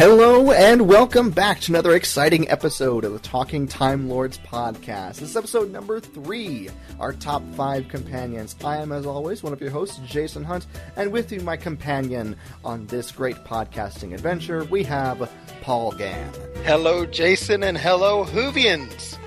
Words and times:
Hello 0.00 0.50
and 0.50 0.88
welcome 0.88 1.28
back 1.28 1.60
to 1.60 1.72
another 1.72 1.94
exciting 1.94 2.48
episode 2.48 3.04
of 3.04 3.12
the 3.12 3.18
Talking 3.18 3.68
Time 3.68 4.08
Lords 4.08 4.38
podcast. 4.38 5.16
This 5.16 5.28
is 5.28 5.36
episode 5.36 5.70
number 5.70 6.00
three, 6.00 6.70
our 6.98 7.12
top 7.12 7.42
five 7.52 7.86
companions. 7.88 8.56
I 8.64 8.78
am, 8.78 8.92
as 8.92 9.04
always, 9.04 9.42
one 9.42 9.52
of 9.52 9.60
your 9.60 9.68
hosts, 9.68 10.00
Jason 10.06 10.42
Hunt, 10.42 10.66
and 10.96 11.12
with 11.12 11.30
you, 11.30 11.42
my 11.42 11.58
companion 11.58 12.34
on 12.64 12.86
this 12.86 13.12
great 13.12 13.36
podcasting 13.44 14.14
adventure, 14.14 14.64
we 14.64 14.84
have 14.84 15.30
Paul 15.60 15.92
Gann. 15.92 16.32
Hello, 16.64 17.04
Jason, 17.04 17.62
and 17.62 17.76
hello, 17.76 18.24
Whovians. 18.24 19.18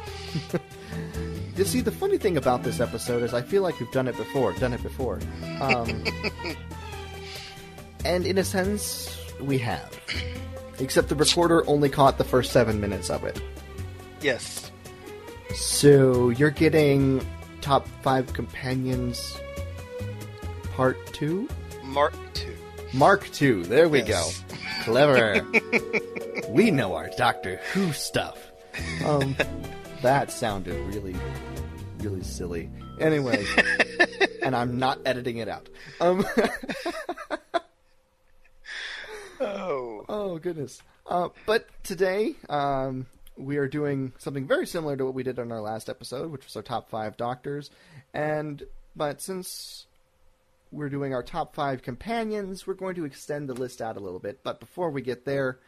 You 1.55 1.65
see, 1.65 1.81
the 1.81 1.91
funny 1.91 2.17
thing 2.17 2.35
about 2.35 2.63
this 2.63 2.79
episode 2.79 3.21
is 3.21 3.31
I 3.31 3.43
feel 3.43 3.61
like 3.61 3.79
we've 3.79 3.91
done 3.91 4.07
it 4.07 4.17
before, 4.17 4.53
done 4.53 4.73
it 4.73 4.81
before. 4.81 5.19
Um, 5.61 6.03
and 8.05 8.25
in 8.25 8.39
a 8.39 8.43
sense, 8.43 9.15
we 9.39 9.59
have. 9.59 9.95
Except 10.79 11.09
the 11.09 11.15
recorder 11.15 11.67
only 11.67 11.89
caught 11.89 12.17
the 12.17 12.23
first 12.23 12.51
seven 12.51 12.79
minutes 12.81 13.09
of 13.09 13.23
it. 13.23 13.39
Yes. 14.21 14.71
So 15.53 16.29
you're 16.29 16.49
getting 16.49 17.25
top 17.61 17.87
five 18.01 18.33
companions 18.33 19.37
part 20.75 20.97
two? 21.13 21.47
Mark 21.83 22.13
two. 22.33 22.55
Mark 22.93 23.29
two. 23.31 23.63
There 23.63 23.87
we 23.87 24.01
Yes. 24.01 24.41
go. 24.41 24.55
Clever. 24.83 25.45
we 26.49 26.71
know 26.71 26.95
our 26.95 27.09
Doctor 27.17 27.57
Who 27.73 27.91
stuff. 27.93 28.37
Um, 29.05 29.35
that 30.01 30.31
sounded 30.31 30.75
really, 30.93 31.15
really 31.99 32.23
silly. 32.23 32.69
Anyway, 32.99 33.45
and 34.41 34.55
I'm 34.55 34.77
not 34.79 34.99
editing 35.05 35.37
it 35.37 35.47
out. 35.47 35.69
Um, 36.01 36.25
Oh. 39.43 40.05
Oh 40.07 40.37
goodness! 40.37 40.81
Uh, 41.05 41.29
but 41.45 41.67
today 41.83 42.35
um, 42.49 43.07
we 43.35 43.57
are 43.57 43.67
doing 43.67 44.13
something 44.17 44.47
very 44.47 44.65
similar 44.65 44.95
to 44.95 45.05
what 45.05 45.13
we 45.13 45.23
did 45.23 45.39
on 45.39 45.51
our 45.51 45.61
last 45.61 45.89
episode, 45.89 46.31
which 46.31 46.45
was 46.45 46.55
our 46.55 46.61
top 46.61 46.89
five 46.89 47.17
doctors. 47.17 47.69
And 48.13 48.63
but 48.95 49.21
since 49.21 49.85
we're 50.71 50.89
doing 50.89 51.13
our 51.13 51.23
top 51.23 51.55
five 51.55 51.81
companions, 51.81 52.65
we're 52.65 52.73
going 52.73 52.95
to 52.95 53.05
extend 53.05 53.49
the 53.49 53.53
list 53.53 53.81
out 53.81 53.97
a 53.97 53.99
little 53.99 54.19
bit. 54.19 54.39
But 54.43 54.59
before 54.59 54.89
we 54.89 55.01
get 55.01 55.25
there, 55.25 55.59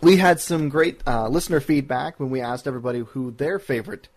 we 0.00 0.16
had 0.16 0.40
some 0.40 0.68
great 0.68 1.00
uh, 1.06 1.28
listener 1.28 1.60
feedback 1.60 2.18
when 2.18 2.30
we 2.30 2.40
asked 2.40 2.66
everybody 2.66 3.00
who 3.00 3.30
their 3.30 3.58
favorite 3.58 4.08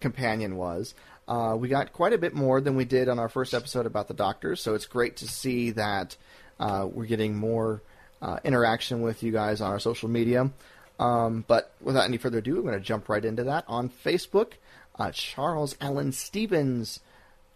companion 0.00 0.56
was. 0.56 0.94
Uh, 1.26 1.56
we 1.58 1.68
got 1.68 1.92
quite 1.92 2.12
a 2.12 2.18
bit 2.18 2.34
more 2.34 2.60
than 2.60 2.76
we 2.76 2.84
did 2.84 3.08
on 3.08 3.18
our 3.18 3.30
first 3.30 3.54
episode 3.54 3.86
about 3.86 4.08
the 4.08 4.14
doctors, 4.14 4.60
so 4.60 4.74
it's 4.74 4.86
great 4.86 5.16
to 5.16 5.26
see 5.26 5.70
that 5.70 6.16
uh, 6.60 6.86
we're 6.90 7.06
getting 7.06 7.34
more 7.34 7.82
uh, 8.24 8.38
interaction 8.42 9.02
with 9.02 9.22
you 9.22 9.30
guys 9.30 9.60
on 9.60 9.70
our 9.70 9.78
social 9.78 10.08
media. 10.08 10.50
Um, 10.98 11.44
but 11.46 11.74
without 11.82 12.04
any 12.04 12.16
further 12.16 12.38
ado, 12.38 12.56
I'm 12.56 12.62
going 12.62 12.74
to 12.74 12.80
jump 12.80 13.08
right 13.08 13.24
into 13.24 13.44
that. 13.44 13.64
On 13.68 13.90
Facebook, 13.90 14.52
uh, 14.98 15.10
Charles 15.12 15.76
Allen 15.80 16.10
Stevens 16.12 17.00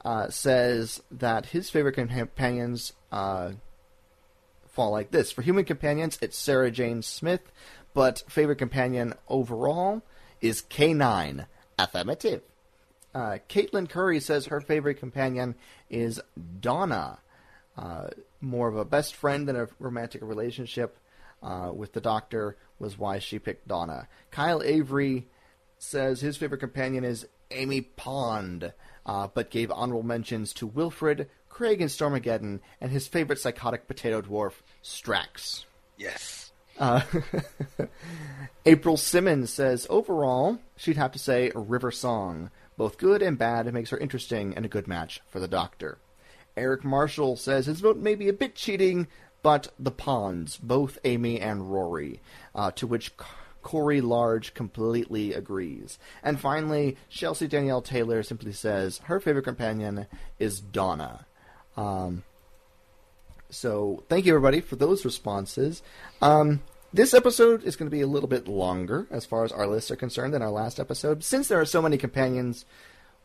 uh, 0.05 0.29
says 0.29 1.03
that 1.11 1.47
his 1.47 1.71
favorite 1.71 1.95
companions 1.95 2.93
uh, 3.11 3.53
fall 4.67 4.91
like 4.91 5.11
this. 5.11 5.33
For 5.33 5.41
human 5.41 5.65
companions, 5.65 6.19
it's 6.21 6.37
Sarah 6.37 6.71
Jane 6.71 7.01
Smith, 7.01 7.51
but 7.95 8.23
favorite 8.29 8.59
companion 8.59 9.15
overall 9.29 10.03
is 10.43 10.63
K9. 10.63 11.47
Affirmative. 11.79 12.43
Uh, 13.15 13.39
Caitlin 13.49 13.89
Curry 13.89 14.21
says 14.21 14.47
her 14.47 14.61
favorite 14.61 14.99
companion 14.99 15.55
is 15.89 16.21
Donna. 16.61 17.21
Uh, 17.79 18.09
more 18.41 18.67
of 18.67 18.77
a 18.77 18.85
best 18.85 19.15
friend 19.15 19.47
than 19.47 19.55
a 19.55 19.69
romantic 19.79 20.21
relationship 20.23 20.99
uh, 21.45 21.71
with 21.73 21.93
the 21.93 22.01
Doctor 22.01 22.57
was 22.81 22.99
why 22.99 23.21
she 23.21 23.39
picked 23.39 23.69
Donna. 23.69 24.09
Kyle 24.33 24.63
Avery 24.65 25.29
says 25.79 26.21
his 26.21 26.37
favorite 26.37 26.59
companion 26.59 27.05
is 27.05 27.29
Amy 27.53 27.83
Pond, 27.83 28.73
uh, 29.07 29.29
but 29.33 29.51
gave 29.51 29.71
honorable 29.71 30.03
mentions 30.03 30.53
to 30.55 30.67
Wilfred, 30.67 31.31
Craig 31.49 31.81
in 31.81 31.87
Stormageddon, 31.87 32.59
and 32.81 32.91
his 32.91 33.07
favorite 33.07 33.39
psychotic 33.39 33.87
potato 33.87 34.21
dwarf, 34.23 34.55
Strax. 34.83 35.65
Yes. 35.97 36.51
Uh, 36.81 37.03
April 38.67 38.97
Simmons 38.97 39.53
says 39.53 39.87
overall, 39.89 40.59
she'd 40.77 40.97
have 40.97 41.13
to 41.13 41.19
say 41.21 41.53
River 41.55 41.93
Song. 41.93 42.51
Both 42.77 42.99
good 42.99 43.23
and 43.23 43.39
bad, 43.39 43.69
it 43.69 43.75
makes 43.75 43.91
her 43.91 43.99
interesting 43.99 44.55
and 44.57 44.65
a 44.65 44.69
good 44.69 44.89
match 44.89 45.21
for 45.29 45.39
the 45.39 45.49
Doctor. 45.49 45.99
Eric 46.59 46.85
Marshall 46.85 47.37
says 47.37 47.67
his 47.67 47.81
vote 47.81 47.97
may 47.97 48.15
be 48.15 48.29
a 48.29 48.33
bit 48.33 48.55
cheating, 48.55 49.07
but 49.43 49.69
the 49.79 49.91
Ponds, 49.91 50.57
both 50.57 50.99
Amy 51.05 51.41
and 51.41 51.73
Rory, 51.73 52.21
uh, 52.55 52.71
to 52.73 52.87
which 52.87 53.13
Corey 53.63 54.01
Large 54.01 54.55
completely 54.55 55.33
agrees. 55.33 55.99
And 56.23 56.41
finally, 56.41 56.97
Chelsea 57.09 57.47
Danielle 57.47 57.83
Taylor 57.83 58.23
simply 58.23 58.53
says 58.53 58.99
her 59.05 59.21
favorite 59.21 59.45
companion 59.45 60.07
is 60.39 60.61
Donna. 60.61 61.27
Um, 61.77 62.25
so 63.51 64.05
thank 64.09 64.27
you 64.27 64.35
everybody 64.35 64.61
for 64.61 64.77
those 64.77 65.05
responses. 65.05 65.83
Um, 66.21 66.61
this 66.93 67.13
episode 67.13 67.65
is 67.65 67.77
going 67.77 67.91
to 67.91 67.95
be 67.95 68.01
a 68.01 68.07
little 68.07 68.29
bit 68.29 68.49
longer 68.49 69.07
as 69.11 69.27
far 69.27 69.45
as 69.45 69.53
our 69.53 69.67
lists 69.67 69.91
are 69.91 69.97
concerned 69.97 70.33
than 70.33 70.43
our 70.43 70.51
last 70.51 70.81
episode. 70.81 71.23
Since 71.23 71.49
there 71.49 71.61
are 71.61 71.67
so 71.67 71.83
many 71.83 71.99
companions, 71.99 72.65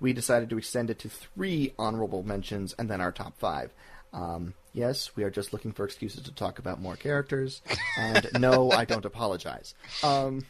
we 0.04 0.12
decided 0.12 0.50
to 0.50 0.58
extend 0.58 0.90
it 0.90 1.00
to 1.00 1.08
three 1.08 1.74
honorable 1.80 2.24
mentions 2.24 2.76
and 2.78 2.90
then 2.90 3.00
our 3.00 3.14
top 3.14 3.40
five. 3.40 3.74
Um, 4.12 4.54
yes, 4.74 5.16
we 5.16 5.24
are 5.24 5.30
just 5.32 5.54
looking 5.54 5.72
for 5.72 5.86
excuses 5.86 6.24
to 6.24 6.32
talk 6.34 6.60
about 6.60 6.82
more 6.82 6.98
characters, 6.98 7.62
and 7.98 8.28
no, 8.38 8.70
I 8.70 8.84
don't 8.84 9.06
apologize. 9.06 9.74
Um, 10.04 10.46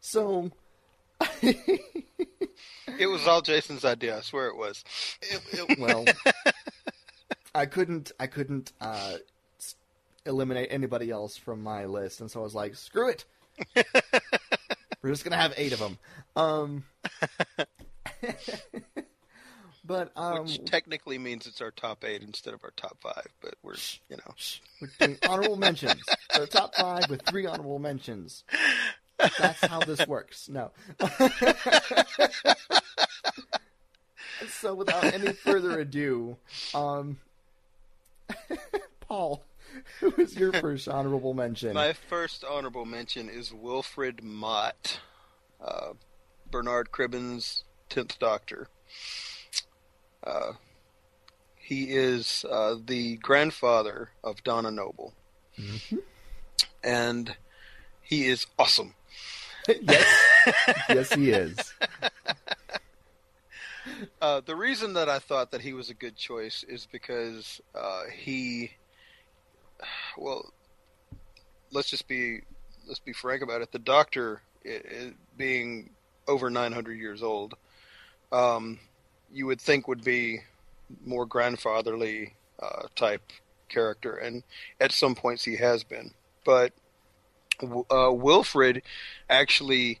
so, 0.00 0.50
It 2.98 3.06
was 3.06 3.26
all 3.28 3.40
Jason's 3.40 3.84
idea. 3.84 4.18
I 4.18 4.20
swear 4.20 4.48
it 4.48 4.56
was. 4.56 4.84
it, 5.22 5.40
it, 5.52 5.78
well, 5.78 6.04
I 7.54 7.66
couldn't, 7.66 8.10
I 8.18 8.26
couldn't 8.26 8.72
uh, 8.80 9.18
eliminate 10.26 10.68
anybody 10.72 11.10
else 11.10 11.36
from 11.36 11.62
my 11.62 11.84
list, 11.86 12.20
and 12.20 12.28
so 12.28 12.40
I 12.40 12.42
was 12.42 12.54
like, 12.54 12.74
screw 12.74 13.10
it. 13.10 13.24
We're 15.02 15.10
just 15.10 15.22
gonna 15.24 15.36
have 15.36 15.54
eight 15.56 15.72
of 15.72 15.78
them. 15.78 15.98
Um, 16.34 16.84
but 19.84 20.12
um, 20.16 20.44
Which 20.44 20.64
technically 20.64 21.18
means 21.18 21.46
it's 21.46 21.60
our 21.60 21.70
top 21.70 22.04
eight 22.04 22.22
instead 22.22 22.54
of 22.54 22.64
our 22.64 22.72
top 22.76 22.98
five, 23.00 23.28
but 23.40 23.54
we're, 23.62 23.74
you 24.08 24.16
know. 24.16 24.34
we're 24.80 24.88
doing 24.98 25.18
honorable 25.28 25.56
mentions. 25.56 26.02
So 26.32 26.46
top 26.46 26.74
five 26.74 27.10
with 27.10 27.22
three 27.22 27.46
honorable 27.46 27.78
mentions. 27.78 28.44
That's 29.38 29.64
how 29.66 29.80
this 29.80 30.06
works. 30.06 30.48
No. 30.48 30.70
so 34.48 34.74
without 34.74 35.04
any 35.04 35.32
further 35.32 35.80
ado, 35.80 36.36
um, 36.74 37.18
Paul, 39.00 39.44
who 40.00 40.12
is 40.18 40.36
your 40.36 40.52
first 40.52 40.88
honorable 40.88 41.34
mention? 41.34 41.74
My 41.74 41.92
first 41.92 42.44
honorable 42.44 42.84
mention 42.84 43.28
is 43.28 43.52
Wilfred 43.52 44.22
Mott, 44.22 45.00
uh, 45.64 45.92
Bernard 46.50 46.90
Cribbins' 46.90 47.64
tenth 47.92 48.18
Doctor. 48.18 48.68
Uh, 50.24 50.52
he 51.56 51.84
is 51.84 52.44
uh, 52.50 52.76
the 52.84 53.16
grandfather 53.18 54.10
of 54.24 54.42
Donna 54.42 54.70
Noble, 54.70 55.14
Mhm. 55.58 56.02
and 56.82 57.36
he 58.02 58.26
is 58.26 58.46
awesome. 58.58 58.94
yes, 59.80 60.06
yes, 60.88 61.12
he 61.14 61.30
is. 61.30 61.72
Uh, 64.20 64.40
the 64.46 64.54
reason 64.54 64.92
that 64.94 65.08
I 65.08 65.18
thought 65.18 65.50
that 65.50 65.60
he 65.60 65.72
was 65.72 65.90
a 65.90 65.94
good 65.94 66.16
choice 66.16 66.64
is 66.68 66.86
because 66.86 67.60
uh, 67.74 68.02
he, 68.16 68.70
well, 70.16 70.52
let's 71.72 71.90
just 71.90 72.06
be 72.06 72.42
let's 72.86 73.00
be 73.00 73.12
frank 73.12 73.42
about 73.42 73.60
it. 73.60 73.72
The 73.72 73.80
Doctor, 73.80 74.40
i 74.64 74.70
i 74.88 75.12
being 75.36 75.90
over 76.28 76.48
900 76.48 76.92
years 76.94 77.24
old, 77.24 77.54
um, 78.32 78.78
you 79.32 79.46
would 79.46 79.60
think 79.60 79.86
would 79.86 80.04
be 80.04 80.40
more 81.04 81.26
grandfatherly 81.26 82.34
uh, 82.60 82.86
type 82.96 83.32
character, 83.68 84.14
and 84.16 84.42
at 84.80 84.92
some 84.92 85.14
points 85.14 85.44
he 85.44 85.56
has 85.56 85.84
been. 85.84 86.12
But 86.44 86.72
uh, 87.62 88.12
Wilfred 88.12 88.82
actually 89.30 90.00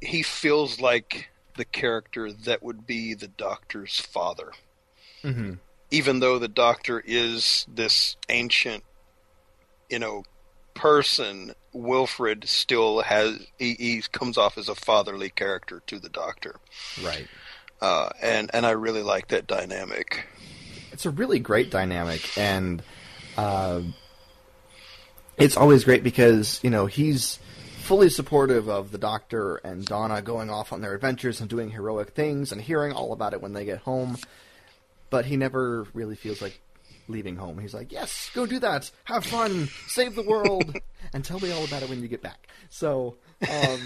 he 0.00 0.22
feels 0.22 0.80
like 0.80 1.28
the 1.56 1.64
character 1.64 2.32
that 2.32 2.62
would 2.62 2.86
be 2.86 3.14
the 3.14 3.28
Doctor's 3.28 4.00
father, 4.00 4.52
hmm 5.22 5.54
even 5.90 6.20
though 6.20 6.38
the 6.38 6.48
Doctor 6.48 7.02
is 7.06 7.66
this 7.66 8.16
ancient, 8.28 8.84
you 9.88 9.98
know, 9.98 10.22
person. 10.74 11.54
Wilfred 11.72 12.48
still 12.48 13.00
has 13.02 13.38
he, 13.58 13.74
he 13.74 14.02
comes 14.12 14.38
off 14.38 14.56
as 14.58 14.68
a 14.68 14.74
fatherly 14.74 15.28
character 15.30 15.82
to 15.86 15.98
the 15.98 16.08
Doctor, 16.08 16.56
Right. 17.04 17.26
uh, 17.80 18.10
and 18.22 18.50
and 18.54 18.64
I 18.66 18.70
really 18.70 19.02
like 19.02 19.28
that 19.28 19.46
dynamic. 19.46 20.26
It's 20.92 21.06
a 21.06 21.10
really 21.10 21.38
great 21.38 21.70
dynamic, 21.70 22.36
and 22.38 22.82
uh, 23.36 23.82
it's 25.36 25.56
always 25.56 25.84
great 25.84 26.02
because 26.02 26.60
you 26.62 26.70
know 26.70 26.86
he's 26.86 27.38
fully 27.82 28.10
supportive 28.10 28.68
of 28.68 28.90
the 28.90 28.98
Doctor 28.98 29.56
and 29.56 29.84
Donna 29.84 30.20
going 30.20 30.50
off 30.50 30.72
on 30.72 30.80
their 30.80 30.94
adventures 30.94 31.40
and 31.40 31.48
doing 31.48 31.70
heroic 31.70 32.10
things 32.10 32.52
and 32.52 32.60
hearing 32.60 32.92
all 32.92 33.12
about 33.12 33.32
it 33.32 33.40
when 33.40 33.52
they 33.54 33.64
get 33.64 33.78
home. 33.78 34.18
But 35.10 35.24
he 35.24 35.36
never 35.38 35.86
really 35.94 36.16
feels 36.16 36.42
like 36.42 36.60
leaving 37.08 37.36
home. 37.36 37.58
He's 37.58 37.74
like, 37.74 37.92
"Yes, 37.92 38.30
go 38.34 38.46
do 38.46 38.58
that. 38.60 38.90
Have 39.04 39.24
fun. 39.24 39.68
Save 39.88 40.14
the 40.14 40.22
world, 40.22 40.76
and 41.12 41.24
tell 41.24 41.40
me 41.40 41.50
all 41.50 41.64
about 41.64 41.82
it 41.82 41.88
when 41.88 42.02
you 42.02 42.08
get 42.08 42.22
back." 42.22 42.48
So, 42.70 43.16
um, 43.50 43.80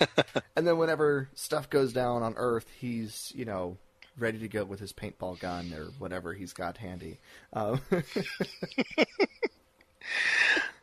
and 0.56 0.66
then 0.66 0.78
whenever 0.78 1.28
stuff 1.34 1.70
goes 1.70 1.92
down 1.92 2.22
on 2.22 2.34
Earth, 2.36 2.66
he's 2.78 3.32
you 3.34 3.44
know 3.44 3.76
ready 4.18 4.38
to 4.38 4.48
go 4.48 4.64
with 4.64 4.80
his 4.80 4.92
paintball 4.92 5.38
gun 5.38 5.72
or 5.72 5.86
whatever 5.98 6.34
he's 6.34 6.52
got 6.52 6.76
handy. 6.76 7.18
Um, 7.52 7.80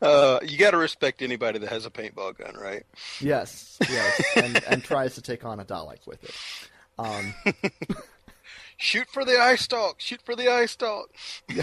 Uh, 0.02 0.38
you 0.42 0.58
got 0.58 0.72
to 0.72 0.76
respect 0.76 1.22
anybody 1.22 1.58
that 1.58 1.70
has 1.70 1.86
a 1.86 1.90
paintball 1.90 2.36
gun, 2.36 2.54
right? 2.54 2.84
yes, 3.20 3.78
yes, 3.88 4.22
and, 4.36 4.62
and 4.64 4.84
tries 4.84 5.14
to 5.14 5.22
take 5.22 5.44
on 5.44 5.58
a 5.58 5.64
Dalek 5.64 6.06
with 6.06 6.22
it. 6.22 6.34
Um, 6.98 7.34
Shoot 8.76 9.08
for 9.08 9.24
the 9.24 9.38
eye 9.38 9.56
stalk. 9.56 10.00
Shoot 10.00 10.20
for 10.22 10.36
the 10.36 10.48
eye 10.48 10.66
stalk. 10.66 11.08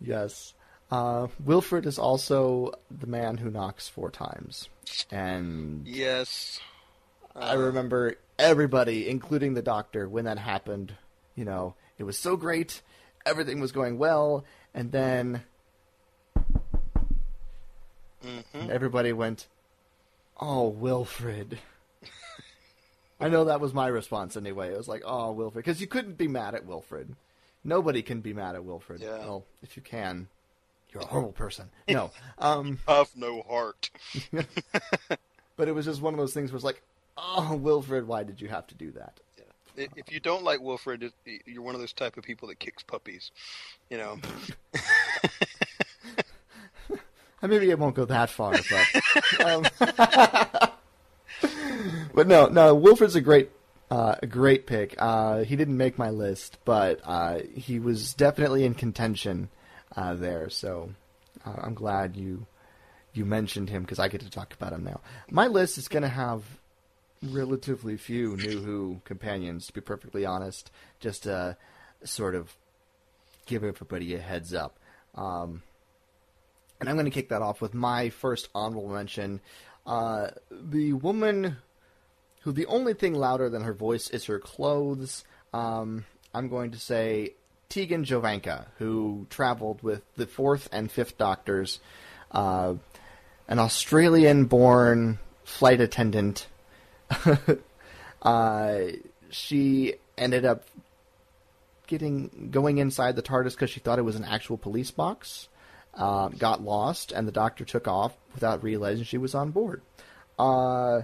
yes. 0.00 0.54
Uh, 0.90 1.26
Wilfred 1.44 1.84
is 1.84 1.98
also 1.98 2.72
the 2.90 3.08
man 3.08 3.38
who 3.38 3.50
knocks 3.50 3.88
four 3.88 4.10
times, 4.10 4.68
and 5.10 5.86
Yes. 5.86 6.60
I 7.34 7.54
remember 7.54 8.14
everybody, 8.38 9.08
including 9.08 9.54
the 9.54 9.62
doctor, 9.62 10.08
when 10.08 10.24
that 10.26 10.38
happened. 10.38 10.94
You 11.34 11.44
know, 11.44 11.74
it 11.98 12.04
was 12.04 12.16
so 12.16 12.36
great, 12.36 12.80
everything 13.26 13.58
was 13.60 13.72
going 13.72 13.98
well, 13.98 14.44
and 14.72 14.92
then 14.92 15.42
hmm 18.22 18.70
everybody 18.70 19.12
went, 19.12 19.48
"Oh, 20.40 20.68
Wilfred." 20.68 21.58
I 23.20 23.28
know 23.28 23.44
that 23.44 23.60
was 23.60 23.72
my 23.72 23.86
response 23.88 24.36
anyway. 24.36 24.72
It 24.72 24.76
was 24.76 24.88
like, 24.88 25.02
"Oh, 25.04 25.32
Wilfred," 25.32 25.64
because 25.64 25.80
you 25.80 25.86
couldn't 25.86 26.18
be 26.18 26.28
mad 26.28 26.54
at 26.54 26.66
Wilfred. 26.66 27.16
Nobody 27.64 28.02
can 28.02 28.20
be 28.20 28.32
mad 28.32 28.54
at 28.54 28.64
Wilfred. 28.64 29.00
Yeah. 29.00 29.18
Well, 29.18 29.44
if 29.62 29.76
you 29.76 29.82
can, 29.82 30.28
you're 30.92 31.02
a 31.02 31.06
horrible 31.06 31.32
person. 31.32 31.70
No, 31.88 32.10
um, 32.38 32.78
Have 32.86 33.10
no 33.16 33.42
heart. 33.42 33.90
but 35.56 35.68
it 35.68 35.72
was 35.74 35.84
just 35.86 36.00
one 36.02 36.14
of 36.14 36.18
those 36.18 36.34
things 36.34 36.52
where 36.52 36.56
it's 36.56 36.64
like, 36.64 36.82
"Oh, 37.16 37.56
Wilfred, 37.56 38.06
why 38.06 38.22
did 38.22 38.40
you 38.40 38.48
have 38.48 38.66
to 38.68 38.74
do 38.74 38.90
that?" 38.92 39.18
I- 39.78 39.88
If 39.96 40.10
you 40.12 40.20
don't 40.20 40.44
like 40.44 40.60
Wilfred, 40.60 41.12
you're 41.46 41.62
one 41.62 41.74
of 41.74 41.80
those 41.80 41.92
type 41.92 42.16
of 42.16 42.24
people 42.24 42.48
that 42.48 42.58
kicks 42.58 42.82
puppies. 42.82 43.30
You 43.90 43.98
know. 43.98 44.18
Maybe 47.42 47.70
it 47.70 47.78
won't 47.78 47.94
go 47.94 48.04
that 48.06 48.28
far, 48.30 48.52
but 48.52 49.44
um, 49.46 49.64
but 52.16 52.26
no, 52.26 52.46
no. 52.46 52.74
Wilfred's 52.74 53.14
a 53.14 53.20
great, 53.20 53.50
uh, 53.90 54.16
a 54.22 54.26
great 54.26 54.66
pick. 54.66 54.94
Uh, 54.98 55.44
he 55.44 55.54
didn't 55.54 55.76
make 55.76 55.98
my 55.98 56.08
list, 56.08 56.56
but 56.64 57.00
uh, 57.04 57.40
he 57.54 57.78
was 57.78 58.14
definitely 58.14 58.64
in 58.64 58.72
contention 58.72 59.50
uh, 59.94 60.14
there. 60.14 60.48
So 60.48 60.90
uh, 61.44 61.54
I'm 61.58 61.74
glad 61.74 62.16
you 62.16 62.46
you 63.12 63.26
mentioned 63.26 63.68
him 63.68 63.82
because 63.82 63.98
I 63.98 64.08
get 64.08 64.22
to 64.22 64.30
talk 64.30 64.54
about 64.54 64.72
him 64.72 64.82
now. 64.82 65.00
My 65.30 65.46
list 65.46 65.76
is 65.76 65.88
going 65.88 66.04
to 66.04 66.08
have 66.08 66.42
relatively 67.22 67.98
few 67.98 68.36
New 68.36 68.60
Who 68.60 69.02
companions, 69.04 69.66
to 69.66 69.74
be 69.74 69.82
perfectly 69.82 70.24
honest. 70.24 70.70
Just 71.00 71.24
to 71.24 71.58
sort 72.02 72.34
of 72.34 72.56
give 73.44 73.62
everybody 73.62 74.14
a 74.14 74.18
heads 74.18 74.54
up. 74.54 74.78
Um, 75.14 75.62
and 76.80 76.88
I'm 76.88 76.96
going 76.96 77.04
to 77.04 77.10
kick 77.10 77.28
that 77.28 77.42
off 77.42 77.60
with 77.60 77.74
my 77.74 78.08
first 78.08 78.48
honorable 78.54 78.88
mention. 78.88 79.42
Uh, 79.86 80.28
the 80.50 80.94
woman 80.94 81.58
who 82.46 82.52
the 82.52 82.66
only 82.66 82.94
thing 82.94 83.12
louder 83.12 83.50
than 83.50 83.62
her 83.62 83.74
voice 83.74 84.08
is 84.08 84.26
her 84.26 84.38
clothes. 84.38 85.24
Um, 85.52 86.04
I'm 86.32 86.48
going 86.48 86.70
to 86.70 86.78
say 86.78 87.34
Tegan 87.68 88.04
Jovanka, 88.04 88.66
who 88.78 89.26
traveled 89.30 89.82
with 89.82 90.02
the 90.14 90.28
fourth 90.28 90.68
and 90.70 90.88
fifth 90.88 91.18
doctors, 91.18 91.80
uh, 92.30 92.74
an 93.48 93.58
Australian 93.58 94.44
born 94.44 95.18
flight 95.42 95.80
attendant. 95.80 96.46
uh, 98.22 98.78
she 99.30 99.94
ended 100.16 100.44
up 100.44 100.66
getting 101.88 102.50
going 102.52 102.78
inside 102.78 103.16
the 103.16 103.22
TARDIS 103.22 103.54
because 103.54 103.70
she 103.70 103.80
thought 103.80 103.98
it 103.98 104.02
was 104.02 104.14
an 104.14 104.24
actual 104.24 104.56
police 104.56 104.92
box 104.92 105.48
uh, 105.94 106.28
got 106.28 106.62
lost, 106.62 107.10
and 107.10 107.26
the 107.26 107.32
doctor 107.32 107.64
took 107.64 107.88
off 107.88 108.16
without 108.34 108.62
realizing 108.62 109.02
she 109.02 109.18
was 109.18 109.34
on 109.34 109.50
board. 109.50 109.82
Uh, 110.38 111.02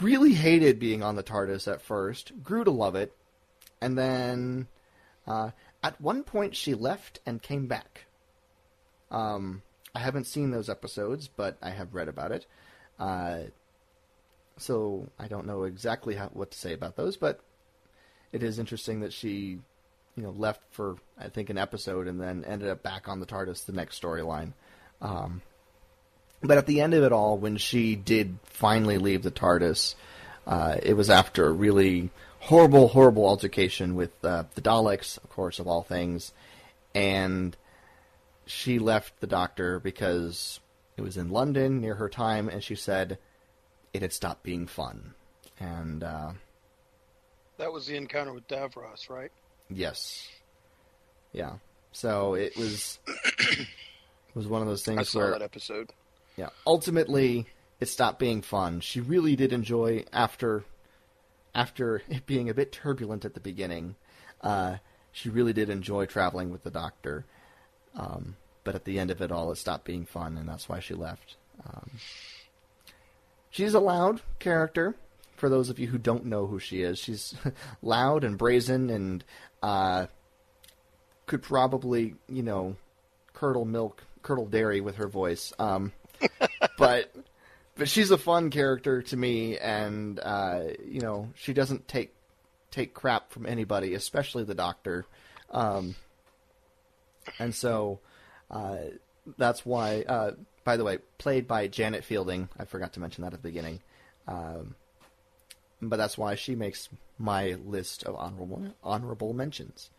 really 0.00 0.34
hated 0.34 0.78
being 0.78 1.02
on 1.02 1.16
the 1.16 1.22
TARDIS 1.22 1.70
at 1.70 1.82
first, 1.82 2.32
grew 2.42 2.64
to 2.64 2.70
love 2.70 2.94
it, 2.94 3.14
and 3.80 3.96
then 3.96 4.68
uh, 5.26 5.50
at 5.82 6.00
one 6.00 6.22
point 6.22 6.56
she 6.56 6.74
left 6.74 7.20
and 7.26 7.42
came 7.42 7.66
back. 7.66 8.06
Um, 9.10 9.62
I 9.94 10.00
haven't 10.00 10.24
seen 10.24 10.50
those 10.50 10.68
episodes, 10.68 11.28
but 11.28 11.58
I 11.62 11.70
have 11.70 11.94
read 11.94 12.08
about 12.08 12.32
it. 12.32 12.46
Uh, 12.98 13.44
so 14.56 15.08
I 15.18 15.26
don't 15.26 15.46
know 15.46 15.64
exactly 15.64 16.14
how, 16.14 16.26
what 16.28 16.50
to 16.52 16.58
say 16.58 16.72
about 16.72 16.96
those, 16.96 17.16
but 17.16 17.40
it 18.32 18.42
is 18.42 18.58
interesting 18.58 19.00
that 19.00 19.12
she 19.12 19.58
you 20.16 20.22
know, 20.22 20.30
left 20.30 20.62
for 20.70 20.96
I 21.18 21.28
think 21.28 21.50
an 21.50 21.58
episode 21.58 22.06
and 22.06 22.20
then 22.20 22.44
ended 22.44 22.68
up 22.68 22.82
back 22.82 23.08
on 23.08 23.20
the 23.20 23.26
TARDIS 23.26 23.64
the 23.64 23.72
next 23.72 24.00
storyline. 24.00 24.52
Um, 25.00 25.42
but 26.42 26.58
at 26.58 26.66
the 26.66 26.80
end 26.80 26.94
of 26.94 27.02
it 27.02 27.12
all, 27.12 27.36
when 27.38 27.56
she 27.56 27.96
did 27.96 28.38
finally 28.44 28.98
leave 28.98 29.22
the 29.22 29.30
TARDIS, 29.30 29.94
uh, 30.46 30.76
it 30.82 30.94
was 30.94 31.10
after 31.10 31.46
a 31.46 31.52
really 31.52 32.10
horrible, 32.40 32.88
horrible 32.88 33.26
altercation 33.26 33.94
with 33.94 34.12
uh, 34.24 34.44
the 34.54 34.62
Daleks, 34.62 35.18
of 35.22 35.30
course, 35.30 35.58
of 35.58 35.66
all 35.66 35.82
things, 35.82 36.32
and 36.94 37.56
she 38.46 38.78
left 38.78 39.20
the 39.20 39.26
Doctor 39.26 39.78
because 39.78 40.60
it 40.96 41.02
was 41.02 41.16
in 41.16 41.30
London 41.30 41.80
near 41.80 41.94
her 41.94 42.08
time, 42.08 42.48
and 42.48 42.64
she 42.64 42.74
said 42.74 43.18
it 43.92 44.02
had 44.02 44.12
stopped 44.12 44.42
being 44.42 44.66
fun, 44.66 45.14
and. 45.58 46.02
Uh, 46.02 46.32
That 47.58 47.72
was 47.72 47.86
the 47.86 47.96
encounter 47.96 48.32
with 48.32 48.48
Davros, 48.48 49.08
right? 49.10 49.30
Yes. 49.68 50.26
Yeah. 51.32 51.54
So 51.92 52.34
it 52.34 52.56
was 52.56 52.98
it 53.06 53.66
was 54.34 54.46
one 54.46 54.62
of 54.62 54.68
those 54.68 54.86
I 54.88 54.96
things 54.96 55.10
saw 55.10 55.20
where 55.20 55.30
that 55.32 55.42
episode. 55.42 55.92
Yeah, 56.40 56.48
ultimately 56.66 57.44
it 57.80 57.88
stopped 57.90 58.18
being 58.18 58.40
fun. 58.40 58.80
She 58.80 59.02
really 59.02 59.36
did 59.36 59.52
enjoy 59.52 60.06
after 60.10 60.64
after 61.54 62.02
it 62.08 62.24
being 62.24 62.48
a 62.48 62.54
bit 62.54 62.72
turbulent 62.72 63.26
at 63.26 63.34
the 63.34 63.40
beginning. 63.40 63.94
Uh, 64.40 64.76
she 65.12 65.28
really 65.28 65.52
did 65.52 65.68
enjoy 65.68 66.06
traveling 66.06 66.50
with 66.50 66.62
the 66.62 66.70
Doctor. 66.70 67.26
Um, 67.94 68.36
but 68.64 68.74
at 68.74 68.86
the 68.86 68.98
end 68.98 69.10
of 69.10 69.20
it 69.20 69.30
all, 69.30 69.52
it 69.52 69.56
stopped 69.56 69.84
being 69.84 70.06
fun, 70.06 70.38
and 70.38 70.48
that's 70.48 70.66
why 70.66 70.80
she 70.80 70.94
left. 70.94 71.36
Um, 71.66 71.90
she's 73.50 73.74
a 73.74 73.80
loud 73.80 74.22
character. 74.38 74.94
For 75.36 75.50
those 75.50 75.68
of 75.68 75.78
you 75.78 75.88
who 75.88 75.98
don't 75.98 76.24
know 76.24 76.46
who 76.46 76.58
she 76.58 76.80
is, 76.80 76.98
she's 76.98 77.34
loud 77.82 78.24
and 78.24 78.38
brazen, 78.38 78.88
and 78.88 79.24
uh, 79.62 80.06
could 81.26 81.42
probably, 81.42 82.14
you 82.28 82.42
know, 82.42 82.76
curdle 83.34 83.66
milk, 83.66 84.04
curdle 84.22 84.46
dairy 84.46 84.80
with 84.80 84.96
her 84.96 85.08
voice. 85.08 85.52
Um, 85.58 85.92
but 86.78 87.14
but 87.76 87.88
she's 87.88 88.10
a 88.10 88.18
fun 88.18 88.50
character 88.50 89.02
to 89.02 89.16
me, 89.16 89.58
and 89.58 90.20
uh, 90.20 90.64
you 90.84 91.00
know, 91.00 91.30
she 91.34 91.52
doesn't 91.52 91.88
take 91.88 92.14
take 92.70 92.94
crap 92.94 93.32
from 93.32 93.46
anybody, 93.46 93.94
especially 93.94 94.44
the 94.44 94.54
Doctor. 94.54 95.06
Um, 95.50 95.94
and 97.38 97.54
so 97.54 98.00
uh, 98.50 98.76
that's 99.38 99.64
why. 99.64 100.02
Uh, 100.02 100.32
by 100.62 100.76
the 100.76 100.84
way, 100.84 100.98
played 101.18 101.48
by 101.48 101.68
Janet 101.68 102.04
Fielding. 102.04 102.48
I 102.58 102.66
forgot 102.66 102.92
to 102.92 103.00
mention 103.00 103.22
that 103.22 103.32
at 103.32 103.42
the 103.42 103.48
beginning. 103.48 103.80
Um, 104.28 104.74
but 105.80 105.96
that's 105.96 106.18
why 106.18 106.34
she 106.34 106.54
makes 106.54 106.88
my 107.18 107.56
list 107.64 108.04
of 108.04 108.14
honorable 108.16 108.74
honorable 108.84 109.32
mentions. 109.32 109.90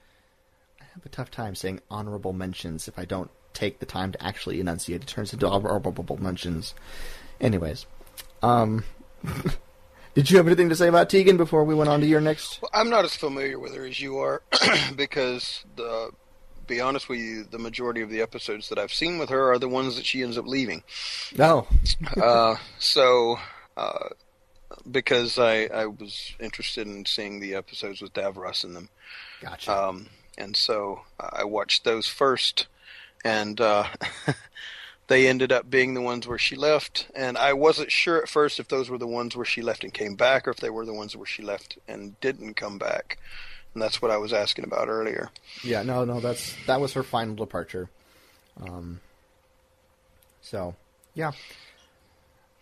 I 0.80 0.84
have 0.94 1.06
a 1.06 1.10
tough 1.10 1.32
time 1.32 1.56
saying 1.56 1.82
honorable 1.90 2.34
mentions 2.34 2.88
if 2.88 3.00
I 3.00 3.06
don't 3.06 3.32
take 3.54 3.80
the 3.80 3.86
time 3.86 4.12
to 4.12 4.24
actually 4.24 4.60
enunciate. 4.60 5.02
It 5.02 5.08
turns 5.08 5.34
into 5.34 5.48
honorable 5.48 6.18
mentions. 6.20 6.74
Anyways, 7.40 7.86
um, 8.42 8.84
did 10.14 10.30
you 10.30 10.38
have 10.38 10.48
anything 10.48 10.70
to 10.70 10.76
say 10.76 10.88
about 10.88 11.10
Tegan 11.10 11.38
before 11.38 11.64
we 11.64 11.76
went 11.76 11.90
on 11.90 12.02
to 12.02 12.06
your 12.06 12.22
next? 12.22 12.62
Well, 12.62 12.72
I'm 12.74 12.90
not 12.90 13.06
as 13.06 13.16
familiar 13.16 13.60
with 13.60 13.76
her 13.76 13.86
as 13.86 14.00
you 14.00 14.18
are 14.20 14.42
because 14.96 15.64
the 15.76 16.12
be 16.68 16.80
honest 16.80 17.10
with 17.10 17.20
you, 17.20 17.44
the 17.44 17.60
majority 17.60 18.02
of 18.02 18.10
the 18.10 18.22
episodes 18.22 18.70
that 18.70 18.80
I've 18.80 18.94
seen 18.94 19.18
with 19.18 19.30
her 19.30 19.52
are 19.52 19.60
the 19.60 19.68
ones 19.68 19.98
that 19.98 20.06
she 20.06 20.24
ends 20.24 20.38
up 20.38 20.48
leaving. 20.48 20.84
No. 21.36 21.68
uh, 22.22 22.56
so, 22.80 23.38
uh, 23.76 24.10
because 24.90 25.38
I, 25.38 25.66
I 25.66 25.88
was 25.88 26.34
interested 26.40 26.88
in 26.88 27.06
seeing 27.06 27.40
the 27.40 27.56
episodes 27.56 28.02
with 28.02 28.14
Davros 28.14 28.64
in 28.64 28.74
them. 28.74 28.90
Gotcha. 29.42 29.72
Um, 29.72 30.08
and 30.38 30.56
so 30.56 31.02
I 31.20 31.44
watched 31.44 31.84
those 31.84 32.08
first, 32.08 32.68
and 33.24 33.60
uh, 33.60 33.86
they 35.08 35.28
ended 35.28 35.52
up 35.52 35.70
being 35.70 35.94
the 35.94 36.02
ones 36.02 36.28
where 36.28 36.38
she 36.38 36.56
left. 36.56 37.08
And 37.16 37.38
I 37.38 37.54
wasn't 37.54 37.92
sure 37.92 38.22
at 38.22 38.30
first 38.30 38.60
if 38.60 38.68
those 38.68 38.90
were 38.90 38.98
the 38.98 39.08
ones 39.08 39.36
where 39.36 39.46
she 39.46 39.62
left 39.62 39.84
and 39.84 39.94
came 39.94 40.16
back, 40.16 40.48
or 40.48 40.52
if 40.52 40.58
they 40.58 40.70
were 40.70 40.86
the 40.86 40.94
ones 40.94 41.16
where 41.16 41.26
she 41.26 41.44
left 41.44 41.78
and 41.88 42.20
didn't 42.22 42.56
come 42.56 42.78
back. 42.78 43.18
And 43.74 43.82
that's 43.82 44.02
what 44.02 44.12
I 44.12 44.18
was 44.18 44.34
asking 44.34 44.66
about 44.66 44.90
earlier. 44.90 45.30
Yeah, 45.64 45.84
no, 45.84 46.04
no, 46.04 46.20
that's 46.20 46.56
that 46.66 46.82
was 46.82 46.94
her 46.94 47.04
final 47.04 47.36
departure. 47.36 47.90
Um, 48.60 49.00
so, 50.42 50.76
yeah. 51.14 51.32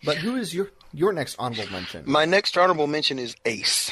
But 0.04 0.18
who 0.18 0.36
is 0.36 0.54
your 0.54 0.70
your 0.92 1.12
next 1.12 1.36
honorable 1.38 1.70
mention? 1.72 2.04
My 2.06 2.24
next 2.24 2.56
honorable 2.56 2.86
mention 2.86 3.18
is 3.18 3.34
Ace. 3.44 3.90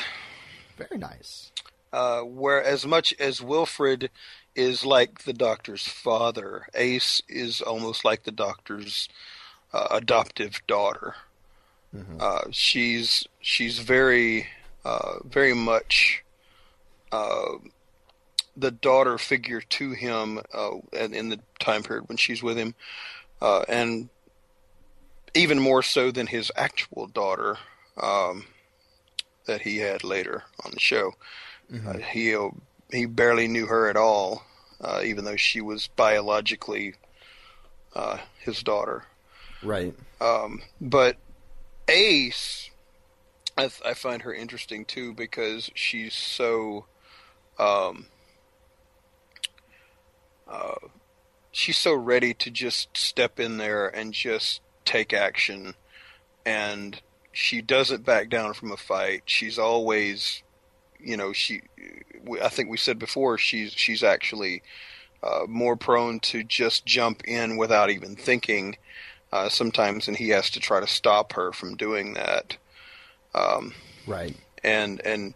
Very 0.77 0.99
nice. 0.99 1.53
Uh, 1.93 2.21
where 2.21 2.63
as 2.63 2.87
much 2.87 3.15
as 3.19 3.41
Wilfred 3.41 4.11
is 4.59 4.85
like 4.85 5.23
the 5.23 5.33
Doctor's 5.33 5.87
father, 5.87 6.67
Ace 6.75 7.23
is 7.29 7.61
almost 7.61 8.05
like 8.05 8.25
the 8.25 8.33
Doctor's 8.33 9.09
uh, 9.73 9.87
adoptive 9.93 10.61
daughter. 10.67 11.15
Mhm. 11.95 12.21
Uh, 12.21 12.51
she's 12.51 13.27
she's 13.41 13.79
very 13.79 14.49
uh, 14.85 15.21
very 15.25 15.55
much 15.55 16.25
uh, 17.13 17.57
the 18.57 18.71
daughter 18.71 19.17
figure 19.17 19.61
to 19.61 19.93
him 19.93 20.41
uh, 20.53 20.77
in 20.93 21.15
in 21.15 21.29
the 21.29 21.41
time 21.61 21.83
period 21.83 22.09
when 22.09 22.19
she's 22.19 22.43
with 22.43 22.59
him, 22.59 22.75
uh, 23.41 23.63
and 23.69 24.09
even 25.35 25.59
more 25.59 25.83
so 25.83 26.11
than 26.11 26.27
his 26.27 26.51
actual 26.57 27.07
daughter 27.07 27.57
um, 28.03 28.45
that 29.47 29.63
he 29.63 29.79
had 29.79 30.03
later 30.03 30.43
on 30.65 30.73
the 30.73 30.81
show. 30.81 31.13
Uh, 31.87 31.99
he 31.99 32.37
he 32.91 33.07
barely 33.07 33.47
knew 33.49 33.67
her 33.67 33.89
at 33.89 33.97
all, 33.97 34.43
uh, 34.81 35.03
even 35.05 35.25
though 35.25 35.37
she 35.37 35.61
was 35.61 35.89
biologically 35.97 36.95
uh, 37.95 38.19
his 38.41 38.63
daughter. 38.63 39.05
Right. 39.63 39.95
Um, 40.21 40.63
but 40.81 41.17
Ace, 41.89 42.71
I, 43.57 43.63
th- 43.63 43.83
I 43.85 43.95
find 43.95 44.23
her 44.23 44.33
interesting 44.33 44.85
too 44.85 45.15
because 45.15 45.71
she's 45.75 46.15
so, 46.15 46.87
um, 47.59 48.07
uh, 50.47 50.75
she's 51.51 51.79
so 51.79 51.95
ready 51.95 52.35
to 52.35 52.51
just 52.51 52.97
step 52.97 53.41
in 53.41 53.57
there 53.57 53.89
and 53.89 54.13
just 54.13 54.61
take 54.85 55.13
action, 55.13 55.75
and 56.47 57.01
she 57.33 57.61
doesn't 57.61 58.05
back 58.05 58.31
down 58.31 58.55
from 58.55 58.71
a 58.71 58.77
fight. 58.77 59.23
She's 59.27 59.59
always, 59.59 60.43
you 61.01 61.17
know, 61.17 61.33
she. 61.33 61.63
I 62.43 62.49
think 62.49 62.69
we 62.69 62.77
said 62.77 62.99
before 62.99 63.39
she's 63.39 63.73
she's 63.73 64.03
actually 64.03 64.63
uh, 65.23 65.47
more 65.49 65.77
prone 65.77 66.21
to 66.21 66.43
just 66.45 66.85
jump 66.87 67.23
in 67.27 67.57
without 67.57 67.91
even 67.91 68.17
thinking 68.17 68.77
uh, 69.33 69.49
sometimes, 69.49 70.09
and 70.09 70.17
he 70.17 70.31
has 70.31 70.51
to 70.51 70.61
try 70.61 70.81
to 70.81 70.87
stop 70.87 71.33
her 71.35 71.53
from 71.53 71.77
doing 71.77 72.15
that. 72.15 72.57
Um, 73.35 73.75
Right. 74.07 74.37
and 74.65 75.01
and 75.05 75.35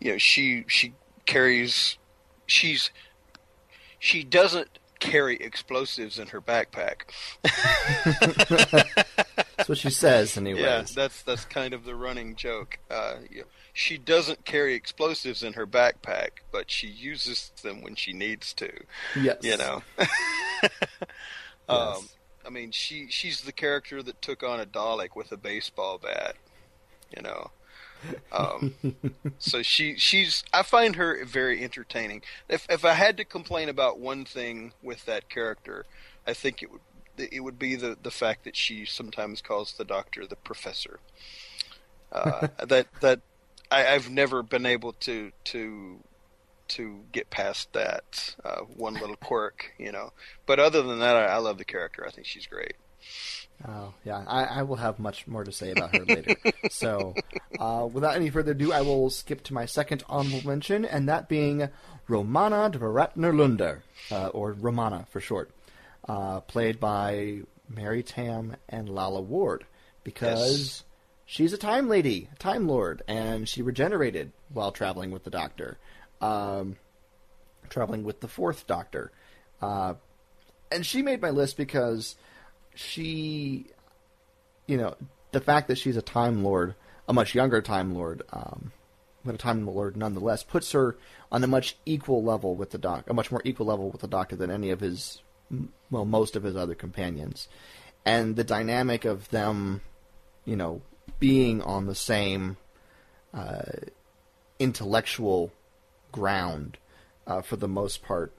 you 0.00 0.12
know 0.12 0.18
she 0.18 0.64
she 0.68 0.94
carries 1.26 1.96
she's 2.46 2.90
she 3.98 4.22
doesn't 4.24 4.68
carry 5.00 5.36
explosives 5.36 6.18
in 6.18 6.28
her 6.28 6.40
backpack. 6.40 7.02
That's 9.56 9.68
what 9.68 9.78
she 9.78 9.90
says, 9.90 10.36
anyway. 10.36 10.60
Yeah, 10.62 10.84
that's 10.94 11.22
that's 11.22 11.44
kind 11.44 11.74
of 11.74 11.84
the 11.84 11.94
running 11.94 12.34
joke. 12.36 12.78
Uh, 12.90 13.14
you 13.30 13.40
know, 13.40 13.46
she 13.74 13.98
doesn't 13.98 14.44
carry 14.44 14.74
explosives 14.74 15.42
in 15.42 15.52
her 15.54 15.66
backpack, 15.66 16.30
but 16.52 16.70
she 16.70 16.86
uses 16.86 17.50
them 17.62 17.82
when 17.82 17.96
she 17.96 18.12
needs 18.12 18.54
to. 18.54 18.70
yes. 19.20 19.36
You 19.42 19.56
know. 19.58 19.82
um, 21.68 22.08
I 22.46 22.50
mean, 22.50 22.70
she 22.70 23.08
she's 23.10 23.42
the 23.42 23.52
character 23.52 24.00
that 24.02 24.22
took 24.22 24.44
on 24.44 24.60
a 24.60 24.64
Dalek 24.64 25.16
with 25.16 25.32
a 25.32 25.36
baseball 25.36 25.98
bat. 25.98 26.36
You 27.14 27.22
know. 27.22 27.50
Um, 28.30 28.74
so 29.38 29.62
she 29.62 29.96
she's 29.96 30.44
I 30.52 30.62
find 30.62 30.94
her 30.94 31.24
very 31.24 31.62
entertaining. 31.62 32.22
If 32.48 32.66
if 32.70 32.84
I 32.84 32.92
had 32.92 33.16
to 33.16 33.24
complain 33.24 33.68
about 33.68 33.98
one 33.98 34.24
thing 34.24 34.72
with 34.84 35.04
that 35.06 35.28
character, 35.28 35.84
I 36.28 36.32
think 36.32 36.62
it 36.62 36.70
would 36.70 36.80
it 37.18 37.42
would 37.42 37.58
be 37.58 37.74
the 37.74 37.98
the 38.00 38.12
fact 38.12 38.44
that 38.44 38.54
she 38.54 38.84
sometimes 38.84 39.42
calls 39.42 39.72
the 39.72 39.84
doctor 39.84 40.26
the 40.26 40.36
professor. 40.36 41.00
Uh, 42.12 42.46
that 42.64 42.86
that 43.00 43.20
I, 43.70 43.86
I've 43.88 44.10
never 44.10 44.42
been 44.42 44.66
able 44.66 44.92
to 45.00 45.32
to 45.44 46.00
to 46.66 47.00
get 47.12 47.28
past 47.30 47.72
that 47.74 48.34
uh, 48.44 48.60
one 48.60 48.94
little 48.94 49.16
quirk, 49.22 49.72
you 49.78 49.92
know. 49.92 50.12
But 50.46 50.60
other 50.60 50.82
than 50.82 51.00
that, 51.00 51.16
I, 51.16 51.24
I 51.26 51.36
love 51.38 51.58
the 51.58 51.64
character. 51.64 52.04
I 52.06 52.10
think 52.10 52.26
she's 52.26 52.46
great. 52.46 52.74
Oh, 53.68 53.92
yeah. 54.04 54.24
I, 54.26 54.44
I 54.44 54.62
will 54.62 54.76
have 54.76 54.98
much 54.98 55.26
more 55.26 55.44
to 55.44 55.52
say 55.52 55.70
about 55.70 55.94
her 55.94 56.04
later. 56.04 56.34
So, 56.70 57.14
uh, 57.60 57.86
without 57.92 58.16
any 58.16 58.30
further 58.30 58.52
ado, 58.52 58.72
I 58.72 58.80
will 58.80 59.10
skip 59.10 59.44
to 59.44 59.54
my 59.54 59.66
second 59.66 60.02
honorable 60.08 60.46
mention, 60.48 60.84
and 60.84 61.08
that 61.08 61.28
being 61.28 61.68
Romanadvoratrelundar, 62.08 63.82
uh, 64.10 64.28
or 64.28 64.52
Romana 64.52 65.06
for 65.10 65.20
short, 65.20 65.50
uh, 66.08 66.40
played 66.40 66.80
by 66.80 67.40
Mary 67.68 68.02
Tamm 68.02 68.56
and 68.68 68.88
Lalla 68.88 69.20
Ward, 69.20 69.64
because 70.02 70.58
Yes. 70.58 70.84
She's 71.26 71.52
a 71.52 71.58
time 71.58 71.88
lady, 71.88 72.28
a 72.32 72.36
time 72.36 72.66
lord, 72.68 73.02
and 73.08 73.48
she 73.48 73.62
regenerated 73.62 74.32
while 74.52 74.72
traveling 74.72 75.10
with 75.10 75.24
the 75.24 75.30
Doctor, 75.30 75.78
um, 76.20 76.76
traveling 77.68 78.04
with 78.04 78.20
the 78.20 78.28
Fourth 78.28 78.66
Doctor. 78.66 79.12
Uh, 79.60 79.94
and 80.70 80.84
she 80.84 81.02
made 81.02 81.22
my 81.22 81.30
list 81.30 81.56
because 81.56 82.16
she, 82.74 83.66
you 84.66 84.76
know, 84.76 84.96
the 85.32 85.40
fact 85.40 85.68
that 85.68 85.78
she's 85.78 85.96
a 85.96 86.02
Time 86.02 86.44
Lord, 86.44 86.74
a 87.08 87.12
much 87.12 87.34
younger 87.34 87.62
Time 87.62 87.94
Lord, 87.94 88.22
um, 88.32 88.72
but 89.24 89.34
a 89.34 89.38
Time 89.38 89.66
Lord 89.66 89.96
nonetheless, 89.96 90.42
puts 90.42 90.72
her 90.72 90.96
on 91.32 91.42
a 91.42 91.48
much 91.48 91.76
equal 91.86 92.22
level 92.22 92.54
with 92.54 92.70
the 92.70 92.78
Doc, 92.78 93.08
a 93.08 93.14
much 93.14 93.30
more 93.30 93.42
equal 93.44 93.66
level 93.66 93.90
with 93.90 94.00
the 94.00 94.08
Doctor 94.08 94.36
than 94.36 94.50
any 94.50 94.70
of 94.70 94.80
his, 94.80 95.22
well, 95.90 96.04
most 96.04 96.36
of 96.36 96.42
his 96.42 96.56
other 96.56 96.74
companions, 96.74 97.48
and 98.04 98.36
the 98.36 98.44
dynamic 98.44 99.04
of 99.04 99.28
them, 99.30 99.80
you 100.44 100.56
know, 100.56 100.82
being 101.24 101.62
on 101.62 101.86
the 101.86 101.94
same 101.94 102.54
uh, 103.32 103.62
intellectual 104.58 105.50
ground 106.12 106.76
uh, 107.26 107.40
for 107.40 107.56
the 107.56 107.66
most 107.66 108.02
part 108.02 108.30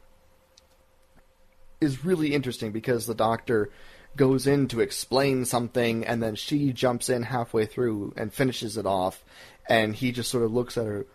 is 1.82 2.06
really 2.06 2.36
interesting 2.36 2.72
because 2.72 3.08
the 3.08 3.16
doctor 3.16 3.72
goes 4.16 4.46
in 4.46 4.68
to 4.68 4.82
explain 4.82 5.46
something 5.46 6.06
and 6.06 6.22
then 6.22 6.36
she 6.36 6.72
jumps 6.72 7.10
in 7.10 7.24
halfway 7.24 7.66
through 7.66 8.14
and 8.18 8.32
finishes 8.32 8.78
it 8.78 8.86
off 8.86 9.26
and 9.68 9.96
he 9.96 10.12
just 10.12 10.30
sort 10.30 10.44
of 10.44 10.54
looks 10.54 10.78
at 10.78 10.86
her 10.86 11.08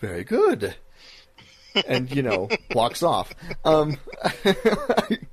very 0.00 0.24
good 0.24 0.74
and 1.86 2.10
you 2.10 2.22
know 2.22 2.48
walks 2.74 3.04
off. 3.04 3.32
Um, 3.64 3.96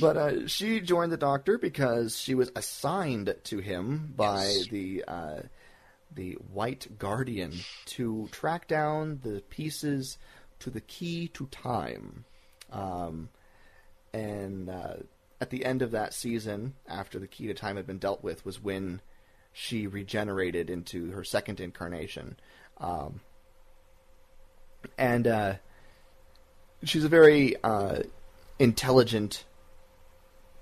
but 0.00 0.16
uh, 0.16 0.46
she 0.46 0.80
joined 0.80 1.12
the 1.12 1.16
Doctor 1.16 1.58
because 1.58 2.18
she 2.18 2.34
was 2.34 2.50
assigned 2.56 3.34
to 3.44 3.58
him 3.58 4.12
by 4.16 4.44
Yes. 4.44 4.66
the 4.68 5.04
uh, 5.06 5.40
the 6.14 6.32
White 6.52 6.98
Guardian 6.98 7.52
to 7.86 8.28
track 8.30 8.68
down 8.68 9.20
the 9.22 9.42
pieces 9.50 10.16
to 10.60 10.70
the 10.70 10.80
key 10.80 11.28
to 11.28 11.46
time. 11.46 12.24
Um, 12.72 13.28
and 14.12 14.68
uh, 14.70 14.94
at 15.40 15.50
the 15.50 15.64
end 15.64 15.82
of 15.82 15.90
that 15.90 16.14
season, 16.14 16.74
after 16.88 17.18
the 17.18 17.26
key 17.26 17.48
to 17.48 17.54
time 17.54 17.76
had 17.76 17.86
been 17.86 17.98
dealt 17.98 18.22
with, 18.22 18.44
was 18.44 18.62
when 18.62 19.00
she 19.52 19.86
regenerated 19.88 20.70
into 20.70 21.10
her 21.10 21.24
second 21.24 21.58
incarnation. 21.60 22.36
Um, 22.78 23.20
and 24.98 25.26
uh, 25.26 25.54
she's 26.84 27.04
a 27.04 27.08
very 27.08 27.56
uh, 27.64 28.02
intelligent 28.58 29.44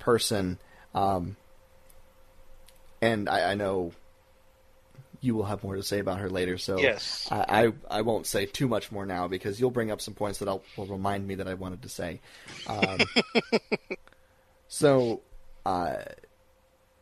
person. 0.02 0.58
Um, 0.94 1.36
and 3.00 3.28
I, 3.28 3.52
I 3.52 3.54
know 3.54 3.92
you 5.20 5.36
will 5.36 5.44
have 5.44 5.62
more 5.62 5.76
to 5.76 5.82
say 5.82 6.00
about 6.00 6.18
her 6.18 6.28
later, 6.28 6.58
so 6.58 6.78
Yes. 6.78 7.28
I, 7.30 7.66
I, 7.66 7.98
I 7.98 8.02
won't 8.02 8.26
say 8.26 8.44
too 8.44 8.66
much 8.66 8.90
more 8.90 9.06
now 9.06 9.28
because 9.28 9.60
you'll 9.60 9.70
bring 9.70 9.92
up 9.92 10.00
some 10.00 10.14
points 10.14 10.40
that 10.40 10.48
I'll, 10.48 10.62
will 10.76 10.86
remind 10.86 11.26
me 11.26 11.36
that 11.36 11.46
I 11.46 11.54
wanted 11.54 11.82
to 11.82 11.88
say. 11.88 12.20
Um, 12.66 12.98
so, 14.68 15.22
uh, 15.64 15.98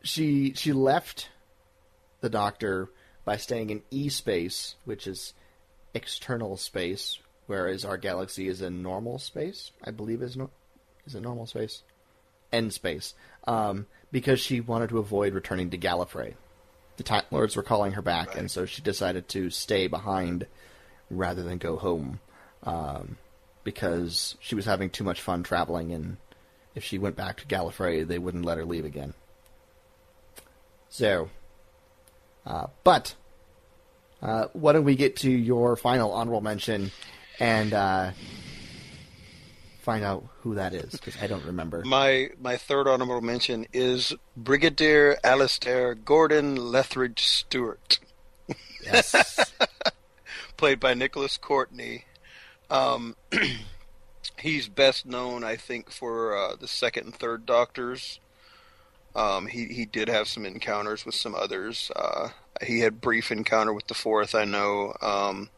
she 0.03 0.53
she 0.53 0.73
left 0.73 1.29
the 2.21 2.29
Doctor 2.29 2.89
by 3.25 3.37
staying 3.37 3.69
in 3.71 3.81
E 3.91 4.09
space, 4.09 4.75
which 4.85 5.07
is 5.07 5.33
external 5.93 6.57
space, 6.57 7.19
whereas 7.47 7.85
our 7.85 7.97
galaxy 7.97 8.47
is 8.47 8.61
in 8.61 8.81
normal 8.81 9.19
space. 9.19 9.71
I 9.83 9.91
believe 9.91 10.21
is 10.21 10.37
no, 10.37 10.49
is 11.05 11.15
it 11.15 11.21
normal 11.21 11.45
space? 11.47 11.83
N-space, 12.51 13.13
um, 13.45 13.87
because 14.11 14.39
she 14.39 14.59
wanted 14.59 14.89
to 14.89 14.99
avoid 14.99 15.33
returning 15.33 15.69
to 15.69 15.77
Gallifrey. 15.77 16.35
The 16.97 17.03
Time 17.03 17.23
Lords 17.31 17.55
were 17.55 17.63
calling 17.63 17.93
her 17.93 18.01
back, 18.01 18.37
and 18.37 18.51
so 18.51 18.65
she 18.65 18.81
decided 18.81 19.27
to 19.29 19.49
stay 19.49 19.87
behind 19.87 20.45
rather 21.09 21.43
than 21.43 21.57
go 21.57 21.77
home, 21.77 22.19
um, 22.63 23.17
because 23.63 24.35
she 24.39 24.55
was 24.55 24.65
having 24.65 24.89
too 24.89 25.03
much 25.03 25.21
fun 25.21 25.43
traveling, 25.43 25.93
and 25.93 26.17
if 26.75 26.83
she 26.83 26.97
went 26.97 27.15
back 27.15 27.37
to 27.37 27.45
Gallifrey, 27.45 28.07
they 28.07 28.19
wouldn't 28.19 28.45
let 28.45 28.57
her 28.57 28.65
leave 28.65 28.85
again. 28.85 29.13
So, 30.89 31.29
uh, 32.45 32.67
but 32.83 33.15
uh, 34.21 34.47
why 34.53 34.73
don't 34.73 34.83
we 34.83 34.95
get 34.95 35.15
to 35.17 35.31
your 35.31 35.75
final 35.75 36.11
honorable 36.11 36.41
mention 36.41 36.91
and 37.39 37.73
uh, 37.73 38.11
find 39.81 40.03
out 40.03 40.25
who 40.41 40.55
that 40.55 40.73
is 40.73 40.91
because 40.91 41.17
I 41.21 41.27
don't 41.27 41.43
remember. 41.45 41.81
My 41.85 42.29
my 42.39 42.57
third 42.57 42.87
honorable 42.87 43.21
mention 43.21 43.65
is 43.73 44.13
Brigadier 44.37 45.17
Alistair 45.23 45.95
Gordon 45.95 46.55
Lethbridge 46.55 47.25
Stewart, 47.25 47.99
Yes. 48.83 49.51
played 50.57 50.79
by 50.79 50.93
Nicholas 50.93 51.37
Courtney. 51.37 52.05
Um, 52.69 53.15
he's 54.39 54.67
best 54.69 55.05
known, 55.05 55.43
I 55.43 55.55
think, 55.55 55.91
for 55.91 56.37
uh, 56.37 56.55
the 56.55 56.67
second 56.67 57.05
and 57.05 57.15
third 57.15 57.45
Doctors. 57.45 58.19
Um, 59.15 59.47
he 59.47 59.65
he 59.65 59.85
did 59.85 60.07
have 60.07 60.27
some 60.27 60.45
encounters 60.45 61.05
with 61.05 61.15
some 61.15 61.35
others. 61.35 61.91
Uh, 61.95 62.29
he 62.63 62.79
had 62.79 63.01
brief 63.01 63.31
encounter 63.31 63.73
with 63.73 63.87
the 63.87 63.93
fourth, 63.93 64.33
I 64.35 64.45
know. 64.45 64.93
Um, 65.01 65.49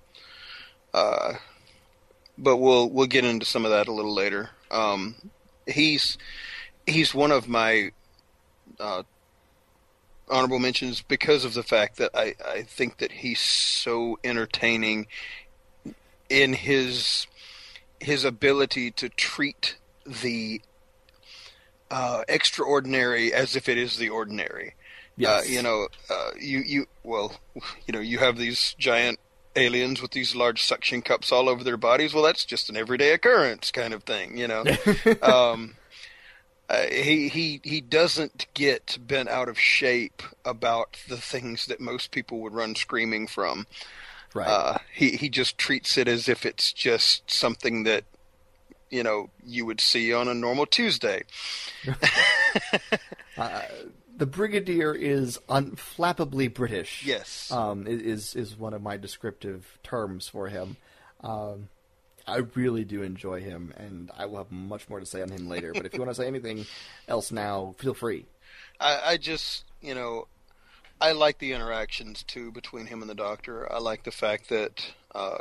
uh, 0.94 1.34
but 2.38 2.58
we'll 2.58 2.90
we'll 2.90 3.08
get 3.08 3.26
into 3.26 3.46
some 3.46 3.66
of 3.66 3.72
that 3.72 3.88
a 3.88 3.92
little 3.92 4.14
later. 4.14 4.50
Um, 4.72 5.16
he's 5.68 6.18
he's 6.86 7.14
one 7.14 7.32
of 7.32 7.48
my 7.48 7.92
uh, 8.80 9.04
honorable 10.30 10.60
mentions 10.60 11.02
because 11.02 11.46
of 11.46 11.54
the 11.54 11.64
fact 11.64 11.98
that 11.98 12.12
I, 12.14 12.36
I 12.46 12.64
think 12.64 12.98
that 12.98 13.12
he's 13.12 13.40
so 13.40 14.20
entertaining 14.24 15.08
in 16.30 16.54
his 16.54 17.28
his 18.00 18.26
ability 18.26 18.92
to 18.92 19.10
treat 19.10 19.78
the 20.06 20.62
uh, 21.92 22.24
extraordinary 22.28 23.34
as 23.34 23.56
if 23.56 23.70
it 23.70 23.78
is 23.78 23.98
the 23.98 24.10
ordinary. 24.10 24.76
yes. 25.16 25.46
Uh, 25.46 25.50
you 25.50 25.62
know, 25.62 25.88
uh, 26.10 26.32
you 26.40 26.60
you 26.60 26.86
well, 27.04 27.34
you 27.86 27.94
know, 27.94 28.00
you 28.00 28.18
have 28.18 28.38
these 28.38 28.76
giant 28.78 29.20
aliens 29.56 30.02
with 30.02 30.12
these 30.12 30.36
large 30.36 30.64
suction 30.64 31.02
cups 31.02 31.32
all 31.32 31.50
over 31.50 31.64
their 31.64 31.78
bodies. 31.78 32.14
Well, 32.14 32.24
that's 32.24 32.46
just 32.46 32.70
an 32.70 32.78
everyday 32.78 33.12
occurrence 33.12 33.72
kind 33.72 33.94
of 33.94 34.04
thing. 34.04 34.38
You 34.38 34.48
know, 34.48 34.64
um, 35.22 35.76
uh, 36.70 36.84
he 36.90 37.28
he 37.30 37.62
he 37.64 37.82
doesn't 37.82 38.48
get 38.54 38.98
bent 39.02 39.30
out 39.30 39.50
of 39.50 39.60
shape 39.60 40.24
about 40.46 40.98
the 41.08 41.18
things 41.18 41.66
that 41.68 41.80
most 41.80 42.12
people 42.12 42.40
would 42.40 42.54
run 42.54 42.76
screaming 42.76 43.28
from. 43.28 43.68
right. 44.34 44.48
Uh, 44.48 44.78
he 44.94 45.12
he 45.12 45.30
just 45.30 45.58
treats 45.58 45.98
it 45.98 46.08
as 46.08 46.28
if 46.28 46.46
it's 46.46 46.74
just 46.74 47.30
something 47.30 47.84
that 47.84 48.06
you 48.90 49.04
know 49.04 49.30
you 49.46 49.66
would 49.66 49.82
see 49.82 50.14
on 50.14 50.28
a 50.28 50.34
normal 50.34 50.66
Tuesday. 50.66 51.24
Uh, 53.36 53.64
the 54.24 54.28
Brigadier 54.28 54.96
is 54.96 55.38
unflappably 55.50 56.54
British. 56.54 57.06
Yes. 57.06 57.52
um, 57.52 57.86
is 57.86 58.38
is 58.38 58.58
one 58.58 58.74
of 58.74 58.82
my 58.82 58.96
descriptive 58.96 59.78
terms 59.84 60.30
for 60.30 60.48
him. 60.48 60.78
Um, 61.20 61.68
I 62.26 62.38
really 62.56 62.86
do 62.86 63.02
enjoy 63.02 63.42
him, 63.42 63.74
and 63.76 64.10
I 64.18 64.28
will 64.28 64.38
have 64.38 64.50
much 64.50 64.88
more 64.88 65.02
to 65.02 65.06
say 65.06 65.22
on 65.22 65.28
him 65.28 65.50
later. 65.50 65.74
But 65.74 65.86
if 65.86 65.94
you 65.94 66.00
want 66.00 66.12
to 66.12 66.16
say 66.16 66.26
anything 66.26 66.66
else 67.06 67.34
now, 67.34 67.76
feel 67.80 67.94
free. 67.94 68.26
I, 68.80 69.02
I 69.04 69.18
just, 69.18 69.66
you 69.82 69.94
know, 69.94 70.30
I 71.02 71.12
like 71.12 71.40
the 71.40 71.52
interactions 71.52 72.24
too 72.24 72.50
between 72.54 72.86
him 72.86 73.02
and 73.02 73.10
the 73.10 73.16
doctor. 73.16 73.70
I 73.70 73.80
like 73.80 74.06
the 74.06 74.12
fact 74.12 74.48
that 74.48 74.86
uh, 75.14 75.40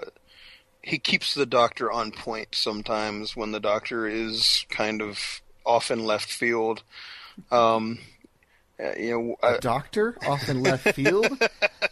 he 0.83 0.99
keeps 0.99 1.35
the 1.35 1.47
doctor 1.47 1.93
on 1.93 2.11
point 2.11 2.57
sometimes 2.57 3.37
when 3.37 3.53
the 3.53 3.61
doctor 3.61 4.09
is 4.09 4.67
kind 4.71 5.01
of 5.01 5.41
off 5.65 5.93
in 5.93 6.05
left 6.05 6.33
field. 6.33 6.83
Um, 7.53 8.01
uh, 8.83 8.93
you 8.99 9.11
know, 9.11 9.37
A 9.43 9.59
doctor 9.59 10.17
off 10.27 10.49
in 10.49 10.63
left 10.63 10.89
field? 10.95 11.29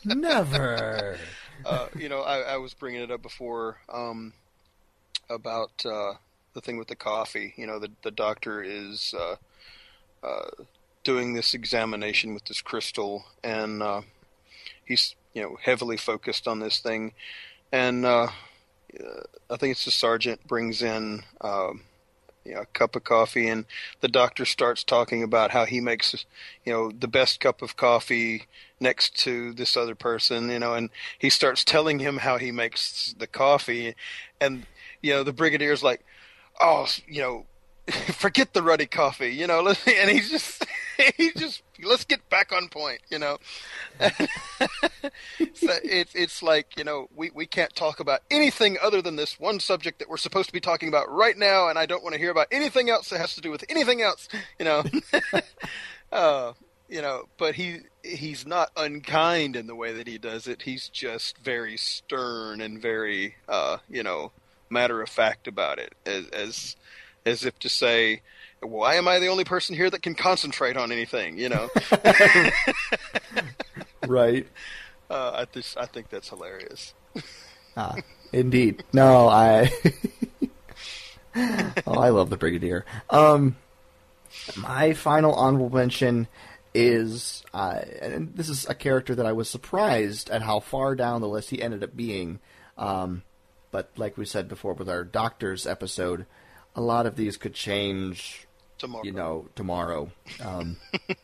Never. 0.05 1.17
uh, 1.65 1.89
you 1.97 2.09
know, 2.09 2.21
I, 2.21 2.41
I 2.41 2.57
was 2.57 2.75
bringing 2.75 3.03
it 3.03 3.11
up 3.11 3.23
before 3.23 3.79
um, 3.89 4.33
about 5.29 5.85
uh, 5.85 6.15
the 6.55 6.61
thing 6.61 6.79
with 6.79 6.89
the 6.89 6.97
coffee. 6.97 7.55
You 7.57 7.67
know, 7.67 7.79
the 7.79 7.91
the 8.03 8.11
doctor 8.11 8.63
is 8.63 9.15
uh, 9.19 9.37
uh, 10.27 10.51
doing 11.05 11.35
this 11.35 11.55
examination 11.55 12.35
with 12.35 12.45
this 12.47 12.61
crystal, 12.63 13.25
and 13.45 13.83
uh, 13.83 14.03
he's 14.85 15.15
you 15.35 15.43
know 15.43 15.57
heavily 15.63 15.97
focused 15.97 16.49
on 16.49 16.59
this 16.61 16.81
thing, 16.81 17.13
and 17.73 18.07
I 18.07 18.29
think 19.57 19.73
it's 19.73 19.85
the 19.85 19.91
sergeant 19.91 20.47
brings 20.47 20.83
in. 20.83 21.23
Um, 21.41 21.83
you 22.45 22.55
know, 22.55 22.63
a 22.63 22.67
cup 22.67 22.97
of 22.97 23.05
coffee, 23.05 23.49
and 23.49 23.65
the 24.01 24.09
doctor 24.09 24.45
starts 24.45 24.83
talking 24.85 25.23
about 25.23 25.51
how 25.51 25.65
he 25.65 25.81
makes, 25.81 26.25
you 26.65 26.73
know, 26.73 26.91
the 26.91 27.09
best 27.09 27.41
cup 27.41 27.63
of 27.63 27.77
coffee 27.77 28.47
next 28.81 29.17
to 29.21 29.53
this 29.53 29.77
other 29.77 29.95
person, 29.95 30.51
you 30.51 30.59
know, 30.59 30.75
and 30.75 30.91
he 31.19 31.29
starts 31.31 31.65
telling 31.65 31.99
him 31.99 32.19
how 32.19 32.39
he 32.39 32.51
makes 32.51 33.15
the 33.19 33.27
coffee, 33.27 33.95
and 34.41 34.67
you 35.03 35.13
know, 35.13 35.23
the 35.23 35.33
brigadier's 35.33 35.83
like, 35.83 36.05
oh, 36.61 36.87
you 37.07 37.21
know, 37.21 37.47
forget 38.13 38.53
the 38.53 38.63
ruddy 38.63 38.87
coffee, 38.87 39.31
you 39.31 39.47
know, 39.47 39.67
and 39.87 40.11
he's 40.11 40.31
just, 40.31 40.65
he 41.17 41.31
just, 41.33 41.63
let's 41.83 42.05
get 42.05 42.29
back 42.29 42.53
on 42.53 42.69
point, 42.69 43.01
you 43.11 43.19
know. 43.19 43.39
so 44.01 45.73
it's 45.85 46.15
it's 46.15 46.43
like 46.43 46.77
you 46.77 46.85
know 46.85 47.09
we 47.15 47.31
we 47.35 47.47
can't 47.47 47.75
talk 47.75 48.01
about 48.01 48.21
anything 48.31 48.77
other 48.83 49.03
than 49.03 49.17
this 49.17 49.39
one 49.39 49.61
subject 49.61 49.99
that 49.99 50.09
we're 50.09 50.17
supposed 50.17 50.49
to 50.49 50.53
be 50.53 50.61
talking 50.61 50.89
about 50.89 51.11
right 51.11 51.37
now, 51.37 51.69
and 51.69 51.79
I 51.79 51.87
don't 51.87 52.03
want 52.03 52.15
to 52.15 52.21
hear 52.21 52.31
about 52.31 52.49
anything 52.51 52.91
else 52.91 53.11
that 53.11 53.19
has 53.19 53.35
to 53.35 53.41
do 53.41 53.51
with 53.51 53.65
anything 53.69 54.03
else, 54.03 54.29
you 54.59 54.65
know. 54.65 54.85
uh, 56.13 56.53
you 56.89 57.01
know, 57.01 57.29
but 57.39 57.55
he 57.55 57.79
he's 58.03 58.47
not 58.47 58.71
unkind 58.77 59.55
in 59.57 59.67
the 59.67 59.77
way 59.77 59.93
that 59.93 60.09
he 60.09 60.19
does 60.19 60.47
it. 60.47 60.63
He's 60.63 60.89
just 60.89 61.39
very 61.39 61.77
stern 61.77 62.61
and 62.61 62.83
very 62.83 63.37
uh, 63.49 63.79
you 63.89 64.03
know 64.03 64.33
matter 64.69 65.01
of 65.01 65.09
fact 65.09 65.47
about 65.47 65.79
it, 65.79 65.95
as 66.05 66.27
as 66.29 66.77
as 67.25 67.45
if 67.45 67.59
to 67.61 67.69
say. 67.69 68.23
Why 68.61 68.97
am 68.97 69.09
I 69.09 69.19
the 69.19 69.29
only 69.29 69.45
person 69.45 69.75
here 69.75 69.89
that 69.89 70.03
can 70.03 70.15
concentrate 70.15 70.77
on 70.77 70.93
anything? 70.93 71.39
You 71.39 71.49
know, 71.49 71.71
right. 74.07 74.47
uh, 75.11 75.33
I 75.35 75.47
just 75.53 75.79
I 75.79 75.87
think 75.87 76.11
that's 76.11 76.29
hilarious. 76.29 76.95
Ah, 77.77 77.95
indeed. 78.33 78.83
No, 78.93 79.29
I. 79.29 79.71
oh, 81.87 81.95
I 81.95 82.09
love 82.09 82.29
the 82.29 82.37
Brigadier. 82.37 82.85
Um, 83.09 83.57
my 84.57 84.93
final 84.93 85.33
honorable 85.33 85.71
mention 85.71 86.27
is, 86.75 87.45
uh, 87.55 87.81
and 88.03 88.35
this 88.35 88.49
is 88.49 88.69
a 88.69 88.75
character 88.75 89.15
that 89.15 89.25
I 89.25 89.33
was 89.33 89.49
surprised 89.49 90.31
at 90.31 90.43
how 90.43 90.59
far 90.59 90.97
down 90.97 91.21
the 91.21 91.29
list 91.29 91.51
he 91.51 91.63
ended 91.63 91.85
up 91.85 91.95
being. 91.95 92.41
Um, 92.77 93.23
but 93.71 93.93
like 93.97 94.19
we 94.19 94.27
said 94.27 94.49
before 94.49 94.75
with 94.75 94.89
our 94.89 95.05
doctors 95.05 95.65
episode, 95.65 96.27
a 96.75 96.81
lot 96.81 97.07
of 97.07 97.15
these 97.15 97.37
could 97.37 97.55
change 97.55 98.49
tomorrow. 98.81 99.05
you 99.05 99.13
know, 99.13 99.49
tomorrow. 99.55 100.11
Um, 100.43 100.77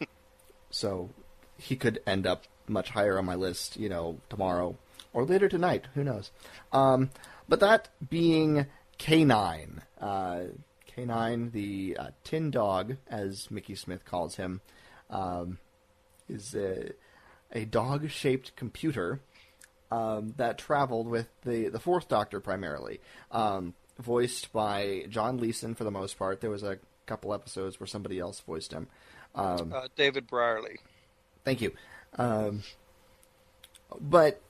so 0.70 1.10
he 1.58 1.76
could 1.76 2.00
end 2.06 2.26
up 2.26 2.44
much 2.68 2.90
higher 2.90 3.18
on 3.18 3.24
my 3.24 3.34
list, 3.34 3.76
you 3.76 3.88
know, 3.88 4.20
tomorrow 4.28 4.76
or 5.12 5.24
later 5.24 5.48
tonight. 5.48 5.86
Who 5.94 6.04
knows? 6.04 6.30
Um, 6.72 7.10
but 7.48 7.60
that 7.60 7.88
being 8.08 8.66
K9, 8.98 9.82
uh, 10.00 10.40
K9, 10.96 11.52
the 11.52 11.96
uh, 11.98 12.08
tin 12.24 12.50
dog, 12.50 12.96
as 13.08 13.50
Mickey 13.50 13.74
Smith 13.74 14.04
calls 14.04 14.36
him, 14.36 14.60
um, 15.10 15.58
is 16.28 16.54
a, 16.54 16.90
a 17.52 17.64
dog 17.64 18.10
shaped 18.10 18.56
computer 18.56 19.20
um, 19.90 20.34
that 20.36 20.58
traveled 20.58 21.08
with 21.08 21.28
the, 21.44 21.68
the 21.68 21.80
Fourth 21.80 22.08
Doctor 22.08 22.40
primarily. 22.40 23.00
Um, 23.30 23.74
voiced 23.98 24.52
by 24.52 25.06
John 25.08 25.38
Leeson 25.38 25.74
for 25.74 25.84
the 25.84 25.90
most 25.90 26.18
part. 26.18 26.40
There 26.40 26.50
was 26.50 26.62
a 26.62 26.78
couple 27.06 27.32
episodes 27.32 27.78
where 27.80 27.86
somebody 27.86 28.18
else 28.18 28.40
voiced 28.40 28.72
him. 28.72 28.88
Um, 29.34 29.72
Uh, 29.74 29.88
David 29.96 30.26
Brierley. 30.26 30.78
Thank 31.44 31.60
you. 31.60 31.72
Um, 32.18 32.62
but 34.00 34.40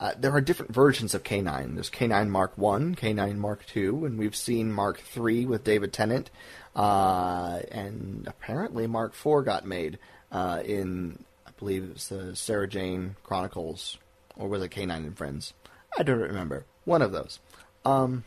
uh, 0.00 0.12
there 0.18 0.32
are 0.32 0.40
different 0.40 0.72
versions 0.74 1.14
of 1.14 1.22
K9. 1.22 1.74
There's 1.74 1.90
K9 1.90 2.28
Mark 2.28 2.56
One, 2.58 2.94
K9 2.94 3.36
Mark 3.36 3.64
Two, 3.66 4.04
and 4.04 4.18
we've 4.18 4.36
seen 4.36 4.72
Mark 4.72 5.00
Three 5.00 5.46
with 5.46 5.64
David 5.64 5.92
Tennant, 5.92 6.30
uh, 6.76 7.60
and 7.70 8.26
apparently 8.26 8.86
Mark 8.86 9.14
Four 9.14 9.42
got 9.42 9.64
made 9.66 9.98
uh, 10.32 10.62
in, 10.64 11.24
I 11.46 11.50
believe 11.58 11.84
it's 11.92 12.08
the 12.08 12.34
Sarah 12.36 12.68
Jane 12.68 13.16
Chronicles, 13.22 13.98
or 14.36 14.48
was 14.48 14.62
it 14.62 14.70
K9 14.70 14.90
and 14.96 15.16
Friends? 15.16 15.54
I 15.96 16.02
don't 16.02 16.18
remember. 16.18 16.66
One 16.84 17.02
of 17.02 17.12
those. 17.12 17.38
Um, 17.84 18.24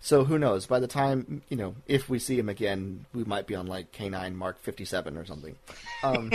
so 0.00 0.24
who 0.24 0.38
knows? 0.38 0.66
By 0.66 0.80
the 0.80 0.86
time 0.86 1.42
you 1.48 1.56
know, 1.56 1.74
if 1.86 2.08
we 2.08 2.18
see 2.18 2.38
him 2.38 2.48
again, 2.48 3.06
we 3.12 3.24
might 3.24 3.46
be 3.46 3.54
on 3.54 3.66
like 3.66 3.92
K9 3.92 4.34
Mark 4.34 4.60
57 4.60 5.16
or 5.16 5.24
something. 5.24 5.56
Um, 6.02 6.32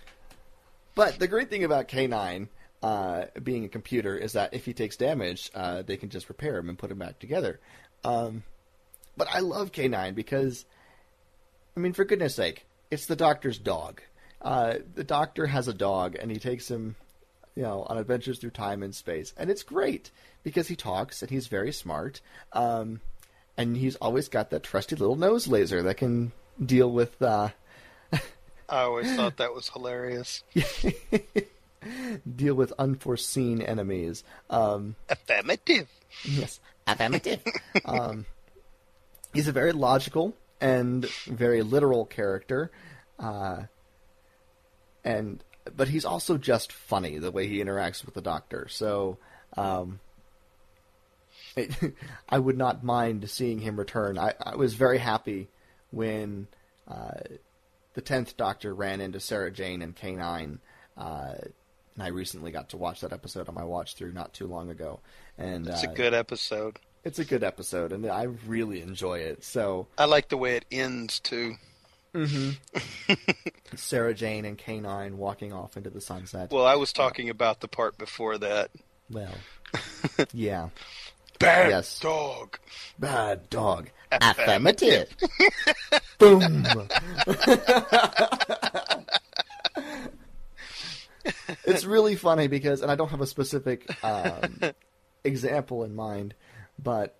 but 0.94 1.18
the 1.18 1.28
great 1.28 1.50
thing 1.50 1.64
about 1.64 1.88
K9 1.88 2.48
uh, 2.82 3.26
being 3.42 3.64
a 3.64 3.68
computer 3.68 4.16
is 4.16 4.32
that 4.32 4.54
if 4.54 4.64
he 4.64 4.72
takes 4.72 4.96
damage, 4.96 5.50
uh, 5.54 5.82
they 5.82 5.96
can 5.96 6.08
just 6.08 6.28
repair 6.28 6.56
him 6.56 6.68
and 6.68 6.78
put 6.78 6.90
him 6.90 6.98
back 6.98 7.18
together. 7.18 7.60
Um, 8.04 8.42
but 9.16 9.28
I 9.30 9.40
love 9.40 9.72
K9 9.72 10.14
because, 10.14 10.64
I 11.76 11.80
mean, 11.80 11.92
for 11.92 12.04
goodness 12.04 12.34
sake, 12.34 12.64
it's 12.90 13.06
the 13.06 13.16
doctor's 13.16 13.58
dog. 13.58 14.00
Uh, 14.40 14.76
the 14.94 15.04
doctor 15.04 15.46
has 15.46 15.68
a 15.68 15.74
dog, 15.74 16.16
and 16.18 16.30
he 16.30 16.38
takes 16.38 16.70
him, 16.70 16.96
you 17.60 17.66
know, 17.66 17.84
on 17.90 17.98
adventures 17.98 18.38
through 18.38 18.48
time 18.48 18.82
and 18.82 18.94
space, 18.94 19.34
and 19.36 19.50
it's 19.50 19.62
great 19.62 20.10
because 20.42 20.66
he 20.68 20.74
talks 20.74 21.20
and 21.20 21.30
he's 21.30 21.46
very 21.46 21.72
smart, 21.72 22.22
um, 22.54 23.02
and 23.58 23.76
he's 23.76 23.96
always 23.96 24.28
got 24.28 24.48
that 24.48 24.62
trusty 24.62 24.96
little 24.96 25.14
nose 25.14 25.46
laser 25.46 25.82
that 25.82 25.98
can 25.98 26.32
deal 26.64 26.90
with. 26.90 27.20
Uh, 27.20 27.50
I 28.10 28.20
always 28.80 29.14
thought 29.14 29.36
that 29.36 29.52
was 29.52 29.68
hilarious. 29.68 30.42
deal 32.36 32.54
with 32.54 32.72
unforeseen 32.78 33.60
enemies. 33.60 34.24
Um, 34.48 34.96
Affirmative. 35.10 35.88
yes, 36.24 36.60
affirmative. 36.86 37.40
um, 37.84 38.24
he's 39.34 39.48
a 39.48 39.52
very 39.52 39.72
logical 39.72 40.34
and 40.62 41.04
very 41.26 41.60
literal 41.60 42.06
character, 42.06 42.70
uh, 43.18 43.64
and 45.04 45.44
but 45.76 45.88
he's 45.88 46.04
also 46.04 46.36
just 46.38 46.72
funny 46.72 47.18
the 47.18 47.30
way 47.30 47.46
he 47.46 47.58
interacts 47.62 48.04
with 48.04 48.14
the 48.14 48.22
Doctor. 48.22 48.66
So. 48.68 49.18
Um, 49.56 50.00
it, 51.56 51.70
I 52.28 52.38
would 52.38 52.56
not 52.56 52.84
mind 52.84 53.28
seeing 53.30 53.58
him 53.58 53.76
return. 53.76 54.18
I, 54.18 54.34
I 54.40 54.56
was 54.56 54.74
very 54.74 54.98
happy 54.98 55.48
when 55.90 56.46
uh, 56.86 57.12
the 57.94 58.00
tenth 58.00 58.36
Doctor 58.36 58.74
ran 58.74 59.00
into 59.00 59.20
Sarah 59.20 59.50
Jane 59.50 59.82
and 59.82 59.94
K 59.94 60.14
nine. 60.14 60.60
Uh, 60.96 61.34
and 61.94 62.04
I 62.04 62.08
recently 62.08 62.52
got 62.52 62.68
to 62.70 62.76
watch 62.76 63.00
that 63.00 63.12
episode 63.12 63.48
on 63.48 63.54
my 63.54 63.64
watch 63.64 63.94
through 63.94 64.12
not 64.12 64.32
too 64.32 64.46
long 64.46 64.70
ago, 64.70 65.00
and 65.36 65.66
It's 65.66 65.84
uh, 65.84 65.90
a 65.90 65.94
good 65.94 66.14
episode. 66.14 66.78
it's 67.04 67.18
a 67.18 67.24
good 67.24 67.42
episode, 67.42 67.92
and 67.92 68.06
I 68.06 68.24
really 68.46 68.80
enjoy 68.80 69.18
it. 69.18 69.42
So 69.42 69.88
I 69.98 70.04
like 70.04 70.28
the 70.28 70.36
way 70.36 70.56
it 70.56 70.64
ends 70.70 71.18
too. 71.18 71.54
Sarah 73.76 74.14
Jane 74.14 74.44
and 74.44 74.58
K 74.58 74.80
nine 74.80 75.16
walking 75.18 75.52
off 75.52 75.76
into 75.76 75.90
the 75.90 76.00
sunset. 76.00 76.50
Well, 76.50 76.66
I 76.66 76.76
was 76.76 76.92
talking 76.92 77.28
about 77.30 77.60
the 77.60 77.68
part 77.68 77.96
before 77.98 78.38
that. 78.38 78.70
Well, 79.10 79.34
yeah, 80.32 80.68
Bad 81.38 81.70
Yes. 81.70 81.98
dog. 82.00 82.58
bad 82.98 83.48
dog. 83.50 83.90
Affirmative. 84.12 85.08
Boom. 86.18 86.66
it's 91.64 91.84
really 91.84 92.16
funny 92.16 92.46
because, 92.48 92.82
and 92.82 92.90
I 92.90 92.94
don't 92.94 93.08
have 93.10 93.20
a 93.20 93.26
specific 93.26 93.88
um, 94.04 94.60
example 95.24 95.84
in 95.84 95.94
mind, 95.94 96.34
but 96.78 97.16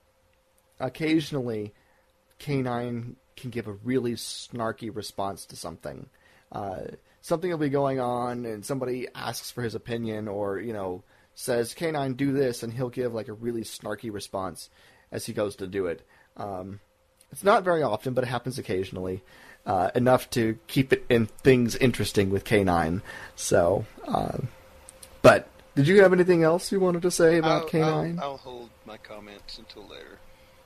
occasionally 0.78 1.74
K9 2.40 3.14
can 3.40 3.50
give 3.50 3.66
a 3.66 3.72
really 3.72 4.12
snarky 4.12 4.94
response 4.94 5.46
to 5.46 5.56
something. 5.56 6.08
Uh, 6.52 6.82
something 7.20 7.50
will 7.50 7.58
be 7.58 7.68
going 7.68 8.00
on, 8.00 8.44
and 8.46 8.64
somebody 8.64 9.08
asks 9.14 9.50
for 9.50 9.62
his 9.62 9.74
opinion, 9.74 10.28
or 10.28 10.58
you 10.58 10.72
know, 10.72 11.02
says 11.34 11.74
K9 11.74 12.16
do 12.16 12.32
this, 12.32 12.62
and 12.62 12.72
he'll 12.72 12.90
give 12.90 13.14
like 13.14 13.28
a 13.28 13.32
really 13.32 13.62
snarky 13.62 14.12
response 14.12 14.70
as 15.12 15.26
he 15.26 15.32
goes 15.32 15.56
to 15.56 15.66
do 15.66 15.86
it. 15.86 16.06
Um, 16.36 16.80
it's 17.32 17.44
not 17.44 17.64
very 17.64 17.82
often, 17.82 18.14
but 18.14 18.24
it 18.24 18.28
happens 18.28 18.58
occasionally. 18.58 19.22
Uh, 19.66 19.90
enough 19.94 20.28
to 20.30 20.58
keep 20.68 20.92
it 20.92 21.04
in 21.10 21.26
things 21.26 21.76
interesting 21.76 22.30
with 22.30 22.44
K9. 22.44 23.02
So, 23.36 23.84
um, 24.08 24.48
but 25.20 25.48
did 25.74 25.86
you 25.86 26.02
have 26.02 26.14
anything 26.14 26.42
else 26.42 26.72
you 26.72 26.80
wanted 26.80 27.02
to 27.02 27.10
say 27.10 27.36
about 27.36 27.62
I'll, 27.62 27.68
K9? 27.68 28.18
I'll, 28.18 28.30
I'll 28.30 28.36
hold 28.38 28.70
my 28.86 28.96
comments 28.96 29.58
until 29.58 29.86
later. 29.86 30.18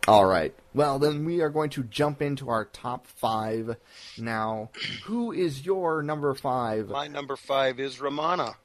All 0.07 0.27
right. 0.27 0.55
Well, 0.75 0.99
then 0.99 1.25
we 1.25 1.41
are 1.41 1.49
going 1.49 1.71
to 1.71 1.83
jump 1.85 2.21
into 2.21 2.51
our 2.51 2.67
top 2.67 3.07
five 3.07 3.77
now. 4.19 4.71
Who 5.05 5.33
is 5.33 5.65
your 5.65 6.03
number 6.03 6.35
five? 6.35 6.89
My 6.91 7.07
number 7.09 7.37
five 7.37 7.81
is 7.81 8.01
Romana. 8.01 8.57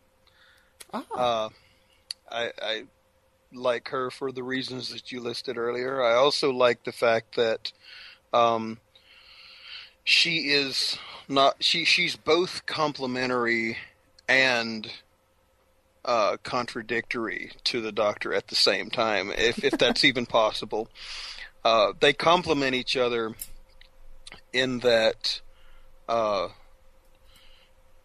Ah, 0.94 1.06
Uh, 1.16 1.50
I, 2.30 2.52
I 2.62 2.84
like 3.54 3.88
her 3.90 4.12
for 4.12 4.32
the 4.32 4.44
reasons 4.44 4.90
that 4.90 5.12
you 5.12 5.22
listed 5.22 5.58
earlier. 5.58 6.04
I 6.04 6.16
also 6.16 6.52
like 6.52 6.84
the 6.84 6.92
fact 6.92 7.36
that 7.36 7.72
um, 8.34 8.80
she 10.04 10.50
is 10.52 10.98
not 11.28 11.64
she 11.64 11.86
she's 11.86 12.16
both 12.16 12.66
complimentary 12.66 13.78
and 14.28 14.92
uh, 16.06 16.38
contradictory 16.44 17.52
to 17.66 17.82
the 17.82 17.92
Doctor 17.92 18.34
at 18.34 18.48
the 18.48 18.56
same 18.56 18.90
time, 18.90 19.32
if 19.36 19.64
if 19.64 19.78
that's 19.78 20.04
even 20.04 20.26
possible. 20.28 20.90
Uh, 21.64 21.94
they 22.00 22.14
complement 22.14 22.76
each 22.76 22.96
other 22.96 23.36
in 24.54 24.80
that. 24.80 25.42
Uh, 26.08 26.50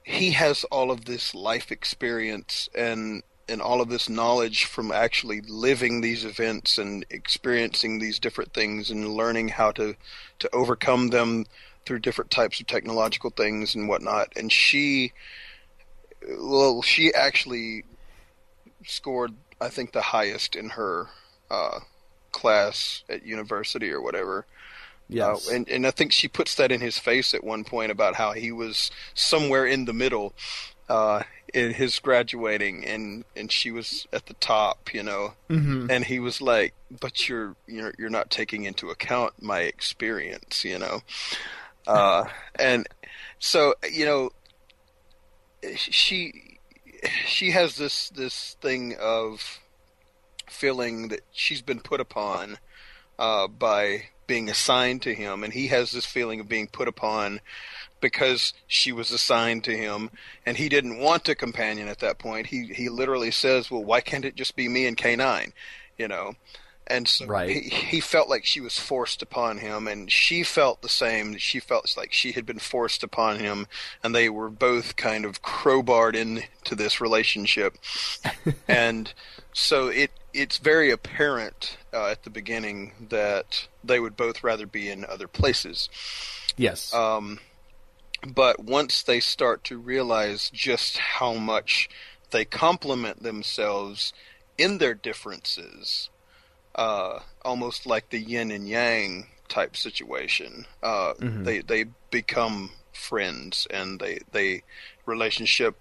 he 0.03 0.33
has 0.33 0.65
all 0.65 0.91
of 0.91 1.07
this 1.07 1.35
life 1.35 1.73
experience 1.73 2.69
and 2.75 3.23
and 3.49 3.61
all 3.61 3.81
of 3.81 3.89
this 3.89 4.09
knowledge 4.09 4.65
from 4.65 4.91
actually 4.91 5.41
living 5.43 6.01
these 6.01 6.25
events 6.25 6.79
and 6.79 7.05
experiencing 7.11 7.99
these 7.99 8.19
different 8.19 8.53
things 8.53 8.91
and 8.91 9.09
learning 9.09 9.49
how 9.49 9.71
to 9.71 9.95
to 10.39 10.55
overcome 10.55 11.09
them 11.09 11.47
through 11.85 11.99
different 11.99 12.31
types 12.31 12.61
of 12.61 12.67
technological 12.67 13.31
things 13.31 13.75
and 13.75 13.89
whatnot. 13.89 14.33
And 14.37 14.51
she, 14.51 15.13
well, 16.29 16.83
she 16.83 17.13
actually 17.15 17.85
scored, 18.87 19.33
I 19.61 19.69
think, 19.69 19.93
the 19.93 20.01
highest 20.03 20.57
in 20.57 20.71
her 20.71 21.09
uh, 21.51 21.81
class 22.33 23.03
at 23.09 23.25
university 23.27 23.91
or 23.91 24.01
whatever. 24.01 24.47
yes. 25.09 25.49
Uh, 25.49 25.55
and 25.55 25.69
and 25.69 25.87
I 25.87 25.91
think 25.91 26.13
she 26.13 26.29
puts 26.29 26.55
that 26.57 26.73
in 26.73 26.81
his 26.81 26.99
face 26.99 27.35
at 27.35 27.45
one 27.45 27.65
point 27.65 27.91
about 27.93 28.15
how 28.17 28.33
he 28.33 28.53
was 28.53 28.91
somewhere 29.15 29.67
in 29.67 29.85
the 29.85 29.93
middle 29.93 30.35
uh, 30.89 31.23
in 31.53 31.73
his 31.73 31.99
graduating, 31.99 32.85
and 32.87 33.25
and 33.37 33.51
she 33.53 33.71
was 33.71 34.07
at 34.13 34.27
the 34.27 34.35
top, 34.35 34.93
you 34.93 35.03
know. 35.03 35.35
Mhm. 35.49 35.91
And 35.91 36.05
he 36.05 36.19
was 36.21 36.41
like, 36.41 36.75
"But 37.01 37.29
you're 37.29 37.55
you're 37.67 37.95
you're 37.99 38.11
not 38.11 38.31
taking 38.31 38.65
into 38.65 38.91
account 38.91 39.35
my 39.41 39.61
experience, 39.61 40.65
you 40.65 40.79
know." 40.79 41.03
Uh, 41.87 42.25
and 42.59 42.87
so 43.39 43.75
you 43.91 44.05
know, 44.05 44.31
she 45.77 46.59
she 47.27 47.51
has 47.51 47.77
this 47.77 48.09
this 48.11 48.57
thing 48.61 48.97
of 49.01 49.61
feeling 50.49 51.09
that 51.09 51.21
she's 51.33 51.63
been 51.63 51.81
put 51.81 52.01
upon 52.01 52.59
uh, 53.19 53.47
by 53.47 54.05
being 54.27 54.49
assigned 54.49 55.03
to 55.03 55.15
him, 55.15 55.45
and 55.45 55.53
he 55.53 55.67
has 55.69 55.93
this 55.93 56.07
feeling 56.07 56.41
of 56.41 56.49
being 56.49 56.67
put 56.67 56.89
upon 56.89 57.41
because 58.01 58.55
she 58.67 58.93
was 58.93 59.11
assigned 59.11 59.65
to 59.65 59.77
him, 59.77 60.11
and 60.47 60.57
he 60.57 60.69
didn't 60.69 60.99
want 60.99 61.29
a 61.29 61.35
companion 61.35 61.89
at 61.89 61.99
that 62.01 62.19
point. 62.19 62.47
He 62.47 62.67
he 62.75 62.89
literally 62.89 63.31
says, 63.31 63.71
"Well, 63.71 63.85
why 63.85 64.01
can't 64.01 64.25
it 64.25 64.37
just 64.37 64.57
be 64.57 64.69
me 64.69 64.87
and 64.87 64.97
K9?" 64.97 65.53
you 65.99 66.09
know. 66.09 66.35
And 66.87 67.09
so 67.09 67.27
Right. 67.27 67.49
he, 67.51 67.61
he 67.71 68.01
felt 68.01 68.29
like 68.29 68.45
she 68.45 68.61
was 68.61 68.79
forced 68.79 69.23
upon 69.23 69.59
him, 69.59 69.89
and 69.89 70.11
she 70.13 70.43
felt 70.43 70.83
the 70.83 70.89
same. 70.89 71.37
She 71.39 71.61
felt 71.61 71.97
like 71.97 72.13
she 72.13 72.33
had 72.33 72.45
been 72.45 72.59
forced 72.59 73.03
upon 73.03 73.39
him, 73.39 73.67
and 74.03 74.15
they 74.15 74.29
were 74.29 74.51
both 74.51 74.97
kind 74.97 75.25
of 75.25 75.43
crowbarred 75.43 76.15
into 76.15 76.75
this 76.75 77.01
relationship. 77.01 77.79
and 78.69 79.13
so 79.53 79.89
it 79.89 80.11
it's 80.35 80.59
very 80.59 80.91
apparent 80.91 81.79
uh, 81.93 82.09
at 82.09 82.25
the 82.25 82.31
beginning 82.31 82.93
that 83.09 83.69
they 83.85 84.01
would 84.01 84.17
both 84.17 84.43
rather 84.43 84.67
be 84.67 84.91
in 84.91 85.05
other 85.05 85.29
places. 85.29 85.89
Yes. 86.57 86.93
Um, 86.93 87.39
but 88.27 88.59
once 88.63 89.03
they 89.03 89.21
start 89.21 89.65
to 89.65 89.79
realize 89.79 90.51
just 90.51 90.99
how 90.99 91.35
much 91.35 91.89
they 92.31 92.45
complement 92.45 93.23
themselves 93.23 94.13
in 94.59 94.79
their 94.79 94.95
differences, 94.95 96.11
uh, 96.75 97.21
almost 97.43 97.87
like 97.87 98.11
the 98.11 98.19
yin 98.19 98.51
and 98.51 98.69
yang 98.69 99.27
type 99.49 99.77
situation, 99.77 100.67
uh, 100.83 101.15
Mhm. 101.19 101.45
they 101.45 101.61
they 101.61 101.85
become 102.11 102.73
friends, 102.93 103.67
and 103.71 104.01
they 104.01 104.21
they 104.33 104.63
relationship 105.07 105.77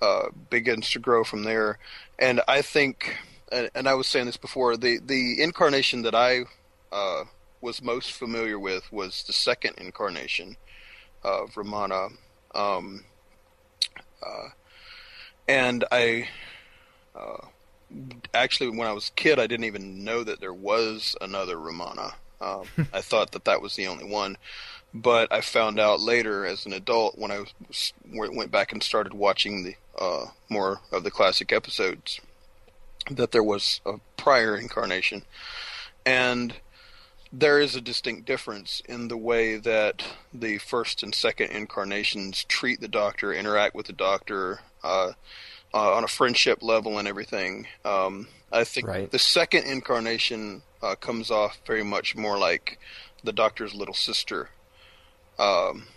uh, 0.00 0.28
begins 0.50 0.90
to 0.90 0.98
grow 0.98 1.24
from 1.24 1.44
there. 1.44 1.78
And 2.18 2.40
I 2.48 2.62
think, 2.62 3.16
and, 3.52 3.70
and 3.74 3.88
I 3.88 3.94
was 3.94 4.06
saying 4.06 4.26
this 4.26 4.36
before, 4.36 4.76
the 4.76 4.98
the 4.98 5.42
incarnation 5.42 6.02
that 6.02 6.14
I 6.14 6.44
uh, 6.92 7.24
was 7.60 7.82
most 7.82 8.12
familiar 8.12 8.58
with 8.58 8.90
was 8.92 9.22
the 9.22 9.32
second 9.32 9.74
incarnation 9.78 10.56
of 11.22 11.56
Romana. 11.56 12.08
Um, 12.54 13.04
uh, 14.22 14.48
and 15.48 15.84
I 15.90 16.28
uh, 17.14 17.46
actually, 18.32 18.70
when 18.70 18.88
I 18.88 18.92
was 18.92 19.08
a 19.08 19.12
kid, 19.12 19.38
I 19.38 19.46
didn't 19.46 19.66
even 19.66 20.04
know 20.04 20.24
that 20.24 20.40
there 20.40 20.54
was 20.54 21.16
another 21.20 21.58
Romana. 21.58 22.14
Um, 22.40 22.64
I 22.92 23.00
thought 23.00 23.32
that 23.32 23.44
that 23.44 23.62
was 23.62 23.76
the 23.76 23.86
only 23.86 24.04
one, 24.04 24.36
but 24.92 25.32
I 25.32 25.40
found 25.40 25.78
out 25.78 26.00
later 26.00 26.46
as 26.46 26.66
an 26.66 26.72
adult 26.72 27.18
when 27.18 27.30
I 27.30 27.40
was, 27.68 27.92
went 28.12 28.50
back 28.50 28.72
and 28.72 28.82
started 28.82 29.14
watching 29.14 29.64
the 29.64 29.74
uh, 29.98 30.26
more 30.48 30.80
of 30.92 31.04
the 31.04 31.10
classic 31.10 31.52
episodes 31.52 32.20
that 33.10 33.32
there 33.32 33.42
was 33.42 33.80
a 33.84 33.98
prior 34.16 34.56
incarnation, 34.56 35.22
and 36.06 36.54
there 37.32 37.60
is 37.60 37.74
a 37.74 37.80
distinct 37.80 38.26
difference 38.26 38.80
in 38.88 39.08
the 39.08 39.16
way 39.16 39.56
that 39.56 40.04
the 40.32 40.58
first 40.58 41.02
and 41.02 41.14
second 41.14 41.50
incarnations 41.50 42.44
treat 42.44 42.80
the 42.80 42.88
doctor, 42.88 43.32
interact 43.32 43.74
with 43.74 43.86
the 43.86 43.92
doctor 43.92 44.60
uh, 44.84 45.12
uh, 45.74 45.94
on 45.94 46.04
a 46.04 46.08
friendship 46.08 46.62
level, 46.62 46.98
and 46.98 47.08
everything. 47.08 47.66
Um, 47.84 48.28
I 48.52 48.62
think 48.64 48.86
Right. 48.86 49.10
the 49.10 49.18
second 49.18 49.64
incarnation 49.64 50.62
uh, 50.80 50.94
comes 50.94 51.30
off 51.30 51.58
very 51.66 51.82
much 51.82 52.14
more 52.14 52.38
like 52.38 52.78
the 53.24 53.32
doctor's 53.32 53.74
little 53.74 53.94
sister, 53.94 54.50
um, 55.38 55.88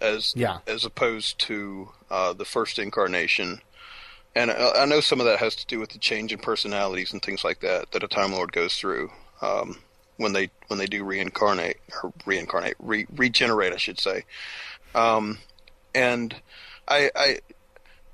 as 0.00 0.32
Yeah. 0.36 0.58
as 0.66 0.84
opposed 0.84 1.38
to 1.40 1.90
uh, 2.10 2.32
the 2.34 2.44
first 2.44 2.78
incarnation. 2.78 3.60
And 4.36 4.50
I, 4.50 4.82
I 4.82 4.84
know 4.84 5.00
some 5.00 5.20
of 5.20 5.26
that 5.26 5.38
has 5.40 5.56
to 5.56 5.66
do 5.66 5.80
with 5.80 5.90
the 5.90 5.98
change 5.98 6.32
in 6.32 6.38
personalities 6.38 7.12
and 7.12 7.22
things 7.22 7.42
like 7.44 7.60
that 7.60 7.90
that 7.92 8.02
a 8.04 8.08
Time 8.08 8.32
Lord 8.32 8.52
goes 8.52 8.76
through 8.76 9.10
um, 9.42 9.78
when 10.18 10.32
they 10.32 10.50
when 10.68 10.78
they 10.78 10.86
do 10.86 11.04
reincarnate 11.04 11.78
or 12.02 12.12
reincarnate 12.26 12.76
re, 12.78 13.06
regenerate, 13.16 13.72
I 13.72 13.78
should 13.78 13.98
say. 14.00 14.24
Um, 14.94 15.38
and 15.94 16.34
I, 16.86 17.10
I 17.16 17.38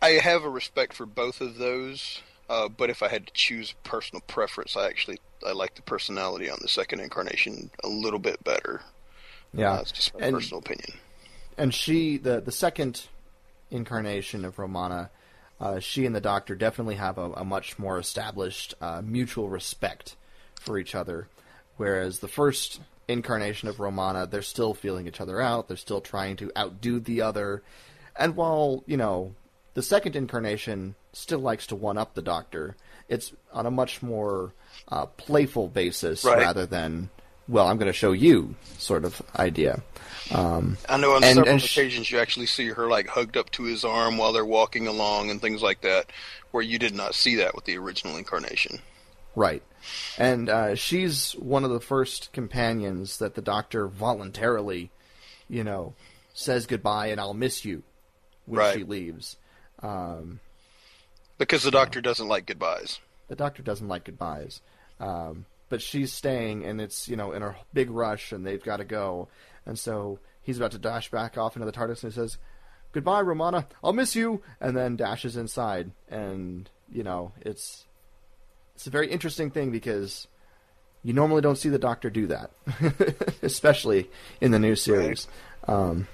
I 0.03 0.11
have 0.11 0.45
a 0.45 0.49
respect 0.49 0.93
for 0.95 1.07
both 1.07 1.41
of 1.41 1.57
those, 1.59 2.23
uh, 2.49 2.69
but 2.69 2.91
if 2.91 3.03
I 3.03 3.09
had 3.09 3.27
to 3.27 3.33
choose 3.33 3.75
personal 3.85 4.23
preference, 4.27 4.77
I 4.77 4.87
actually 4.87 5.19
I 5.47 5.53
like 5.53 5.75
the 5.75 5.83
personality 5.83 6.51
on 6.51 6.59
the 6.61 6.69
second 6.69 7.01
incarnation 7.01 7.71
a 7.85 7.89
little 7.89 8.19
bit 8.19 8.43
better. 8.45 8.83
yeah. 9.55 9.73
Uh, 9.73 9.85
just 9.85 10.15
my 10.19 10.27
And- 10.27 10.37
personal 10.37 10.61
opinion. 10.61 10.99
and 11.59 11.75
she 11.75 12.17
the 12.19 12.41
the 12.41 12.53
second 12.53 13.03
incarnation 13.71 14.45
of 14.45 14.59
Romana, 14.59 15.11
uh, 15.61 15.79
she 15.81 16.07
and 16.07 16.15
the 16.15 16.21
Doctor 16.21 16.55
definitely 16.55 16.95
have 16.97 17.19
a, 17.19 17.33
a 17.33 17.45
much 17.45 17.79
more 17.79 17.99
established 17.99 18.75
uh, 18.81 19.03
mutual 19.05 19.49
respect 19.49 20.17
for 20.61 20.79
each 20.79 20.95
other, 20.95 21.29
whereas 21.77 22.19
the 22.21 22.29
first 22.29 22.81
incarnation 23.09 23.69
of 23.69 23.81
Romana, 23.81 24.27
they're 24.27 24.41
still 24.43 24.73
feeling 24.75 25.07
each 25.07 25.21
other 25.21 25.41
out. 25.41 25.69
They're 25.69 25.77
still 25.77 26.01
trying 26.01 26.37
to 26.37 26.51
outdo 26.57 27.01
the 27.01 27.23
other, 27.23 27.63
and 28.17 28.37
while 28.37 28.83
you 28.87 28.97
know 28.97 29.35
the 29.74 29.83
second 29.83 30.16
incarnation 30.16 30.94
still 31.12 31.38
likes 31.40 31.66
to 31.68 31.76
one 31.76 31.98
up 31.98 32.14
the 32.14 32.22
Doctor, 32.22 32.76
it's 33.09 33.33
on 33.52 33.66
a 33.66 33.70
much 33.70 34.02
more 34.02 34.52
uh, 34.88 35.06
playful 35.06 35.68
basis 35.68 36.24
Right. 36.24 36.38
rather 36.38 36.66
than 36.66 37.11
well, 37.48 37.66
I'm 37.66 37.78
going 37.78 37.88
to 37.88 37.92
show 37.92 38.12
you 38.12 38.54
sort 38.78 39.04
of 39.04 39.20
idea. 39.37 39.83
Um, 40.33 40.78
I 40.88 40.96
know 40.98 41.16
on 41.16 41.24
And- 41.24 41.35
several 41.35 41.48
and 41.54 41.61
sh- 41.62 41.76
occasions 41.76 42.09
you 42.11 42.20
actually 42.20 42.46
see 42.46 42.68
her 42.68 42.87
like 42.87 43.09
hugged 43.09 43.37
up 43.37 43.50
to 43.52 43.64
his 43.64 43.85
arm 43.85 44.18
while 44.18 44.33
they're 44.33 44.44
walking 44.44 44.87
along 44.87 45.30
and 45.30 45.40
things 45.40 45.61
like 45.61 45.80
that, 45.80 46.06
where 46.52 46.62
you 46.62 46.78
did 46.78 46.94
not 46.94 47.14
see 47.16 47.35
that 47.37 47.56
with 47.56 47.64
the 47.64 47.76
original 47.76 48.16
incarnation. 48.16 48.78
Right. 49.35 49.64
And 50.16 50.48
uh, 50.48 50.74
she's 50.76 51.33
one 51.33 51.64
of 51.64 51.70
the 51.70 51.80
first 51.80 52.33
companions 52.33 53.18
that 53.18 53.35
the 53.35 53.42
doctor 53.42 53.88
voluntarily, 53.88 54.90
you 55.48 55.64
know, 55.64 55.94
says 56.33 56.66
goodbye 56.66 57.09
and 57.09 57.20
I'll 57.20 57.35
miss 57.35 57.64
you 57.64 57.83
when 58.46 58.61
Right. 58.61 58.76
she 58.78 58.85
leaves. 58.85 59.37
Um, 59.83 60.40
Because 61.38 61.62
the 61.62 61.71
doctor 61.71 62.01
doesn't 62.01 62.29
like 62.29 62.47
goodbyes. 62.47 63.01
the 63.29 63.37
doctor 63.37 63.62
doesn't 63.62 63.88
like 63.88 64.05
goodbyes. 64.05 64.61
Um, 64.99 65.47
but 65.69 65.81
she's 65.81 66.12
staying 66.12 66.64
and 66.64 66.81
it's, 66.81 67.09
you 67.09 67.16
know, 67.16 67.33
in 67.33 67.43
a 67.43 67.55
big 67.73 67.90
rush 67.90 68.33
and 68.33 68.45
they've 68.47 68.62
got 68.62 68.79
to 68.79 68.85
go. 68.85 69.29
And 69.64 69.79
so 69.79 70.19
he's 70.43 70.59
about 70.59 70.73
to 70.73 70.79
dash 70.79 71.11
back 71.11 71.38
off 71.38 71.55
into 71.57 71.64
the 71.66 71.73
TARDIS 71.73 72.03
and 72.03 72.12
he 72.12 72.16
says, 72.16 72.38
Goodbye, 72.93 73.21
Romana. 73.21 73.69
I'll 73.85 73.93
miss 73.93 74.16
you. 74.16 74.43
And 74.61 74.77
then 74.77 74.97
dashes 74.97 75.37
inside. 75.37 75.93
And, 76.11 76.69
you 76.93 77.05
know, 77.05 77.33
it's 77.40 77.87
it's 78.75 78.87
a 78.88 78.90
very 78.90 79.09
interesting 79.11 79.51
thing 79.51 79.71
because 79.71 80.27
you 81.05 81.12
normally 81.12 81.40
don't 81.40 81.57
see 81.57 81.69
the 81.69 81.79
Doctor 81.79 82.11
do 82.11 82.27
that, 82.27 82.51
especially 83.43 84.11
in 84.40 84.51
the 84.51 84.59
new 84.59 84.75
series. 84.75 85.29
Um, 85.69 86.09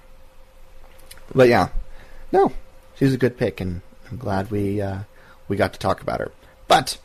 but 1.34 1.48
yeah, 1.48 1.68
no, 2.30 2.52
she's 2.96 3.14
a 3.14 3.18
good 3.18 3.36
pick, 3.36 3.60
and 3.60 3.82
I'm 4.10 4.16
glad 4.16 4.50
we 4.50 4.80
uh, 4.80 5.00
we 5.48 5.56
got 5.56 5.72
to 5.74 5.78
talk 5.78 6.00
about 6.00 6.20
her. 6.20 6.32
But 6.68 6.98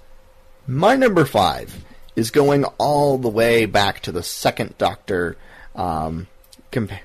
my 0.67 0.95
number 0.95 1.25
five 1.25 1.84
is 2.15 2.32
going 2.32 2.65
all 2.77 3.17
the 3.17 3.30
way 3.30 3.65
back 3.65 4.01
to 4.01 4.12
the 4.12 4.23
second 4.23 4.77
Doctor, 4.77 5.38
um, 5.75 6.27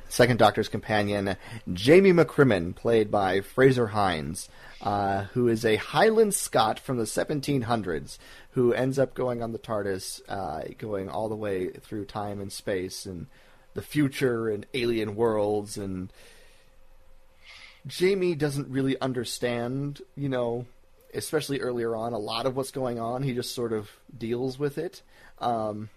second 0.09 0.39
Doctor's 0.39 0.69
companion, 0.69 1.37
Jamie 1.73 2.13
McCrimmon, 2.13 2.75
played 2.75 3.11
by 3.11 3.41
Frazer 3.41 3.89
Hines, 3.89 4.49
uh, 4.83 5.25
who 5.33 5.49
is 5.49 5.65
a 5.65 5.77
Highland 5.77 6.35
Scot 6.35 6.79
from 6.79 6.97
the 6.97 7.05
1700s, 7.05 8.19
who 8.51 8.73
ends 8.73 8.99
up 8.99 9.15
going 9.15 9.43
on 9.43 9.53
the 9.53 9.59
TARDIS, 9.59 10.23
uh, 10.29 10.73
going 10.79 11.09
all 11.09 11.29
the 11.29 11.37
way 11.37 11.71
through 11.71 12.07
time 12.07 12.41
and 12.41 12.53
space 12.53 13.07
and 13.07 13.27
the 13.75 13.83
future 13.83 14.49
and 14.49 14.67
alien 14.75 15.15
worlds 15.15 15.77
and 15.77 16.11
Jamie 17.87 18.35
doesn't 18.35 18.69
really 18.69 19.01
understand, 19.01 20.01
you 20.17 20.29
know, 20.29 20.67
especially 21.15 21.61
earlier 21.61 21.95
on, 21.95 22.13
a 22.13 22.19
lot 22.19 22.47
of 22.47 22.57
what's 22.57 22.71
going 22.71 22.99
on. 22.99 23.23
He 23.23 23.33
just 23.33 23.55
sort 23.55 23.73
of 23.73 23.91
deals 24.17 24.59
with 24.59 24.79
it. 24.79 25.03
Um, 25.39 25.89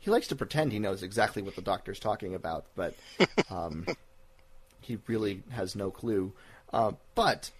he 0.00 0.10
likes 0.10 0.28
to 0.28 0.36
pretend 0.36 0.72
he 0.72 0.78
knows 0.78 1.02
exactly 1.02 1.42
what 1.42 1.56
the 1.56 1.62
doctor's 1.62 2.00
talking 2.00 2.34
about, 2.34 2.66
but 2.74 2.94
um, 3.50 3.86
he 4.80 4.98
really 5.06 5.42
has 5.50 5.76
no 5.76 5.90
clue. 5.90 6.32
Uh, 6.72 6.92
but 7.14 7.50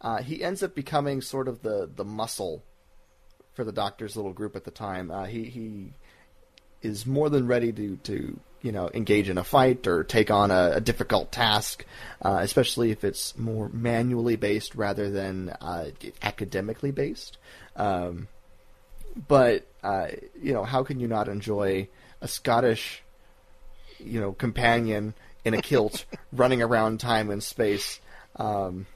uh, 0.00 0.22
he 0.22 0.42
ends 0.42 0.62
up 0.62 0.74
becoming 0.74 1.20
sort 1.20 1.48
of 1.48 1.62
the, 1.62 1.88
the 1.94 2.04
muscle 2.04 2.62
for 3.54 3.64
the 3.64 3.72
doctor's 3.72 4.16
little 4.16 4.32
group 4.32 4.56
at 4.56 4.64
the 4.64 4.70
time. 4.70 5.10
Uh, 5.10 5.24
he 5.24 5.44
he 5.44 5.92
is 6.82 7.06
more 7.06 7.30
than 7.30 7.46
ready 7.46 7.72
to, 7.72 7.96
to 7.96 8.38
you 8.64 8.72
know 8.72 8.90
engage 8.94 9.28
in 9.28 9.36
a 9.36 9.44
fight 9.44 9.86
or 9.86 10.02
take 10.02 10.30
on 10.30 10.50
a, 10.50 10.72
a 10.76 10.80
difficult 10.80 11.30
task, 11.30 11.84
uh, 12.22 12.38
especially 12.40 12.90
if 12.90 13.04
it's 13.04 13.36
more 13.36 13.68
manually 13.68 14.36
based 14.36 14.74
rather 14.74 15.10
than 15.10 15.50
uh, 15.60 15.90
academically 16.22 16.90
based. 16.90 17.36
Um, 17.76 18.26
but 19.28 19.66
uh, 19.82 20.08
you 20.42 20.54
know, 20.54 20.64
how 20.64 20.82
can 20.82 20.98
you 20.98 21.06
not 21.06 21.28
enjoy 21.28 21.88
a 22.22 22.26
Scottish, 22.26 23.02
you 23.98 24.18
know, 24.18 24.32
companion 24.32 25.12
in 25.44 25.52
a 25.52 25.60
kilt 25.60 26.06
running 26.32 26.62
around 26.62 27.00
time 27.00 27.30
and 27.30 27.42
space? 27.42 28.00
Um, 28.36 28.86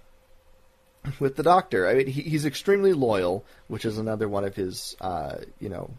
with 1.21 1.37
the 1.37 1.43
Doctor, 1.43 1.87
I 1.87 1.95
mean, 1.95 2.07
he, 2.07 2.23
he's 2.23 2.47
extremely 2.47 2.95
loyal, 2.95 3.45
which 3.69 3.85
is 3.85 3.99
another 3.99 4.29
one 4.29 4.45
of 4.45 4.57
his, 4.57 4.97
uh, 5.01 5.37
you 5.61 5.69
know, 5.69 5.91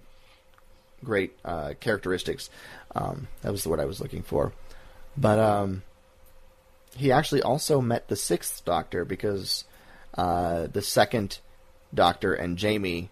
great 1.04 1.38
uh, 1.46 1.74
characteristics. 1.80 2.50
Um, 2.96 3.28
that 3.42 3.52
was 3.52 3.64
the 3.64 3.70
word 3.70 3.80
I 3.80 3.86
was 3.86 4.00
looking 4.02 4.24
for. 4.24 4.52
But 5.18 5.40
um, 5.40 5.84
he 6.96 7.12
actually 7.12 7.42
also 7.42 7.82
met 7.82 8.08
the 8.08 8.16
sixth 8.16 8.64
Doctor 8.66 9.06
because 9.06 9.64
uh, 10.18 10.68
the 10.68 10.82
second 10.82 11.40
Doctor 11.94 12.34
and 12.34 12.58
Jamie 12.58 13.10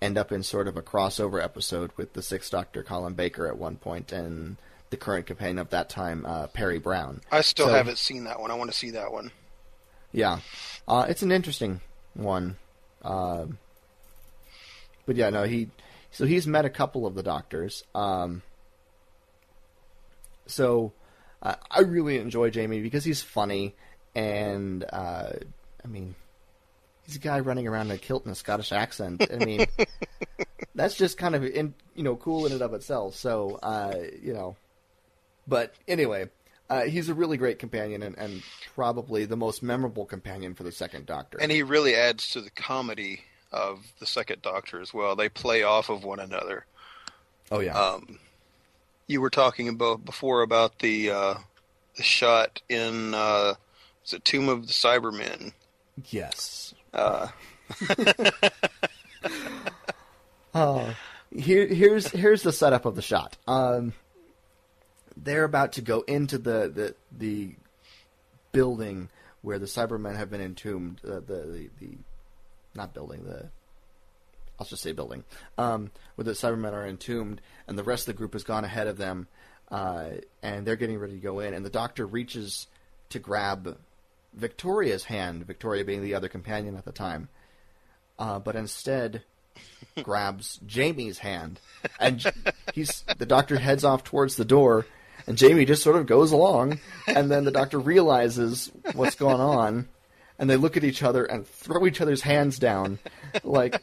end 0.00 0.18
up 0.18 0.32
in 0.32 0.42
sort 0.42 0.66
of 0.68 0.76
a 0.76 0.82
crossover 0.82 1.42
episode 1.42 1.90
with 1.96 2.12
the 2.12 2.22
Sixth 2.22 2.50
Doctor, 2.50 2.82
Colin 2.82 3.14
Baker, 3.14 3.46
at 3.46 3.56
one 3.56 3.76
point, 3.76 4.10
and 4.10 4.56
the 4.90 4.96
current 4.96 5.26
companion 5.26 5.58
of 5.60 5.70
that 5.70 5.88
time, 5.88 6.26
uh, 6.26 6.48
Peri 6.48 6.78
Brown. 6.80 7.20
I 7.30 7.40
still 7.42 7.66
So- 7.68 7.72
haven't 7.72 7.98
seen 7.98 8.24
that 8.24 8.40
one. 8.40 8.50
I 8.50 8.54
want 8.54 8.70
to 8.72 8.76
see 8.76 8.90
that 8.90 9.12
one. 9.12 9.30
Yeah, 10.10 10.40
uh, 10.88 11.06
it's 11.08 11.22
an 11.22 11.30
interesting 11.32 11.80
one. 12.14 12.56
Um 13.02 13.58
but 15.06 15.16
yeah, 15.16 15.30
no, 15.30 15.44
he 15.44 15.68
so 16.10 16.26
he's 16.26 16.46
met 16.46 16.64
a 16.64 16.70
couple 16.70 17.06
of 17.06 17.14
the 17.14 17.22
doctors. 17.22 17.84
Um, 17.94 18.42
so 20.46 20.92
uh, 21.42 21.54
I 21.70 21.80
really 21.80 22.18
enjoy 22.18 22.50
Jamie 22.50 22.80
because 22.80 23.04
he's 23.04 23.22
funny, 23.22 23.74
and 24.14 24.84
uh, 24.92 25.30
I 25.84 25.88
mean, 25.88 26.14
he's 27.06 27.16
a 27.16 27.20
guy 27.20 27.40
running 27.40 27.66
around 27.66 27.86
in 27.86 27.92
a 27.92 27.98
kilt 27.98 28.24
and 28.24 28.32
a 28.32 28.36
Scottish 28.36 28.72
accent. 28.72 29.26
I 29.32 29.44
mean, 29.44 29.66
that's 30.74 30.94
just 30.94 31.18
kind 31.18 31.34
of 31.34 31.44
in, 31.44 31.74
you 31.94 32.02
know 32.02 32.16
cool 32.16 32.46
in 32.46 32.52
and 32.52 32.62
of 32.62 32.74
itself. 32.74 33.16
So 33.16 33.58
uh, 33.62 33.94
you 34.20 34.32
know, 34.32 34.56
but 35.46 35.74
anyway. 35.86 36.28
Uh, 36.70 36.84
he's 36.84 37.10
a 37.10 37.14
really 37.14 37.36
great 37.36 37.58
companion 37.58 38.02
and, 38.02 38.16
and 38.16 38.42
probably 38.74 39.26
the 39.26 39.36
most 39.36 39.62
memorable 39.62 40.06
companion 40.06 40.54
for 40.54 40.62
the 40.62 40.72
second 40.72 41.04
Doctor. 41.04 41.36
And 41.38 41.52
he 41.52 41.62
really 41.62 41.94
adds 41.94 42.30
to 42.30 42.40
the 42.40 42.48
comedy 42.48 43.20
of 43.50 43.84
the 43.98 44.06
second 44.06 44.40
Doctor 44.40 44.80
as 44.80 44.94
well. 44.94 45.14
They 45.14 45.28
play 45.28 45.64
off 45.64 45.90
of 45.90 46.02
one 46.02 46.18
another. 46.18 46.64
oh 47.50 47.60
yeah, 47.60 47.78
Um, 47.78 48.18
you 49.06 49.20
were 49.20 49.30
talking 49.30 49.68
about 49.68 50.04
before 50.04 50.42
about 50.42 50.78
the 50.78 51.10
uh, 51.10 51.34
the 51.96 52.02
shot 52.02 52.62
in 52.68 53.14
uh, 53.14 53.54
it 54.12 54.24
Tomb 54.24 54.48
of 54.48 54.66
the 54.66 54.72
Cybermen. 54.72 55.52
yes. 56.10 56.74
Uh, 56.92 57.28
Oh, 60.54 60.94
here, 61.34 61.66
here's 61.66 62.08
here's 62.08 62.42
the 62.42 62.52
setup 62.52 62.84
of 62.84 62.94
the 62.94 63.00
shot. 63.02 63.38
Um, 63.46 63.94
they're 65.16 65.44
about 65.44 65.72
to 65.72 65.80
go 65.80 66.02
into 66.02 66.36
the 66.38 66.70
the, 66.74 66.94
the 67.16 67.54
building 68.52 69.08
where 69.40 69.58
the 69.58 69.66
Cybermen 69.66 70.16
have 70.16 70.30
been 70.30 70.42
entombed. 70.42 71.00
Uh, 71.06 71.20
the, 71.20 71.46
the 71.46 71.70
the 71.80 71.98
not 72.74 72.92
building 72.92 73.24
the. 73.24 73.48
I'll 74.62 74.68
just 74.68 74.82
say 74.82 74.92
building. 74.92 75.24
Um, 75.58 75.90
where 76.14 76.24
the 76.24 76.32
Cybermen 76.32 76.72
are 76.72 76.86
entombed, 76.86 77.40
and 77.66 77.76
the 77.76 77.82
rest 77.82 78.02
of 78.02 78.14
the 78.14 78.18
group 78.18 78.34
has 78.34 78.44
gone 78.44 78.64
ahead 78.64 78.86
of 78.86 78.96
them, 78.96 79.26
uh, 79.72 80.10
and 80.40 80.64
they're 80.64 80.76
getting 80.76 80.98
ready 80.98 81.14
to 81.14 81.18
go 81.18 81.40
in. 81.40 81.52
And 81.52 81.66
the 81.66 81.70
Doctor 81.70 82.06
reaches 82.06 82.68
to 83.08 83.18
grab 83.18 83.76
Victoria's 84.34 85.02
hand, 85.02 85.44
Victoria 85.44 85.84
being 85.84 86.00
the 86.00 86.14
other 86.14 86.28
companion 86.28 86.76
at 86.76 86.84
the 86.84 86.92
time, 86.92 87.28
uh, 88.20 88.38
but 88.38 88.54
instead 88.54 89.24
grabs 90.02 90.60
Jamie's 90.64 91.18
hand, 91.18 91.58
and 91.98 92.24
he's 92.72 93.04
the 93.18 93.26
doctor 93.26 93.58
heads 93.58 93.84
off 93.84 94.04
towards 94.04 94.36
the 94.36 94.44
door, 94.44 94.86
and 95.26 95.36
Jamie 95.36 95.64
just 95.64 95.82
sort 95.82 95.96
of 95.96 96.06
goes 96.06 96.30
along, 96.30 96.78
and 97.08 97.30
then 97.30 97.44
the 97.44 97.50
doctor 97.50 97.80
realizes 97.80 98.70
what's 98.94 99.16
going 99.16 99.40
on, 99.40 99.88
and 100.38 100.48
they 100.48 100.56
look 100.56 100.76
at 100.76 100.84
each 100.84 101.02
other 101.02 101.24
and 101.24 101.46
throw 101.46 101.84
each 101.86 102.00
other's 102.00 102.22
hands 102.22 102.58
down, 102.58 102.98
like, 103.44 103.82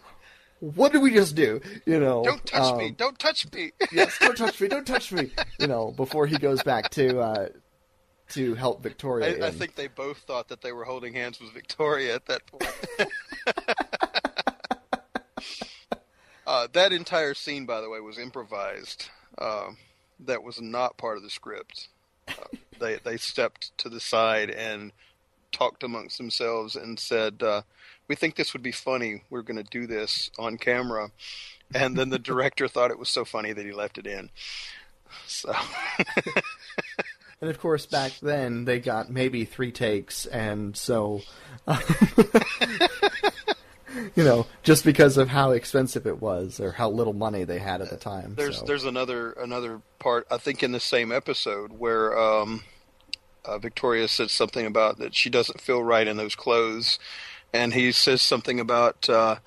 "What 0.60 0.92
did 0.92 1.02
we 1.02 1.14
just 1.14 1.36
do?" 1.36 1.62
You 1.86 2.00
know, 2.00 2.24
don't 2.24 2.46
touch 2.46 2.78
me! 2.78 2.88
um, 2.88 2.94
Don't 2.94 3.20
touch 3.20 3.52
me! 3.54 3.72
yes, 3.92 4.18
don't 4.20 4.38
touch 4.38 4.60
me, 4.62 4.68
don't 4.68 4.88
touch 4.88 5.12
me. 5.12 5.32
You 5.60 5.68
know, 5.68 5.92
before 5.92 6.28
he 6.28 6.38
goes 6.38 6.64
back 6.64 6.90
to 6.92 7.20
uh, 7.20 7.50
to 8.30 8.54
help 8.56 8.84
Victoria. 8.84 9.44
I, 9.44 9.48
I 9.48 9.52
think 9.52 9.76
they 9.76 9.88
both 9.88 10.20
thought 10.20 10.48
that 10.50 10.62
they 10.62 10.72
were 10.72 10.86
holding 10.86 11.14
hands 11.14 11.40
with 11.40 11.52
Victoria 11.54 12.16
at 12.16 12.26
that 12.28 12.46
point. 12.46 12.72
uh, 16.48 16.68
that 16.74 16.94
entire 16.94 17.34
scene, 17.34 17.66
by 17.66 17.82
the 17.82 17.90
way, 17.90 18.00
was 18.00 18.18
improvised. 18.18 19.10
Um, 19.38 19.78
that 20.20 20.44
was 20.44 20.62
not 20.62 20.98
part 20.98 21.18
of 21.18 21.24
the 21.24 21.30
script. 21.30 21.88
Uh, 22.28 22.34
they 22.80 22.98
they 23.04 23.18
stepped 23.18 23.78
to 23.80 23.90
the 23.90 24.00
side 24.00 24.50
and 24.50 24.92
talked 25.52 25.84
amongst 25.84 26.18
themselves 26.18 26.76
and 26.76 27.00
said, 27.00 27.42
uh, 27.44 27.62
"We 28.08 28.16
think 28.16 28.36
this 28.36 28.54
would 28.54 28.64
be 28.64 28.72
funny. 28.72 29.24
We're 29.30 29.42
going 29.42 29.64
to 29.64 29.70
do 29.70 29.88
this 29.88 30.30
on 30.38 30.58
camera." 30.58 31.12
And 31.74 31.98
then 31.98 32.10
the 32.10 32.20
director 32.30 32.68
thought 32.68 32.92
it 32.92 33.00
was 33.00 33.10
so 33.10 33.26
funny 33.26 33.54
that 33.54 33.66
he 33.66 33.72
left 33.72 33.98
it 33.98 34.08
in. 34.08 34.30
So 35.26 35.54
And 37.42 37.50
of 37.50 37.60
course, 37.60 37.86
back 37.86 38.12
then 38.22 38.66
they 38.66 38.80
got 38.80 39.10
maybe 39.10 39.46
three 39.46 39.72
takes, 39.72 40.26
and 40.26 40.76
so, 40.76 41.22
you 44.16 44.24
know, 44.24 44.46
just 44.64 44.84
because 44.84 45.16
of 45.18 45.30
how 45.30 45.52
expensive 45.52 46.06
it 46.06 46.22
was 46.22 46.60
or 46.60 46.74
how 46.74 46.90
little 46.90 47.14
money 47.14 47.46
they 47.46 47.60
had 47.60 47.82
at 47.82 47.90
the 47.90 47.96
time. 47.96 48.34
There's 48.36 48.58
so. 48.58 48.66
there's 48.66 48.84
another 48.84 49.32
another 49.32 49.82
part 50.00 50.28
I 50.30 50.38
think 50.38 50.64
in 50.64 50.74
the 50.74 50.82
same 50.82 51.14
episode 51.14 51.72
where 51.72 52.18
um, 52.20 52.64
uh, 53.46 53.58
Victoria 53.58 54.08
says 54.08 54.32
something 54.32 54.66
about 54.66 54.98
that 55.00 55.16
she 55.16 55.30
doesn't 55.30 55.62
feel 55.62 55.84
right 55.84 56.08
in 56.08 56.18
those 56.18 56.36
clothes, 56.36 57.00
and 57.54 57.74
he 57.74 57.92
says 57.92 58.22
something 58.22 58.60
about 58.60 59.10
uh, 59.10 59.38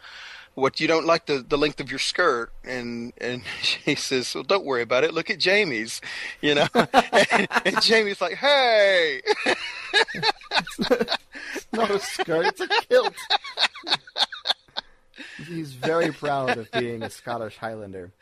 what 0.54 0.80
you 0.80 0.86
don't 0.86 1.06
like 1.06 1.26
the, 1.26 1.44
the 1.46 1.56
length 1.58 1.80
of 1.80 1.90
your 1.90 1.98
skirt, 1.98 2.52
and 2.64 3.12
and 3.18 3.42
she 3.62 3.94
says, 3.94 4.34
well, 4.34 4.44
don't 4.44 4.64
worry 4.64 4.82
about 4.82 5.04
it. 5.04 5.14
Look 5.14 5.30
at 5.30 5.38
Jamie's, 5.38 6.00
you 6.40 6.54
know, 6.54 6.66
and, 6.74 7.48
and 7.64 7.82
Jamie's 7.82 8.20
like, 8.20 8.34
hey, 8.34 9.22
it's 9.94 11.66
not 11.72 11.90
a 11.90 11.98
skirt; 11.98 12.46
it's 12.46 12.60
a 12.60 12.68
kilt. 12.88 13.14
He's 15.46 15.72
very 15.72 16.12
proud 16.12 16.56
of 16.56 16.70
being 16.72 17.02
a 17.02 17.10
Scottish 17.10 17.56
Highlander. 17.56 18.12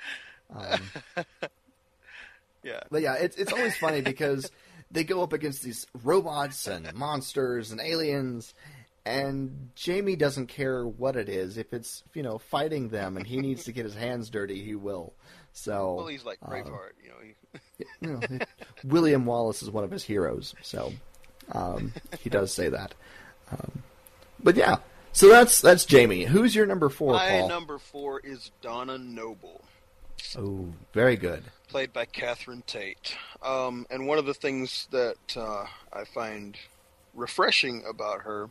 Um, 0.55 0.81
yeah, 2.63 2.81
But 2.91 3.03
yeah, 3.03 3.15
it's 3.15 3.37
it's 3.37 3.53
always 3.53 3.77
funny 3.77 4.01
because 4.01 4.51
they 4.91 5.05
go 5.05 5.23
up 5.23 5.33
against 5.33 5.63
these 5.63 5.87
robots 6.03 6.67
and 6.67 6.93
monsters 6.95 7.71
and 7.71 7.81
aliens, 7.81 8.55
and 9.05 9.71
Jamie 9.75 10.17
doesn't 10.17 10.47
care 10.47 10.87
what 10.87 11.17
it 11.17 11.29
is. 11.29 11.57
If 11.57 11.73
it's 11.73 12.03
you 12.15 12.23
know 12.23 12.39
fighting 12.39 12.89
them 12.89 13.17
and 13.17 13.27
he 13.27 13.39
needs 13.39 13.65
to 13.65 13.73
get 13.73 13.85
his 13.85 13.95
hands 13.95 14.31
dirty, 14.31 14.63
he 14.63 14.75
will. 14.75 15.13
So 15.53 15.95
well, 15.95 16.07
he's 16.07 16.25
like 16.25 16.39
uh, 16.43 16.49
Braveheart, 16.49 16.93
you 17.03 17.09
know. 17.11 17.17
He, 17.23 17.85
you 18.01 18.13
know, 18.13 18.45
William 18.85 19.27
Wallace 19.27 19.63
is 19.63 19.71
one 19.71 19.85
of 19.85 19.91
his 19.91 20.05
heroes, 20.05 20.55
so 20.63 20.93
um, 21.53 21.93
he 22.21 22.31
does 22.31 22.53
say 22.53 22.69
that. 22.69 22.95
Um, 23.51 23.83
but 24.43 24.57
yeah, 24.57 24.77
so 25.13 25.29
that's 25.29 25.61
that's 25.61 25.85
Jamie. 25.85 26.25
Who's 26.25 26.55
your 26.55 26.67
number 26.67 26.89
four, 26.89 27.15
my 27.15 27.29
Paul? 27.31 27.49
number 27.49 27.79
four 27.79 28.21
is 28.21 28.51
Donna 28.61 28.99
Noble. 28.99 29.65
Oh, 30.39 30.67
very 30.93 31.17
good. 31.17 31.45
played 31.69 31.93
by 31.93 32.05
Catherine 32.05 32.63
Tate. 32.67 33.17
Um, 33.43 33.87
and 33.91 34.07
one 34.07 34.19
of 34.19 34.27
the 34.27 34.35
things 34.35 34.89
that 34.91 35.37
uh, 35.37 35.67
I 35.93 36.05
find 36.05 36.57
refreshing 37.15 37.85
about 37.89 38.23
her 38.23 38.51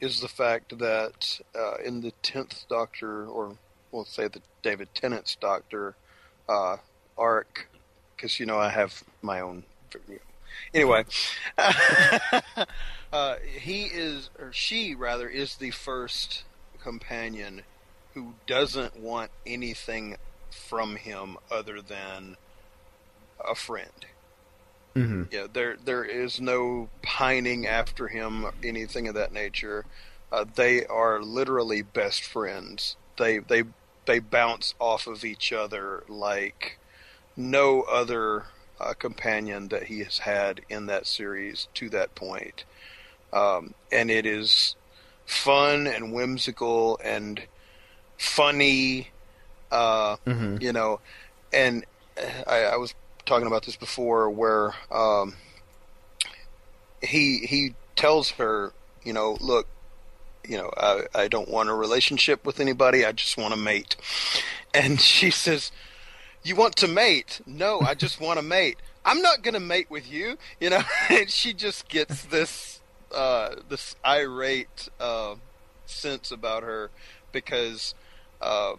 is 0.00 0.20
the 0.20 0.28
fact 0.28 0.78
that 0.78 1.40
uh, 1.54 1.76
in 1.84 2.00
the 2.00 2.12
tenth 2.22 2.64
Doctor, 2.68 3.26
or 3.26 3.56
we'll 3.90 4.04
say 4.04 4.28
the 4.28 4.40
David 4.62 4.88
Tennant's 4.94 5.36
Doctor 5.36 5.94
uh, 6.48 6.76
arc, 7.16 7.68
because 8.16 8.38
you 8.38 8.46
know 8.46 8.58
I 8.58 8.70
have 8.70 9.02
my 9.22 9.40
own. 9.40 9.64
Anyway, 10.74 11.04
uh, 13.12 13.36
he 13.44 13.84
is, 13.84 14.30
or 14.38 14.52
she 14.52 14.94
rather, 14.94 15.28
is 15.28 15.56
the 15.56 15.70
first 15.70 16.44
companion 16.82 17.62
who 18.14 18.34
doesn't 18.46 18.98
want 18.98 19.30
anything 19.46 20.16
from 20.50 20.96
him 20.96 21.36
other 21.50 21.80
than 21.82 22.36
a 23.46 23.54
friend. 23.54 24.06
hmm 24.94 25.24
Yeah, 25.30 25.46
there 25.52 25.76
there 25.76 26.04
is 26.04 26.40
no 26.40 26.90
pining 27.02 27.66
after 27.66 28.08
him, 28.08 28.46
anything 28.62 29.08
of 29.08 29.14
that 29.14 29.32
nature. 29.32 29.84
Uh, 30.32 30.44
they 30.54 30.86
are 30.86 31.22
literally 31.22 31.82
best 31.82 32.22
friends. 32.24 32.96
They 33.18 33.38
they 33.38 33.64
they 34.06 34.18
bounce 34.20 34.74
off 34.78 35.06
of 35.06 35.24
each 35.24 35.52
other 35.52 36.04
like 36.08 36.78
no 37.36 37.82
other 37.82 38.46
uh, 38.80 38.94
companion 38.94 39.68
that 39.68 39.84
he 39.84 40.00
has 40.00 40.18
had 40.20 40.60
in 40.68 40.86
that 40.86 41.06
series 41.06 41.68
to 41.74 41.88
that 41.90 42.14
point. 42.14 42.64
Um, 43.32 43.74
and 43.92 44.10
it 44.10 44.26
is 44.26 44.76
fun 45.26 45.86
and 45.86 46.12
whimsical 46.12 46.98
and 47.04 47.42
funny. 48.18 49.10
Uh, 49.70 50.16
hmm 50.26 50.56
you 50.60 50.72
know, 50.72 51.00
and 51.52 51.84
I, 52.46 52.64
I 52.64 52.76
was 52.76 52.94
talking 53.26 53.46
about 53.46 53.64
this 53.64 53.76
before, 53.76 54.30
where 54.30 54.74
um, 54.90 55.34
he 57.02 57.38
he 57.38 57.74
tells 57.96 58.30
her, 58.32 58.72
you 59.04 59.12
know, 59.12 59.36
look, 59.40 59.66
you 60.46 60.56
know, 60.56 60.70
I, 60.76 61.04
I 61.14 61.28
don't 61.28 61.48
want 61.48 61.68
a 61.68 61.74
relationship 61.74 62.44
with 62.46 62.60
anybody. 62.60 63.04
I 63.04 63.12
just 63.12 63.36
want 63.36 63.54
a 63.54 63.56
mate, 63.56 63.96
and 64.74 65.00
she 65.14 65.30
says, 65.30 65.70
"You 66.42 66.56
want 66.56 66.76
to 66.76 66.88
mate? 66.88 67.40
No, 67.46 67.80
I 67.80 67.94
just 67.94 68.20
want 68.26 68.38
a 68.38 68.42
mate. 68.42 68.78
I'm 69.04 69.22
not 69.22 69.42
going 69.42 69.54
to 69.54 69.60
mate 69.60 69.90
with 69.90 70.10
you." 70.10 70.38
You 70.60 70.70
know, 70.70 70.82
and 71.10 71.30
she 71.30 71.52
just 71.52 71.88
gets 71.88 72.24
this 72.24 72.80
uh, 73.14 73.56
this 73.68 73.96
irate 74.04 74.88
uh, 74.98 75.36
sense 75.86 76.30
about 76.30 76.62
her 76.62 76.90
because. 77.32 77.94
Uh, 78.40 78.74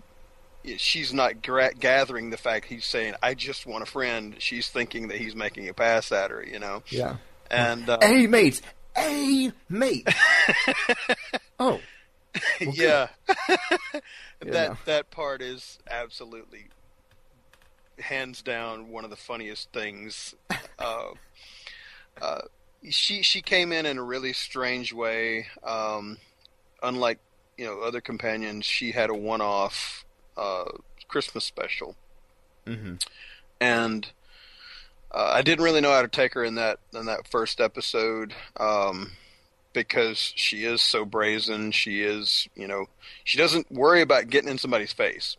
she's 0.78 1.14
not 1.14 1.42
gra- 1.42 1.74
gathering 1.74 2.30
the 2.30 2.38
fact 2.38 2.66
he's 2.66 2.86
saying, 2.86 3.14
"I 3.24 3.34
just 3.34 3.66
want 3.66 3.84
a 3.84 3.86
friend." 3.86 4.36
She's 4.40 4.70
thinking 4.70 5.08
that 5.10 5.18
he's 5.18 5.36
making 5.36 5.68
a 5.70 5.74
pass 5.74 6.12
at 6.12 6.32
her, 6.32 6.44
you 6.44 6.60
know. 6.60 6.84
Yeah. 6.90 7.18
And 7.52 7.90
uh, 7.90 7.98
Hey, 8.02 8.28
mate. 8.28 8.62
Hey, 8.96 9.52
mate. 9.70 10.08
oh. 11.60 11.80
Well, 12.62 12.74
yeah, 12.76 13.08
Yeah, 13.28 13.58
that 14.42 14.70
no. 14.72 14.78
that 14.86 15.10
part 15.12 15.42
is 15.42 15.80
absolutely 15.90 16.68
hands 18.00 18.42
down 18.42 18.90
one 18.92 19.04
of 19.04 19.10
the 19.10 19.16
funniest 19.16 19.72
things. 19.74 20.36
uh, 20.78 21.10
uh, 22.22 22.42
she 22.90 23.22
she 23.24 23.42
came 23.42 23.72
in 23.72 23.86
in 23.86 23.98
a 23.98 24.04
really 24.04 24.34
strange 24.34 24.94
way. 24.94 25.48
Um, 25.64 26.18
unlike 26.84 27.20
you 27.58 27.66
know 27.66 27.82
other 27.82 28.00
companions, 28.00 28.66
she 28.66 28.92
had 28.92 29.10
a 29.10 29.16
one 29.16 29.42
off 29.42 30.06
uh, 30.38 30.66
Christmas 31.08 31.46
special, 31.46 31.96
Mm-hmm. 32.66 32.96
and 33.60 34.12
uh, 35.12 35.32
I 35.34 35.42
didn't 35.42 35.64
really 35.66 35.82
know 35.82 35.92
how 35.92 36.02
to 36.04 36.08
take 36.08 36.34
her 36.36 36.44
in 36.44 36.56
that 36.56 36.80
in 36.94 37.06
that 37.08 37.28
first 37.28 37.60
episode. 37.60 38.34
Um, 38.58 39.12
because 39.72 40.34
she 40.36 40.64
is 40.66 40.82
so 40.82 41.06
brazen, 41.06 41.72
she 41.72 42.02
is, 42.02 42.48
you 42.56 42.68
know, 42.68 42.86
she 43.24 43.38
doesn't 43.38 43.72
worry 43.72 44.02
about 44.02 44.28
getting 44.30 44.50
in 44.50 44.58
somebody's 44.58 44.94
face. 44.94 45.38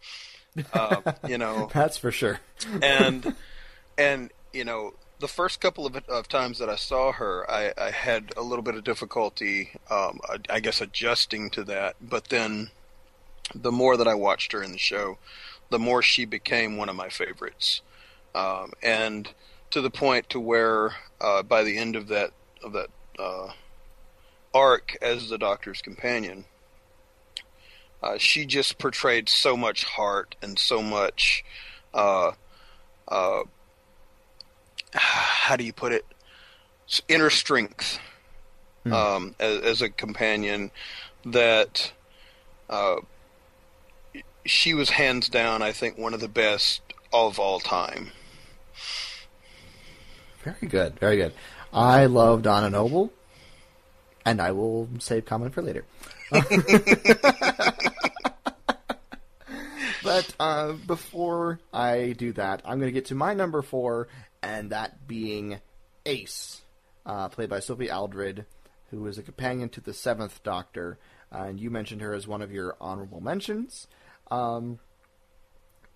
Uh, 0.72 1.01
you 1.28 1.36
know, 1.36 1.68
That's 1.74 1.97
for 1.99 2.12
sure. 2.12 2.41
and 2.80 3.34
and 3.99 4.30
you 4.53 4.64
know 4.64 4.95
the 5.18 5.28
first 5.28 5.61
couple 5.61 5.84
of, 5.84 5.97
of 6.09 6.28
times 6.28 6.59
that 6.61 6.68
I 6.70 6.76
saw 6.76 7.12
her, 7.12 7.45
I, 7.51 7.72
I 7.76 7.91
had 7.91 8.32
a 8.36 8.43
little 8.43 8.62
bit 8.62 8.74
of 8.76 8.84
difficulty, 8.84 9.72
um, 9.91 10.18
I, 10.28 10.36
I 10.49 10.61
guess, 10.61 10.80
adjusting 10.80 11.51
to 11.51 11.64
that. 11.64 11.97
But 12.01 12.28
then, 12.30 12.70
the 13.55 13.72
more 13.72 13.96
that 13.96 14.09
I 14.09 14.14
watched 14.14 14.53
her 14.53 14.62
in 14.62 14.72
the 14.72 14.78
show, 14.78 15.18
the 15.70 15.78
more 15.78 16.03
she 16.03 16.24
became 16.24 16.76
one 16.76 16.88
of 16.88 16.96
my 16.96 17.09
favorites, 17.09 17.82
um, 18.34 18.72
and 18.82 19.28
to 19.70 19.80
the 19.80 19.90
point 19.90 20.28
to 20.30 20.40
where 20.40 20.92
uh, 21.20 21.42
by 21.42 21.62
the 21.62 21.78
end 21.78 21.96
of 21.96 22.09
that 22.09 22.32
of 22.62 22.72
that 22.72 22.88
uh, 23.18 23.48
arc 24.55 24.96
as 25.01 25.28
the 25.28 25.38
Doctor's 25.38 25.82
companion, 25.82 26.44
uh, 28.03 28.18
she 28.18 28.46
just 28.46 28.78
portrayed 28.78 29.28
so 29.28 29.57
much 29.57 29.84
heart 29.84 30.36
and 30.42 30.59
so 30.59 30.82
much 30.82 31.44
uh, 31.94 32.32
uh, 33.09 33.42
how 34.92 35.57
do 35.57 35.64
you 35.64 35.72
put 35.72 35.92
it 35.92 36.05
inner 37.09 37.30
strength 37.30 38.01
Hmm. 38.84 38.92
um, 38.92 39.34
as, 39.38 39.61
as 39.61 39.82
a 39.82 39.90
companion 39.90 40.70
that 41.26 41.92
uh, 42.70 42.96
she 44.45 44.74
was 44.74 44.91
hands 44.91 45.28
down 45.28 45.62
I 45.62 45.72
think 45.72 45.99
one 45.99 46.14
of 46.14 46.20
the 46.20 46.28
best 46.28 46.82
of 47.12 47.38
all 47.38 47.61
time 47.61 48.12
Very 50.43 50.68
good. 50.68 50.99
Very 50.99 51.16
good. 51.16 51.34
I 51.72 52.07
love 52.07 52.43
Donna 52.43 52.70
Noble, 52.70 53.12
and 54.24 54.41
I 54.41 54.53
will 54.53 54.88
save 54.99 55.26
comment 55.26 55.53
for 55.55 55.62
later. 55.62 55.84
but 60.03 60.34
uh, 60.41 60.72
before 60.86 61.61
I 61.72 62.14
do 62.16 62.32
that, 62.32 62.62
I'm 62.64 62.78
going 62.78 62.88
to 62.88 62.93
get 62.93 63.05
to 63.07 63.14
my 63.14 63.34
number 63.34 63.62
four, 63.62 64.09
and 64.43 64.70
that 64.70 65.07
being 65.07 65.61
Ace, 66.07 66.62
uh, 67.05 67.28
played 67.28 67.51
by 67.51 67.61
Sophie 67.61 67.91
Aldred, 67.91 68.47
who 68.91 69.07
is 69.07 69.18
a 69.18 69.22
companion 69.22 69.68
to 69.70 69.80
the 69.80 69.93
Seventh 69.93 70.43
Doctor. 70.43 70.99
Uh, 71.32 71.45
and 71.45 71.61
you 71.61 71.70
mentioned 71.70 72.01
her 72.01 72.14
as 72.14 72.26
one 72.26 72.43
of 72.43 72.51
your 72.51 72.76
honorable 72.80 73.20
mentions. 73.20 73.86
Um, 74.30 74.78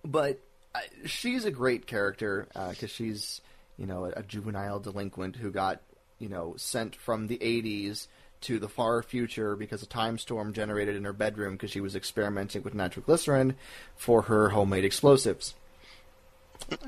but 0.03 0.39
uh, 0.73 0.79
she's 1.05 1.45
a 1.45 1.51
great 1.51 1.87
character 1.87 2.47
because 2.69 2.91
she's 2.91 3.41
you 3.77 3.85
know 3.85 4.05
a, 4.05 4.23
juvenile 4.23 4.79
delinquent 4.79 5.35
who 5.35 5.51
got 5.51 5.81
you 6.19 6.29
know 6.29 6.53
sent 6.57 6.95
from 6.95 7.27
the 7.27 7.37
80s 7.37 8.07
to 8.41 8.59
the 8.59 8.69
far 8.69 9.01
future 9.01 9.55
because 9.55 9.81
a 9.81 9.87
time 9.87 10.17
storm 10.17 10.53
generated 10.53 10.95
in 10.95 11.03
her 11.03 11.13
bedroom 11.13 11.53
because 11.53 11.71
she 11.71 11.81
was 11.81 11.95
experimenting 11.95 12.61
with 12.61 12.73
nitroglycerin 12.73 13.55
for 13.95 14.23
her 14.23 14.49
homemade 14.49 14.85
explosives. 14.85 15.55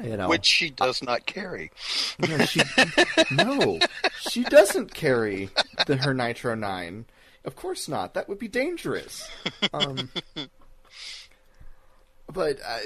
You 0.01 0.17
know, 0.17 0.29
which 0.29 0.45
she 0.45 0.69
does 0.69 1.03
not 1.03 1.25
carry 1.25 1.71
yeah, 2.19 2.45
she, 2.45 2.61
no, 3.31 3.79
she 4.19 4.43
doesn't 4.43 4.93
carry 4.93 5.49
the 5.85 5.97
her 5.97 6.13
Nitro 6.13 6.55
Nine. 6.55 7.05
Of 7.43 7.55
course 7.55 7.87
not. 7.87 8.13
That 8.13 8.27
would 8.27 8.39
be 8.39 8.47
dangerous. 8.47 9.29
Um, 9.73 10.09
but 12.31 12.59
uh, 12.65 12.79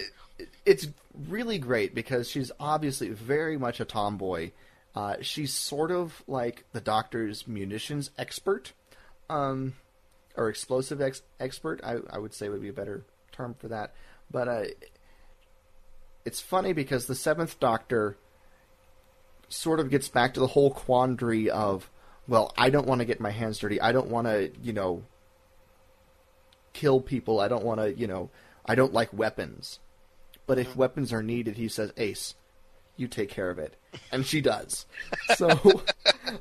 it's 0.66 0.88
really 1.28 1.58
great 1.58 1.94
because 1.96 2.30
she's 2.30 2.52
obviously 2.60 3.10
very 3.10 3.58
much 3.58 3.80
a 3.80 3.86
tomboy. 3.86 4.52
Uh, 4.96 5.16
she's 5.22 5.54
sort 5.54 5.92
of 5.92 6.22
like 6.28 6.66
the 6.74 6.82
Doctor's 6.82 7.48
munitions 7.48 8.12
expert, 8.18 8.74
um, 9.30 9.74
or 10.36 10.50
explosive 10.50 11.02
ex- 11.02 11.22
expert. 11.40 11.82
I, 11.84 11.98
I 12.10 12.18
would 12.18 12.34
say 12.34 12.50
would 12.50 12.62
be 12.62 12.70
a 12.70 12.74
better 12.74 13.06
term 13.32 13.56
for 13.58 13.70
that. 13.70 13.94
But 14.30 14.48
uh, 14.48 14.64
it's 16.26 16.40
funny 16.40 16.74
because 16.74 17.06
the 17.06 17.16
Seventh 17.16 17.60
Doctor 17.60 18.18
sort 19.50 19.80
of 19.80 19.90
gets 19.90 20.08
back 20.08 20.34
to 20.34 20.40
the 20.40 20.48
whole 20.48 20.72
quandary 20.72 21.50
of, 21.50 21.90
well, 22.28 22.54
I 22.58 22.70
don't 22.70 22.88
want 22.88 23.00
to 23.00 23.06
get 23.06 23.20
my 23.20 23.32
hands 23.32 23.60
dirty. 23.60 23.82
I 23.82 23.92
don't 23.92 24.08
want 24.08 24.28
to, 24.28 24.52
you 24.62 24.74
know, 24.74 25.04
kill 26.74 27.02
people. 27.02 27.40
I 27.40 27.48
don't 27.48 27.64
want 27.64 27.80
to, 27.82 27.94
you 27.94 28.08
know, 28.08 28.30
I 28.66 28.76
don't 28.76 28.94
like 28.94 29.14
weapons. 29.14 29.80
But 30.48 30.60
if 30.60 30.76
weapons 30.76 31.14
are 31.14 31.24
needed, 31.24 31.56
he 31.56 31.68
says, 31.68 31.94
Ace, 31.98 32.36
you 32.98 33.08
take 33.08 33.30
care 33.30 33.50
of 33.50 33.60
it. 33.60 33.76
And 34.12 34.26
she 34.26 34.42
does. 34.42 34.86
So, 35.36 35.84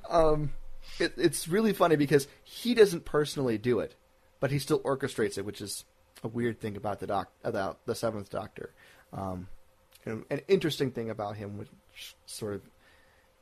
um, 0.08 0.52
it, 0.98 1.14
it's 1.16 1.48
really 1.48 1.72
funny 1.72 1.96
because 1.96 2.28
he 2.44 2.74
doesn't 2.74 3.04
personally 3.04 3.56
do 3.56 3.80
it, 3.80 3.94
but 4.40 4.50
he 4.50 4.58
still 4.58 4.80
orchestrates 4.80 5.38
it, 5.38 5.44
which 5.44 5.60
is 5.60 5.84
a 6.22 6.28
weird 6.28 6.60
thing 6.60 6.76
about 6.76 7.00
the 7.00 7.06
doc 7.06 7.30
about 7.44 7.86
the 7.86 7.94
Seventh 7.94 8.30
Doctor. 8.30 8.74
Um, 9.12 9.48
and 10.04 10.24
an 10.30 10.40
interesting 10.48 10.90
thing 10.90 11.10
about 11.10 11.36
him, 11.36 11.58
which 11.58 11.68
sort 12.26 12.54
of 12.54 12.62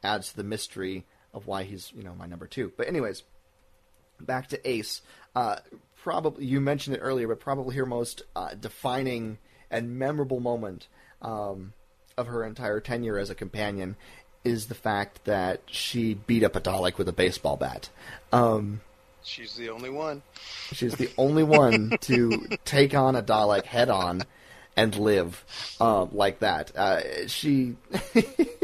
adds 0.03 0.31
to 0.31 0.37
the 0.37 0.45
mystery 0.45 1.07
of 1.35 1.47
why 1.47 1.65
he's 1.65 1.93
you 1.97 2.03
know 2.03 2.15
my 2.15 2.27
number 2.27 2.47
two. 2.47 2.73
But 2.77 2.89
anyways, 2.89 3.23
back 4.21 4.49
to 4.49 4.69
Ace. 4.69 5.03
Uh, 5.35 5.57
probably 6.03 6.45
you 6.45 6.61
mentioned 6.61 6.97
it 6.97 7.01
earlier, 7.01 7.29
but 7.29 7.41
probably 7.41 7.77
her 7.77 7.87
most 7.87 8.23
uh, 8.35 8.55
defining 8.55 9.39
and 9.71 9.99
memorable 9.99 10.41
moment 10.41 10.89
um, 11.23 11.73
of 12.17 12.27
her 12.27 12.45
entire 12.45 12.81
tenure 12.81 13.19
as 13.19 13.31
a 13.31 13.35
companion 13.35 13.97
is 14.45 14.67
the 14.67 14.75
fact 14.75 15.25
that 15.25 15.61
she 15.67 16.15
beat 16.15 16.43
up 16.43 16.57
a 16.57 16.61
Dalek 16.61 16.97
with 16.97 17.09
a 17.09 17.13
baseball 17.13 17.57
bat. 17.57 17.91
Um, 18.33 18.81
she's 19.23 19.57
the 19.57 19.69
only 19.69 19.91
one 19.91 20.23
She's 20.73 20.95
the 20.95 21.11
only 21.17 21.43
one 21.43 21.97
to 22.03 22.49
take 22.65 22.95
on 22.95 23.17
a 23.17 23.23
Dalek 23.23 23.65
head 23.65 23.91
on 23.91 24.23
and 24.77 24.95
live 24.97 25.45
uh, 25.81 26.05
like 26.05 26.41
that. 26.41 26.75
Uh, 26.77 27.27
she, 27.27 27.77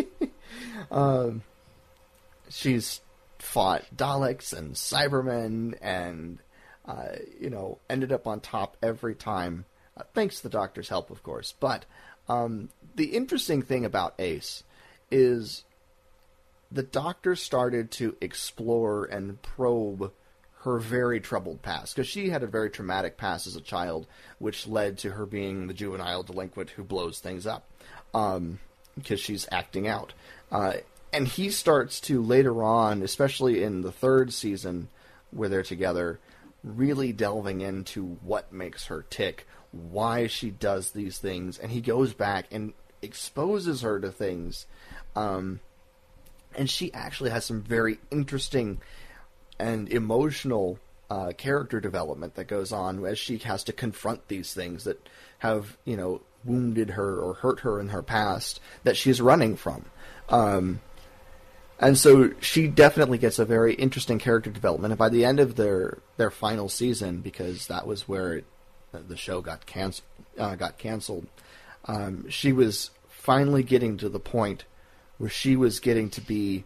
um, 0.91 1.43
she's 2.49 3.01
fought 3.55 3.85
Daleks 3.95 4.53
and 4.53 4.75
Cybermen, 4.75 5.79
and 5.81 6.41
uh, 6.85 7.11
you 7.41 7.51
know, 7.51 7.79
ended 7.89 8.11
up 8.11 8.27
on 8.27 8.41
top 8.41 8.77
every 8.83 9.15
time, 9.15 9.65
uh, 9.97 10.03
thanks 10.13 10.39
to 10.39 10.43
the 10.43 10.49
Doctor's 10.49 10.89
help, 10.89 11.09
of 11.09 11.23
course. 11.23 11.55
But 11.61 11.85
um, 12.29 12.71
the 12.97 13.15
interesting 13.15 13.63
thing 13.63 13.85
about 13.85 14.15
Ace 14.19 14.65
is 15.09 15.63
the 16.73 16.83
Doctor 16.83 17.37
started 17.37 17.93
to 17.93 18.17
explore 18.21 19.05
and 19.05 19.41
probe 19.41 20.11
her 20.63 20.81
very 20.81 21.21
troubled 21.21 21.63
past 21.63 21.95
because 21.95 22.09
she 22.09 22.31
had 22.31 22.43
a 22.43 22.49
very 22.49 22.71
traumatic 22.71 23.17
past 23.17 23.47
as 23.47 23.55
a 23.55 23.61
child, 23.61 24.09
which 24.41 24.67
led 24.67 24.99
to 24.99 25.13
her 25.13 25.27
being 25.27 25.69
the 25.69 25.75
juvenile 25.75 26.25
delinquent 26.25 26.71
who 26.71 26.83
blows 26.83 27.21
things 27.21 27.47
up 27.47 27.69
um, 28.15 28.59
because 28.97 29.21
she's 29.21 29.47
acting 29.53 29.87
out. 29.87 30.13
Uh, 30.51 30.73
and 31.15 31.29
he 31.29 31.49
starts 31.49 32.01
to 32.01 32.21
later 32.21 32.65
on, 32.65 33.01
especially 33.03 33.63
in 33.63 33.83
the 33.83 33.93
third 33.93 34.33
season 34.33 34.89
where 35.31 35.49
they're 35.49 35.63
together, 35.63 36.19
really 36.65 37.13
delving 37.13 37.61
into 37.61 38.19
what 38.23 38.53
makes 38.53 38.87
her 38.87 39.05
tick, 39.09 39.47
why 39.71 40.27
she 40.27 40.51
does 40.51 40.91
these 40.91 41.19
things, 41.19 41.57
and 41.57 41.71
he 41.71 41.81
goes 41.81 42.15
back 42.15 42.47
and 42.51 42.73
exposes 43.01 43.83
her 43.83 44.01
to 44.01 44.11
things. 44.11 44.67
Um, 45.15 45.61
and 46.57 46.69
she 46.69 46.93
actually 46.93 47.31
has 47.31 47.45
some 47.45 47.63
very 47.63 47.99
interesting 48.11 48.81
and 49.59 49.89
emotional 49.89 50.81
uh, 51.11 51.31
character 51.37 51.79
development 51.79 52.35
that 52.35 52.49
goes 52.49 52.73
on 52.73 53.05
as 53.07 53.21
she 53.21 53.39
has 53.39 53.63
to 53.65 53.73
confront 53.73 54.27
these 54.27 54.53
things 54.53 54.83
that 54.83 55.09
have 55.39 55.77
you 55.85 55.97
know 55.97 56.23
wounded 56.45 56.91
her 56.91 57.19
or 57.19 57.35
hurt 57.35 57.61
her 57.61 57.79
in 57.79 57.91
her 57.91 58.03
past 58.03 58.61
that 58.83 58.97
she's 58.97 59.21
running 59.21 59.55
from. 59.55 59.85
Um, 60.29 60.81
and 61.79 61.99
so 61.99 62.33
she 62.41 62.69
definitely 62.69 63.19
gets 63.19 63.39
a 63.39 63.45
very 63.45 63.75
interesting 63.75 64.19
character 64.19 64.51
development. 64.51 64.93
And 64.93 64.99
by 64.99 65.09
the 65.09 65.25
end 65.25 65.41
of 65.41 65.57
their 65.57 65.99
their 66.17 66.31
final 66.31 66.69
season, 66.69 67.21
because 67.21 67.67
that 67.67 67.87
was 67.87 68.09
where 68.09 68.35
it, 68.35 68.45
the 68.93 69.17
show 69.17 69.41
got 69.41 69.67
canceled, 69.67 70.07
uh, 70.39 70.55
got 70.55 70.79
canceled, 70.79 71.27
um, 71.87 72.29
she 72.31 72.53
was 72.53 72.91
finally 73.09 73.63
getting 73.63 73.97
to 73.97 74.09
the 74.09 74.21
point 74.21 74.65
where 75.19 75.31
she 75.31 75.57
was 75.57 75.81
getting 75.81 76.11
to 76.11 76.21
be 76.21 76.65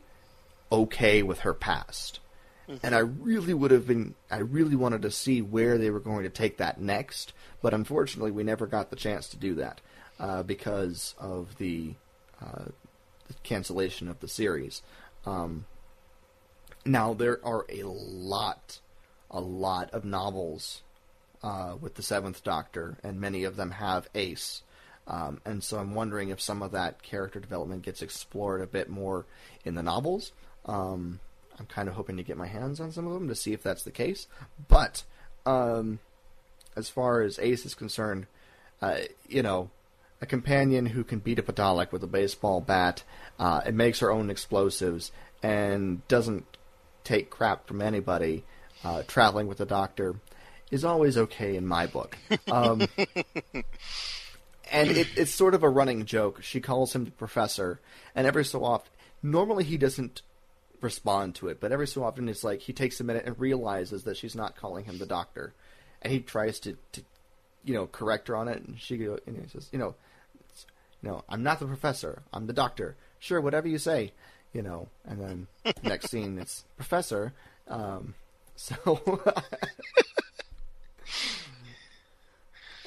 okay 0.70 1.22
with 1.22 1.40
her 1.40 1.54
past. 1.54 2.20
Mm-hmm. 2.68 2.84
And 2.84 2.94
I 2.94 2.98
really 2.98 3.54
would 3.54 3.70
have 3.70 3.86
been, 3.86 4.14
I 4.30 4.38
really 4.38 4.76
wanted 4.76 5.02
to 5.02 5.10
see 5.10 5.40
where 5.40 5.78
they 5.78 5.90
were 5.90 6.00
going 6.00 6.24
to 6.24 6.30
take 6.30 6.58
that 6.58 6.80
next, 6.80 7.32
but 7.62 7.72
unfortunately, 7.72 8.30
we 8.30 8.42
never 8.42 8.66
got 8.66 8.90
the 8.90 8.96
chance 8.96 9.28
to 9.28 9.36
do 9.36 9.54
that 9.54 9.80
uh, 10.18 10.42
because 10.42 11.14
of 11.18 11.56
the, 11.58 11.94
uh, 12.42 12.64
the, 12.64 12.87
cancellation 13.42 14.08
of 14.08 14.20
the 14.20 14.28
series. 14.28 14.82
Um, 15.26 15.66
now, 16.84 17.14
there 17.14 17.44
are 17.44 17.66
a 17.68 17.82
lot, 17.82 18.80
a 19.30 19.40
lot 19.40 19.90
of 19.90 20.04
novels 20.04 20.82
uh, 21.42 21.76
with 21.80 21.94
the 21.94 22.02
Seventh 22.02 22.42
Doctor, 22.42 22.98
and 23.02 23.20
many 23.20 23.44
of 23.44 23.56
them 23.56 23.72
have 23.72 24.08
Ace. 24.14 24.62
Um, 25.06 25.40
and 25.44 25.62
so 25.62 25.78
I'm 25.78 25.94
wondering 25.94 26.28
if 26.28 26.40
some 26.40 26.62
of 26.62 26.72
that 26.72 27.02
character 27.02 27.40
development 27.40 27.82
gets 27.82 28.02
explored 28.02 28.60
a 28.60 28.66
bit 28.66 28.88
more 28.88 29.26
in 29.64 29.74
the 29.74 29.82
novels. 29.82 30.32
Um, 30.66 31.20
I'm 31.58 31.66
kind 31.66 31.88
of 31.88 31.94
hoping 31.94 32.18
to 32.18 32.22
get 32.22 32.36
my 32.36 32.46
hands 32.46 32.80
on 32.80 32.92
some 32.92 33.06
of 33.06 33.14
them 33.14 33.28
to 33.28 33.34
see 33.34 33.52
if 33.52 33.62
that's 33.62 33.82
the 33.82 33.90
case. 33.90 34.26
But 34.68 35.02
um, 35.46 35.98
as 36.76 36.88
far 36.88 37.22
as 37.22 37.38
Ace 37.38 37.64
is 37.64 37.74
concerned, 37.74 38.26
uh, 38.80 38.98
you 39.28 39.42
know, 39.42 39.70
a 40.20 40.26
companion 40.26 40.86
who 40.86 41.04
can 41.04 41.20
beat 41.20 41.38
up 41.38 41.48
a 41.48 41.52
Dalek 41.52 41.92
with 41.92 42.02
a 42.02 42.08
baseball 42.08 42.60
bat 42.60 43.04
uh, 43.38 43.60
and 43.64 43.76
makes 43.76 44.00
her 44.00 44.10
own 44.10 44.30
explosives 44.30 45.12
and 45.42 46.06
doesn't 46.08 46.56
take 47.04 47.30
crap 47.30 47.66
from 47.66 47.80
anybody, 47.80 48.44
uh, 48.84 49.02
traveling 49.06 49.46
with 49.46 49.58
the 49.58 49.66
Doctor, 49.66 50.16
is 50.70 50.84
always 50.84 51.16
okay 51.16 51.56
in 51.56 51.66
my 51.66 51.86
book. 51.86 52.18
Um, 52.50 52.82
and 54.70 54.90
it, 54.90 55.08
it's 55.16 55.30
sort 55.30 55.54
of 55.54 55.62
a 55.62 55.68
running 55.68 56.04
joke. 56.04 56.42
She 56.42 56.60
calls 56.60 56.94
him 56.94 57.04
the 57.04 57.10
professor, 57.12 57.80
and 58.14 58.26
every 58.26 58.44
so 58.44 58.64
often, 58.64 58.90
normally 59.22 59.64
he 59.64 59.78
doesn't 59.78 60.22
respond 60.80 61.34
to 61.36 61.48
it, 61.48 61.60
but 61.60 61.72
every 61.72 61.86
so 61.86 62.04
often 62.04 62.28
it's 62.28 62.44
like 62.44 62.60
he 62.60 62.72
takes 62.72 63.00
a 63.00 63.04
minute 63.04 63.24
and 63.24 63.38
realizes 63.38 64.04
that 64.04 64.16
she's 64.16 64.36
not 64.36 64.56
calling 64.56 64.84
him 64.84 64.98
the 64.98 65.06
doctor, 65.06 65.54
and 66.02 66.12
he 66.12 66.20
tries 66.20 66.60
to, 66.60 66.76
to 66.92 67.02
you 67.64 67.74
know, 67.74 67.86
correct 67.86 68.28
her 68.28 68.36
on 68.36 68.48
it, 68.48 68.62
and 68.62 68.78
she 68.78 68.96
goes, 68.96 69.20
and 69.26 69.36
he 69.36 69.48
says, 69.48 69.68
you 69.72 69.78
know, 69.78 69.94
you 71.02 71.08
know, 71.08 71.24
I'm 71.28 71.42
not 71.42 71.60
the 71.60 71.66
professor, 71.66 72.22
I'm 72.32 72.46
the 72.46 72.52
doctor. 72.52 72.96
Sure, 73.18 73.40
whatever 73.40 73.68
you 73.68 73.78
say, 73.78 74.12
you 74.52 74.62
know. 74.62 74.88
And 75.04 75.20
then 75.20 75.46
next 75.82 76.10
scene, 76.10 76.38
it's 76.38 76.64
professor. 76.76 77.32
Um, 77.68 78.14
so. 78.56 79.32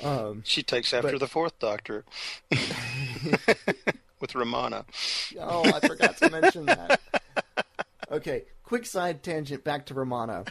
Um, 0.03 0.41
she 0.45 0.64
takes 0.64 0.93
after 0.93 1.12
but, 1.12 1.20
the 1.20 1.28
fourth 1.28 1.59
Doctor 1.59 2.03
with 4.20 4.34
Romana. 4.34 4.86
Oh, 5.39 5.64
I 5.64 5.80
forgot 5.80 6.18
to 6.18 6.30
mention 6.32 6.66
that. 6.66 6.99
Okay, 8.12 8.45
quick 8.64 8.86
side 8.86 9.24
tangent 9.24 9.64
back 9.64 9.86
to 9.88 9.93
Romana. 9.93 10.45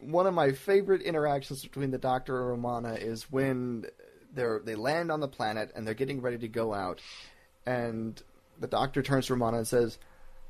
One 0.00 0.26
of 0.26 0.34
my 0.34 0.52
favorite 0.52 1.02
interactions 1.02 1.62
between 1.62 1.90
the 1.92 1.98
Doctor 1.98 2.38
and 2.38 2.48
Romana 2.48 2.94
is 2.94 3.30
when 3.30 3.86
they're 4.34 4.60
they 4.64 4.74
land 4.74 5.10
on 5.10 5.20
the 5.20 5.28
planet 5.28 5.72
and 5.74 5.86
they're 5.86 5.94
getting 5.94 6.20
ready 6.20 6.38
to 6.38 6.48
go 6.48 6.74
out, 6.74 7.00
and 7.66 8.22
the 8.58 8.66
Doctor 8.66 9.02
turns 9.02 9.26
to 9.26 9.34
Romana 9.34 9.58
and 9.58 9.66
says, 9.66 9.98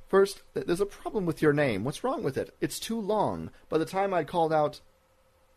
First, 0.09 0.43
there's 0.55 0.81
a 0.81 0.87
problem 0.87 1.27
with 1.27 1.43
your 1.43 1.53
name. 1.53 1.85
What's 1.85 2.03
wrong 2.03 2.23
with 2.23 2.39
it? 2.39 2.55
It's 2.61 2.81
too 2.81 2.99
long. 3.01 3.51
By 3.69 3.79
the 3.79 3.85
time 3.85 4.15
I'd 4.15 4.27
called 4.27 4.53
out 4.53 4.81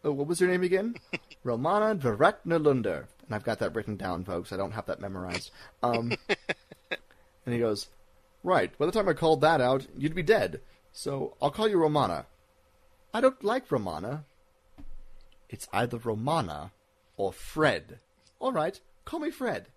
Oh, 0.04 0.12
what 0.12 0.28
was 0.28 0.42
your 0.42 0.50
name 0.50 0.64
again? 0.64 0.96
Romanadvoratrelundar. 1.46 3.06
And 3.26 3.36
I've 3.36 3.44
got 3.44 3.60
that 3.60 3.76
written 3.76 3.98
down, 3.98 4.24
folks. 4.24 4.52
I 4.52 4.58
don't 4.58 4.72
have 4.72 4.88
that 4.88 5.00
memorized. 5.00 5.52
Um, 5.84 6.14
and 6.90 7.54
he 7.54 7.60
goes, 7.60 7.88
Right, 8.44 8.76
by 8.78 8.88
the 8.88 8.92
time 8.92 9.08
I 9.08 9.14
called 9.14 9.42
that 9.42 9.62
out, 9.62 9.86
you'd 9.96 10.16
be 10.16 10.24
dead. 10.24 10.62
So 10.92 11.36
I'll 11.42 11.52
call 11.52 11.68
you 11.68 11.78
Romana. 11.78 12.26
I 13.14 13.22
don't 13.22 13.44
like 13.44 13.72
Romana. 13.72 14.26
It's 15.50 15.68
either 15.72 15.98
Romana 15.98 16.72
or 17.18 17.32
Fred. 17.32 18.00
All 18.42 18.52
right, 18.52 18.78
call 19.06 19.20
me 19.20 19.30
Fred. 19.30 19.68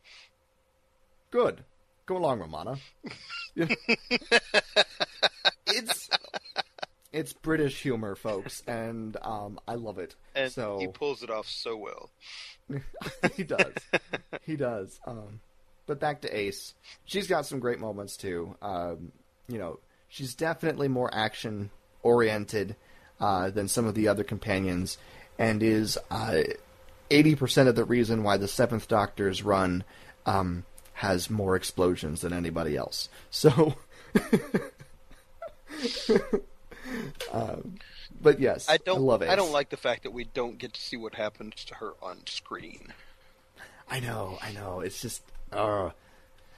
Good. 1.30 1.64
Go 2.06 2.16
along, 2.16 2.40
Romana. 2.40 2.76
it's 5.66 6.10
it's 7.12 7.32
British 7.34 7.82
humor, 7.82 8.14
folks, 8.14 8.62
and 8.66 9.18
um, 9.20 9.60
I 9.68 9.74
love 9.74 9.98
it. 9.98 10.14
And 10.34 10.50
so 10.50 10.78
he 10.78 10.86
pulls 10.86 11.22
it 11.22 11.28
off 11.28 11.46
so 11.46 11.76
well. 11.76 12.10
he 13.36 13.44
does. 13.44 13.74
he 14.46 14.56
does. 14.56 14.98
Um, 15.06 15.40
but 15.86 16.00
back 16.00 16.22
to 16.22 16.34
Ace. 16.34 16.72
She's 17.04 17.26
got 17.26 17.44
some 17.44 17.60
great 17.60 17.80
moments 17.80 18.16
too. 18.16 18.56
Um, 18.62 19.12
you 19.46 19.58
know, 19.58 19.78
she's 20.08 20.34
definitely 20.34 20.88
more 20.88 21.14
action 21.14 21.68
oriented 22.02 22.76
uh, 23.20 23.50
than 23.50 23.68
some 23.68 23.84
of 23.84 23.94
the 23.94 24.08
other 24.08 24.24
companions, 24.24 24.96
and 25.38 25.62
is 25.62 25.98
uh, 26.10 26.40
eighty 27.10 27.34
uh, 27.34 27.38
percent 27.38 27.68
of 27.68 27.76
the 27.76 27.84
reason 27.84 28.22
why 28.22 28.36
the 28.36 28.48
Seventh 28.48 28.88
Doctor's 28.88 29.42
run 29.42 29.84
um, 30.26 30.64
has 30.94 31.30
more 31.30 31.56
explosions 31.56 32.20
than 32.20 32.32
anybody 32.32 32.76
else. 32.76 33.08
So. 33.30 33.74
Um, 37.32 37.76
but 38.20 38.40
yes, 38.40 38.68
I 38.68 38.76
don't 38.76 38.98
I 38.98 39.00
love 39.00 39.22
it. 39.22 39.28
I 39.28 39.36
don't 39.36 39.52
like 39.52 39.70
the 39.70 39.76
fact 39.76 40.04
that 40.04 40.12
we 40.12 40.24
don't 40.24 40.58
get 40.58 40.72
to 40.74 40.80
see 40.80 40.96
what 40.96 41.14
happens 41.14 41.64
to 41.66 41.74
her 41.76 41.92
on 42.00 42.26
screen. 42.26 42.92
I 43.90 44.00
know, 44.00 44.38
I 44.40 44.52
know. 44.52 44.80
It's 44.80 45.02
just, 45.02 45.22
uh, 45.52 45.90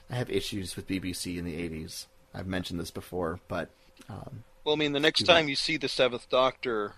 I 0.09 0.15
have 0.15 0.29
issues 0.29 0.75
with 0.75 0.87
BBC 0.87 1.37
in 1.37 1.45
the 1.45 1.55
'80s. 1.55 2.05
I've 2.33 2.47
mentioned 2.47 2.79
this 2.79 2.91
before, 2.91 3.39
but 3.47 3.69
um, 4.09 4.43
well, 4.63 4.75
I 4.75 4.77
mean, 4.77 4.93
the 4.93 4.99
next 4.99 5.23
time 5.23 5.49
you 5.49 5.55
see 5.55 5.77
the 5.77 5.89
Seventh 5.89 6.29
Doctor, 6.29 6.93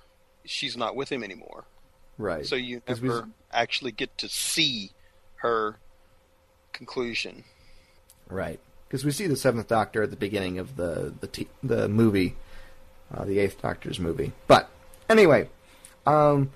she's 0.46 0.76
not 0.76 0.96
with 0.96 1.12
him 1.12 1.24
anymore, 1.24 1.66
right? 2.20 2.46
So 2.46 2.56
you 2.56 2.84
never 2.88 3.22
we... 3.22 3.32
actually 3.52 3.92
get 3.92 4.16
to 4.20 4.30
see 4.30 4.92
her 5.38 5.78
conclusion, 6.74 7.46
right? 8.28 8.60
Because 8.88 9.04
we 9.04 9.12
see 9.12 9.26
the 9.26 9.36
Seventh 9.36 9.68
Doctor 9.68 10.04
at 10.04 10.12
the 10.12 10.18
beginning 10.18 10.60
of 10.60 10.76
the 10.76 11.14
the 11.20 11.28
t- 11.28 11.48
the 11.64 11.88
movie, 11.88 12.36
uh, 13.12 13.26
the 13.26 13.40
Eighth 13.40 13.60
Doctor's 13.62 14.00
movie. 14.00 14.34
But 14.46 14.70
anyway, 15.10 15.50
um, 16.06 16.52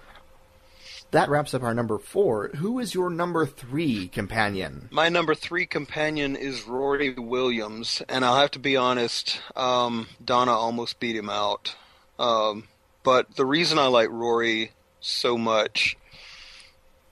that 1.14 1.30
wraps 1.30 1.54
up 1.54 1.62
our 1.62 1.74
number 1.74 2.00
four. 2.00 2.50
Who 2.56 2.80
is 2.80 2.94
your 2.94 3.10
number 3.10 3.46
three 3.46 4.08
companion? 4.08 4.90
My 4.92 5.10
number 5.10 5.36
three 5.36 5.68
companion 5.68 6.36
is 6.36 6.68
Rory 6.68 7.14
Williams, 7.14 8.02
and 8.10 8.26
I'll 8.26 8.40
have 8.40 8.52
to 8.52 8.60
be 8.60 8.76
honest, 8.76 9.40
um, 9.56 10.08
Donna 10.24 10.52
almost 10.52 11.00
beat 11.00 11.16
him 11.16 11.30
out. 11.30 11.76
Um, 12.18 12.68
but 13.04 13.36
the 13.36 13.46
reason 13.46 13.78
I 13.78 13.88
like 13.88 14.10
Rory 14.10 14.72
so 15.04 15.38
much, 15.38 15.98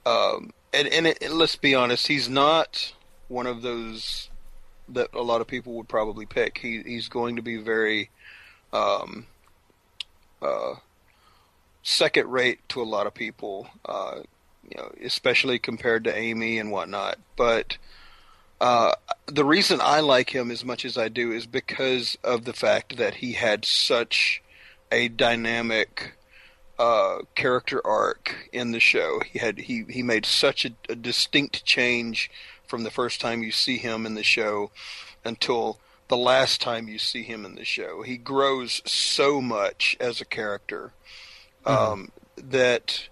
um, 0.04 0.52
and, 0.72 0.88
and 0.88 1.06
it, 1.06 1.30
let's 1.30 1.56
be 1.56 1.74
honest, 1.74 2.06
he's 2.08 2.28
not 2.28 2.92
one 3.28 3.46
of 3.46 3.62
those 3.62 4.30
that 4.88 5.14
a 5.14 5.22
lot 5.22 5.40
of 5.40 5.46
people 5.46 5.74
would 5.74 5.88
probably 5.88 6.26
pick. 6.26 6.58
He, 6.58 6.82
he's 6.82 7.08
going 7.08 7.36
to 7.36 7.42
be 7.42 7.56
very 7.56 8.10
um, 8.72 9.26
uh, 10.40 10.74
second 11.82 12.30
rate 12.30 12.60
to 12.70 12.82
a 12.82 12.84
lot 12.84 13.06
of 13.06 13.14
people, 13.14 13.68
uh, 13.86 14.20
you 14.68 14.76
know, 14.76 14.92
especially 15.04 15.58
compared 15.58 16.04
to 16.04 16.16
Amy 16.16 16.58
and 16.58 16.70
whatnot. 16.70 17.18
But 17.36 17.78
uh, 18.60 18.92
the 19.26 19.44
reason 19.44 19.80
I 19.82 20.00
like 20.00 20.30
him 20.30 20.50
as 20.50 20.64
much 20.64 20.84
as 20.84 20.96
I 20.96 21.08
do 21.08 21.32
is 21.32 21.46
because 21.46 22.16
of 22.22 22.44
the 22.44 22.52
fact 22.52 22.96
that 22.96 23.14
he 23.14 23.32
had 23.32 23.64
such 23.64 24.42
a 24.90 25.08
dynamic 25.08 26.16
uh, 26.78 27.18
character 27.34 27.84
arc 27.86 28.48
in 28.52 28.72
the 28.72 28.80
show. 28.80 29.20
He 29.30 29.38
had 29.38 29.58
he 29.58 29.84
he 29.88 30.02
made 30.02 30.26
such 30.26 30.64
a, 30.64 30.70
a 30.88 30.94
distinct 30.94 31.64
change 31.64 32.30
from 32.66 32.84
the 32.84 32.90
first 32.90 33.20
time 33.20 33.42
you 33.42 33.52
see 33.52 33.76
him 33.76 34.06
in 34.06 34.14
the 34.14 34.22
show 34.22 34.70
until 35.24 35.78
the 36.08 36.16
last 36.16 36.60
time 36.60 36.88
you 36.88 36.98
see 36.98 37.22
him 37.22 37.44
in 37.44 37.54
the 37.54 37.64
show. 37.64 38.02
He 38.02 38.16
grows 38.16 38.82
so 38.84 39.40
much 39.40 39.96
as 40.00 40.20
a 40.20 40.26
character 40.26 40.92
mm-hmm. 41.64 41.92
um, 41.92 42.12
that 42.36 43.08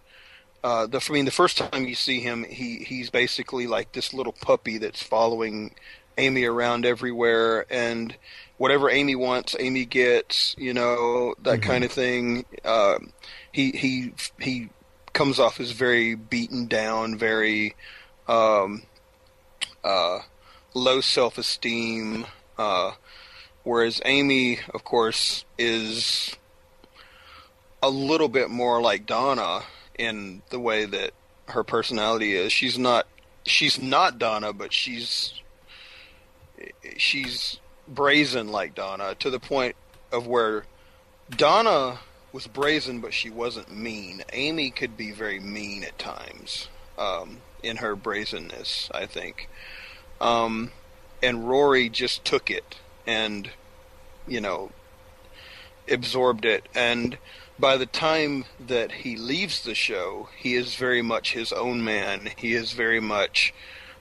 uh, 0.63 0.87
the 0.87 1.05
I 1.09 1.13
mean 1.13 1.25
the 1.25 1.31
first 1.31 1.57
time 1.57 1.87
you 1.87 1.95
see 1.95 2.21
him, 2.21 2.45
he 2.45 2.79
he's 2.79 3.11
basically 3.11 3.67
like 3.67 3.93
this 3.93 4.13
little 4.13 4.33
puppy 4.33 4.79
that's 4.79 5.03
following 5.03 5.75
Amy 6.19 6.45
around 6.45 6.85
everywhere 6.85 7.65
and 7.71 8.15
whatever 8.59 8.91
Amy 8.91 9.15
wants, 9.15 9.57
Amy 9.59 9.87
gets. 9.87 10.55
You 10.59 10.75
know 10.75 11.35
that 11.43 11.61
mm-hmm. 11.61 11.71
kind 11.71 11.85
of 11.85 11.93
thing. 11.93 12.45
Uh, 12.65 12.99
he 13.53 13.73
he 13.73 14.13
he 14.39 14.69
comes 15.13 15.39
off 15.39 15.61
as 15.61 15.73
very 15.73 16.15
beaten 16.15 16.67
down, 16.67 17.19
very 17.19 17.75
um, 18.29 18.83
uh, 19.85 20.21
low 20.75 21.01
self 21.01 21.39
esteem. 21.39 22.27
Uh, 22.59 22.93
whereas 23.63 24.01
Amy, 24.05 24.59
of 24.75 24.85
course, 24.85 25.45
is 25.59 26.37
a 27.83 27.91
little 27.91 28.29
bit 28.29 28.51
more 28.51 28.81
like 28.81 29.07
Donna 29.07 29.63
in 29.99 30.43
the 30.51 30.61
way 30.61 30.85
that 30.85 31.13
her 31.49 31.65
personality 31.65 32.35
is. 32.35 32.53
She's 32.53 32.79
not 32.79 33.07
she's 33.45 33.81
not 33.81 34.19
Donna, 34.19 34.53
but 34.53 34.73
she's 34.73 35.35
she's 36.97 37.59
brazen 37.89 38.49
like 38.49 38.75
Donna 38.75 39.15
to 39.17 39.31
the 39.31 39.41
point 39.41 39.77
of 40.13 40.27
where 40.27 40.65
Donna 41.31 42.01
was 42.33 42.47
brazen, 42.47 43.01
but 43.01 43.15
she 43.15 43.31
wasn't 43.31 43.75
mean. 43.75 44.23
Amy 44.33 44.71
could 44.71 44.97
be 44.97 45.11
very 45.11 45.41
mean 45.41 45.85
at 45.85 45.99
times 45.99 46.69
um, 46.99 47.39
in 47.63 47.79
her 47.79 47.97
brazenness, 47.97 48.91
I 48.95 49.07
think. 49.07 49.49
Um, 50.21 50.71
and 51.23 51.49
Rory 51.49 51.89
just 51.89 52.25
took 52.25 52.51
it 52.51 52.77
and, 53.07 53.51
you 54.29 54.41
know, 54.41 54.71
absorbed 55.89 56.45
it. 56.45 56.69
And 56.75 57.19
by 57.59 57.77
the 57.77 57.87
time 57.87 58.45
that 58.59 58.93
he 58.93 59.17
leaves 59.17 59.63
the 59.63 59.75
show, 59.75 60.29
he 60.37 60.55
is 60.55 60.77
very 60.77 61.03
much 61.03 61.33
his 61.33 61.53
own 61.53 61.85
man. 61.85 62.31
He 62.37 62.55
is 62.55 62.73
very 62.73 63.01
much 63.01 63.53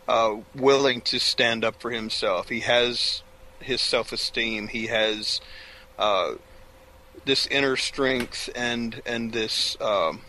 uh, 0.07 0.38
willing 0.55 1.01
to 1.01 1.19
stand 1.19 1.65
up 1.65 1.82
for 1.82 1.91
himself. 1.91 2.49
He 2.49 2.61
has 2.61 3.23
his 3.59 3.82
self 3.82 4.11
esteem. 4.11 4.67
He 4.67 4.88
has 4.88 5.41
uh, 5.97 6.34
this 7.26 7.47
inner 7.47 7.76
strength 7.76 8.49
and 8.55 9.01
and 9.05 9.34
this 9.34 9.78
um, 9.82 10.22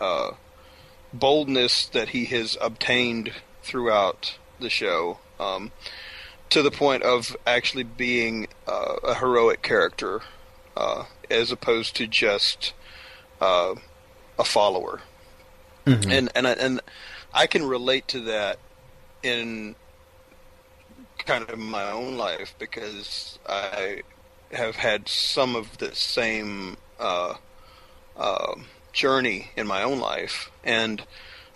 uh, 0.00 0.32
boldness 1.12 1.86
that 1.86 2.10
he 2.10 2.26
has 2.26 2.56
obtained 2.60 3.32
throughout 3.62 4.38
the 4.58 4.70
show, 4.70 5.18
um, 5.38 5.72
to 6.48 6.62
the 6.62 6.70
point 6.70 7.02
of 7.02 7.36
actually 7.46 7.84
being 7.84 8.48
uh, 8.66 8.96
a 9.04 9.14
heroic 9.14 9.62
character, 9.62 10.22
uh, 10.76 11.04
as 11.30 11.50
opposed 11.52 11.96
to 11.96 12.06
just 12.06 12.72
uh, 13.40 13.74
a 14.38 14.44
follower. 14.44 15.02
Mm-hmm. 15.86 16.10
And 16.10 16.28
and 16.34 16.46
I, 16.46 16.52
and 16.52 16.80
I 17.32 17.46
can 17.46 17.64
relate 17.66 18.08
to 18.08 18.20
that 18.20 18.58
in 19.22 19.74
kind 21.18 21.48
of 21.48 21.58
my 21.58 21.90
own 21.90 22.16
life 22.16 22.54
because 22.58 23.38
I 23.46 24.02
have 24.52 24.76
had 24.76 25.08
some 25.08 25.56
of 25.56 25.78
the 25.78 25.94
same 25.94 26.76
uh, 26.98 27.34
uh, 28.16 28.54
journey 28.92 29.50
in 29.56 29.66
my 29.66 29.82
own 29.82 30.00
life, 30.00 30.50
and 30.64 31.02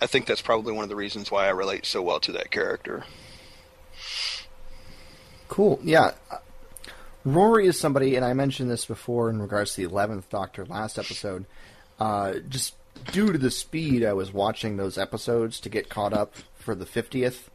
I 0.01 0.07
think 0.07 0.25
that's 0.25 0.41
probably 0.41 0.73
one 0.73 0.83
of 0.83 0.89
the 0.89 0.95
reasons 0.95 1.31
why 1.31 1.47
I 1.47 1.51
relate 1.51 1.85
so 1.85 2.01
well 2.01 2.19
to 2.21 2.31
that 2.33 2.51
character. 2.51 3.05
Cool. 5.47 5.79
Yeah. 5.83 6.11
Rory 7.23 7.67
is 7.67 7.79
somebody, 7.79 8.15
and 8.15 8.23
I 8.23 8.33
mentioned 8.33 8.69
this 8.69 8.85
before 8.85 9.29
in 9.29 9.41
regards 9.41 9.73
to 9.73 9.81
the 9.81 9.89
Eleventh 9.89 10.29
Doctor 10.29 10.65
last 10.65 10.99
episode. 10.99 11.45
Uh, 11.99 12.35
just 12.47 12.75
due 13.11 13.31
to 13.31 13.37
the 13.37 13.51
speed 13.51 14.03
I 14.03 14.13
was 14.13 14.31
watching 14.31 14.77
those 14.77 14.97
episodes 14.97 15.59
to 15.61 15.69
get 15.69 15.89
caught 15.89 16.13
up 16.13 16.35
for 16.55 16.75
the 16.75 16.85
fiftieth 16.85 17.49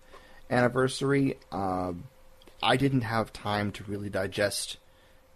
anniversary, 0.51 1.39
uh, 1.53 1.93
I 2.63 2.77
didn't 2.77 3.03
have 3.03 3.33
time 3.33 3.71
to 3.73 3.85
really 3.85 4.11
digest 4.11 4.77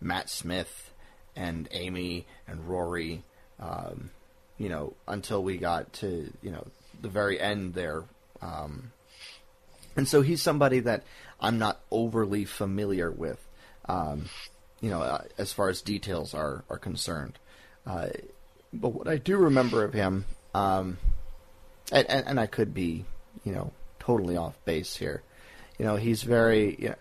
Matt 0.00 0.30
Smith 0.30 0.92
and 1.36 1.68
Amy 1.72 2.26
and 2.46 2.68
Rory, 2.68 3.22
um, 3.58 4.10
you 4.58 4.68
know, 4.68 4.94
until 5.08 5.42
we 5.42 5.56
got 5.56 5.92
to 5.94 6.32
you 6.42 6.50
know 6.50 6.66
the 7.00 7.08
very 7.08 7.40
end 7.40 7.74
there. 7.74 8.04
Um, 8.40 8.92
and 9.96 10.08
so 10.08 10.22
he's 10.22 10.42
somebody 10.42 10.80
that 10.80 11.04
I'm 11.40 11.58
not 11.58 11.80
overly 11.90 12.44
familiar 12.44 13.10
with, 13.10 13.38
um, 13.88 14.28
you 14.80 14.90
know, 14.90 15.02
uh, 15.02 15.24
as 15.38 15.52
far 15.52 15.68
as 15.68 15.82
details 15.82 16.34
are 16.34 16.64
are 16.68 16.78
concerned. 16.78 17.38
Uh, 17.86 18.08
but 18.72 18.90
what 18.90 19.08
I 19.08 19.18
do 19.18 19.36
remember 19.36 19.84
of 19.84 19.92
him, 19.92 20.24
um, 20.54 20.98
and, 21.92 22.08
and, 22.08 22.26
and 22.26 22.40
I 22.40 22.46
could 22.46 22.74
be, 22.74 23.04
you 23.44 23.52
know, 23.52 23.72
totally 24.00 24.36
off 24.36 24.56
base 24.64 24.96
here. 24.96 25.22
You 25.78 25.84
know, 25.84 25.96
he's 25.96 26.22
very. 26.22 26.76
You 26.78 26.88
know, 26.90 26.94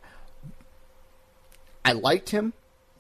I 1.86 1.94
liked 1.94 2.30
him 2.30 2.54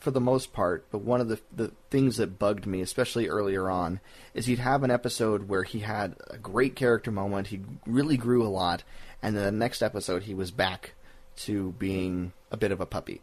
for 0.03 0.11
the 0.11 0.19
most 0.19 0.51
part, 0.51 0.85
but 0.91 0.97
one 0.99 1.21
of 1.21 1.29
the 1.29 1.39
the 1.55 1.71
things 1.89 2.17
that 2.17 2.37
bugged 2.37 2.65
me, 2.65 2.81
especially 2.81 3.29
earlier 3.29 3.69
on, 3.69 4.01
is 4.33 4.45
he'd 4.45 4.59
have 4.59 4.83
an 4.83 4.91
episode 4.91 5.47
where 5.47 5.63
he 5.63 5.79
had 5.79 6.15
a 6.29 6.37
great 6.37 6.75
character 6.75 7.09
moment, 7.09 7.47
he 7.47 7.61
really 7.87 8.17
grew 8.17 8.45
a 8.45 8.51
lot, 8.51 8.83
and 9.21 9.33
then 9.33 9.45
the 9.45 9.51
next 9.51 9.81
episode 9.81 10.23
he 10.23 10.33
was 10.33 10.51
back 10.51 10.91
to 11.37 11.71
being 11.79 12.33
a 12.51 12.57
bit 12.57 12.73
of 12.73 12.81
a 12.81 12.85
puppy, 12.85 13.21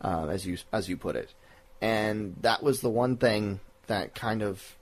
uh, 0.00 0.28
as 0.28 0.46
you 0.46 0.56
as 0.72 0.88
you 0.88 0.96
put 0.96 1.16
it, 1.16 1.34
and 1.82 2.34
that 2.40 2.62
was 2.62 2.80
the 2.80 2.88
one 2.88 3.18
thing 3.18 3.60
that 3.88 4.14
kind 4.14 4.42
of 4.42 4.78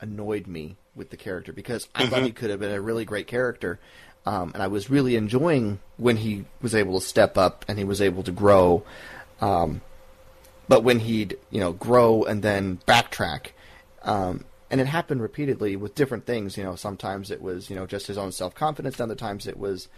annoyed 0.00 0.46
me 0.46 0.76
with 0.94 1.10
the 1.10 1.16
character 1.16 1.52
because 1.52 1.88
I 1.92 2.02
mm-hmm. 2.02 2.10
thought 2.10 2.22
he 2.22 2.30
could 2.30 2.50
have 2.50 2.60
been 2.60 2.70
a 2.70 2.80
really 2.80 3.04
great 3.04 3.26
character, 3.26 3.80
um, 4.26 4.52
and 4.54 4.62
I 4.62 4.68
was 4.68 4.88
really 4.88 5.16
enjoying 5.16 5.80
when 5.96 6.18
he 6.18 6.44
was 6.62 6.72
able 6.72 7.00
to 7.00 7.04
step 7.04 7.36
up 7.36 7.64
and 7.66 7.78
he 7.78 7.84
was 7.84 8.00
able 8.00 8.22
to 8.22 8.30
grow. 8.30 8.84
Um, 9.40 9.80
but 10.68 10.82
when 10.82 11.00
he'd 11.00 11.38
you 11.50 11.60
know 11.60 11.72
grow 11.72 12.24
and 12.24 12.42
then 12.42 12.78
backtrack, 12.86 13.48
um, 14.02 14.44
and 14.70 14.80
it 14.80 14.86
happened 14.86 15.22
repeatedly 15.22 15.76
with 15.76 15.94
different 15.94 16.26
things. 16.26 16.56
You 16.56 16.64
know, 16.64 16.76
sometimes 16.76 17.30
it 17.30 17.42
was 17.42 17.70
you 17.70 17.76
know 17.76 17.86
just 17.86 18.06
his 18.06 18.18
own 18.18 18.32
self 18.32 18.54
confidence. 18.54 19.00
Other 19.00 19.14
times 19.14 19.46
it 19.46 19.58
was, 19.58 19.88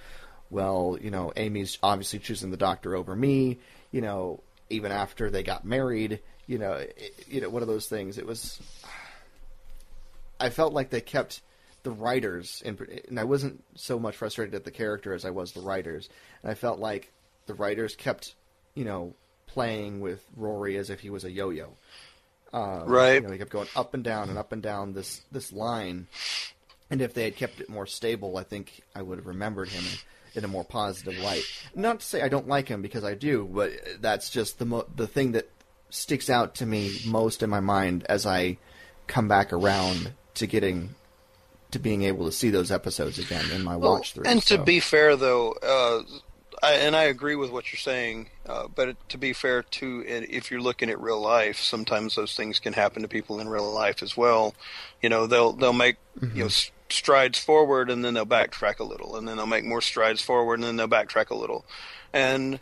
well, 0.51 0.99
you 1.01 1.11
know, 1.11 1.33
Amy's 1.37 1.79
obviously 1.83 2.19
choosing 2.19 2.51
the 2.51 2.57
doctor 2.57 2.95
over 2.97 3.15
me. 3.15 3.59
You 3.91 4.01
know, 4.01 4.43
even 4.71 4.93
after 4.93 5.31
they 5.31 5.43
got 5.43 5.65
married, 5.65 6.21
you 6.47 6.59
know, 6.59 6.75
it, 6.75 7.25
you 7.29 7.41
know, 7.41 7.49
one 7.49 7.63
of 7.63 7.69
those 7.69 7.87
things. 7.87 8.19
It 8.19 8.27
was. 8.27 8.61
I 10.39 10.51
felt 10.51 10.75
like 10.75 10.91
they 10.91 11.01
kept 11.01 11.41
the 11.83 11.91
writers, 11.93 12.63
in, 12.65 12.77
and 13.09 13.19
I 13.19 13.25
wasn't 13.25 13.63
so 13.77 13.99
much 13.99 14.17
frustrated 14.17 14.55
at 14.55 14.65
the 14.65 14.71
character 14.71 15.15
as 15.15 15.25
I 15.25 15.31
was 15.31 15.53
the 15.53 15.61
writers. 15.61 16.09
And 16.43 16.51
I 16.51 16.55
felt 16.55 16.81
like 16.81 17.13
the 17.47 17.55
writers 17.55 17.95
kept, 17.95 18.35
you 18.75 18.85
know, 18.85 19.15
playing 19.57 20.01
with 20.01 20.23
Rory 20.37 20.77
as 20.77 20.91
if 20.91 21.01
he 21.01 21.09
was 21.09 21.25
a 21.25 21.31
yo-yo. 21.31 21.71
Uh, 22.53 22.83
right. 22.85 23.15
You 23.15 23.21
know, 23.23 23.33
he 23.33 23.39
kept 23.39 23.51
going 23.51 23.69
up 23.75 23.95
and 23.95 24.05
down 24.05 24.29
and 24.29 24.37
up 24.37 24.53
and 24.53 24.63
down 24.63 24.93
this 24.93 25.23
this 25.33 25.51
line. 25.51 26.09
And 26.91 27.01
if 27.01 27.15
they 27.15 27.25
had 27.25 27.37
kept 27.37 27.61
it 27.61 27.69
more 27.71 27.87
stable, 27.87 28.37
I 28.37 28.43
think 28.43 28.83
I 28.95 29.01
would 29.01 29.17
have 29.19 29.27
remembered 29.27 29.71
him 29.71 29.83
in, 29.83 30.39
in 30.39 30.45
a 30.45 30.49
more 30.49 30.63
positive 30.63 31.19
light. 31.19 31.43
Not 31.75 32.01
to 32.01 32.07
say 32.07 32.21
I 32.21 32.29
don't 32.29 32.47
like 32.47 32.69
him 32.69 32.83
because 32.83 33.03
I 33.03 33.15
do, 33.15 33.49
but 33.51 33.73
that's 34.01 34.29
just 34.29 34.59
the 34.59 34.67
mo- 34.67 34.87
the 34.95 35.07
thing 35.07 35.33
that 35.33 35.49
sticks 35.89 36.29
out 36.29 36.57
to 36.57 36.67
me 36.67 36.99
most 37.07 37.43
in 37.43 37.49
my 37.49 37.61
mind 37.61 38.05
as 38.11 38.27
I 38.27 38.59
come 39.07 39.27
back 39.27 39.55
around 39.55 40.13
to 40.35 40.47
getting 40.47 40.95
to 41.71 41.79
being 41.79 42.03
able 42.03 42.27
to 42.27 42.33
see 42.33 42.51
those 42.51 42.71
episodes 42.71 43.19
again 43.19 43.51
in 43.53 43.65
my 43.65 43.77
well, 43.77 43.95
watch 43.95 44.13
through. 44.13 44.25
And 44.27 44.43
so. 44.43 44.59
to 44.59 44.63
be 44.63 44.81
fair, 44.81 45.17
though, 45.17 45.53
uh, 45.53 46.03
I, 46.63 46.75
and 46.75 46.97
I 46.97 47.05
agree 47.05 47.37
with 47.37 47.51
what 47.51 47.73
you're 47.73 47.79
saying. 47.79 48.31
Uh, 48.47 48.69
but 48.75 49.09
to 49.11 49.19
be 49.19 49.33
fair, 49.33 49.63
too, 49.63 50.05
if 50.07 50.51
you're 50.51 50.61
looking 50.61 50.91
at 50.91 51.01
real 51.01 51.21
life, 51.21 51.59
sometimes 51.59 52.15
those 52.15 52.35
things 52.35 52.59
can 52.59 52.73
happen 52.73 53.03
to 53.03 53.09
people 53.09 53.41
in 53.41 53.49
real 53.49 53.71
life 53.73 54.03
as 54.03 54.17
well. 54.17 54.55
You 55.03 55.09
know, 55.09 55.27
they'll 55.27 55.53
they'll 55.53 55.73
make 55.73 55.97
mm-hmm. 56.19 56.37
you 56.37 56.45
know 56.45 56.51
strides 56.89 57.39
forward 57.39 57.91
and 57.91 58.05
then 58.05 58.15
they'll 58.15 58.27
backtrack 58.27 58.79
a 58.79 58.85
little, 58.85 59.17
and 59.17 59.27
then 59.27 59.37
they'll 59.37 59.47
make 59.47 59.65
more 59.65 59.81
strides 59.81 60.23
forward 60.23 60.55
and 60.55 60.65
then 60.65 60.77
they'll 60.77 60.89
backtrack 60.89 61.31
a 61.31 61.37
little, 61.37 61.65
and 62.13 62.61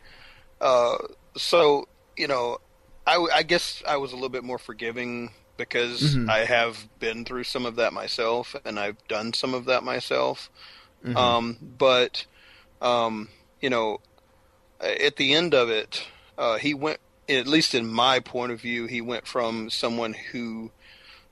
uh, 0.60 0.96
so 1.36 1.86
you 2.16 2.26
know, 2.26 2.58
I, 3.06 3.26
I 3.34 3.42
guess 3.42 3.82
I 3.86 3.96
was 3.96 4.12
a 4.12 4.14
little 4.14 4.28
bit 4.28 4.44
more 4.44 4.58
forgiving 4.58 5.30
because 5.56 6.14
mm-hmm. 6.14 6.28
I 6.28 6.38
have 6.38 6.88
been 6.98 7.24
through 7.24 7.44
some 7.44 7.66
of 7.66 7.76
that 7.76 7.92
myself 7.92 8.56
and 8.64 8.78
I've 8.78 8.96
done 9.08 9.32
some 9.32 9.54
of 9.54 9.66
that 9.66 9.84
myself. 9.84 10.50
Mm-hmm. 11.04 11.16
Um, 11.16 11.58
but 11.78 12.26
um, 12.80 13.28
you 13.64 13.70
know, 13.70 13.98
at 14.78 15.16
the 15.16 15.32
end 15.32 15.54
of 15.54 15.70
it, 15.70 16.06
uh, 16.36 16.58
he 16.58 16.74
went, 16.74 17.00
at 17.30 17.46
least 17.46 17.74
in 17.74 17.90
my 17.90 18.20
point 18.20 18.52
of 18.52 18.60
view, 18.60 18.84
he 18.84 19.00
went 19.00 19.26
from 19.26 19.70
someone 19.70 20.12
who 20.12 20.70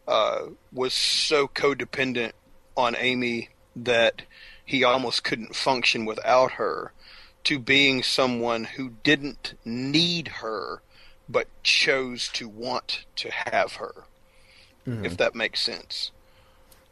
uh, 0.08 0.46
was 0.72 0.94
so 0.94 1.46
codependent 1.46 2.32
on 2.74 2.96
Amy 2.98 3.50
that 3.76 4.22
he 4.64 4.82
almost 4.82 5.24
couldn't 5.24 5.54
function 5.54 6.06
without 6.06 6.52
her 6.52 6.92
to 7.44 7.58
being 7.58 8.02
someone 8.02 8.64
who 8.64 8.94
didn't 9.02 9.52
need 9.66 10.28
her 10.28 10.80
but 11.28 11.48
chose 11.62 12.30
to 12.32 12.48
want 12.48 13.04
to 13.16 13.30
have 13.30 13.74
her 13.74 14.04
mm-hmm. 14.88 15.04
if 15.04 15.18
that 15.18 15.34
makes 15.34 15.60
sense 15.60 16.12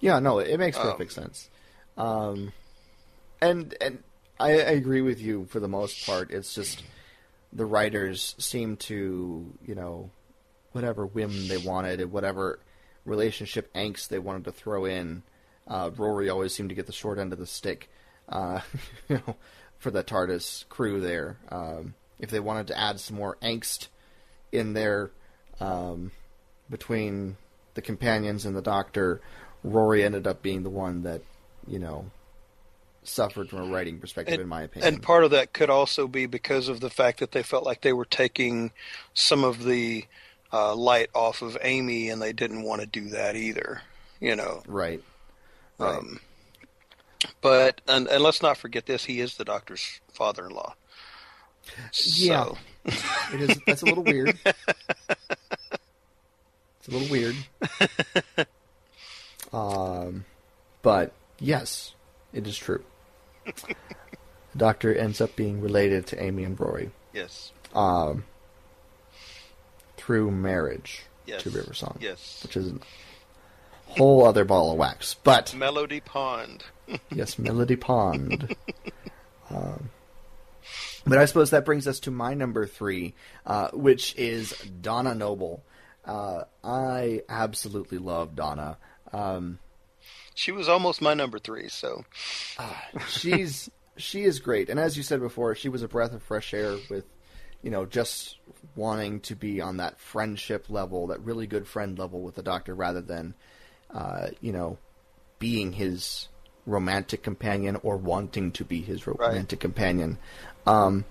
yeah 0.00 0.18
no 0.18 0.38
it 0.38 0.58
makes 0.58 0.76
perfect 0.76 1.16
um, 1.16 1.24
sense 1.24 1.50
um, 1.96 2.52
and 3.40 3.74
and 3.80 4.02
I, 4.40 4.52
I 4.52 4.72
agree 4.72 5.02
with 5.02 5.20
you 5.20 5.46
for 5.50 5.60
the 5.60 5.68
most 5.68 6.06
part. 6.06 6.30
It's 6.30 6.54
just 6.54 6.82
the 7.52 7.66
writers 7.66 8.34
seem 8.38 8.76
to, 8.78 9.52
you 9.66 9.74
know, 9.74 10.10
whatever 10.72 11.04
whim 11.04 11.48
they 11.48 11.58
wanted, 11.58 12.10
whatever 12.10 12.58
relationship 13.04 13.72
angst 13.74 14.08
they 14.08 14.18
wanted 14.18 14.44
to 14.44 14.52
throw 14.52 14.86
in. 14.86 15.22
Uh, 15.68 15.90
Rory 15.94 16.30
always 16.30 16.54
seemed 16.54 16.70
to 16.70 16.74
get 16.74 16.86
the 16.86 16.92
short 16.92 17.18
end 17.18 17.34
of 17.34 17.38
the 17.38 17.46
stick, 17.46 17.90
uh, 18.30 18.60
you 19.08 19.16
know, 19.26 19.36
for 19.78 19.90
the 19.90 20.02
TARDIS 20.02 20.66
crew 20.68 21.00
there. 21.00 21.36
Um, 21.50 21.94
if 22.18 22.30
they 22.30 22.40
wanted 22.40 22.68
to 22.68 22.78
add 22.78 22.98
some 22.98 23.16
more 23.16 23.36
angst 23.42 23.88
in 24.52 24.72
there 24.72 25.10
um, 25.60 26.12
between 26.70 27.36
the 27.74 27.82
companions 27.82 28.46
and 28.46 28.56
the 28.56 28.62
Doctor, 28.62 29.20
Rory 29.62 30.02
ended 30.02 30.26
up 30.26 30.40
being 30.40 30.62
the 30.62 30.70
one 30.70 31.02
that, 31.02 31.20
you 31.66 31.78
know, 31.78 32.10
suffered 33.10 33.50
from 33.50 33.60
a 33.60 33.64
writing 33.72 33.98
perspective, 33.98 34.34
And- 34.34 34.42
in 34.42 34.48
my 34.48 34.62
opinion. 34.62 34.94
And 34.94 35.02
part 35.02 35.24
of 35.24 35.30
that 35.32 35.52
could 35.52 35.70
also 35.70 36.06
be 36.08 36.26
because 36.26 36.68
of 36.68 36.80
the 36.80 36.90
fact 36.90 37.20
that 37.20 37.32
they 37.32 37.42
felt 37.42 37.64
like 37.64 37.82
they 37.82 37.92
were 37.92 38.04
taking 38.04 38.72
some 39.14 39.44
of 39.44 39.64
the 39.64 40.06
uh, 40.52 40.74
light 40.74 41.10
off 41.14 41.42
of 41.42 41.56
Amy, 41.62 42.08
and 42.08 42.20
they 42.20 42.32
didn't 42.32 42.62
want 42.62 42.80
to 42.80 42.86
do 42.86 43.10
that 43.10 43.36
either. 43.36 43.82
You 44.20 44.36
know, 44.36 44.62
right. 44.66 45.02
Right. 45.78 45.96
um, 45.96 46.20
but 47.40 47.80
and, 47.88 48.06
and 48.08 48.22
let's 48.22 48.42
not 48.42 48.56
forget 48.58 48.86
this: 48.86 49.04
he 49.04 49.20
is 49.20 49.36
the 49.36 49.44
doctor's 49.44 50.00
father-in-law. 50.12 50.74
Yeah. 51.92 52.44
So, 52.44 52.58
It 53.32 53.40
is. 53.42 53.58
That's 53.66 53.82
a 53.82 53.86
little 53.86 54.02
weird. 54.04 54.36
It's 54.44 56.88
a 56.88 56.90
little 56.90 57.08
weird. 57.08 57.36
Um, 59.52 60.26
but 60.82 61.12
yes, 61.40 61.94
it 62.32 62.46
is 62.46 62.56
true. 62.56 62.84
The 63.56 63.74
doctor 64.56 64.94
ends 64.94 65.20
up 65.20 65.36
being 65.36 65.60
related 65.60 66.06
to 66.08 66.22
Amy 66.22 66.44
and 66.44 66.58
Rory 66.58 66.90
yes, 67.12 67.52
um, 67.74 68.24
through 69.96 70.30
marriage 70.30 71.04
yes, 71.26 71.42
to 71.42 71.50
River 71.50 71.74
Song, 71.74 71.98
yes. 72.00 72.40
which 72.42 72.56
is 72.56 72.72
a 72.72 72.78
whole 73.86 74.24
other 74.24 74.44
ball 74.44 74.72
of 74.72 74.78
wax. 74.78 75.14
But 75.14 75.54
Melody 75.54 76.00
Pond. 76.00 76.64
yes, 77.10 77.38
Melody 77.38 77.76
Pond. 77.76 78.56
Um, 79.52 79.90
but 81.04 81.18
I 81.18 81.24
suppose 81.24 81.50
that 81.50 81.64
brings 81.64 81.88
us 81.88 82.00
to 82.00 82.10
my 82.10 82.34
number 82.34 82.66
three, 82.66 83.14
uh, 83.44 83.70
which 83.72 84.14
is 84.16 84.52
Donna 84.80 85.14
Noble. 85.14 85.64
Uh, 86.04 86.44
I 86.62 87.22
absolutely 87.28 87.98
love 87.98 88.36
Donna. 88.36 88.78
Um, 89.12 89.58
She 90.40 90.52
was 90.52 90.70
almost 90.70 91.02
my 91.02 91.12
number 91.12 91.38
three. 91.38 91.68
So 91.68 92.06
she's 93.08 93.70
she 93.98 94.22
is 94.22 94.40
great, 94.40 94.70
and 94.70 94.80
as 94.80 94.96
you 94.96 95.02
said 95.02 95.20
before, 95.20 95.54
she 95.54 95.68
was 95.68 95.82
a 95.82 95.88
breath 95.88 96.14
of 96.14 96.22
fresh 96.22 96.54
air 96.54 96.78
with, 96.88 97.04
you 97.62 97.70
know, 97.70 97.84
just 97.84 98.38
wanting 98.74 99.20
to 99.20 99.36
be 99.36 99.60
on 99.60 99.76
that 99.76 100.00
friendship 100.00 100.70
level, 100.70 101.08
that 101.08 101.20
really 101.20 101.46
good 101.46 101.66
friend 101.66 101.98
level 101.98 102.22
with 102.22 102.36
the 102.36 102.42
Doctor, 102.42 102.74
rather 102.74 103.02
than, 103.02 103.34
uh, 103.92 104.28
you 104.40 104.52
know, 104.52 104.78
being 105.38 105.72
his 105.72 106.28
romantic 106.64 107.22
companion 107.22 107.76
or 107.82 107.98
wanting 107.98 108.50
to 108.52 108.64
be 108.64 108.80
his 108.80 109.06
romantic 109.06 109.60
companion. 109.60 110.16
Um, 110.66 111.04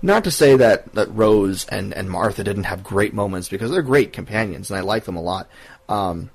not 0.00 0.24
to 0.24 0.30
say 0.30 0.56
that, 0.56 0.94
that 0.94 1.14
Rose 1.14 1.66
and, 1.66 1.92
and 1.92 2.08
Martha 2.08 2.42
didn't 2.42 2.64
have 2.64 2.82
great 2.82 3.12
moments 3.12 3.50
because 3.50 3.70
they're 3.70 3.82
great 3.82 4.14
companions 4.14 4.70
and 4.70 4.78
I 4.78 4.82
like 4.82 5.04
them 5.04 5.16
a 5.16 5.22
lot. 5.22 5.50
Um, 5.88 6.30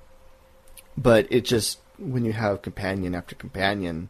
but 0.97 1.27
it 1.31 1.41
just 1.45 1.79
when 1.97 2.25
you 2.25 2.33
have 2.33 2.61
companion 2.61 3.15
after 3.15 3.35
companion 3.35 4.09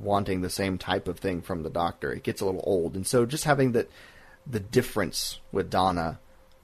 wanting 0.00 0.40
the 0.42 0.50
same 0.50 0.78
type 0.78 1.08
of 1.08 1.18
thing 1.18 1.40
from 1.42 1.62
the 1.62 1.70
doctor, 1.70 2.12
it 2.12 2.22
gets 2.22 2.40
a 2.40 2.44
little 2.44 2.62
old. 2.64 2.94
And 2.94 3.06
so 3.06 3.24
just 3.26 3.44
having 3.44 3.72
that 3.72 3.90
the 4.46 4.60
difference 4.60 5.38
with 5.52 5.70
Donna 5.70 6.18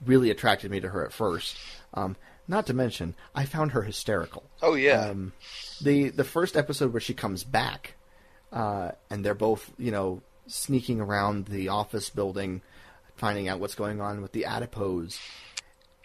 really 0.05 0.29
attracted 0.29 0.69
me 0.71 0.79
to 0.79 0.89
her 0.89 1.05
at 1.05 1.13
first. 1.13 1.57
Um, 1.93 2.15
not 2.47 2.65
to 2.67 2.73
mention, 2.73 3.15
I 3.35 3.45
found 3.45 3.71
her 3.71 3.83
hysterical. 3.83 4.43
oh 4.61 4.73
yeah, 4.73 5.09
Um, 5.09 5.33
the 5.81 6.09
the 6.09 6.23
first 6.23 6.57
episode 6.57 6.91
where 6.93 6.99
she 7.01 7.13
comes 7.13 7.43
back, 7.43 7.95
uh, 8.51 8.91
and 9.09 9.23
they're 9.23 9.35
both 9.35 9.71
you 9.77 9.91
know 9.91 10.21
sneaking 10.47 10.99
around 10.99 11.45
the 11.45 11.69
office 11.69 12.09
building, 12.09 12.61
finding 13.15 13.47
out 13.47 13.59
what's 13.59 13.75
going 13.75 14.01
on 14.01 14.21
with 14.21 14.31
the 14.31 14.45
adipose, 14.45 15.19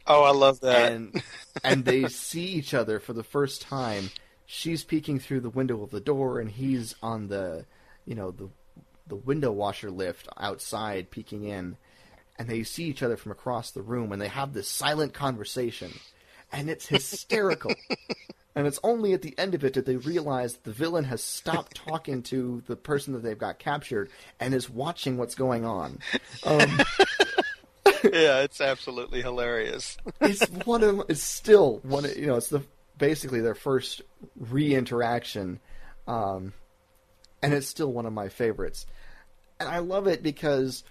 oh 0.06 0.22
I 0.22 0.32
love 0.32 0.60
that. 0.60 0.92
and 0.92 1.22
and 1.62 1.84
they 1.84 2.08
see 2.08 2.44
each 2.44 2.74
other 2.74 3.00
for 3.00 3.12
the 3.12 3.22
first 3.24 3.62
time. 3.62 4.10
She's 4.46 4.84
peeking 4.84 5.18
through 5.20 5.40
the 5.40 5.50
window 5.50 5.82
of 5.82 5.90
the 5.90 6.00
door, 6.00 6.38
and 6.38 6.50
he's 6.50 6.94
on 7.02 7.28
the 7.28 7.64
you 8.04 8.14
know 8.14 8.30
the 8.30 8.48
the 9.06 9.16
window 9.16 9.52
washer 9.52 9.90
lift 9.90 10.28
outside 10.38 11.10
peeking 11.10 11.44
in, 11.44 11.76
and 12.38 12.48
they 12.48 12.62
see 12.62 12.84
each 12.84 13.02
other 13.02 13.16
from 13.16 13.32
across 13.32 13.70
the 13.70 13.82
room, 13.82 14.12
and 14.12 14.20
they 14.20 14.28
have 14.28 14.52
this 14.52 14.68
silent 14.68 15.14
conversation, 15.14 15.92
and 16.52 16.68
it's 16.70 16.86
hysterical. 16.86 17.74
And 18.56 18.68
it's 18.68 18.78
only 18.84 19.12
at 19.14 19.22
the 19.22 19.36
end 19.36 19.54
of 19.54 19.64
it 19.64 19.74
that 19.74 19.84
they 19.84 19.96
realize 19.96 20.58
the 20.58 20.70
villain 20.70 21.04
has 21.04 21.22
stopped 21.22 21.74
talking 21.74 22.22
to 22.24 22.62
the 22.66 22.76
person 22.76 23.12
that 23.14 23.22
they've 23.24 23.36
got 23.36 23.58
captured 23.58 24.10
and 24.38 24.54
is 24.54 24.70
watching 24.70 25.16
what's 25.16 25.34
going 25.34 25.64
on. 25.64 25.98
Um, 26.44 26.70
yeah, 28.12 28.40
it's 28.40 28.60
absolutely 28.60 29.22
hilarious. 29.22 29.96
it's 30.20 30.46
one 30.64 30.82
of 30.82 31.02
it's 31.08 31.22
still 31.22 31.80
one 31.82 32.04
of, 32.04 32.16
you 32.16 32.26
know 32.26 32.36
it's 32.36 32.48
the 32.48 32.62
basically 32.98 33.40
their 33.40 33.54
first 33.54 34.02
re-interaction, 34.36 35.60
um, 36.06 36.52
and 37.42 37.52
it's 37.52 37.66
still 37.66 37.92
one 37.92 38.06
of 38.06 38.12
my 38.12 38.28
favorites. 38.28 38.86
And 39.58 39.68
I 39.68 39.78
love 39.78 40.06
it 40.06 40.22
because 40.22 40.84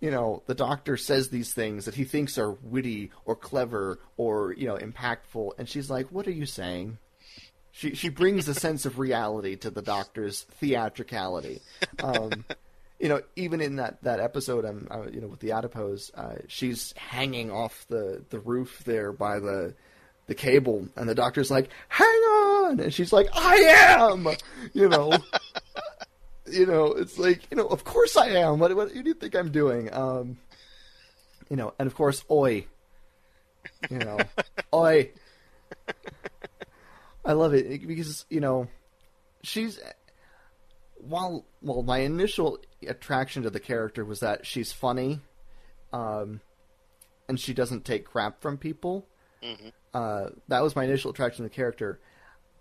you 0.00 0.10
know 0.10 0.42
the 0.46 0.54
doctor 0.54 0.96
says 0.96 1.28
these 1.28 1.52
things 1.52 1.84
that 1.84 1.94
he 1.94 2.04
thinks 2.04 2.38
are 2.38 2.52
witty 2.52 3.10
or 3.24 3.36
clever 3.36 3.98
or 4.16 4.52
you 4.52 4.66
know 4.66 4.76
impactful, 4.76 5.52
and 5.58 5.68
she's 5.68 5.90
like, 5.90 6.08
"What 6.10 6.26
are 6.26 6.32
you 6.32 6.46
saying?" 6.46 6.98
She 7.72 7.94
she 7.94 8.08
brings 8.08 8.48
a 8.48 8.54
sense 8.54 8.84
of 8.84 8.98
reality 8.98 9.56
to 9.56 9.70
the 9.70 9.82
doctor's 9.82 10.42
theatricality. 10.42 11.60
Um, 12.02 12.44
you 13.00 13.08
know, 13.08 13.22
even 13.34 13.62
in 13.62 13.76
that 13.76 14.02
that 14.02 14.20
episode, 14.20 14.66
um, 14.66 14.86
uh, 14.90 15.06
you 15.10 15.22
know, 15.22 15.28
with 15.28 15.40
the 15.40 15.52
adipose, 15.52 16.12
uh, 16.14 16.34
she's 16.48 16.92
hanging 16.96 17.50
off 17.50 17.86
the 17.88 18.22
the 18.28 18.38
roof 18.38 18.82
there 18.84 19.10
by 19.10 19.40
the 19.40 19.74
the 20.26 20.34
cable, 20.34 20.86
and 20.96 21.08
the 21.08 21.14
doctor's 21.14 21.50
like, 21.50 21.70
"Hang 21.88 22.06
on," 22.06 22.78
and 22.78 22.92
she's 22.92 23.12
like, 23.12 23.28
"I 23.32 23.56
am," 23.56 24.28
you 24.74 24.88
know. 24.88 25.16
you 26.46 26.66
know, 26.66 26.86
it's 26.86 27.18
like, 27.18 27.42
you 27.50 27.56
know, 27.56 27.66
of 27.66 27.84
course 27.84 28.16
I 28.16 28.28
am. 28.28 28.58
What 28.58 28.74
what, 28.76 28.94
what 28.94 29.04
do 29.04 29.08
you 29.08 29.14
think 29.14 29.34
I'm 29.34 29.50
doing? 29.50 29.92
Um, 29.92 30.36
you 31.48 31.56
know, 31.56 31.72
and 31.78 31.86
of 31.86 31.94
course, 31.94 32.22
oi. 32.30 32.66
You 33.90 33.98
know, 33.98 34.18
oi. 34.74 35.10
I 37.24 37.32
love 37.32 37.54
it 37.54 37.86
because 37.86 38.26
you 38.28 38.40
know, 38.40 38.68
she's 39.42 39.80
while 40.96 41.46
well, 41.62 41.82
my 41.82 41.98
initial 41.98 42.58
attraction 42.86 43.42
to 43.42 43.50
the 43.50 43.60
character 43.60 44.04
was 44.04 44.20
that 44.20 44.46
she's 44.46 44.72
funny, 44.72 45.20
um, 45.92 46.40
and 47.28 47.38
she 47.38 47.54
doesn't 47.54 47.84
take 47.84 48.04
crap 48.04 48.40
from 48.40 48.56
people. 48.58 49.06
Mhm. 49.42 49.72
Uh, 49.92 50.30
that 50.48 50.62
was 50.62 50.76
my 50.76 50.84
initial 50.84 51.10
attraction 51.10 51.44
to 51.44 51.48
the 51.48 51.54
character. 51.54 51.98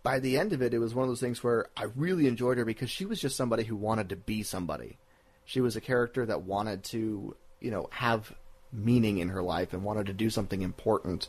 By 0.02 0.20
the 0.20 0.38
end 0.38 0.54
of 0.54 0.62
it, 0.62 0.74
it 0.74 0.80
was 0.80 0.96
one 0.96 1.04
of 1.04 1.10
those 1.10 1.20
things 1.20 1.44
where 1.44 1.68
I 1.76 1.84
really 1.96 2.28
enjoyed 2.28 2.58
her 2.58 2.66
because 2.66 2.90
she 2.90 3.06
was 3.06 3.20
just 3.20 3.36
somebody 3.36 3.64
who 3.64 3.76
wanted 3.76 4.10
to 4.10 4.16
be 4.16 4.44
somebody. 4.44 4.98
She 5.46 5.62
was 5.62 5.76
a 5.76 5.82
character 5.82 6.26
that 6.26 6.44
wanted 6.44 6.84
to, 6.86 7.36
you 7.60 7.72
know, 7.72 7.90
have 7.92 8.34
meaning 8.72 9.18
in 9.18 9.30
her 9.30 9.42
life 9.42 9.74
and 9.74 9.84
wanted 9.84 10.06
to 10.06 10.14
do 10.14 10.30
something 10.30 10.62
important. 10.62 11.28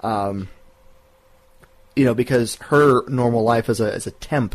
Um, 0.00 0.48
you 1.96 2.04
know, 2.04 2.14
because 2.14 2.56
her 2.56 3.08
normal 3.08 3.42
life 3.42 3.68
as 3.68 3.80
a 3.80 3.92
as 3.92 4.06
a 4.06 4.10
temp 4.12 4.54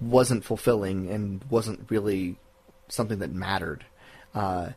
wasn't 0.00 0.44
fulfilling 0.44 1.10
and 1.10 1.44
wasn't 1.50 1.90
really 1.90 2.36
something 2.90 3.18
that 3.20 3.32
mattered. 3.32 3.84
Uh, 4.34 4.70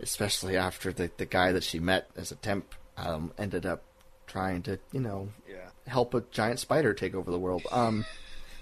especially 0.00 0.56
after 0.56 0.92
the 0.92 1.10
the 1.16 1.26
guy 1.26 1.52
that 1.52 1.62
she 1.64 1.78
met 1.80 2.08
as 2.16 2.30
a 2.32 2.36
temp 2.36 2.74
um, 2.96 3.32
ended 3.38 3.64
up 3.66 3.82
trying 4.26 4.62
to, 4.62 4.78
you 4.92 5.00
know, 5.00 5.28
Yeah. 5.48 5.68
help 5.86 6.14
a 6.14 6.20
giant 6.30 6.58
spider 6.60 6.94
take 6.94 7.14
over 7.14 7.30
the 7.30 7.38
world. 7.38 7.62
Um. 7.70 8.04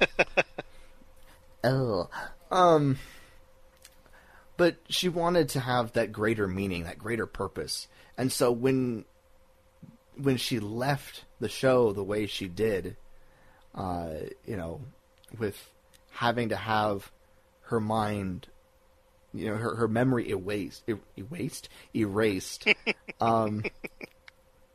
oh. 1.64 2.08
Um. 2.50 2.98
But 4.56 4.76
she 4.88 5.08
wanted 5.10 5.50
to 5.50 5.60
have 5.60 5.92
that 5.92 6.12
greater 6.12 6.48
meaning, 6.48 6.84
that 6.84 6.98
greater 6.98 7.26
purpose, 7.26 7.88
and 8.16 8.32
so 8.32 8.50
when 8.50 9.04
when 10.16 10.38
she 10.38 10.58
left 10.58 11.24
the 11.40 11.48
show 11.48 11.92
the 11.92 12.02
way 12.02 12.26
she 12.26 12.48
did, 12.48 12.96
uh, 13.74 14.12
you 14.46 14.56
know, 14.56 14.80
with 15.38 15.70
having 16.12 16.48
to 16.48 16.56
have 16.56 17.12
her 17.64 17.80
mind, 17.80 18.46
you 19.38 19.46
know, 19.50 19.56
her, 19.56 19.74
her 19.76 19.88
memory 19.88 20.30
erased, 20.30 20.84
er, 20.88 20.98
erased, 21.16 21.68
erased, 21.94 22.66
um, 23.20 23.64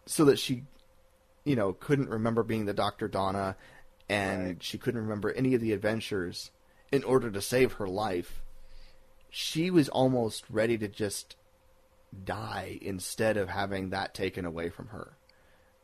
so 0.05 0.25
that 0.25 0.39
she, 0.39 0.63
you 1.43 1.55
know, 1.55 1.73
couldn't 1.73 2.09
remember 2.09 2.43
being 2.43 2.65
the 2.65 2.73
Dr. 2.73 3.07
Donna, 3.07 3.55
and 4.09 4.45
Right. 4.45 4.63
she 4.63 4.77
couldn't 4.77 5.01
remember 5.01 5.31
any 5.31 5.53
of 5.55 5.61
the 5.61 5.73
adventures 5.73 6.51
in 6.91 7.03
order 7.03 7.31
to 7.31 7.41
save 7.41 7.73
her 7.73 7.87
life. 7.87 8.41
She 9.29 9.71
was 9.71 9.87
almost 9.89 10.43
ready 10.49 10.77
to 10.77 10.87
just 10.89 11.35
die 12.25 12.77
instead 12.81 13.37
of 13.37 13.47
having 13.49 13.89
that 13.89 14.13
taken 14.13 14.45
away 14.45 14.69
from 14.69 14.87
her. 14.87 15.13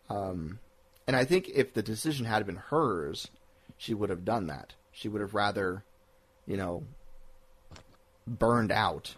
Um, 0.10 0.60
and 1.08 1.16
I 1.16 1.24
think 1.24 1.50
if 1.54 1.74
the 1.74 1.82
decision 1.82 2.26
had 2.26 2.46
been 2.46 2.58
hers, 2.58 3.30
she 3.78 3.94
would 3.94 4.10
have 4.10 4.26
done 4.26 4.48
that. 4.48 4.74
She 4.92 5.08
would 5.08 5.22
have 5.22 5.34
rather, 5.34 5.86
you 6.46 6.58
know, 6.58 6.84
burned 8.28 8.72
out 8.72 9.16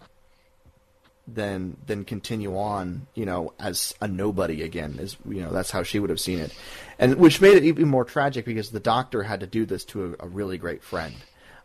than 1.27 1.77
than 1.85 2.05
continue 2.05 2.57
on, 2.57 3.07
you 3.13 3.25
know, 3.25 3.53
as 3.59 3.93
a 4.01 4.07
nobody 4.07 4.63
again. 4.63 4.97
Is 4.99 5.17
you 5.27 5.41
know, 5.41 5.51
that's 5.51 5.71
how 5.71 5.83
she 5.83 5.99
would 5.99 6.09
have 6.09 6.19
seen 6.19 6.39
it, 6.39 6.53
and 6.97 7.15
which 7.15 7.41
made 7.41 7.57
it 7.57 7.63
even 7.63 7.87
more 7.87 8.05
tragic 8.05 8.45
because 8.45 8.69
the 8.69 8.79
doctor 8.79 9.23
had 9.23 9.41
to 9.41 9.47
do 9.47 9.65
this 9.65 9.85
to 9.85 10.15
a, 10.19 10.25
a 10.25 10.27
really 10.27 10.57
great 10.57 10.83
friend. 10.83 11.15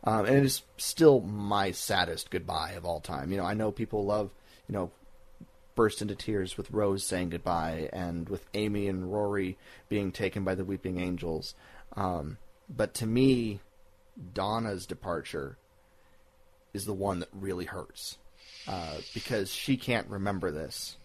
Um, 0.07 0.27
and 0.27 0.37
it 0.37 0.45
is 0.45 0.63
still 0.77 1.21
my 1.21 1.71
saddest 1.71 2.31
goodbye 2.31 2.73
of 2.73 2.85
all 2.85 3.01
time. 3.01 3.31
You 3.31 3.39
know, 3.39 3.45
I 3.45 3.55
know 3.55 3.73
people 3.73 4.05
love, 4.05 4.31
you 4.69 4.75
know, 4.75 4.91
burst 5.75 6.03
into 6.03 6.15
tears 6.15 6.59
with 6.59 6.71
Rose 6.71 7.07
saying 7.07 7.31
goodbye 7.31 7.89
and 7.93 8.29
with 8.29 8.47
Amy 8.53 8.87
and 8.87 9.11
Rory 9.11 9.57
being 9.89 10.13
taken 10.13 10.45
by 10.45 10.55
the 10.55 10.65
Weeping 10.65 11.01
Angels. 11.01 11.55
Um, 11.97 12.37
but 12.69 12.93
to 12.95 13.07
me, 13.07 13.61
Donna's 14.35 14.87
departure 14.87 15.57
is 16.75 16.85
the 16.85 16.93
one 16.93 17.20
that 17.20 17.29
really 17.33 17.64
hurts 17.64 18.18
uh, 18.66 18.97
because 19.14 19.51
she 19.51 19.77
can't 19.77 20.09
remember 20.09 20.51
this, 20.51 20.97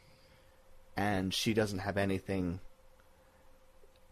and 0.98 1.34
she 1.34 1.54
doesn't 1.54 1.80
have 1.80 1.98
anything 1.98 2.60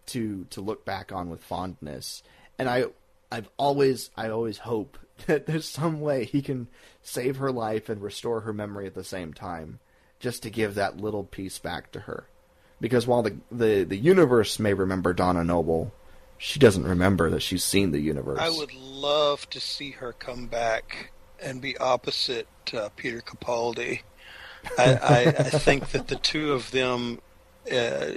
to 0.07 0.45
to 0.49 0.61
look 0.61 0.85
back 0.85 1.11
on 1.11 1.29
with 1.29 1.43
fondness. 1.43 2.23
And 2.59 2.69
I 2.69 2.85
I've 3.31 3.49
always 3.57 4.09
I 4.15 4.29
always 4.29 4.59
hope 4.59 4.97
that 5.25 5.45
there's 5.45 5.67
some 5.67 5.99
way 5.99 6.25
he 6.25 6.41
can 6.41 6.67
save 7.01 7.37
her 7.37 7.51
life 7.51 7.89
and 7.89 8.01
restore 8.01 8.41
her 8.41 8.53
memory 8.53 8.85
at 8.85 8.95
the 8.95 9.03
same 9.03 9.33
time, 9.33 9.79
just 10.19 10.43
to 10.43 10.49
give 10.49 10.75
that 10.75 10.97
little 10.97 11.23
piece 11.23 11.59
back 11.59 11.91
to 11.93 12.01
her. 12.01 12.27
Because 12.79 13.07
while 13.07 13.23
the 13.23 13.37
the, 13.51 13.83
the 13.83 13.97
universe 13.97 14.59
may 14.59 14.73
remember 14.73 15.13
Donna 15.13 15.43
Noble, 15.43 15.93
she 16.37 16.59
doesn't 16.59 16.83
remember 16.83 17.29
that 17.31 17.41
she's 17.41 17.63
seen 17.63 17.91
the 17.91 17.99
universe. 17.99 18.39
I 18.39 18.49
would 18.49 18.73
love 18.73 19.49
to 19.49 19.59
see 19.59 19.91
her 19.91 20.13
come 20.13 20.47
back 20.47 21.11
and 21.41 21.61
be 21.61 21.77
opposite 21.77 22.47
uh, 22.73 22.89
Peter 22.95 23.21
Capaldi. 23.21 24.01
I, 24.77 24.93
I, 24.95 25.19
I, 25.27 25.43
think 25.43 25.91
that 25.91 26.07
the 26.07 26.17
two 26.17 26.51
of 26.51 26.71
them 26.71 27.19
uh, 27.71 28.11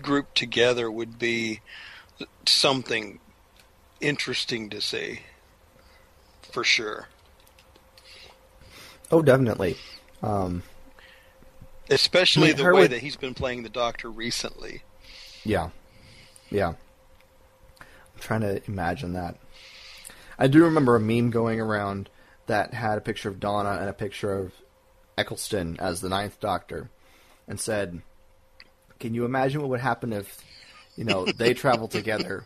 grouped 0.00 0.36
together 0.36 0.90
would 0.90 1.18
be 1.18 1.60
something 2.46 3.18
interesting 4.00 4.70
to 4.70 4.80
see, 4.80 5.20
for 6.52 6.62
sure. 6.62 7.08
Oh, 9.10 9.22
definitely. 9.22 9.76
Um, 10.22 10.62
Especially 11.90 12.52
the 12.52 12.72
way 12.72 12.86
that 12.86 13.00
he's 13.00 13.16
been 13.16 13.34
playing 13.34 13.62
the 13.62 13.68
Doctor 13.68 14.10
recently. 14.10 14.82
Yeah, 15.44 15.70
yeah. 16.50 16.74
I'm 17.80 18.20
trying 18.20 18.40
to 18.40 18.62
imagine 18.66 19.12
that. 19.14 19.36
I 20.38 20.46
do 20.46 20.64
remember 20.64 20.96
a 20.96 21.00
meme 21.00 21.30
going 21.30 21.60
around 21.60 22.08
that 22.46 22.74
had 22.74 22.98
a 22.98 23.00
picture 23.00 23.28
of 23.28 23.40
Donna 23.40 23.78
and 23.80 23.88
a 23.88 23.94
picture 23.94 24.32
of 24.32 24.52
Eccleston 25.16 25.76
as 25.78 26.00
the 26.00 26.08
Ninth 26.08 26.40
Doctor, 26.40 26.90
and 27.48 27.58
said, 27.58 28.02
"Can 28.98 29.14
you 29.14 29.24
imagine 29.24 29.60
what 29.60 29.70
would 29.70 29.80
happen 29.80 30.12
if, 30.12 30.42
you 30.96 31.04
know, 31.04 31.24
they 31.24 31.54
travel 31.54 31.88
together?" 31.88 32.44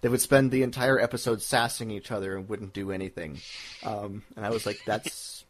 They 0.00 0.08
would 0.08 0.20
spend 0.20 0.50
the 0.50 0.62
entire 0.62 0.98
episode 0.98 1.42
sassing 1.42 1.90
each 1.90 2.10
other 2.10 2.36
and 2.36 2.48
wouldn't 2.48 2.72
do 2.72 2.90
anything. 2.90 3.38
Um, 3.84 4.22
and 4.34 4.46
I 4.46 4.50
was 4.50 4.64
like, 4.66 4.80
"That's 4.86 5.44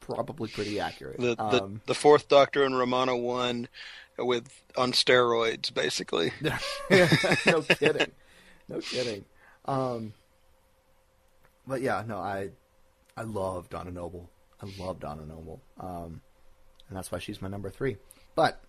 probably 0.00 0.50
pretty 0.50 0.78
accurate." 0.78 1.18
The 1.18 1.36
the, 1.36 1.62
um, 1.62 1.80
the 1.86 1.94
Fourth 1.94 2.28
Doctor 2.28 2.64
and 2.64 2.76
Romana 2.76 3.16
One 3.16 3.68
with 4.18 4.48
on 4.76 4.92
steroids, 4.92 5.72
basically. 5.72 6.32
no 6.40 7.62
kidding. 7.62 8.12
No 8.68 8.80
kidding. 8.80 9.24
Um, 9.64 10.12
but 11.66 11.82
yeah, 11.82 12.02
no, 12.06 12.18
I 12.18 12.50
I 13.16 13.22
love 13.22 13.68
Donna 13.68 13.90
Noble. 13.90 14.30
I 14.60 14.66
love 14.82 15.00
Donna 15.00 15.24
Noble. 15.26 15.60
Um, 15.78 16.22
and 16.88 16.96
that's 16.96 17.10
why 17.12 17.18
she's 17.18 17.42
my 17.42 17.48
number 17.48 17.70
three. 17.70 17.96
But 18.34 18.62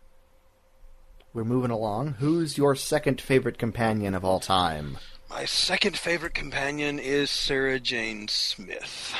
we're 1.33 1.43
moving 1.43 1.71
along. 1.71 2.15
Who's 2.19 2.57
your 2.57 2.75
second 2.75 3.21
favorite 3.21 3.57
companion 3.57 4.13
of 4.13 4.25
all 4.25 4.39
time? 4.39 4.97
My 5.29 5.45
second 5.45 5.97
favorite 5.97 6.33
companion 6.33 6.99
is 6.99 7.31
Sarah 7.31 7.79
Jane 7.79 8.27
Smith. 8.27 9.15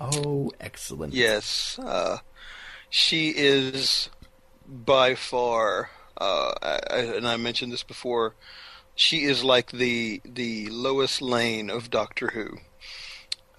Oh, 0.00 0.50
excellent. 0.60 1.14
Yes. 1.14 1.78
Uh, 1.78 2.18
she 2.90 3.30
is 3.30 4.10
by 4.66 5.14
far, 5.14 5.90
uh, 6.18 6.52
I, 6.62 6.98
and 6.98 7.26
I 7.26 7.36
mentioned 7.36 7.72
this 7.72 7.82
before, 7.82 8.34
she 8.94 9.24
is 9.24 9.42
like 9.42 9.72
the 9.72 10.20
the 10.24 10.68
Lois 10.68 11.22
Lane 11.22 11.70
of 11.70 11.88
Doctor 11.90 12.28
Who. 12.28 12.58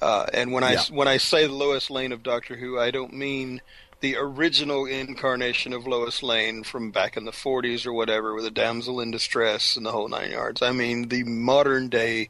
Uh, 0.04 0.26
and 0.34 0.52
when 0.52 0.66
I 0.66 0.74
yeah. 0.74 0.84
when 0.92 1.08
I 1.08 1.16
say 1.16 1.48
the 1.48 1.54
Lois 1.54 1.90
Lane 1.90 2.12
of 2.12 2.24
Doctor 2.24 2.58
Who, 2.58 2.78
I 2.78 2.92
don't 2.92 3.14
mean 3.14 3.62
the 4.02 4.18
original 4.18 4.86
incarnation 4.86 5.72
of 5.72 5.88
Lois 5.88 6.22
Lane 6.22 6.66
from 6.66 6.92
back 6.92 7.16
in 7.16 7.24
the 7.24 7.32
40s 7.32 7.86
or 7.86 7.94
whatever, 7.94 8.36
with 8.36 8.46
a 8.46 8.52
damsel 8.52 9.00
in 9.00 9.12
distress 9.12 9.78
and 9.78 9.86
the 9.86 9.94
whole 9.94 10.10
nine 10.10 10.32
yards. 10.32 10.62
I 10.62 10.74
mean 10.74 11.08
the 11.08 11.24
modern 11.24 11.88
day 11.88 12.30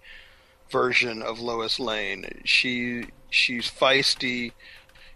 version 0.69 1.23
of 1.23 1.39
Lois 1.39 1.79
Lane. 1.79 2.43
She 2.45 3.07
she's 3.31 3.71
feisty. 3.71 4.51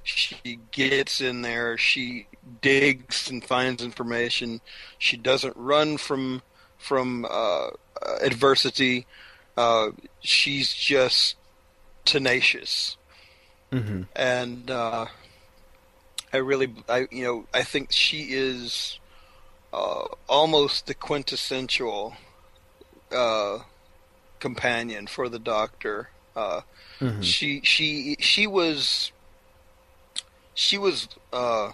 She 0.02 0.58
gets 0.72 1.22
in 1.22 1.44
there. 1.44 1.78
She 1.78 2.26
digs 2.62 3.30
and 3.30 3.44
finds 3.44 3.84
information. 3.84 4.62
She 4.98 5.16
doesn't 5.16 5.56
run 5.56 5.98
from 5.98 6.42
from 6.80 7.24
uh, 7.30 7.68
adversity. 8.20 9.06
Uh, 9.56 9.90
she's 10.22 10.74
just 10.74 11.36
tenacious, 12.08 12.98
mm-hmm. 13.72 14.04
and 14.16 14.72
uh, 14.72 15.06
I 16.34 16.38
really, 16.38 16.74
I 16.90 17.08
you 17.12 17.24
know, 17.24 17.46
I 17.54 17.64
think 17.64 17.92
she 17.92 18.30
is 18.32 19.00
uh, 19.74 20.06
almost 20.28 20.88
the 20.88 20.94
quintessential 20.94 22.16
uh, 23.12 23.60
companion 24.40 25.06
for 25.08 25.30
the 25.30 25.40
Doctor. 25.40 26.10
Uh, 26.36 26.62
mm-hmm. 27.00 27.22
She 27.22 27.62
she 27.64 28.16
she 28.20 28.48
was 28.48 29.12
she 30.54 30.78
was 30.78 31.10
uh, 31.34 31.74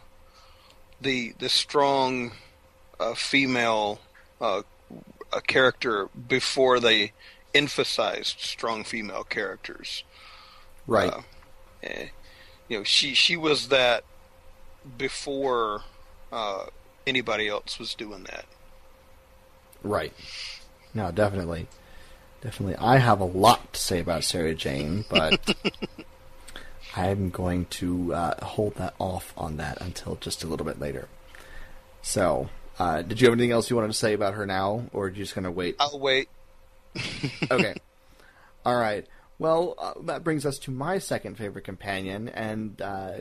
the 0.99 1.33
the 1.37 1.49
strong 1.49 2.31
uh, 2.99 3.13
female 3.13 3.99
uh, 4.41 4.63
character 5.47 6.09
before 6.27 6.79
they 6.79 7.13
emphasized 7.53 8.39
strong 8.39 8.83
female 8.83 9.23
characters. 9.23 10.03
Right. 10.87 11.11
Uh, 11.11 11.21
eh, 11.83 12.07
you 12.67 12.77
know, 12.77 12.83
she 12.83 13.13
she 13.13 13.37
was 13.37 13.69
that 13.69 14.03
before 14.97 15.83
uh, 16.31 16.65
anybody 17.05 17.47
else 17.47 17.79
was 17.79 17.93
doing 17.93 18.23
that. 18.23 18.45
Right. 19.83 20.13
No, 20.93 21.11
definitely, 21.11 21.67
definitely. 22.41 22.75
I 22.75 22.97
have 22.97 23.19
a 23.19 23.25
lot 23.25 23.73
to 23.73 23.79
say 23.79 23.99
about 23.99 24.23
Sarah 24.23 24.55
Jane, 24.55 25.05
but 25.09 25.55
I'm 26.95 27.29
going 27.29 27.65
to 27.65 28.13
uh, 28.13 28.45
hold 28.45 28.75
that 28.75 28.93
off 28.99 29.33
on 29.37 29.57
that 29.57 29.81
until 29.81 30.15
just 30.15 30.43
a 30.43 30.47
little 30.47 30.65
bit 30.65 30.79
later. 30.79 31.07
So, 32.01 32.49
uh, 32.79 33.01
did 33.01 33.21
you 33.21 33.27
have 33.27 33.33
anything 33.33 33.51
else 33.51 33.69
you 33.69 33.75
wanted 33.75 33.89
to 33.89 33.93
say 33.93 34.13
about 34.13 34.35
her 34.35 34.45
now, 34.45 34.83
or 34.93 35.05
are 35.05 35.09
you 35.09 35.15
just 35.15 35.35
going 35.35 35.45
to 35.45 35.51
wait? 35.51 35.75
I'll 35.79 35.99
wait. 35.99 36.29
okay. 37.51 37.75
All 38.65 38.75
right. 38.75 39.05
Well, 39.39 39.75
uh, 39.77 39.93
that 40.03 40.23
brings 40.23 40.45
us 40.45 40.59
to 40.59 40.71
my 40.71 40.99
second 40.99 41.37
favorite 41.37 41.65
companion, 41.65 42.29
and 42.29 42.81
uh, 42.81 43.11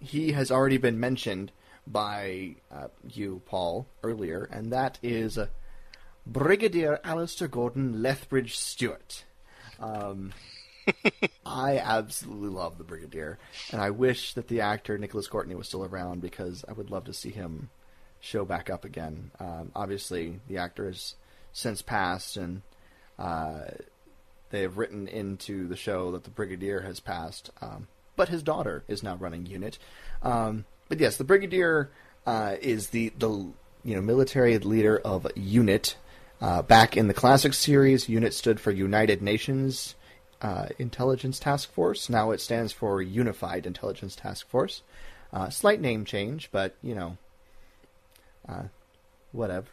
he 0.00 0.32
has 0.32 0.50
already 0.50 0.78
been 0.78 0.98
mentioned 1.00 1.52
by 1.86 2.56
uh, 2.72 2.88
you, 3.08 3.42
Paul, 3.46 3.86
earlier, 4.02 4.48
and 4.50 4.72
that 4.72 4.98
is 5.02 5.38
uh, 5.38 5.46
Brigadier 6.26 7.00
Alistair 7.04 7.48
Gordon 7.48 8.02
Lethbridge 8.02 8.56
Stewart. 8.56 9.24
Um, 9.78 10.32
I 11.46 11.78
absolutely 11.78 12.48
love 12.48 12.78
the 12.78 12.84
Brigadier, 12.84 13.38
and 13.70 13.80
I 13.80 13.90
wish 13.90 14.34
that 14.34 14.48
the 14.48 14.60
actor 14.60 14.98
Nicholas 14.98 15.28
Courtney 15.28 15.54
was 15.54 15.68
still 15.68 15.84
around 15.84 16.20
because 16.20 16.64
I 16.68 16.72
would 16.72 16.90
love 16.90 17.04
to 17.04 17.14
see 17.14 17.30
him 17.30 17.70
show 18.20 18.44
back 18.44 18.70
up 18.70 18.84
again. 18.84 19.30
Um, 19.38 19.70
obviously, 19.74 20.40
the 20.48 20.58
actor 20.58 20.86
has 20.86 21.14
since 21.52 21.82
passed, 21.82 22.36
and 22.36 22.62
uh, 23.18 23.62
they 24.54 24.62
have 24.62 24.78
written 24.78 25.08
into 25.08 25.66
the 25.66 25.76
show 25.76 26.10
that 26.12 26.24
the 26.24 26.30
Brigadier 26.30 26.80
has 26.80 27.00
passed, 27.00 27.50
um, 27.60 27.88
but 28.16 28.28
his 28.28 28.42
daughter 28.42 28.84
is 28.88 29.02
now 29.02 29.16
running 29.16 29.46
UNIT. 29.46 29.78
Um, 30.22 30.64
but 30.88 31.00
yes, 31.00 31.16
the 31.16 31.24
Brigadier 31.24 31.90
uh, 32.26 32.56
is 32.60 32.88
the 32.88 33.10
the 33.18 33.28
you 33.28 33.94
know 33.94 34.00
military 34.00 34.56
leader 34.58 34.98
of 34.98 35.26
UNIT. 35.36 35.96
Uh, 36.40 36.62
back 36.62 36.96
in 36.96 37.08
the 37.08 37.14
classic 37.14 37.54
series, 37.54 38.08
UNIT 38.08 38.34
stood 38.34 38.60
for 38.60 38.70
United 38.70 39.22
Nations 39.22 39.94
uh, 40.44 40.66
Intelligence 40.78 41.38
Task 41.38 41.72
Force. 41.72 42.10
Now 42.10 42.30
it 42.30 42.40
stands 42.40 42.72
for 42.72 43.00
Unified 43.00 43.66
Intelligence 43.66 44.14
Task 44.14 44.46
Force. 44.48 44.82
Uh, 45.32 45.48
slight 45.48 45.80
name 45.80 46.04
change, 46.04 46.50
but 46.52 46.76
you 46.82 46.94
know, 46.94 47.16
uh, 48.48 48.64
whatever. 49.32 49.66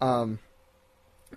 Um, 0.00 0.38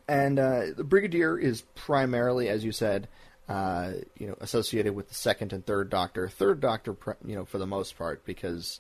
and 0.08 0.40
uh, 0.40 0.66
the 0.76 0.84
brigadier 0.84 1.38
is 1.38 1.62
primarily, 1.76 2.50
as 2.50 2.64
you 2.64 2.72
said, 2.72 3.08
uh, 3.50 3.92
you 4.18 4.28
know, 4.28 4.36
associated 4.40 4.96
with 4.96 5.10
the 5.10 5.16
second 5.16 5.54
and 5.54 5.66
third 5.66 5.90
Doctor. 5.90 6.30
Third 6.30 6.60
Doctor, 6.60 6.96
you 7.26 7.36
know, 7.36 7.46
for 7.46 7.58
the 7.58 7.68
most 7.68 7.98
part, 7.98 8.26
because 8.26 8.80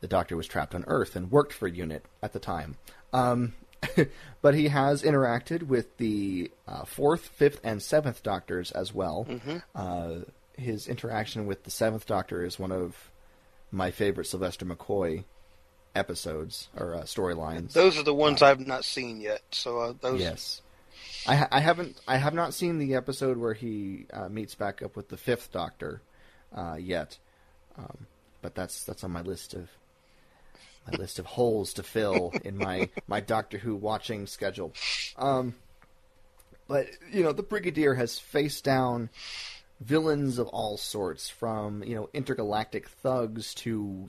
the 0.00 0.08
Doctor 0.08 0.36
was 0.36 0.46
trapped 0.46 0.74
on 0.74 0.84
Earth 0.86 1.16
and 1.16 1.30
worked 1.30 1.52
for 1.52 1.68
UNIT 1.68 2.04
at 2.22 2.32
the 2.32 2.38
time. 2.38 2.76
Um, 3.12 3.54
but 4.42 4.54
he 4.54 4.68
has 4.68 5.02
interacted 5.02 5.64
with 5.64 5.96
the 5.98 6.50
uh, 6.66 6.84
fourth, 6.84 7.28
fifth, 7.28 7.60
and 7.64 7.82
seventh 7.82 8.22
Doctors 8.22 8.70
as 8.72 8.92
well. 8.92 9.26
Mhm. 9.28 9.62
Uh, 9.74 10.24
his 10.56 10.88
interaction 10.88 11.46
with 11.46 11.64
the 11.64 11.70
seventh 11.70 12.04
Doctor 12.06 12.44
is 12.44 12.58
one 12.58 12.72
of 12.72 13.10
my 13.70 13.90
favorite 13.90 14.26
Sylvester 14.26 14.66
McCoy 14.66 15.24
episodes 15.94 16.68
or 16.76 16.94
uh, 16.94 17.02
storylines. 17.02 17.72
Those 17.72 17.98
are 17.98 18.02
the 18.02 18.14
ones 18.14 18.42
I've 18.42 18.66
not 18.66 18.84
seen 18.84 19.20
yet. 19.20 19.42
So 19.50 19.80
uh, 19.80 19.94
those. 20.00 20.20
Yes, 20.20 20.62
I, 21.26 21.36
ha- 21.36 21.48
I 21.50 21.60
haven't. 21.60 22.00
I 22.06 22.16
have 22.16 22.34
not 22.34 22.54
seen 22.54 22.78
the 22.78 22.94
episode 22.94 23.36
where 23.36 23.54
he 23.54 24.06
uh, 24.12 24.28
meets 24.28 24.54
back 24.54 24.82
up 24.82 24.96
with 24.96 25.08
the 25.08 25.16
fifth 25.16 25.52
Doctor 25.52 26.00
uh, 26.54 26.76
yet, 26.78 27.18
um, 27.76 28.06
but 28.42 28.54
that's 28.54 28.84
that's 28.84 29.04
on 29.04 29.10
my 29.10 29.22
list 29.22 29.54
of 29.54 29.68
my 30.90 30.96
list 30.98 31.18
of 31.18 31.26
holes 31.26 31.74
to 31.74 31.82
fill 31.82 32.32
in 32.44 32.56
my 32.56 32.88
my 33.06 33.20
Doctor 33.20 33.58
Who 33.58 33.76
watching 33.76 34.26
schedule. 34.26 34.72
Um, 35.16 35.54
but 36.66 36.86
you 37.10 37.22
know, 37.22 37.32
the 37.32 37.42
Brigadier 37.42 37.94
has 37.94 38.18
faced 38.18 38.64
down 38.64 39.10
villains 39.80 40.38
of 40.38 40.48
all 40.48 40.76
sorts, 40.76 41.28
from 41.28 41.82
you 41.82 41.94
know 41.94 42.08
intergalactic 42.12 42.88
thugs 42.88 43.54
to 43.54 44.06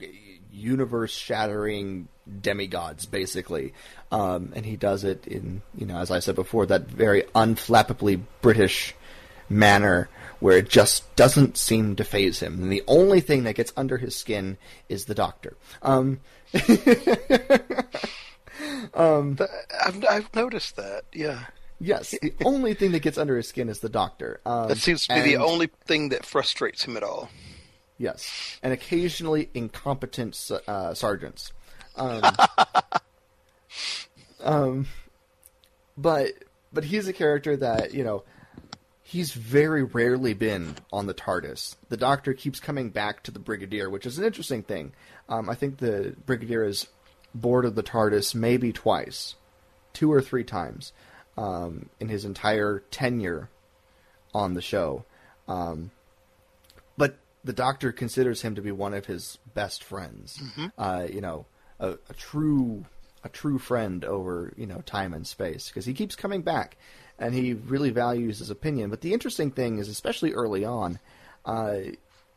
universe-shattering 0.50 2.08
demigods, 2.40 3.06
basically. 3.06 3.72
Um, 4.10 4.52
and 4.54 4.66
he 4.66 4.76
does 4.76 5.04
it 5.04 5.26
in 5.26 5.62
you 5.74 5.86
know, 5.86 5.98
as 5.98 6.10
I 6.10 6.18
said 6.18 6.34
before, 6.34 6.66
that 6.66 6.86
very 6.86 7.22
unflappably 7.34 8.20
British 8.40 8.94
manner 9.48 10.08
where 10.40 10.56
it 10.56 10.68
just 10.68 11.14
doesn't 11.16 11.56
seem 11.56 11.96
to 11.96 12.04
faze 12.04 12.40
him. 12.40 12.62
And 12.62 12.72
the 12.72 12.82
only 12.86 13.20
thing 13.20 13.44
that 13.44 13.54
gets 13.54 13.72
under 13.76 13.98
his 13.98 14.16
skin 14.16 14.56
is 14.88 15.04
the 15.04 15.14
Doctor. 15.14 15.56
Um, 15.82 16.20
Th- 19.36 19.50
I've, 19.84 20.04
I've 20.08 20.34
noticed 20.34 20.76
that. 20.76 21.04
Yeah, 21.12 21.44
yes, 21.80 22.14
the 22.22 22.32
only 22.44 22.74
thing 22.74 22.92
that 22.92 23.00
gets 23.00 23.18
under 23.18 23.36
his 23.36 23.48
skin 23.48 23.68
is 23.68 23.80
the 23.80 23.88
Doctor. 23.88 24.40
Um, 24.46 24.68
that 24.68 24.78
seems 24.78 25.06
to 25.06 25.14
be 25.14 25.20
the 25.20 25.36
only 25.36 25.70
thing 25.84 26.10
that 26.10 26.24
frustrates 26.24 26.84
him 26.84 26.96
at 26.96 27.02
all. 27.02 27.30
Yes, 27.98 28.58
and 28.62 28.72
occasionally 28.72 29.50
incompetent 29.54 30.50
uh, 30.66 30.94
sergeants. 30.94 31.52
Um, 31.96 32.22
um, 34.42 34.86
but 35.96 36.32
but 36.72 36.84
he's 36.84 37.08
a 37.08 37.12
character 37.12 37.56
that 37.56 37.92
you 37.92 38.04
know 38.04 38.22
he's 39.02 39.32
very 39.32 39.82
rarely 39.82 40.34
been 40.34 40.76
on 40.92 41.06
the 41.06 41.14
TARDIS. 41.14 41.76
The 41.88 41.96
Doctor 41.96 42.32
keeps 42.32 42.60
coming 42.60 42.90
back 42.90 43.22
to 43.24 43.30
the 43.30 43.38
Brigadier, 43.38 43.90
which 43.90 44.06
is 44.06 44.18
an 44.18 44.24
interesting 44.24 44.62
thing. 44.62 44.92
Um, 45.28 45.50
I 45.50 45.54
think 45.54 45.78
the 45.78 46.14
Brigadier 46.26 46.64
is 46.64 46.86
boarded 47.34 47.74
the 47.74 47.82
TARDIS 47.82 48.34
maybe 48.34 48.72
twice, 48.72 49.34
two 49.92 50.12
or 50.12 50.22
three 50.22 50.44
times 50.44 50.92
um, 51.40 51.88
in 51.98 52.08
his 52.08 52.24
entire 52.26 52.82
tenure 52.90 53.48
on 54.34 54.52
the 54.52 54.60
show. 54.60 55.04
Um, 55.48 55.90
but 56.98 57.16
the 57.42 57.54
Doctor 57.54 57.92
considers 57.92 58.42
him 58.42 58.54
to 58.54 58.62
be 58.62 58.70
one 58.70 58.92
of 58.92 59.06
his 59.06 59.38
best 59.54 59.82
friends. 59.82 60.40
Uh, 60.76 61.06
you 61.10 61.22
know, 61.22 61.46
a, 61.80 61.92
a 62.08 62.14
true 62.14 62.84
a 63.22 63.28
true 63.28 63.58
friend 63.58 64.04
over 64.04 64.52
you 64.56 64.66
know 64.66 64.82
time 64.82 65.12
and 65.12 65.26
space 65.26 65.68
because 65.68 65.84
he 65.84 65.92
keeps 65.92 66.16
coming 66.16 66.42
back 66.42 66.76
and 67.18 67.34
he 67.34 67.54
really 67.54 67.90
values 67.90 68.38
his 68.38 68.50
opinion. 68.50 68.90
But 68.90 69.00
the 69.00 69.14
interesting 69.14 69.50
thing 69.50 69.78
is, 69.78 69.88
especially 69.88 70.32
early 70.32 70.64
on, 70.64 70.98
uh, 71.44 71.76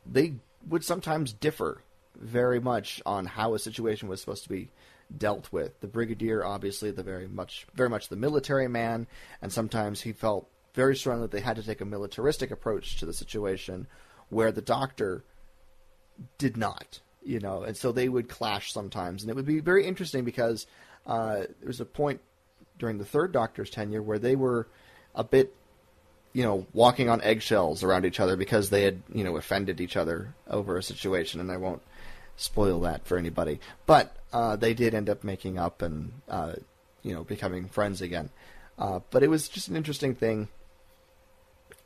they 0.10 0.36
would 0.68 0.84
sometimes 0.84 1.34
differ 1.34 1.82
very 2.16 2.60
much 2.60 3.02
on 3.06 3.26
how 3.26 3.54
a 3.54 3.60
situation 3.60 4.08
was 4.08 4.22
supposed 4.22 4.44
to 4.44 4.50
be 4.50 4.70
dealt 5.16 5.52
with. 5.52 5.80
The 5.80 5.88
brigadier, 5.88 6.44
obviously, 6.46 6.92
the 6.92 7.04
very 7.04 7.28
much 7.28 7.66
very 7.74 7.90
much 7.90 8.10
the 8.10 8.16
military 8.16 8.68
man, 8.68 9.08
and 9.42 9.52
sometimes 9.52 10.02
he 10.02 10.14
felt 10.14 10.48
very 10.74 10.96
strongly 10.96 11.24
that 11.24 11.32
they 11.32 11.42
had 11.42 11.56
to 11.56 11.64
take 11.64 11.82
a 11.82 11.86
militaristic 11.86 12.52
approach 12.52 12.98
to 12.98 13.06
the 13.06 13.14
situation, 13.14 13.88
where 14.30 14.52
the 14.52 14.62
doctor 14.62 15.24
did 16.38 16.58
not, 16.58 17.00
you 17.24 17.40
know, 17.40 17.64
and 17.64 17.78
so 17.78 17.92
they 17.92 18.10
would 18.10 18.28
clash 18.28 18.72
sometimes, 18.72 19.24
and 19.24 19.30
it 19.30 19.36
would 19.36 19.46
be 19.46 19.60
very 19.60 19.86
interesting 19.86 20.24
because 20.24 20.66
uh, 21.06 21.36
there 21.36 21.68
was 21.68 21.80
a 21.80 21.86
point 21.86 22.22
during 22.80 22.98
the 22.98 23.06
third 23.06 23.32
Doctor's 23.32 23.70
tenure 23.70 24.02
where 24.02 24.20
they 24.20 24.36
were 24.36 24.68
a 25.16 25.24
bit, 25.24 25.56
you 26.34 26.44
know, 26.44 26.66
walking 26.74 27.10
on 27.10 27.22
eggshells 27.22 27.84
around 27.84 28.06
each 28.06 28.20
other 28.20 28.36
because 28.36 28.70
they 28.70 28.84
had, 28.84 29.02
you 29.14 29.24
know, 29.24 29.38
offended 29.38 29.80
each 29.80 29.96
other 29.96 30.34
over 30.48 30.78
a 30.78 30.84
situation, 30.84 31.40
and 31.40 31.52
I 31.52 31.58
won't 31.58 31.82
spoil 32.36 32.80
that 32.82 33.06
for 33.06 33.18
anybody, 33.18 33.60
but 33.86 34.16
uh, 34.32 34.56
they 34.56 34.74
did 34.74 34.94
end 34.94 35.10
up 35.10 35.24
making 35.24 35.58
up 35.58 35.82
and, 35.82 36.12
uh, 36.28 36.54
you 37.04 37.14
know, 37.14 37.24
becoming 37.24 37.68
friends 37.68 38.02
again. 38.02 38.30
Uh, 38.78 39.00
but 39.12 39.24
it 39.24 39.30
was 39.30 39.48
just 39.48 39.68
an 39.68 39.76
interesting 39.76 40.16
thing 40.16 40.48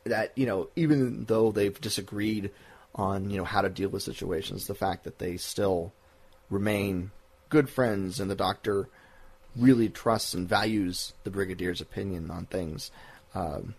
that 0.08 0.32
you 0.36 0.46
know 0.46 0.70
even 0.76 1.26
though 1.26 1.52
they've 1.52 1.80
disagreed 1.80 2.52
on 2.96 3.30
you 3.30 3.38
know 3.38 3.44
how 3.44 3.62
to 3.62 3.70
deal 3.70 3.90
with 3.90 4.04
situations 4.04 4.68
the 4.68 4.76
fact 4.76 5.04
that 5.04 5.20
they 5.20 5.38
still 5.38 5.94
remain 6.50 7.12
good 7.50 7.70
friends 7.70 8.20
and 8.20 8.30
the 8.30 8.36
doctor 8.36 8.90
really 9.56 9.90
trusts 9.90 10.34
and 10.34 10.48
values 10.48 11.14
the 11.24 11.30
brigadier's 11.30 11.82
opinion 11.82 12.32
on 12.32 12.46
things 12.46 12.92
um, 13.36 13.76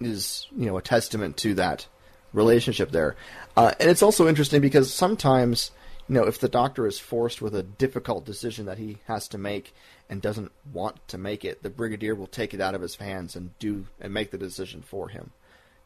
is 0.00 0.46
you 0.56 0.66
know 0.66 0.76
a 0.76 0.82
testament 0.82 1.36
to 1.36 1.54
that 1.54 1.86
relationship 2.34 2.90
there. 2.90 3.16
Uh, 3.56 3.72
and 3.80 3.88
it's 3.88 4.02
also 4.02 4.28
interesting 4.28 4.60
because 4.60 4.92
sometimes 4.92 5.70
you 6.08 6.14
know 6.14 6.24
if 6.24 6.38
the 6.38 6.48
doctor 6.48 6.86
is 6.86 6.98
forced 6.98 7.40
with 7.40 7.54
a 7.54 7.62
difficult 7.62 8.26
decision 8.26 8.66
that 8.66 8.76
he 8.76 8.98
has 9.06 9.28
to 9.28 9.38
make 9.38 9.74
and 10.10 10.20
doesn't 10.20 10.52
want 10.70 11.06
to 11.08 11.16
make 11.16 11.44
it 11.44 11.62
the 11.62 11.70
brigadier 11.70 12.14
will 12.14 12.26
take 12.26 12.52
it 12.52 12.60
out 12.60 12.74
of 12.74 12.82
his 12.82 12.96
hands 12.96 13.36
and 13.36 13.58
do 13.58 13.86
and 14.00 14.12
make 14.12 14.30
the 14.30 14.36
decision 14.36 14.82
for 14.82 15.08
him 15.08 15.30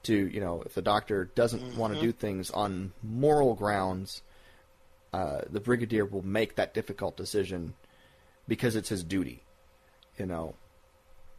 to 0.03 0.15
you 0.15 0.41
know 0.41 0.63
if 0.67 0.75
the 0.75 0.83
doctor 0.83 1.31
doesn't 1.37 1.77
want 1.77 1.95
to 1.95 2.01
do 2.01 2.11
things 2.11 2.51
on 2.51 2.93
moral 3.03 3.55
grounds 3.55 4.23
uh, 5.13 5.41
the 5.49 5.61
brigadier 5.61 6.05
will 6.05 6.27
make 6.27 6.57
that 6.57 6.75
difficult 6.75 7.17
decision 7.17 7.75
because 8.49 8.75
it's 8.75 8.89
his 8.89 9.05
duty 9.05 9.45
you 10.19 10.27
know 10.27 10.55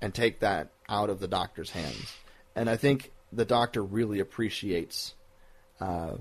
and 0.01 0.16
take 0.16 0.39
that 0.39 0.70
out 0.88 1.10
of 1.10 1.20
the 1.20 1.28
doctor's 1.28 1.72
hands. 1.72 2.16
And 2.55 2.70
i 2.70 2.78
think 2.78 3.12
the 3.32 3.46
doctor 3.46 3.84
really 3.84 4.20
appreciates 4.20 5.14
uh, 5.80 6.14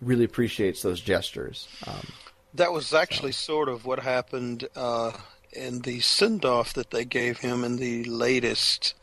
really 0.00 0.24
appreciates 0.24 0.82
those 0.82 1.00
gestures 1.00 1.68
um, 1.86 2.06
That 2.54 2.72
was 2.72 2.92
actually 2.94 3.32
sort 3.32 3.68
of 3.68 3.84
what 3.84 4.00
happened 4.00 4.68
uh, 4.74 5.12
in 5.52 5.80
the 5.80 6.00
send 6.00 6.44
off 6.44 6.72
that 6.74 6.90
they 6.90 7.04
gave 7.04 7.38
him 7.38 7.64
in 7.64 7.76
the 7.76 8.04
latest 8.04 8.94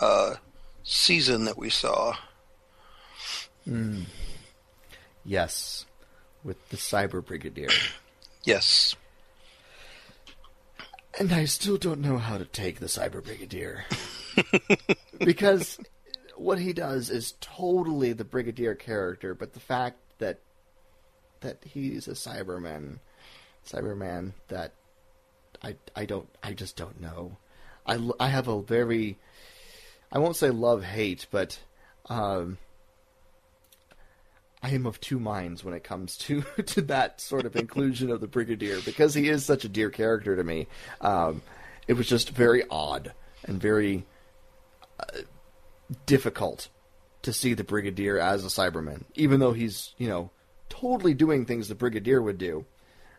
uh, 0.00 0.34
season 0.82 1.44
that 1.44 1.56
we 1.56 1.70
saw. 1.70 2.14
yes 5.24 5.86
with 6.42 6.68
the 6.68 6.76
cyber 6.76 7.24
brigadier 7.24 7.70
Yes. 8.44 8.94
And 11.18 11.32
I 11.32 11.46
still 11.46 11.78
don't 11.78 12.00
know 12.00 12.18
how 12.18 12.38
to 12.38 12.44
take 12.44 12.78
the 12.78 12.86
Cyber 12.86 13.24
Brigadier. 13.24 13.84
because 15.18 15.78
what 16.36 16.58
he 16.58 16.72
does 16.72 17.10
is 17.10 17.34
totally 17.40 18.12
the 18.12 18.24
Brigadier 18.24 18.74
character, 18.74 19.34
but 19.34 19.52
the 19.52 19.60
fact 19.60 19.98
that 20.18 20.40
that 21.40 21.62
he's 21.64 22.08
a 22.08 22.12
Cyberman, 22.12 22.98
Cyberman 23.66 24.32
that 24.48 24.74
I 25.62 25.76
I 25.94 26.06
don't 26.06 26.28
I 26.42 26.52
just 26.52 26.76
don't 26.76 27.00
know. 27.00 27.36
I 27.86 27.98
I 28.18 28.28
have 28.28 28.48
a 28.48 28.62
very 28.62 29.18
I 30.10 30.18
won't 30.18 30.36
say 30.36 30.50
love 30.50 30.84
hate, 30.84 31.26
but 31.30 31.58
um 32.08 32.58
I 34.62 34.70
am 34.70 34.86
of 34.86 34.98
two 34.98 35.20
minds 35.20 35.62
when 35.62 35.74
it 35.74 35.84
comes 35.84 36.16
to 36.18 36.40
to 36.66 36.80
that 36.82 37.20
sort 37.20 37.44
of 37.44 37.54
inclusion 37.54 38.10
of 38.10 38.20
the 38.20 38.26
Brigadier 38.26 38.80
because 38.84 39.12
he 39.12 39.28
is 39.28 39.44
such 39.44 39.64
a 39.64 39.68
dear 39.68 39.90
character 39.90 40.34
to 40.34 40.42
me. 40.42 40.66
Um, 41.02 41.42
it 41.86 41.92
was 41.92 42.08
just 42.08 42.30
very 42.30 42.64
odd 42.70 43.12
and 43.44 43.60
very 43.60 44.06
uh, 44.98 45.18
difficult 46.06 46.68
to 47.22 47.32
see 47.32 47.54
the 47.54 47.64
Brigadier 47.64 48.18
as 48.18 48.44
a 48.44 48.48
Cyberman, 48.48 49.04
even 49.14 49.40
though 49.40 49.52
he's 49.52 49.94
you 49.98 50.08
know 50.08 50.30
totally 50.68 51.14
doing 51.14 51.44
things 51.46 51.68
the 51.68 51.74
Brigadier 51.74 52.20
would 52.22 52.38
do. 52.38 52.64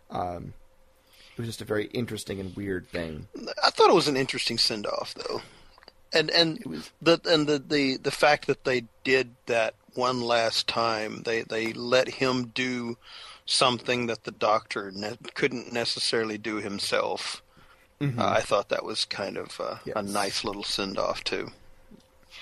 Um, 0.09 0.53
it 1.35 1.39
was 1.39 1.47
just 1.47 1.61
a 1.61 1.65
very 1.65 1.85
interesting 1.87 2.39
and 2.39 2.55
weird 2.55 2.87
thing. 2.87 3.27
I 3.63 3.69
thought 3.69 3.89
it 3.89 3.95
was 3.95 4.07
an 4.07 4.15
interesting 4.17 4.57
send 4.57 4.85
off 4.87 5.13
though. 5.15 5.41
And 6.13 6.29
and 6.31 6.63
was- 6.65 6.91
the 7.01 7.19
and 7.25 7.47
the, 7.47 7.59
the 7.59 7.97
the 7.97 8.11
fact 8.11 8.47
that 8.47 8.63
they 8.63 8.85
did 9.03 9.35
that 9.47 9.73
one 9.95 10.21
last 10.21 10.67
time, 10.67 11.23
they 11.23 11.41
they 11.41 11.73
let 11.73 12.07
him 12.07 12.47
do 12.53 12.97
something 13.45 14.07
that 14.07 14.23
the 14.23 14.31
doctor 14.31 14.91
ne- 14.93 15.17
couldn't 15.33 15.71
necessarily 15.73 16.37
do 16.37 16.57
himself. 16.57 17.41
Uh, 18.01 18.07
I 18.17 18.41
thought 18.41 18.69
that 18.69 18.83
was 18.83 19.05
kind 19.05 19.37
of 19.37 19.59
uh, 19.59 19.63
a 19.63 19.89
Mm-hmm. 19.89 20.13
Nice 20.13 20.43
little 20.43 20.63
send 20.63 20.99
off 20.99 21.23
too. 21.23 21.49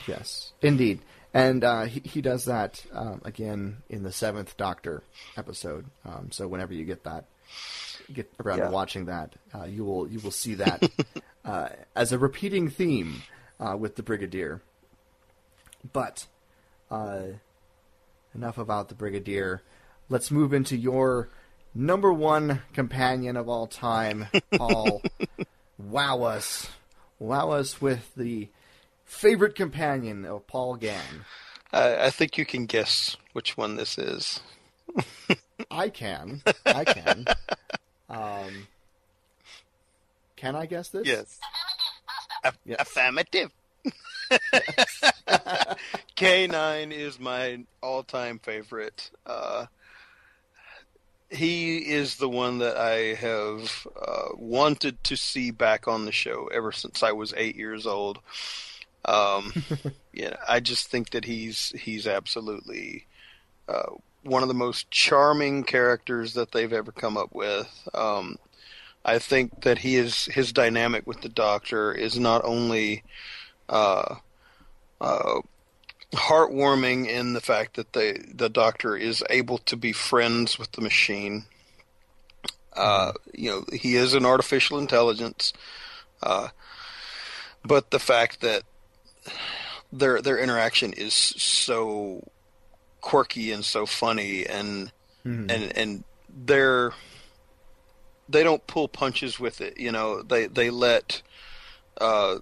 Yes, 0.07 0.51
indeed, 0.61 0.99
and 1.33 1.63
uh, 1.63 1.83
he 1.83 2.01
he 2.03 2.21
does 2.21 2.45
that 2.45 2.83
um, 2.93 3.21
again 3.25 3.77
in 3.89 4.03
the 4.03 4.11
seventh 4.11 4.57
Doctor 4.57 5.03
episode. 5.37 5.85
Um, 6.05 6.29
so 6.31 6.47
whenever 6.47 6.73
you 6.73 6.85
get 6.85 7.03
that, 7.05 7.25
get 8.11 8.31
around 8.43 8.59
Yeah. 8.59 8.65
to 8.67 8.71
watching 8.71 9.05
that, 9.05 9.35
uh, 9.55 9.63
you 9.65 9.85
will 9.85 10.07
you 10.07 10.19
will 10.19 10.31
see 10.31 10.55
that 10.55 10.83
uh, 11.45 11.69
as 11.95 12.11
a 12.11 12.17
repeating 12.19 12.69
theme 12.69 13.21
uh, 13.59 13.75
with 13.77 13.95
the 13.95 14.03
Brigadier. 14.03 14.61
But 15.91 16.27
uh, 16.89 17.23
enough 18.35 18.57
about 18.57 18.89
the 18.89 18.95
Brigadier. 18.95 19.61
Let's 20.09 20.31
move 20.31 20.53
into 20.53 20.75
your 20.77 21.29
number 21.73 22.11
one 22.13 22.61
companion 22.73 23.35
of 23.37 23.49
all 23.49 23.67
time, 23.67 24.27
Paul. 24.55 25.01
wow 25.77 26.23
us, 26.23 26.69
wow 27.19 27.51
us 27.51 27.81
with 27.81 28.13
the 28.15 28.49
favorite 29.13 29.55
companion 29.55 30.25
of 30.25 30.47
Paul 30.47 30.75
Gann. 30.75 31.25
I, 31.71 32.05
I 32.05 32.09
think 32.09 32.37
you 32.37 32.45
can 32.45 32.65
guess 32.65 33.15
which 33.33 33.55
one 33.57 33.75
this 33.75 33.97
is. 33.97 34.41
I 35.71 35.89
can. 35.89 36.41
I 36.65 36.83
can. 36.83 37.25
Um, 38.09 38.67
can 40.35 40.55
I 40.55 40.65
guess 40.65 40.89
this? 40.89 41.07
Yes. 41.07 41.39
Yes. 42.65 42.77
Affirmative. 42.79 43.51
K9 46.17 46.91
is 46.91 47.19
my 47.19 47.63
all-time 47.81 48.39
favorite. 48.39 49.09
Uh, 49.25 49.67
he 51.29 51.77
is 51.77 52.17
the 52.17 52.29
one 52.29 52.59
that 52.59 52.77
I 52.77 53.15
have 53.15 53.87
uh, 53.99 54.29
wanted 54.35 55.03
to 55.05 55.15
see 55.15 55.51
back 55.51 55.87
on 55.87 56.05
the 56.05 56.11
show 56.11 56.47
ever 56.53 56.71
since 56.71 57.01
I 57.01 57.13
was 57.13 57.33
eight 57.35 57.55
years 57.55 57.87
old. 57.87 58.19
Um, 59.05 59.53
yeah, 60.13 60.35
I 60.47 60.59
just 60.59 60.87
think 60.87 61.11
that 61.11 61.25
he's 61.25 61.73
he's 61.77 62.07
absolutely 62.07 63.07
uh, 63.67 63.91
one 64.23 64.41
of 64.41 64.47
the 64.47 64.53
most 64.53 64.89
charming 64.91 65.63
characters 65.63 66.33
that 66.33 66.51
they've 66.51 66.73
ever 66.73 66.91
come 66.91 67.17
up 67.17 67.33
with. 67.33 67.69
Um, 67.93 68.37
I 69.05 69.19
think 69.19 69.63
that 69.63 69.79
he 69.79 69.97
is 69.97 70.25
his 70.25 70.53
dynamic 70.53 71.05
with 71.05 71.21
the 71.21 71.29
Doctor 71.29 71.91
is 71.91 72.17
not 72.17 72.43
only 72.45 73.03
uh, 73.67 74.15
uh, 75.01 75.41
heartwarming 76.13 77.07
in 77.07 77.33
the 77.33 77.41
fact 77.41 77.75
that 77.75 77.93
the 77.93 78.23
the 78.33 78.49
Doctor 78.49 78.95
is 78.95 79.23
able 79.29 79.57
to 79.59 79.75
be 79.75 79.91
friends 79.91 80.57
with 80.57 80.71
the 80.71 80.81
machine. 80.81 81.45
Uh, 82.73 83.11
you 83.33 83.49
know, 83.49 83.65
he 83.73 83.95
is 83.95 84.13
an 84.13 84.25
artificial 84.25 84.79
intelligence, 84.79 85.53
uh, 86.23 86.47
but 87.63 87.91
the 87.91 87.99
fact 87.99 88.41
that 88.41 88.63
their 89.91 90.21
their 90.21 90.37
interaction 90.37 90.93
is 90.93 91.13
so 91.13 92.23
quirky 93.01 93.51
and 93.51 93.63
so 93.65 93.85
funny 93.85 94.45
and 94.45 94.91
Mhm. 95.25 95.49
and 95.51 95.77
and 95.77 96.03
they're 96.45 96.91
they 98.29 98.43
don't 98.43 98.65
pull 98.67 98.87
punches 98.87 99.39
with 99.39 99.61
it 99.61 99.77
you 99.79 99.91
know 99.91 100.21
they 100.21 100.47
they 100.47 100.69
let 100.69 101.21
uh 102.01 102.37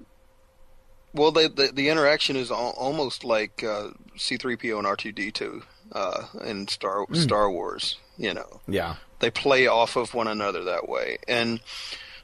well 1.13 1.31
they 1.31 1.47
the, 1.47 1.71
the 1.73 1.89
interaction 1.89 2.35
is 2.35 2.51
al- 2.51 2.75
almost 2.77 3.23
like 3.23 3.63
uh 3.63 3.89
C3PO 4.17 4.77
and 4.79 4.87
R2D2 4.87 5.63
uh 5.91 6.23
in 6.45 6.67
Star 6.67 7.05
Mm. 7.07 7.17
Star 7.17 7.49
Wars 7.51 7.97
you 8.17 8.33
know 8.33 8.61
Yeah. 8.67 8.95
they 9.19 9.29
play 9.31 9.67
off 9.67 9.95
of 9.95 10.13
one 10.13 10.27
another 10.27 10.63
that 10.65 10.87
way. 10.87 11.17
And 11.27 11.59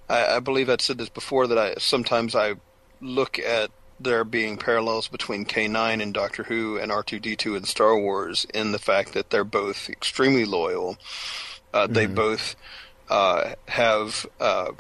I, 0.10 0.38
I 0.38 0.40
believe 0.40 0.70
I'd 0.70 0.82
said 0.82 0.98
this 0.98 1.10
before 1.10 1.48
that 1.48 1.58
I 1.58 1.74
sometimes 1.80 2.34
I 2.36 2.56
look 3.02 3.38
at 3.40 3.70
there 4.00 4.24
being 4.24 4.58
parallels 4.58 5.08
between 5.08 5.46
K9 5.46 6.02
and 6.02 6.14
Doctor 6.14 6.44
Who 6.44 6.78
and 6.78 6.92
R2D2 6.92 7.58
in 7.58 7.64
Star 7.64 7.98
Wars 7.98 8.46
in 8.54 8.72
the 8.72 8.80
fact 8.80 9.14
that 9.14 9.30
they're 9.30 9.44
both 9.44 9.90
extremely 9.90 10.46
loyal. 10.46 10.98
Uh, 11.74 11.88
They 11.88 12.08
Mhm. 12.08 12.16
both 12.16 12.56
uh, 13.10 13.56
have 13.70 14.26
uh, 14.40 14.72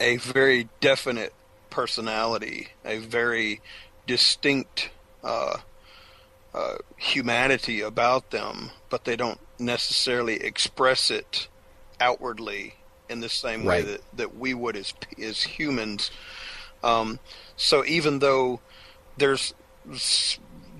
a 0.00 0.16
very 0.18 0.68
definite 0.80 1.32
personality, 1.70 2.68
a 2.84 2.98
very 2.98 3.60
distinct 4.06 4.90
uh, 5.24 5.56
uh, 6.54 6.76
humanity 6.96 7.80
about 7.80 8.30
them, 8.30 8.70
but 8.90 9.04
they 9.04 9.16
don't 9.16 9.40
necessarily 9.58 10.42
express 10.42 11.10
it 11.10 11.48
outwardly 12.00 12.74
in 13.08 13.20
the 13.20 13.28
same 13.28 13.64
way 13.64 13.82
that, 13.82 14.00
that 14.12 14.36
we 14.36 14.54
would 14.54 14.76
as 14.76 14.94
as 15.20 15.42
humans. 15.42 16.10
Um, 16.84 17.18
so 17.56 17.84
even 17.86 18.18
though 18.20 18.60
there's 19.16 19.54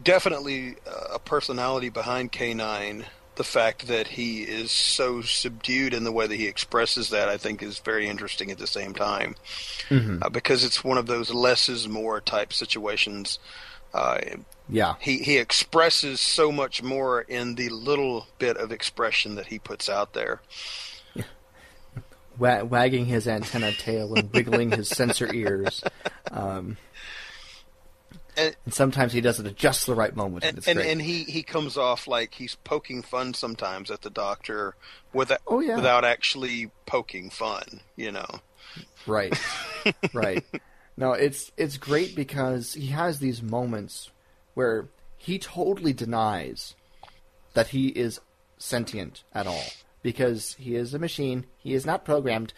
definitely 0.02 0.76
a 1.12 1.18
personality 1.18 1.88
behind 1.88 2.32
K9, 2.32 3.04
the 3.36 3.44
fact 3.44 3.88
that 3.88 4.08
he 4.08 4.42
is 4.42 4.70
so 4.70 5.20
subdued 5.22 5.92
in 5.92 6.04
the 6.04 6.12
way 6.12 6.26
that 6.26 6.36
he 6.36 6.46
expresses 6.46 7.08
that, 7.10 7.28
I 7.28 7.36
think, 7.36 7.62
is 7.62 7.78
very 7.80 8.06
interesting 8.06 8.50
at 8.52 8.58
the 8.58 8.66
same 8.66 8.94
time 8.94 9.34
Mhm. 9.88 10.22
uh, 10.22 10.28
because 10.28 10.62
it's 10.62 10.84
one 10.84 10.98
of 10.98 11.06
those 11.06 11.30
less 11.30 11.68
is 11.68 11.88
more 11.88 12.20
type 12.20 12.52
situations. 12.52 13.38
Uh, 13.92 14.20
Yeah. 14.68 14.94
he 15.00 15.18
he 15.18 15.38
expresses 15.38 16.20
so 16.20 16.50
much 16.52 16.82
more 16.82 17.22
in 17.22 17.54
the 17.56 17.68
little 17.70 18.28
bit 18.38 18.56
of 18.56 18.70
expression 18.72 19.34
that 19.36 19.46
he 19.46 19.58
puts 19.58 19.88
out 19.88 20.12
there. 20.14 20.40
Wa- 22.38 22.62
wagging 22.64 23.06
his 23.06 23.26
antenna 23.28 23.72
tail 23.72 24.14
and 24.14 24.32
wiggling 24.32 24.70
his 24.72 24.88
sensor 24.88 25.32
ears. 25.32 25.82
Um, 26.30 26.76
And- 28.36 28.56
and 28.64 28.74
sometimes 28.74 29.12
he 29.12 29.20
does 29.20 29.38
it 29.38 29.46
at 29.46 29.54
just 29.56 29.86
the 29.86 29.94
right 29.94 30.14
moment. 30.14 30.44
And 30.44 30.66
and, 30.66 30.80
and 30.80 31.00
he, 31.00 31.22
he 31.22 31.44
comes 31.44 31.76
off 31.76 32.08
like 32.08 32.34
he's 32.34 32.56
poking 32.56 33.02
fun 33.02 33.32
sometimes 33.34 33.90
at 33.92 34.02
the 34.02 34.10
doctor 34.10 34.74
without 35.12 35.38
Oh, 35.46 35.60
yeah. 35.60 35.76
without 35.76 36.04
actually 36.04 36.70
poking 36.86 37.30
fun, 37.30 37.62
you 37.96 38.10
know. 38.10 38.26
Right. 39.06 39.38
right. 40.12 40.44
No, 40.96 41.12
it's 41.12 41.52
it's 41.56 41.76
great 41.76 42.16
because 42.16 42.74
he 42.74 42.88
has 42.88 43.20
these 43.20 43.40
moments 43.40 44.10
where 44.54 44.86
he 45.16 45.38
totally 45.38 45.92
denies 45.92 46.74
that 47.54 47.68
he 47.68 47.88
is 47.88 48.20
sentient 48.58 49.22
at 49.32 49.46
all 49.46 49.64
because 50.04 50.54
he 50.60 50.76
is 50.76 50.94
a 50.94 50.98
machine. 51.00 51.46
He 51.56 51.72
is 51.72 51.84
not 51.84 52.04
programmed, 52.04 52.52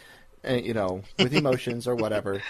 uh, 0.46 0.54
you 0.54 0.74
know, 0.74 1.02
with 1.16 1.32
emotions 1.42 1.86
or 1.88 1.94
whatever. 1.94 2.42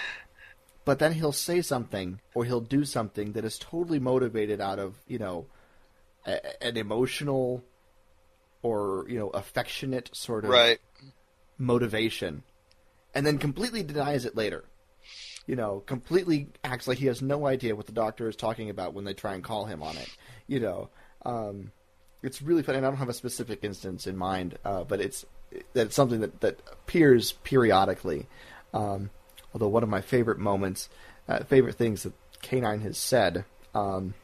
But 0.84 0.98
then 0.98 1.12
he'll 1.12 1.32
say 1.32 1.60
something 1.62 2.20
or 2.34 2.44
he'll 2.44 2.60
do 2.60 2.84
something 2.84 3.32
that 3.32 3.44
is 3.44 3.58
totally 3.58 4.00
motivated 4.00 4.60
out 4.60 4.78
of, 4.80 4.96
you 5.06 5.18
know, 5.18 5.46
a, 6.26 6.64
an 6.64 6.76
emotional 6.76 7.62
or, 8.62 9.04
you 9.08 9.18
know, 9.18 9.28
affectionate 9.28 10.10
sort 10.16 10.44
of 10.44 10.50
Right. 10.50 10.78
motivation 11.58 12.42
and 13.14 13.26
then 13.26 13.38
completely 13.38 13.82
denies 13.82 14.24
it 14.24 14.34
later. 14.34 14.64
You 15.46 15.56
know, 15.56 15.80
completely 15.80 16.48
acts 16.64 16.88
like 16.88 16.98
he 16.98 17.06
has 17.06 17.22
no 17.22 17.46
idea 17.46 17.76
what 17.76 17.86
the 17.86 17.92
doctor 17.92 18.28
is 18.28 18.34
talking 18.34 18.70
about 18.70 18.94
when 18.94 19.04
they 19.04 19.14
try 19.14 19.34
and 19.34 19.44
call 19.44 19.66
him 19.66 19.82
on 19.82 19.96
it. 19.96 20.08
You 20.48 20.58
know, 20.60 20.90
um, 21.24 21.70
it's 22.26 22.42
really 22.42 22.62
funny. 22.62 22.78
And 22.78 22.86
I 22.86 22.90
don't 22.90 22.98
have 22.98 23.08
a 23.08 23.14
specific 23.14 23.60
instance 23.62 24.06
in 24.06 24.16
mind, 24.16 24.58
uh, 24.64 24.84
but 24.84 25.00
it's 25.00 25.24
that's 25.72 25.94
something 25.94 26.20
that 26.20 26.40
that 26.40 26.60
appears 26.70 27.32
periodically. 27.32 28.26
Um, 28.74 29.10
although 29.54 29.68
one 29.68 29.82
of 29.82 29.88
my 29.88 30.00
favorite 30.00 30.38
moments, 30.38 30.88
uh, 31.28 31.44
favorite 31.44 31.76
things 31.76 32.02
that 32.02 32.12
K9 32.42 32.82
has 32.82 32.98
said, 32.98 33.44
um, 33.74 34.14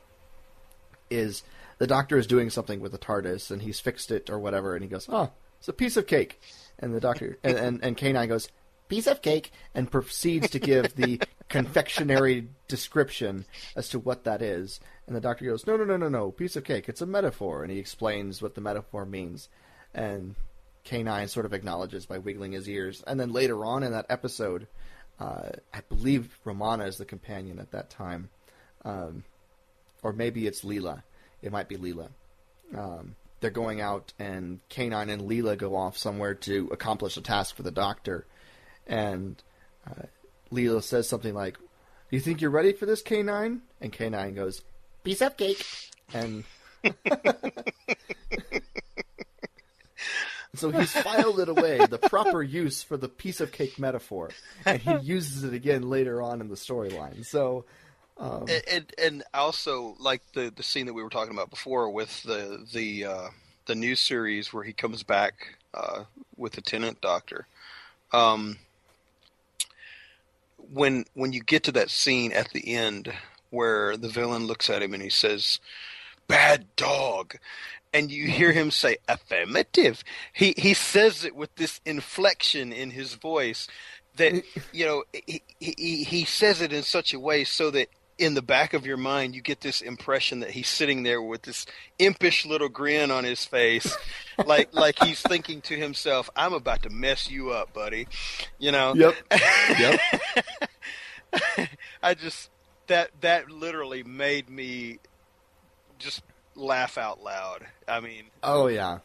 is 1.10 1.42
the 1.78 1.86
doctor 1.86 2.18
is 2.18 2.26
doing 2.26 2.50
something 2.50 2.80
with 2.80 2.92
the 2.92 2.98
TARDIS 2.98 3.50
and 3.50 3.62
he's 3.62 3.80
fixed 3.80 4.10
it 4.10 4.28
or 4.28 4.38
whatever, 4.38 4.74
and 4.74 4.82
he 4.82 4.88
goes, 4.88 5.06
"Oh, 5.08 5.30
it's 5.58 5.68
a 5.68 5.72
piece 5.72 5.96
of 5.96 6.06
cake," 6.06 6.40
and 6.78 6.94
the 6.94 7.00
doctor 7.00 7.38
and 7.42 7.56
and, 7.56 7.84
and 7.84 7.96
K9 7.96 8.28
goes, 8.28 8.48
"Piece 8.88 9.06
of 9.06 9.22
cake," 9.22 9.52
and 9.74 9.90
proceeds 9.90 10.50
to 10.50 10.58
give 10.58 10.96
the 10.96 11.20
confectionery 11.52 12.48
description 12.68 13.44
as 13.76 13.88
to 13.90 13.98
what 13.98 14.24
that 14.24 14.42
is, 14.42 14.80
and 15.06 15.14
the 15.14 15.20
doctor 15.20 15.44
goes, 15.44 15.66
"No, 15.66 15.76
no, 15.76 15.84
no, 15.84 15.96
no, 15.96 16.08
no, 16.08 16.30
piece 16.30 16.56
of 16.56 16.64
cake. 16.64 16.88
It's 16.88 17.00
a 17.02 17.06
metaphor," 17.06 17.62
and 17.62 17.70
he 17.70 17.78
explains 17.78 18.42
what 18.42 18.54
the 18.54 18.60
metaphor 18.60 19.04
means, 19.04 19.48
and 19.94 20.34
K9 20.84 21.28
sort 21.28 21.46
of 21.46 21.52
acknowledges 21.52 22.06
by 22.06 22.18
wiggling 22.18 22.52
his 22.52 22.68
ears, 22.68 23.02
and 23.06 23.20
then 23.20 23.32
later 23.32 23.64
on 23.64 23.82
in 23.82 23.92
that 23.92 24.06
episode. 24.08 24.66
Uh, 25.20 25.50
I 25.72 25.82
believe 25.88 26.36
Romana 26.42 26.86
is 26.86 26.96
the 26.96 27.04
companion 27.04 27.60
at 27.60 27.70
that 27.72 27.90
time. 27.90 28.30
Um, 28.84 29.22
or 30.02 30.12
maybe 30.12 30.46
it's 30.46 30.62
Leela. 30.64 31.02
It 31.42 31.52
might 31.52 31.68
be 31.68 31.76
Leela. 31.76 32.08
Um, 32.76 33.14
they're 33.40 33.50
going 33.50 33.80
out, 33.80 34.12
and 34.18 34.60
K9 34.68 35.10
and 35.10 35.22
Leela 35.22 35.56
go 35.56 35.76
off 35.76 35.96
somewhere 35.96 36.34
to 36.34 36.68
accomplish 36.72 37.16
a 37.16 37.20
task 37.20 37.56
for 37.56 37.62
the 37.62 37.70
doctor. 37.70 38.26
And 38.86 39.40
uh, 39.86 40.06
Leela 40.52 40.82
says 40.82 41.08
something 41.08 41.34
like, 41.34 41.56
you 42.10 42.20
think 42.20 42.40
you're 42.40 42.50
ready 42.50 42.72
for 42.72 42.86
this, 42.86 43.02
K9?" 43.02 43.60
And 43.80 43.92
K9 43.92 44.34
goes, 44.34 44.62
"Piece 45.02 45.22
of 45.22 45.36
cake." 45.36 45.64
And 46.12 46.44
so 50.54 50.70
he's 50.70 50.92
filed 50.92 51.40
it 51.40 51.48
away, 51.48 51.78
the 51.86 51.98
proper 51.98 52.42
use 52.42 52.82
for 52.82 52.96
the 52.96 53.08
piece 53.08 53.40
of 53.40 53.50
cake 53.52 53.78
metaphor, 53.78 54.30
and 54.66 54.80
he 54.80 54.94
uses 54.98 55.44
it 55.44 55.54
again 55.54 55.88
later 55.88 56.20
on 56.20 56.40
in 56.40 56.48
the 56.48 56.56
storyline. 56.56 57.24
So. 57.26 57.64
Um, 58.18 58.42
And, 58.42 58.62
and 58.70 58.94
and 58.98 59.22
also 59.32 59.96
like 59.98 60.20
the 60.34 60.52
the 60.54 60.62
scene 60.62 60.84
that 60.86 60.92
we 60.92 61.02
were 61.02 61.08
talking 61.08 61.32
about 61.32 61.48
before 61.48 61.88
with 61.90 62.22
the 62.24 62.64
the 62.72 63.06
uh, 63.06 63.28
the 63.64 63.74
new 63.74 63.96
series 63.96 64.52
where 64.52 64.62
he 64.62 64.74
comes 64.74 65.02
back 65.02 65.56
uh, 65.72 66.04
with 66.36 66.52
the 66.52 66.60
Tennant 66.60 67.00
Doctor. 67.00 67.46
Um, 68.12 68.58
when 70.72 71.04
when 71.14 71.32
you 71.32 71.40
get 71.40 71.64
to 71.64 71.72
that 71.72 71.90
scene 71.90 72.32
at 72.32 72.50
the 72.50 72.74
end 72.74 73.12
where 73.50 73.96
the 73.96 74.08
villain 74.08 74.46
looks 74.46 74.70
at 74.70 74.82
him 74.82 74.94
and 74.94 75.02
he 75.02 75.10
says, 75.10 75.60
"Bad 76.26 76.66
dog," 76.76 77.36
and 77.92 78.10
you 78.10 78.26
hear 78.26 78.50
mm-hmm. 78.50 78.58
him 78.58 78.70
say 78.70 78.96
affirmative. 79.08 80.02
He 80.32 80.54
he 80.56 80.74
says 80.74 81.24
it 81.24 81.36
with 81.36 81.54
this 81.56 81.80
inflection 81.84 82.72
in 82.72 82.90
his 82.90 83.14
voice 83.14 83.68
that 84.16 84.42
you 84.72 84.86
know 84.86 85.04
he, 85.12 85.42
he 85.58 86.04
he 86.04 86.24
says 86.24 86.60
it 86.60 86.72
in 86.72 86.82
such 86.82 87.14
a 87.14 87.20
way 87.20 87.44
so 87.44 87.70
that 87.70 87.88
in 88.22 88.34
the 88.34 88.42
back 88.42 88.72
of 88.72 88.86
your 88.86 88.96
mind 88.96 89.34
you 89.34 89.40
get 89.42 89.60
this 89.62 89.80
impression 89.80 90.40
that 90.40 90.50
he's 90.50 90.68
sitting 90.68 91.02
there 91.02 91.20
with 91.20 91.42
this 91.42 91.66
impish 91.98 92.46
little 92.46 92.68
grin 92.68 93.10
on 93.10 93.24
his 93.24 93.44
face 93.44 93.96
like 94.46 94.72
like 94.72 94.96
he's 95.02 95.20
thinking 95.22 95.60
to 95.60 95.76
himself 95.76 96.30
i'm 96.36 96.52
about 96.52 96.82
to 96.82 96.88
mess 96.90 97.28
you 97.30 97.50
up 97.50 97.72
buddy 97.74 98.06
you 98.58 98.70
know 98.70 98.94
Yep. 98.94 99.14
Yep. 99.78 100.00
i 102.02 102.14
just 102.14 102.48
that 102.86 103.10
that 103.22 103.50
literally 103.50 104.02
made 104.04 104.48
me 104.48 104.98
just 105.98 106.22
laugh 106.54 106.96
out 106.96 107.22
loud 107.22 107.66
i 107.88 107.98
mean 108.00 108.24
Oh 108.42 108.68
yeah. 108.68 108.98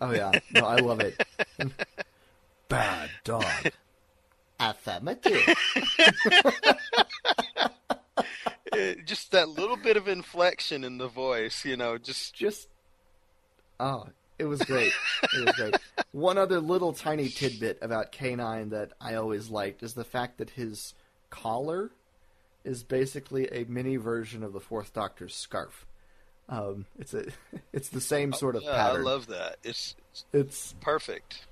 Oh 0.00 0.12
yeah. 0.12 0.30
No, 0.52 0.64
I 0.64 0.76
love 0.76 1.00
it. 1.00 1.20
Bad 2.68 3.10
dog. 3.24 3.44
Affirmative. 4.60 5.42
It, 8.72 9.06
just 9.06 9.32
that 9.32 9.48
little 9.48 9.76
bit 9.76 9.96
of 9.96 10.08
inflection 10.08 10.84
in 10.84 10.98
the 10.98 11.08
voice 11.08 11.64
you 11.64 11.76
know 11.76 11.98
just 11.98 12.34
Just 12.34 12.68
oh, 13.80 14.06
it 14.38 14.44
was 14.44 14.60
great. 14.62 14.92
It 15.34 15.46
was 15.46 15.54
great. 15.56 15.76
One 16.12 16.38
other 16.38 16.60
little 16.60 16.92
tiny 16.92 17.28
tidbit 17.28 17.78
about 17.82 18.12
K9 18.12 18.70
that 18.70 18.92
I 19.00 19.14
always 19.14 19.50
liked 19.50 19.82
is 19.82 19.94
the 19.94 20.04
fact 20.04 20.38
that 20.38 20.50
his 20.50 20.94
collar 21.30 21.90
is 22.64 22.82
basically 22.84 23.48
a 23.48 23.64
mini 23.64 23.96
version 23.96 24.42
of 24.44 24.52
the 24.52 24.60
Fourth 24.60 24.92
Doctor's 24.92 25.34
scarf. 25.34 25.86
Um, 26.48 26.86
it's 26.98 27.14
a, 27.14 27.26
it's 27.72 27.88
the 27.88 28.00
same 28.00 28.32
sort 28.32 28.56
of 28.56 28.62
yeah, 28.62 28.72
pattern. 28.72 29.00
i 29.00 29.04
love 29.04 29.26
that 29.26 29.58
it's, 29.62 29.94
it's 30.12 30.24
it's 30.32 30.74
perfect 30.80 31.46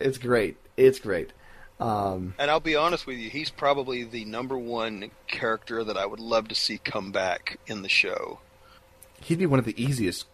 it's 0.00 0.18
great. 0.18 0.56
It's 0.76 0.98
great. 0.98 1.32
Um, 1.80 2.34
And 2.38 2.50
I'll 2.50 2.60
be 2.60 2.76
honest 2.76 3.06
with 3.06 3.16
you, 3.16 3.30
he's 3.30 3.50
probably 3.50 4.04
the 4.04 4.24
number 4.26 4.56
one 4.58 5.10
character 5.26 5.82
that 5.82 5.96
I 5.96 6.04
would 6.04 6.20
love 6.20 6.48
to 6.48 6.54
see 6.54 6.78
come 6.78 7.10
back 7.10 7.58
in 7.66 7.82
the 7.82 7.88
show. 7.88 8.40
he'd 9.22 9.38
be 9.38 9.46
one 9.46 9.58
of 9.58 9.64
the 9.64 9.82
easiest 9.82 10.26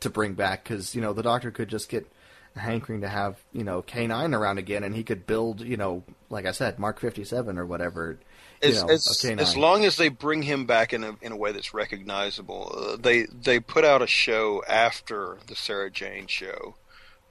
to 0.00 0.10
bring 0.10 0.34
back 0.34 0.64
because 0.64 0.94
you 0.94 1.00
know 1.00 1.12
the 1.12 1.22
doctor 1.22 1.50
could 1.50 1.68
just 1.68 1.88
get 1.88 2.06
a 2.54 2.60
hankering 2.60 3.00
to 3.02 3.08
have 3.08 3.36
you 3.52 3.64
know 3.64 3.82
K9 3.82 4.34
around 4.34 4.58
again, 4.58 4.84
and 4.84 4.94
he 4.94 5.04
could 5.04 5.26
build 5.26 5.60
you 5.60 5.76
know 5.76 6.02
like 6.30 6.46
I 6.46 6.52
said 6.52 6.78
Mark 6.78 7.00
57 7.00 7.58
or 7.58 7.66
whatever. 7.66 8.18
As, 8.62 8.82
know, 8.82 8.88
as, 8.88 9.24
as 9.38 9.54
long 9.54 9.84
as 9.84 9.98
they 9.98 10.08
bring 10.08 10.40
him 10.40 10.64
back 10.64 10.94
in 10.94 11.04
a 11.04 11.16
in 11.20 11.32
a 11.32 11.36
way 11.36 11.52
that's 11.52 11.74
recognizable, 11.74 12.74
uh, 12.74 12.96
they 12.96 13.24
they 13.26 13.60
put 13.60 13.84
out 13.84 14.00
a 14.00 14.06
show 14.06 14.62
after 14.66 15.36
the 15.46 15.54
Sarah 15.54 15.90
Jane 15.90 16.26
show 16.26 16.76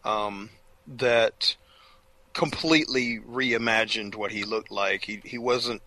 um, 0.04 0.52
that 0.86 1.56
completely 2.36 3.20
reimagined 3.20 4.14
what 4.14 4.32
he 4.32 4.44
looked 4.44 4.70
like. 4.70 5.06
He 5.06 5.22
he 5.24 5.40
wasn't 5.40 5.82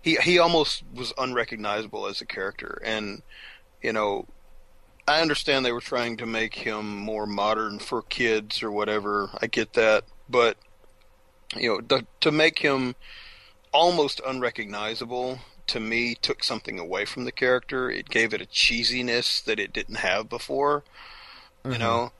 he 0.00 0.16
he 0.16 0.38
almost 0.40 0.82
was 0.92 1.12
unrecognizable 1.16 2.06
as 2.06 2.20
a 2.20 2.26
character, 2.26 2.82
and 2.84 3.22
you 3.80 3.92
know 3.92 4.26
I 5.06 5.20
understand 5.20 5.64
they 5.64 5.72
were 5.72 5.80
trying 5.80 6.16
to 6.16 6.26
make 6.26 6.54
him 6.54 6.96
more 6.96 7.26
modern 7.26 7.78
for 7.78 8.02
kids 8.02 8.62
or 8.62 8.72
whatever. 8.72 9.30
I 9.40 9.46
get 9.46 9.74
that, 9.74 10.04
but 10.28 10.56
you 11.54 11.68
know, 11.68 11.80
to, 11.80 12.06
to 12.20 12.32
make 12.32 12.60
him 12.60 12.94
almost 13.72 14.20
unrecognizable 14.26 15.40
to 15.66 15.80
me 15.80 16.14
took 16.14 16.42
something 16.42 16.78
away 16.78 17.04
from 17.04 17.24
the 17.24 17.32
character. 17.32 17.90
It 17.90 18.08
gave 18.08 18.32
it 18.32 18.42
a 18.42 18.46
cheesiness 18.46 19.44
that 19.44 19.60
it 19.60 19.72
didn't 19.72 19.96
have 19.96 20.28
before. 20.28 20.82
You 21.64 21.78
know, 21.78 22.12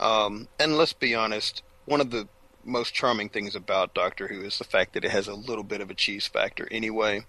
um, 0.00 0.48
and 0.58 0.78
let's 0.78 0.94
be 0.94 1.14
honest, 1.14 1.62
one 1.84 2.00
of 2.00 2.10
the 2.10 2.28
most 2.66 2.92
charming 2.94 3.28
things 3.28 3.54
about 3.54 3.94
Doctor 3.94 4.28
Who 4.28 4.42
is 4.42 4.58
the 4.58 4.64
fact 4.64 4.92
that 4.94 5.04
it 5.04 5.10
has 5.10 5.28
a 5.28 5.34
little 5.34 5.64
bit 5.64 5.80
of 5.80 5.90
a 5.90 5.94
cheese 5.94 6.26
factor 6.26 6.68
anyway. 6.70 7.24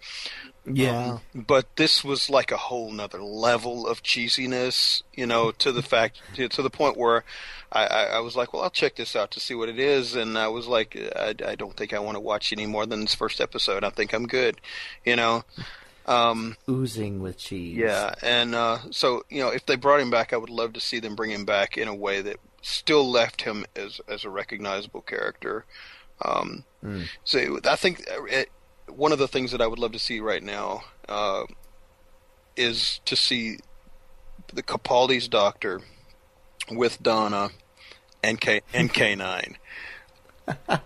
yeah, 0.65 1.13
Um, 1.13 1.21
but 1.33 1.75
this 1.77 2.03
was 2.03 2.29
like 2.29 2.51
a 2.51 2.57
whole 2.57 2.91
nother 2.91 3.21
level 3.21 3.87
of 3.87 4.03
cheesiness, 4.03 5.01
you 5.13 5.25
know, 5.25 5.51
to 5.51 5.71
the 5.71 5.81
fact 5.83 6.21
to, 6.35 6.49
to 6.49 6.61
the 6.61 6.69
point 6.69 6.97
where 6.97 7.23
I, 7.71 7.85
I, 7.85 8.03
I 8.03 8.19
was 8.19 8.35
like, 8.35 8.53
well, 8.53 8.63
I'll 8.63 8.69
check 8.69 8.95
this 8.95 9.15
out 9.15 9.31
to 9.31 9.39
see 9.39 9.55
what 9.55 9.69
it 9.69 9.79
is, 9.79 10.15
and 10.15 10.37
I 10.37 10.47
was 10.47 10.67
like, 10.67 10.97
I, 11.15 11.35
I 11.45 11.55
don't 11.55 11.75
think 11.75 11.93
I 11.93 11.99
want 11.99 12.15
to 12.15 12.21
watch 12.21 12.51
any 12.51 12.65
more 12.65 12.85
than 12.85 13.01
this 13.01 13.15
first 13.15 13.39
episode. 13.39 13.83
I 13.83 13.89
think 13.89 14.13
I'm 14.13 14.27
good, 14.27 14.59
you 15.05 15.15
know. 15.15 15.43
Um, 16.05 16.55
oozing 16.69 17.21
with 17.21 17.37
cheese. 17.37 17.75
yeah, 17.75 18.15
and 18.21 18.55
uh, 18.55 18.77
so 18.91 19.25
you 19.29 19.41
know, 19.41 19.49
if 19.49 19.65
they 19.65 19.75
brought 19.75 19.99
him 19.99 20.09
back, 20.09 20.31
I 20.31 20.37
would 20.37 20.49
love 20.49 20.73
to 20.73 20.79
see 20.79 20.99
them 20.99 21.15
bring 21.15 21.31
him 21.31 21.43
back 21.43 21.77
in 21.77 21.89
a 21.89 21.95
way 21.95 22.21
that 22.21 22.37
still 22.61 23.09
left 23.09 23.41
him 23.43 23.65
as 23.75 24.01
as 24.07 24.23
a 24.23 24.29
recognizable 24.29 25.01
character. 25.01 25.65
Um, 26.23 26.63
Mm. 26.83 27.07
So 27.23 27.59
I 27.65 27.75
think 27.75 28.07
uh, 28.09 28.23
it, 28.25 28.49
one 28.87 29.11
of 29.11 29.19
the 29.19 29.27
things 29.27 29.51
that 29.51 29.61
I 29.61 29.67
would 29.67 29.79
love 29.79 29.91
to 29.93 29.99
see 29.99 30.19
right 30.19 30.43
now 30.43 30.83
uh, 31.09 31.43
is 32.55 33.01
to 33.05 33.15
see 33.15 33.57
the 34.53 34.63
Capaldi's 34.63 35.27
Doctor 35.27 35.81
with 36.71 37.01
Donna 37.01 37.49
and 38.23 38.39
K 38.39 38.61
and 38.73 38.93
K 38.93 39.15
nine 39.15 39.57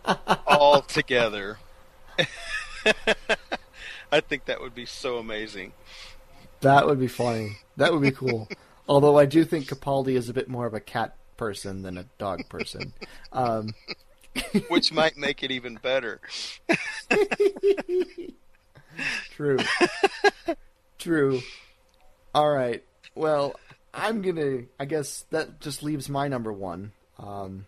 all 0.48 0.82
together. 0.82 1.60
I 4.12 4.20
think 4.22 4.46
that 4.46 4.60
would 4.62 4.74
be 4.76 4.86
so 4.86 5.18
amazing. 5.18 5.74
that 6.62 6.86
would 6.88 7.00
be 7.00 7.08
funny. 7.08 7.58
That 7.78 7.94
would 7.94 8.02
be 8.02 8.12
cool. 8.12 8.50
Although 8.88 9.18
I 9.18 9.26
do 9.26 9.46
think 9.46 9.68
Capaldi 9.68 10.16
is 10.16 10.28
a 10.30 10.34
bit 10.34 10.50
more 10.50 10.66
of 10.66 10.74
a 10.74 10.80
cat 10.80 11.16
person 11.42 11.82
than 11.82 11.98
a 11.98 12.06
dog 12.20 12.40
person. 12.50 12.94
Um, 13.34 13.74
which 14.68 14.94
might 14.94 15.18
make 15.18 15.42
it 15.42 15.50
even 15.50 15.74
better. 15.82 16.22
True. 19.32 19.58
True. 21.00 21.42
All 22.36 22.48
right. 22.48 22.84
Well, 23.16 23.56
I'm 23.92 24.22
gonna. 24.22 24.66
I 24.80 24.86
guess 24.86 25.26
that 25.32 25.60
just 25.60 25.82
leaves 25.82 26.10
my 26.10 26.28
number 26.28 26.54
one. 26.54 26.92
Um, 27.18 27.66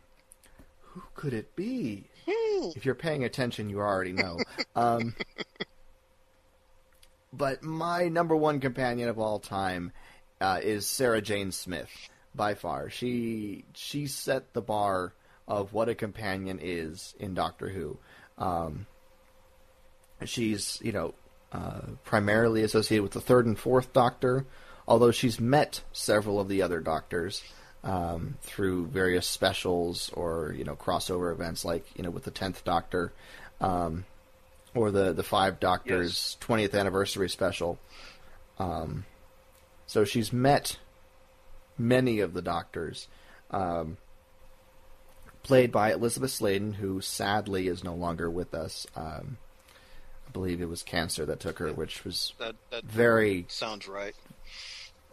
who 0.82 1.02
could 1.16 1.34
it 1.34 1.56
be? 1.56 2.06
If 2.28 2.86
you're 2.86 2.96
paying 2.96 3.24
attention, 3.24 3.72
you 3.72 3.80
already 3.80 4.14
know. 4.14 4.38
Um, 4.76 5.16
but 7.34 7.64
my 7.64 8.08
number 8.08 8.36
one 8.36 8.60
companion 8.60 9.10
of 9.10 9.18
all 9.18 9.40
time 9.40 9.92
uh, 10.40 10.60
is 10.62 10.86
Sarah 10.86 11.22
Jane 11.22 11.52
Smith. 11.52 11.90
By 12.36 12.56
far, 12.56 12.90
she 12.90 13.66
she 13.74 14.08
set 14.08 14.54
the 14.54 14.62
bar 14.62 15.14
of 15.48 15.74
what 15.74 15.90
a 15.90 15.96
companion 15.96 16.60
is 16.62 17.14
in 17.20 17.34
Doctor 17.34 17.70
Who. 17.70 17.98
Um, 18.38 18.88
she's 20.26 20.80
you 20.82 20.92
know 20.92 21.14
uh, 21.52 21.82
primarily 22.04 22.64
associated 22.64 23.04
with 23.04 23.12
the 23.12 23.22
third 23.22 23.46
and 23.46 23.58
fourth 23.58 23.94
Doctor, 23.94 24.46
although 24.88 25.12
she's 25.12 25.40
met 25.40 25.82
several 25.92 26.40
of 26.40 26.48
the 26.48 26.64
other 26.64 26.80
Doctors 26.80 27.44
um, 27.84 28.36
through 28.42 28.88
various 28.88 29.28
specials 29.28 30.10
or 30.14 30.54
you 30.58 30.64
know 30.64 30.76
crossover 30.76 31.32
events, 31.32 31.64
like 31.64 31.86
you 31.96 32.04
know 32.04 32.10
with 32.10 32.24
the 32.24 32.32
tenth 32.32 32.64
Doctor 32.64 33.14
um, 33.62 34.06
or 34.74 34.92
the 34.92 35.14
the 35.14 35.24
Five 35.24 35.60
Doctors 35.60 36.38
twentieth 36.40 36.74
anniversary 36.74 37.30
special. 37.30 37.78
Um, 38.58 39.06
so 39.86 40.06
she's 40.06 40.32
met 40.32 40.78
many 41.78 42.20
of 42.20 42.34
the 42.34 42.42
Doctors. 42.42 43.08
Um, 43.52 43.98
played 45.44 45.72
by 45.72 45.92
Elizabeth 45.92 46.32
Sladen, 46.32 46.74
who 46.74 47.02
sadly 47.02 47.68
is 47.68 47.84
no 47.84 47.94
longer 47.94 48.30
with 48.30 48.54
us. 48.54 48.88
Um, 48.96 49.38
I 50.28 50.32
believe 50.32 50.62
it 50.62 50.70
was 50.70 50.84
cancer 50.84 51.26
that 51.26 51.40
took 51.40 51.60
her, 51.60 51.72
which 51.74 52.06
was 52.06 52.34
That 52.40 52.56
that 52.72 52.86
very, 52.86 53.46
sounds 53.50 53.88
right. 53.88 54.16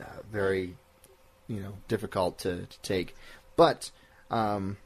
uh, 0.00 0.04
very, 0.32 0.76
you 1.48 1.60
know, 1.60 1.74
difficult 1.88 2.38
to, 2.40 2.64
to 2.66 2.80
take. 2.80 3.16
But 3.56 3.90
um, 4.30 4.76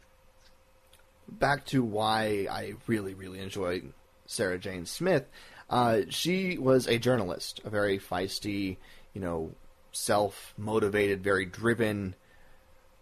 back 1.28 1.66
to 1.66 1.84
why 1.84 2.46
I 2.50 2.74
really, 2.86 3.14
really 3.14 3.40
enjoy 3.40 3.82
Sarah 4.26 4.58
Jane 4.58 4.86
Smith. 4.86 5.24
Uh, 5.68 6.02
she 6.08 6.58
was 6.58 6.86
a 6.88 6.98
journalist, 6.98 7.60
a 7.64 7.70
very 7.70 7.98
feisty, 7.98 8.78
you 9.12 9.20
know, 9.20 9.52
self-motivated, 9.94 11.22
very 11.22 11.46
driven 11.46 12.14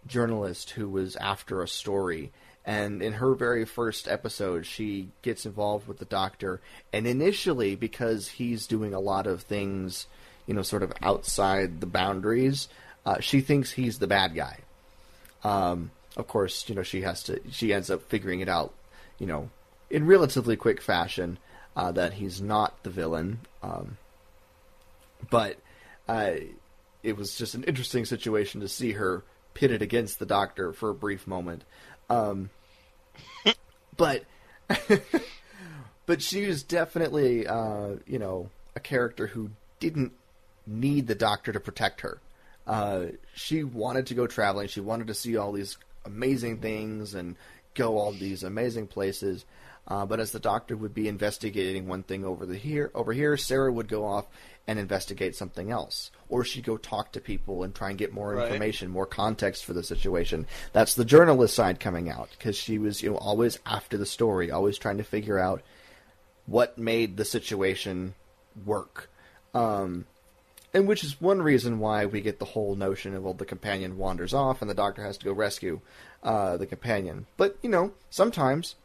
journalist 0.07 0.71
who 0.71 0.89
was 0.89 1.15
after 1.15 1.61
a 1.61 1.67
story. 1.67 2.31
And 2.65 3.01
in 3.01 3.13
her 3.13 3.35
very 3.35 3.65
first 3.65 4.07
episode, 4.07 4.65
she 4.65 5.09
gets 5.21 5.45
involved 5.45 5.87
with 5.87 5.97
the 5.97 6.05
doctor. 6.05 6.61
And 6.93 7.05
initially, 7.05 7.75
because 7.75 8.27
he's 8.29 8.67
doing 8.67 8.93
a 8.93 8.99
lot 8.99 9.27
of 9.27 9.41
things, 9.41 10.07
you 10.47 10.53
know, 10.53 10.61
sort 10.61 10.83
of 10.83 10.93
outside 11.01 11.81
the 11.81 11.87
boundaries, 11.87 12.69
uh, 13.05 13.19
she 13.19 13.41
thinks 13.41 13.71
he's 13.71 13.99
the 13.99 14.07
bad 14.07 14.33
guy. 14.33 14.59
Um, 15.43 15.91
of 16.15 16.27
course, 16.27 16.69
you 16.69 16.75
know 16.75 16.83
she 16.83 17.01
has 17.01 17.23
to. 17.23 17.41
She 17.51 17.73
ends 17.73 17.89
up 17.89 18.03
figuring 18.03 18.39
it 18.39 18.49
out, 18.49 18.73
you 19.19 19.27
know, 19.27 19.49
in 19.89 20.05
relatively 20.05 20.55
quick 20.55 20.81
fashion 20.81 21.37
uh, 21.75 21.91
that 21.91 22.13
he's 22.13 22.41
not 22.41 22.81
the 22.83 22.89
villain. 22.89 23.39
Um, 23.61 23.97
but 25.29 25.57
uh, 26.07 26.35
it 27.03 27.17
was 27.17 27.35
just 27.35 27.53
an 27.53 27.63
interesting 27.63 28.05
situation 28.05 28.61
to 28.61 28.67
see 28.67 28.93
her 28.93 29.23
pitted 29.53 29.81
against 29.81 30.19
the 30.19 30.25
Doctor 30.25 30.73
for 30.73 30.89
a 30.89 30.95
brief 30.95 31.27
moment. 31.27 31.63
Um, 32.09 32.49
but 33.97 34.23
but 36.05 36.21
she 36.21 36.47
was 36.47 36.63
definitely, 36.63 37.45
uh, 37.45 37.95
you 38.07 38.19
know, 38.19 38.49
a 38.75 38.79
character 38.79 39.27
who 39.27 39.51
didn't 39.79 40.13
need 40.65 41.07
the 41.07 41.15
Doctor 41.15 41.51
to 41.51 41.59
protect 41.59 42.01
her. 42.01 42.19
Uh, 42.65 43.05
she 43.35 43.63
wanted 43.63 44.07
to 44.07 44.13
go 44.13 44.25
traveling. 44.25 44.67
She 44.67 44.79
wanted 44.79 45.07
to 45.07 45.13
see 45.13 45.35
all 45.35 45.51
these 45.51 45.77
amazing 46.05 46.59
things 46.59 47.13
and 47.13 47.35
go 47.73 47.97
all 47.97 48.11
these 48.11 48.43
amazing 48.43 48.87
places. 48.87 49.45
Uh, 49.85 50.05
but 50.05 50.19
as 50.19 50.31
the 50.31 50.39
doctor 50.39 50.77
would 50.77 50.93
be 50.93 51.09
investigating 51.09 51.87
one 51.87 52.03
thing 52.03 52.23
over 52.23 52.45
the 52.45 52.55
here 52.55 52.89
over 52.95 53.11
here, 53.11 53.35
Sarah 53.35 53.71
would 53.71 53.89
go 53.89 54.05
off 54.05 54.27
and 54.67 54.79
investigate 54.79 55.35
something 55.35 55.71
else, 55.71 56.09
or 56.29 56.43
she'd 56.45 56.63
go 56.63 56.77
talk 56.77 57.11
to 57.11 57.19
people 57.19 57.63
and 57.63 57.75
try 57.75 57.89
and 57.89 57.97
get 57.97 58.13
more 58.13 58.33
Right. 58.35 58.43
information, 58.45 58.89
more 58.89 59.05
context 59.05 59.65
for 59.65 59.73
the 59.73 59.83
situation. 59.83 60.47
That's 60.71 60.95
the 60.95 61.03
journalist 61.05 61.53
side 61.53 61.79
coming 61.79 62.09
out 62.09 62.29
because 62.37 62.55
she 62.55 62.77
was, 62.77 63.03
you 63.03 63.11
know, 63.11 63.17
always 63.17 63.59
after 63.65 63.97
the 63.97 64.05
story, 64.05 64.49
always 64.49 64.77
trying 64.77 64.97
to 64.97 65.03
figure 65.03 65.37
out 65.37 65.61
what 66.45 66.77
made 66.77 67.17
the 67.17 67.25
situation 67.25 68.15
work. 68.65 69.09
Um, 69.53 70.05
and 70.73 70.87
which 70.87 71.03
is 71.03 71.21
one 71.21 71.41
reason 71.41 71.79
why 71.79 72.05
we 72.05 72.21
get 72.21 72.39
the 72.39 72.45
whole 72.45 72.75
notion 72.75 73.13
of 73.13 73.23
well, 73.23 73.33
the 73.33 73.45
companion 73.45 73.97
wanders 73.97 74.33
off 74.33 74.61
and 74.61 74.69
the 74.69 74.73
doctor 74.75 75.03
has 75.03 75.17
to 75.19 75.25
go 75.25 75.31
rescue 75.33 75.81
uh, 76.23 76.57
the 76.57 76.65
companion. 76.65 77.27
But 77.37 77.57
you 77.61 77.69
know, 77.69 77.91
sometimes, 78.09 78.75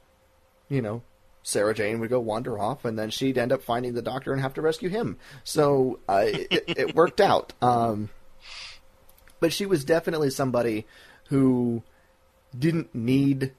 you 0.68 0.82
know, 0.82 1.02
Sarah 1.42 1.74
Jane 1.74 2.00
would 2.00 2.10
go 2.10 2.20
wander 2.20 2.58
off, 2.58 2.84
and 2.84 2.98
then 2.98 3.10
she'd 3.10 3.38
end 3.38 3.52
up 3.52 3.62
finding 3.62 3.94
the 3.94 4.02
doctor 4.02 4.32
and 4.32 4.42
have 4.42 4.54
to 4.54 4.62
rescue 4.62 4.88
him. 4.88 5.18
So 5.44 6.00
uh, 6.08 6.24
it, 6.26 6.64
it 6.66 6.94
worked 6.94 7.20
out. 7.20 7.52
Um, 7.62 8.10
but 9.40 9.52
she 9.52 9.66
was 9.66 9.84
definitely 9.84 10.30
somebody 10.30 10.86
who 11.28 11.82
didn't 12.56 12.94
need 12.94 13.52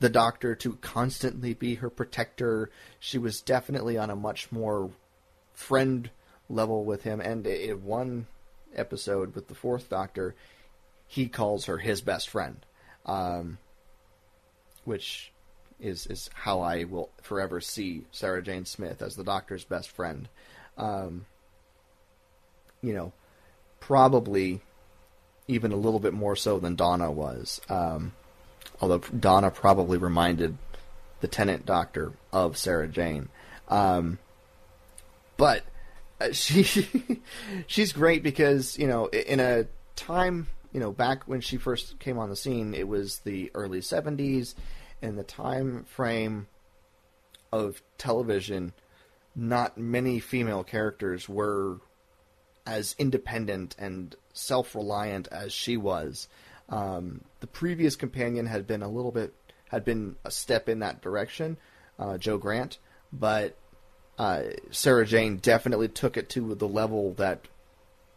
the 0.00 0.08
doctor 0.08 0.54
to 0.56 0.74
constantly 0.76 1.54
be 1.54 1.76
her 1.76 1.90
protector. 1.90 2.70
She 2.98 3.18
was 3.18 3.42
definitely 3.42 3.98
on 3.98 4.10
a 4.10 4.16
much 4.16 4.50
more 4.50 4.90
friend 5.52 6.10
level 6.48 6.84
with 6.84 7.02
him. 7.02 7.20
And 7.20 7.46
in 7.46 7.84
one 7.84 8.26
episode 8.74 9.34
with 9.34 9.48
the 9.48 9.54
fourth 9.54 9.88
doctor, 9.90 10.34
he 11.06 11.28
calls 11.28 11.66
her 11.66 11.78
his 11.78 12.00
best 12.00 12.28
friend, 12.28 12.64
um, 13.04 13.58
which 14.84 15.32
is 15.80 16.06
is 16.06 16.30
how 16.34 16.60
I 16.60 16.84
will 16.84 17.10
forever 17.22 17.60
see 17.60 18.04
Sarah 18.12 18.42
Jane 18.42 18.64
Smith 18.64 19.02
as 19.02 19.16
the 19.16 19.24
doctor's 19.24 19.64
best 19.64 19.90
friend. 19.90 20.28
Um, 20.76 21.26
you 22.82 22.94
know, 22.94 23.12
probably 23.80 24.60
even 25.48 25.72
a 25.72 25.76
little 25.76 26.00
bit 26.00 26.14
more 26.14 26.36
so 26.36 26.58
than 26.58 26.76
Donna 26.76 27.10
was. 27.10 27.60
Um, 27.68 28.12
although 28.80 28.98
Donna 28.98 29.50
probably 29.50 29.98
reminded 29.98 30.56
the 31.20 31.28
Tennant 31.28 31.66
doctor 31.66 32.12
of 32.32 32.56
Sarah 32.56 32.88
Jane. 32.88 33.28
Um, 33.68 34.18
but 35.36 35.64
uh, 36.20 36.30
she 36.32 37.20
she's 37.66 37.92
great 37.92 38.22
because 38.22 38.78
you 38.78 38.86
know 38.86 39.06
in 39.06 39.40
a 39.40 39.66
time 39.96 40.46
you 40.72 40.80
know 40.80 40.92
back 40.92 41.24
when 41.24 41.40
she 41.40 41.56
first 41.56 41.98
came 41.98 42.18
on 42.18 42.30
the 42.30 42.36
scene, 42.36 42.74
it 42.74 42.88
was 42.88 43.18
the 43.20 43.50
early 43.54 43.80
'70s, 43.80 44.54
and 45.02 45.18
the 45.18 45.24
time 45.24 45.84
frame 45.84 46.46
of 47.52 47.82
television. 47.98 48.72
Not 49.34 49.78
many 49.78 50.20
female 50.20 50.64
characters 50.64 51.28
were 51.28 51.78
as 52.66 52.94
independent 52.98 53.74
and 53.78 54.14
self-reliant 54.32 55.28
as 55.28 55.52
she 55.52 55.76
was. 55.76 56.28
Um, 56.68 57.22
the 57.40 57.46
previous 57.46 57.96
companion 57.96 58.46
had 58.46 58.66
been 58.66 58.82
a 58.82 58.88
little 58.88 59.12
bit 59.12 59.34
had 59.68 59.84
been 59.84 60.16
a 60.24 60.30
step 60.32 60.68
in 60.68 60.80
that 60.80 61.00
direction, 61.00 61.56
uh, 61.98 62.18
Jo 62.18 62.38
Grant, 62.38 62.78
but 63.12 63.56
uh, 64.18 64.42
Sarah 64.70 65.06
Jane 65.06 65.36
definitely 65.36 65.88
took 65.88 66.16
it 66.16 66.28
to 66.30 66.54
the 66.56 66.66
level 66.66 67.14
that 67.14 67.46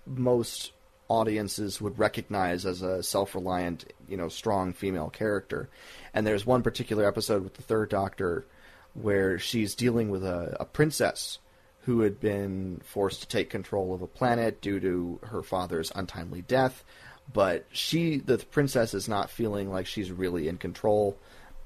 most 0.05 0.71
audiences 1.13 1.79
would 1.79 1.97
recognize 1.99 2.65
as 2.65 2.81
a 2.81 3.01
self-reliant, 3.03 3.85
you 4.07 4.17
know, 4.17 4.29
strong 4.29 4.73
female 4.73 5.09
character. 5.09 5.69
And 6.13 6.25
there's 6.27 6.45
one 6.45 6.61
particular 6.63 7.05
episode 7.07 7.43
with 7.43 7.53
the 7.53 7.61
Third 7.61 7.89
Doctor 7.89 8.45
where 8.93 9.39
she's 9.39 9.75
dealing 9.75 10.09
with 10.09 10.23
a, 10.23 10.55
a 10.59 10.65
princess 10.65 11.39
who 11.81 12.01
had 12.01 12.19
been 12.19 12.81
forced 12.85 13.21
to 13.21 13.27
take 13.27 13.49
control 13.49 13.93
of 13.93 14.01
a 14.01 14.07
planet 14.07 14.61
due 14.61 14.79
to 14.79 15.19
her 15.27 15.41
father's 15.41 15.91
untimely 15.95 16.41
death. 16.41 16.83
But 17.31 17.65
she, 17.71 18.17
the 18.17 18.37
princess, 18.37 18.93
is 18.93 19.07
not 19.07 19.29
feeling 19.29 19.71
like 19.71 19.85
she's 19.87 20.11
really 20.11 20.47
in 20.47 20.57
control 20.57 21.17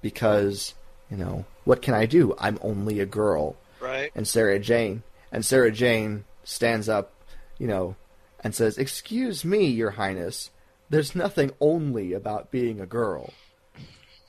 because, 0.02 0.74
you 1.10 1.18
know, 1.18 1.46
what 1.66 1.82
can 1.82 1.94
I 1.94 2.06
do? 2.06 2.36
I'm 2.40 2.60
only 2.62 3.00
a 3.00 3.06
girl 3.06 3.56
Right. 3.80 4.12
and 4.16 4.28
Sarah 4.28 4.60
Jane. 4.60 5.04
And 5.32 5.46
Sarah 5.46 5.72
Jane 5.72 6.26
stands 6.44 6.88
up, 6.90 7.12
you 7.58 7.68
know, 7.68 7.96
and 8.48 8.56
says, 8.56 8.78
Excuse 8.78 9.44
me, 9.44 9.66
Your 9.66 9.92
Highness, 9.92 10.52
there's 10.90 11.14
nothing 11.14 11.52
only 11.60 12.14
about 12.14 12.50
being 12.50 12.80
a 12.80 12.86
girl. 12.86 13.34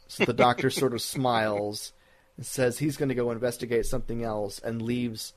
So 0.09 0.25
the 0.25 0.33
doctor 0.33 0.71
sort 0.71 0.93
of 0.93 1.01
smiles 1.17 1.93
and 2.37 2.45
says 2.45 2.81
he's 2.81 2.97
going 2.97 3.11
to 3.11 3.15
go 3.15 3.31
investigate 3.31 3.87
something 3.87 4.25
else 4.25 4.59
and 4.59 4.83
leaves 4.83 5.35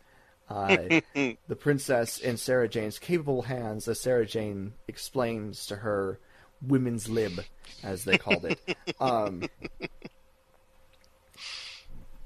uh, 0.50 1.00
the 1.14 1.56
princess 1.56 2.18
in 2.18 2.38
Sarah 2.38 2.68
Jane's 2.68 2.98
capable 2.98 3.44
hands 3.44 3.88
as 3.88 4.00
Sarah 4.00 4.26
Jane 4.26 4.74
explains 4.88 5.68
to 5.68 5.76
her 5.76 6.18
women's 6.60 7.08
lib, 7.08 7.40
as 7.84 8.04
they 8.04 8.18
called 8.18 8.46
it. 8.46 8.78
Um, 9.00 9.44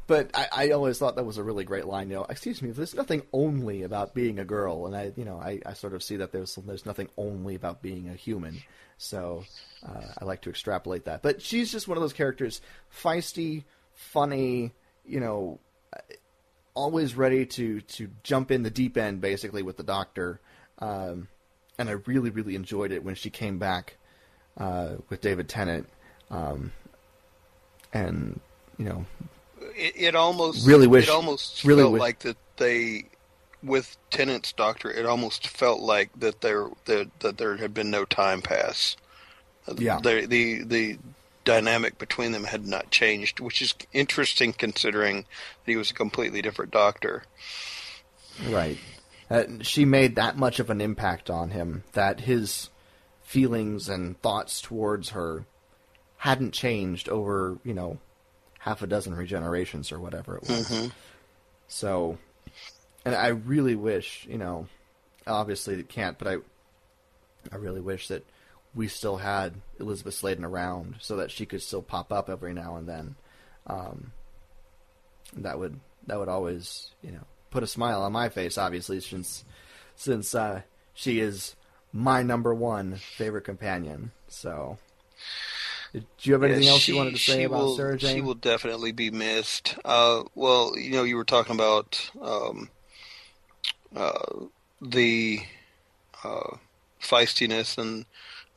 but 0.07 0.29
I, 0.33 0.47
I 0.51 0.69
always 0.71 0.99
thought 0.99 1.15
that 1.15 1.25
was 1.25 1.37
a 1.37 1.43
really 1.43 1.63
great 1.63 1.85
line. 1.85 2.09
You 2.09 2.17
know, 2.17 2.25
excuse 2.29 2.61
me, 2.61 2.71
there's 2.71 2.93
nothing 2.93 3.23
only 3.33 3.83
about 3.83 4.13
being 4.13 4.39
a 4.39 4.45
girl, 4.45 4.85
and 4.85 4.95
I, 4.95 5.11
you 5.15 5.25
know, 5.25 5.39
I, 5.39 5.59
I 5.65 5.73
sort 5.73 5.93
of 5.93 6.03
see 6.03 6.17
that 6.17 6.31
there's 6.31 6.55
there's 6.55 6.85
nothing 6.85 7.09
only 7.17 7.55
about 7.55 7.81
being 7.81 8.09
a 8.09 8.13
human. 8.13 8.61
So 8.97 9.43
uh, 9.85 10.01
I 10.19 10.25
like 10.25 10.41
to 10.41 10.49
extrapolate 10.49 11.05
that. 11.05 11.21
But 11.21 11.41
she's 11.41 11.71
just 11.71 11.87
one 11.87 11.97
of 11.97 12.01
those 12.01 12.13
characters, 12.13 12.61
feisty, 13.03 13.63
funny, 13.93 14.71
you 15.05 15.19
know, 15.19 15.59
always 16.73 17.15
ready 17.15 17.45
to 17.45 17.81
to 17.81 18.09
jump 18.23 18.51
in 18.51 18.63
the 18.63 18.69
deep 18.69 18.97
end, 18.97 19.21
basically 19.21 19.63
with 19.63 19.77
the 19.77 19.83
Doctor. 19.83 20.39
Um, 20.79 21.29
and 21.77 21.89
I 21.89 21.93
really, 21.93 22.29
really 22.29 22.55
enjoyed 22.55 22.91
it 22.91 23.03
when 23.03 23.15
she 23.15 23.29
came 23.29 23.57
back 23.57 23.97
uh, 24.57 24.95
with 25.09 25.21
David 25.21 25.49
Tennant. 25.49 25.89
Um, 26.29 26.71
and 27.91 28.39
you 28.77 28.85
know, 28.85 29.05
It, 29.75 29.93
it 29.95 30.15
almost 30.15 30.67
Really 30.67 30.87
wish- 30.87 31.07
it 31.07 31.09
almost 31.11 31.63
really 31.63 31.83
felt 31.83 31.93
wish- 31.93 31.99
like 31.99 32.19
that 32.19 32.37
they 32.57 33.05
with 33.63 33.97
Tennant's 34.11 34.51
doctor. 34.53 34.91
It 34.91 35.05
almost 35.05 35.47
felt 35.47 35.79
like 35.81 36.11
that 36.19 36.41
there 36.41 36.69
that, 36.85 37.09
that 37.19 37.37
there 37.37 37.57
had 37.57 37.73
been 37.73 37.89
no 37.89 38.05
time 38.05 38.41
pass. 38.41 38.95
Yeah. 39.77 39.99
the 39.99 40.27
the 40.27 40.63
the 40.63 40.97
dynamic 41.43 41.97
between 41.97 42.31
them 42.31 42.43
had 42.43 42.67
not 42.67 42.91
changed, 42.91 43.39
which 43.39 43.61
is 43.61 43.73
interesting 43.93 44.53
considering 44.53 45.21
that 45.21 45.25
he 45.71 45.75
was 45.75 45.91
a 45.91 45.95
completely 45.95 46.41
different 46.41 46.71
doctor. 46.71 47.23
Right. 48.47 48.77
Uh, 49.29 49.43
she 49.61 49.85
made 49.85 50.15
that 50.15 50.37
much 50.37 50.59
of 50.59 50.69
an 50.69 50.81
impact 50.81 51.29
on 51.29 51.49
him 51.49 51.83
that 51.93 52.21
his 52.21 52.69
feelings 53.23 53.89
and 53.89 54.19
thoughts 54.21 54.61
towards 54.61 55.09
her 55.09 55.45
hadn't 56.17 56.51
changed 56.53 57.09
over, 57.09 57.57
you 57.63 57.73
know, 57.73 57.97
half 58.65 58.81
a 58.81 58.87
dozen 58.87 59.13
regenerations 59.13 59.91
or 59.91 59.99
whatever 59.99 60.37
it 60.37 60.49
was. 60.49 60.89
So, 61.67 62.17
and 63.05 63.13
I 63.13 63.27
really 63.27 63.75
wish, 63.75 64.25
you 64.27 64.39
know, 64.39 64.67
obviously 65.27 65.75
it 65.79 65.87
can't, 65.87 66.17
but 66.17 66.27
I, 66.27 66.37
I 67.51 67.57
really 67.57 67.79
wish 67.79 68.07
that 68.07 68.25
we 68.73 68.87
still 68.87 69.17
had 69.17 69.53
Elizabeth 69.79 70.15
Sladen 70.15 70.43
around 70.43 70.95
so 70.99 71.17
that 71.17 71.29
she 71.29 71.45
could 71.45 71.61
still 71.61 71.83
pop 71.83 72.11
up 72.11 72.27
every 72.27 72.55
now 72.55 72.75
and 72.75 72.89
then. 72.89 73.15
Um, 73.67 74.11
that 75.37 75.59
would 75.59 75.79
that 76.07 76.17
would 76.17 76.29
always, 76.29 76.89
you 77.03 77.11
know, 77.11 77.23
put 77.51 77.61
a 77.61 77.67
smile 77.67 78.01
on 78.01 78.11
my 78.13 78.29
face. 78.29 78.57
Obviously, 78.57 78.99
since 78.99 79.45
since 79.95 80.33
uh, 80.33 80.61
she 80.95 81.19
is 81.19 81.55
my 81.93 82.23
number 82.23 82.53
one 82.53 82.95
favorite 82.95 83.43
companion. 83.43 84.11
So, 84.27 84.77
do 85.99 86.05
you 86.23 86.33
have 86.33 86.43
anything 86.43 86.63
Yeah, 86.63 86.71
else 86.71 86.81
she- 86.81 86.91
you 86.91 86.97
wanted 86.97 87.13
to 87.13 87.19
say 87.19 87.43
about 87.43 87.59
will, 87.59 87.75
Sarah 87.75 87.97
Jane? 87.97 88.15
She 88.15 88.21
will 88.21 88.33
definitely 88.35 88.91
be 88.91 89.09
missed. 89.11 89.75
Uh, 89.85 90.23
well, 90.35 90.77
you 90.77 90.91
know, 90.91 91.03
you 91.03 91.15
were 91.15 91.25
talking 91.25 91.55
about 91.55 92.09
um, 92.21 92.69
uh, 93.95 94.45
the 94.81 95.41
uh, 96.23 96.57
feistiness 97.01 97.77
and 97.77 98.05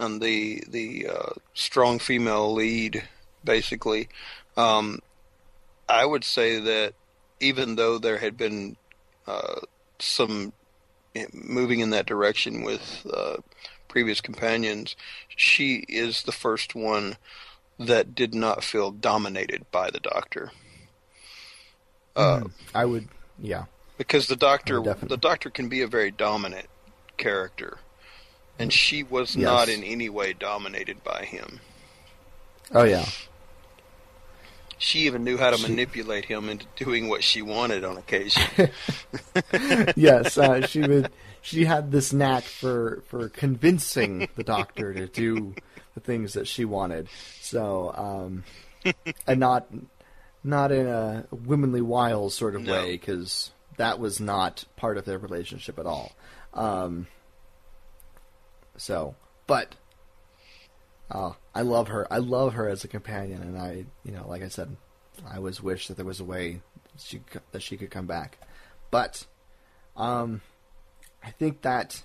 and 0.01 0.21
the 0.21 0.63
the 0.69 1.09
uh, 1.09 1.33
strong 1.55 1.99
female 1.99 2.53
lead, 2.53 3.03
basically, 3.45 4.09
um, 4.57 5.01
I 5.89 6.05
would 6.05 6.25
say 6.25 6.61
that 6.61 6.95
even 7.41 7.77
though 7.77 7.99
there 7.99 8.19
had 8.19 8.37
been 8.37 8.77
uh, 9.27 9.61
some 9.99 10.53
moving 11.33 11.81
in 11.81 11.91
that 11.91 12.07
direction 12.07 12.63
with 12.63 13.07
uh, 13.13 13.37
previous 13.89 14.21
companions, 14.21 14.97
she 15.29 15.85
is 15.89 16.23
the 16.23 16.33
first 16.33 16.75
one 16.75 17.17
that 17.79 18.15
did 18.15 18.35
not 18.35 18.65
feel 18.65 18.91
dominated 18.91 19.65
by 19.71 19.91
the 19.91 20.01
Doctor. 20.01 20.51
Uh, 22.17 22.41
mm, 22.41 22.51
I 22.75 22.85
would, 22.85 23.09
yeah, 23.39 23.65
because 23.97 24.27
the 24.27 24.37
Doctor, 24.37 24.81
the 24.81 25.17
Doctor 25.17 25.51
can 25.51 25.69
be 25.69 25.83
a 25.83 25.87
very 25.87 26.11
dominant 26.11 26.67
character, 27.17 27.79
and 28.59 28.73
she 28.73 29.03
was 29.03 29.37
yes. 29.37 29.45
not 29.45 29.69
in 29.69 29.85
any 29.85 30.09
way 30.09 30.33
dominated 30.33 31.03
by 31.05 31.25
him. 31.25 31.61
Oh 32.73 32.85
yeah. 32.85 33.07
She 34.79 35.01
even 35.01 35.25
knew 35.25 35.37
how 35.37 35.51
to 35.51 35.57
she... 35.57 35.69
manipulate 35.69 36.25
him 36.25 36.49
into 36.49 36.67
doing 36.77 37.09
what 37.09 37.25
she 37.25 37.43
wanted 37.43 37.85
on 37.85 37.97
occasion. 37.97 38.43
yes, 39.97 40.39
uh, 40.39 40.65
she 40.67 40.81
would. 40.81 41.11
She 41.43 41.65
had 41.65 41.91
this 41.91 42.13
knack 42.13 42.45
for 42.45 43.03
for 43.07 43.29
convincing 43.29 44.29
the 44.37 44.45
doctor 44.45 44.93
to 44.95 45.07
do 45.07 45.55
the 45.95 46.01
things 46.01 46.35
that 46.35 46.47
she 46.47 46.65
wanted. 46.65 47.09
So, 47.41 47.93
um, 47.95 48.45
and 49.27 49.41
not 49.41 49.67
not 50.45 50.73
in 50.73 50.87
a 50.87 51.27
womanly 51.31 51.83
wiles 51.83 52.35
sort 52.35 52.55
of 52.55 52.63
no. 52.63 52.73
way, 52.73 52.93
because 52.93 53.51
that 53.77 53.99
was 53.99 54.21
not 54.21 54.65
part 54.77 54.97
of 54.99 55.05
their 55.05 55.19
relationship 55.19 55.79
at 55.79 55.87
all. 55.87 56.13
Um, 56.55 57.07
so, 58.77 59.15
but 59.47 59.75
uh, 61.11 61.33
I 61.55 61.63
love 61.63 61.89
her. 61.89 62.07
I 62.13 62.19
love 62.19 62.55
her 62.55 62.69
as 62.69 62.85
a 62.85 62.89
companion, 62.89 63.43
and 63.43 63.59
I, 63.59 63.87
you 64.05 64.13
know, 64.13 64.27
like 64.29 64.43
I 64.43 64.49
said, 64.49 64.77
I 65.27 65.37
always 65.37 65.63
wish 65.63 65.89
that 65.89 65.97
there 65.97 66.07
was 66.07 66.21
a 66.21 66.25
way 66.25 66.61
she 66.99 67.21
that 67.53 67.63
she 67.63 67.77
could 67.77 67.91
come 67.91 68.07
back. 68.07 68.39
But, 68.91 69.27
um, 69.97 70.41
I 71.23 71.31
think 71.31 71.63
that 71.63 72.03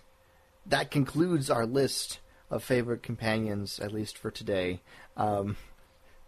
that 0.66 0.92
concludes 0.92 1.50
our 1.50 1.66
list 1.66 2.20
of 2.50 2.64
favorite 2.64 3.04
companions, 3.04 3.80
at 3.80 3.92
least 3.92 4.18
for 4.18 4.32
today. 4.32 4.82
Um, 5.18 5.58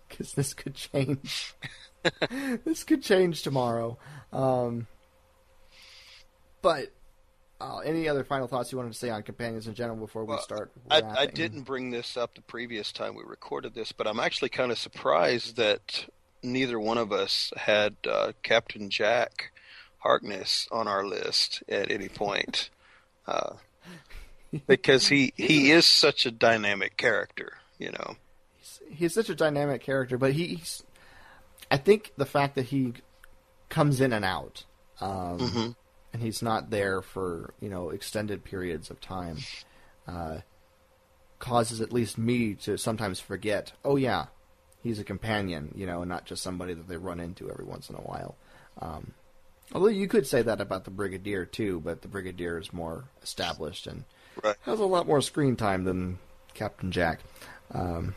because 0.07 0.34
this 0.34 0.53
could 0.53 0.76
change. 0.76 1.53
this 2.66 2.84
could 2.84 3.03
change 3.03 3.41
tomorrow. 3.41 3.98
Um, 4.32 4.88
but 6.62 6.91
uh, 7.60 7.80
any 7.80 8.07
other 8.07 8.24
final 8.24 8.48
thoughts 8.48 8.72
you 8.72 8.78
wanted 8.78 8.94
to 8.94 8.98
say 8.98 9.10
on 9.10 9.24
companions 9.24 9.68
in 9.68 9.74
general 9.74 9.98
before 9.98 10.26
well, 10.26 10.38
we 10.38 10.44
start? 10.44 10.72
I, 10.90 11.02
I, 11.02 11.26
didn't 11.26 11.62
bring 11.62 11.91
this 11.91 12.18
up 12.18 12.36
the 12.36 12.41
previous 12.41 12.91
time 12.91 13.16
we 13.16 13.24
recorded 13.24 13.74
this, 13.74 13.91
but 13.91 14.07
I'm 14.07 14.20
actually 14.20 14.49
kind 14.49 14.72
of 14.72 14.78
surprised 14.78 15.56
that 15.56 16.07
neither 16.44 16.80
one 16.80 16.98
of 16.98 17.12
us 17.12 17.52
had 17.56 17.95
uh, 18.10 18.34
Captain 18.44 18.90
Jack 18.90 19.52
Harkness 19.99 20.68
on 20.72 20.88
our 20.88 21.06
list 21.06 21.64
at 21.70 21.91
any 21.91 22.10
point, 22.10 22.70
uh, 23.27 23.56
because 24.68 25.07
he 25.07 25.34
he 25.35 25.72
is 25.72 25.85
such 25.85 26.26
a 26.26 26.31
dynamic 26.31 26.97
character, 26.97 27.53
you 27.77 27.91
know. 27.91 28.15
He's, 28.57 28.81
he's 28.89 29.14
such 29.14 29.30
a 29.30 29.35
dynamic 29.35 29.81
character, 29.81 30.18
but 30.18 30.34
he's. 30.34 30.84
I 31.72 31.77
think 31.77 32.11
the 32.18 32.26
fact 32.26 32.56
that 32.56 32.65
he 32.68 32.93
comes 33.69 33.99
in 34.02 34.14
and 34.14 34.26
out. 34.26 34.65
Um, 35.02 35.39
mm-hmm 35.39 35.72
and 36.15 36.23
he's 36.23 36.41
not 36.41 36.69
there 36.69 37.02
for 37.02 37.53
you 37.60 37.68
know 37.68 37.89
extended 37.89 38.45
periods 38.45 38.89
of 38.89 39.02
time, 39.02 39.38
uh, 40.07 40.38
causes 41.39 41.81
at 41.81 41.91
least 41.91 42.18
me 42.18 42.53
to 42.53 42.77
sometimes 42.77 43.19
forget. 43.19 43.73
Oh 43.84 43.97
yeah, 43.97 44.27
he's 44.81 44.97
a 44.97 45.03
companion, 45.03 45.73
you 45.76 45.85
know, 45.85 46.03
and 46.03 46.10
not 46.10 46.23
just 46.23 46.41
somebody 46.41 46.73
that 46.73 46.88
they 46.88 46.95
run 46.95 47.19
into 47.19 47.52
every 47.52 47.65
once 47.65 47.89
in 47.89 47.97
a 47.97 47.99
while. 47.99 48.38
Um, 48.80 49.11
although 49.74 49.88
you 49.88 50.08
could 50.08 50.28
say 50.28 50.42
that 50.42 50.62
about 50.62 50.86
the 50.86 50.92
Brigadier 50.92 51.46
too, 51.46 51.82
but 51.82 52.02
the 52.02 52.08
Brigadier 52.08 52.60
is 52.60 52.74
more 52.74 53.06
established 53.24 53.88
and 53.88 54.04
right. 54.44 54.56
has 54.64 54.80
a 54.80 54.86
lot 54.86 55.08
more 55.08 55.22
screen 55.22 55.56
time 55.56 55.84
than 55.84 56.20
Captain 56.54 56.92
Jack. 56.92 57.20
Um, 57.72 58.16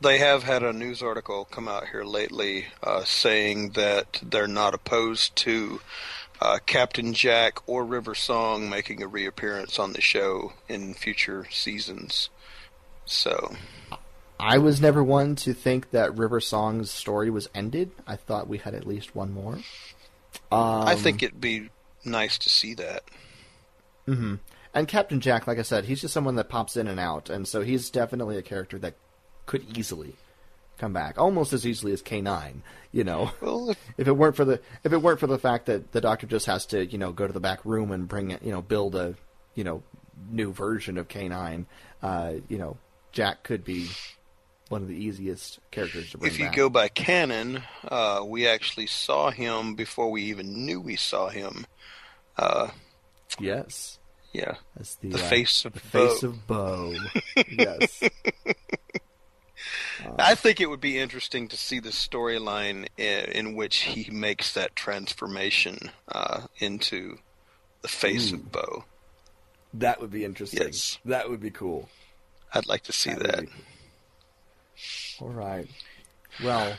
they 0.00 0.18
have 0.18 0.44
had 0.44 0.62
a 0.62 0.72
news 0.72 1.02
article 1.02 1.44
come 1.44 1.68
out 1.68 1.88
here 1.88 2.04
lately 2.04 2.66
uh, 2.82 3.04
saying 3.04 3.70
that 3.70 4.20
they're 4.22 4.46
not 4.46 4.74
opposed 4.74 5.34
to 5.36 5.80
uh, 6.40 6.58
Captain 6.66 7.14
Jack 7.14 7.58
or 7.68 7.84
River 7.84 8.14
Song 8.14 8.70
making 8.70 9.02
a 9.02 9.08
reappearance 9.08 9.78
on 9.78 9.92
the 9.92 10.00
show 10.00 10.52
in 10.68 10.94
future 10.94 11.46
seasons. 11.50 12.30
So. 13.04 13.56
I 14.40 14.58
was 14.58 14.80
never 14.80 15.02
one 15.02 15.34
to 15.36 15.52
think 15.52 15.90
that 15.90 16.16
River 16.16 16.40
Song's 16.40 16.92
story 16.92 17.28
was 17.28 17.48
ended. 17.54 17.90
I 18.06 18.14
thought 18.14 18.46
we 18.46 18.58
had 18.58 18.74
at 18.74 18.86
least 18.86 19.16
one 19.16 19.32
more. 19.32 19.58
Um, 20.50 20.88
I 20.88 20.94
think 20.94 21.22
it'd 21.22 21.40
be 21.40 21.70
nice 22.04 22.38
to 22.38 22.48
see 22.48 22.74
that. 22.74 23.04
Mm-hmm. 24.06 24.36
And 24.74 24.88
Captain 24.88 25.20
Jack, 25.20 25.46
like 25.46 25.58
I 25.58 25.62
said, 25.62 25.84
he's 25.84 26.00
just 26.00 26.14
someone 26.14 26.36
that 26.36 26.48
pops 26.48 26.76
in 26.76 26.88
and 26.88 27.00
out, 27.00 27.30
and 27.30 27.46
so 27.48 27.62
he's 27.62 27.90
definitely 27.90 28.36
a 28.36 28.42
character 28.42 28.78
that 28.78 28.94
could 29.46 29.76
easily 29.76 30.14
come 30.78 30.92
back 30.92 31.18
almost 31.18 31.52
as 31.52 31.66
easily 31.66 31.92
as 31.92 32.02
K9. 32.02 32.60
You 32.92 33.04
know, 33.04 33.32
well, 33.40 33.70
if, 33.70 33.78
if, 33.98 34.08
it 34.08 34.12
weren't 34.12 34.36
for 34.36 34.44
the 34.44 34.60
if 34.84 34.92
it 34.92 34.98
weren't 35.02 35.20
for 35.20 35.26
the 35.26 35.38
fact 35.38 35.66
that 35.66 35.92
the 35.92 36.00
Doctor 36.00 36.26
just 36.26 36.46
has 36.46 36.66
to 36.66 36.86
you 36.86 36.98
know 36.98 37.12
go 37.12 37.26
to 37.26 37.32
the 37.32 37.40
back 37.40 37.64
room 37.64 37.90
and 37.90 38.08
bring 38.08 38.30
it 38.30 38.42
you 38.42 38.52
know 38.52 38.62
build 38.62 38.94
a 38.94 39.14
you 39.54 39.64
know 39.64 39.82
new 40.30 40.52
version 40.52 40.96
of 40.98 41.08
K9, 41.08 41.66
uh, 42.02 42.32
you 42.48 42.58
know 42.58 42.76
Jack 43.12 43.42
could 43.42 43.64
be 43.64 43.88
one 44.68 44.82
of 44.82 44.88
the 44.88 44.94
easiest 44.94 45.58
characters 45.70 46.10
to 46.10 46.18
bring 46.18 46.30
If 46.30 46.38
you 46.38 46.46
back. 46.46 46.56
go 46.56 46.68
by 46.68 46.88
canon, 46.88 47.62
uh, 47.86 48.22
we 48.24 48.46
actually 48.46 48.86
saw 48.86 49.30
him 49.30 49.74
before 49.74 50.10
we 50.10 50.22
even 50.24 50.66
knew 50.66 50.80
we 50.80 50.96
saw 50.96 51.28
him. 51.28 51.66
Uh, 52.36 52.68
yes. 53.40 53.98
Yeah. 54.32 54.54
That's 54.76 54.96
the, 54.96 55.10
the 55.10 55.18
uh, 55.18 55.28
face 55.28 55.64
of 55.64 55.72
the 55.74 55.80
Boe. 55.92 56.08
face 56.08 56.22
of 56.22 56.46
Boe. 56.46 56.94
yes. 57.50 58.02
I 60.18 60.34
think 60.34 60.60
it 60.60 60.66
would 60.66 60.80
be 60.80 60.98
interesting 60.98 61.48
to 61.48 61.56
see 61.56 61.80
the 61.80 61.90
storyline 61.90 62.86
in, 62.96 63.24
in, 63.32 63.54
which 63.56 63.78
he 63.78 64.10
makes 64.10 64.54
that 64.54 64.76
transformation 64.76 65.90
uh, 66.06 66.42
into 66.58 67.18
the 67.82 67.88
face 67.88 68.30
Ooh. 68.32 68.36
of 68.36 68.52
Boe. 68.52 68.84
That 69.74 70.00
would 70.00 70.10
be 70.10 70.24
interesting. 70.24 70.62
Yes. 70.62 70.98
That 71.04 71.28
would 71.28 71.40
be 71.40 71.50
cool. 71.50 71.88
I'd 72.54 72.66
like 72.66 72.82
to 72.84 72.92
see 72.92 73.12
that. 73.12 73.22
that. 73.22 73.44
All 75.20 75.28
right. 75.28 75.66
Well, 76.42 76.76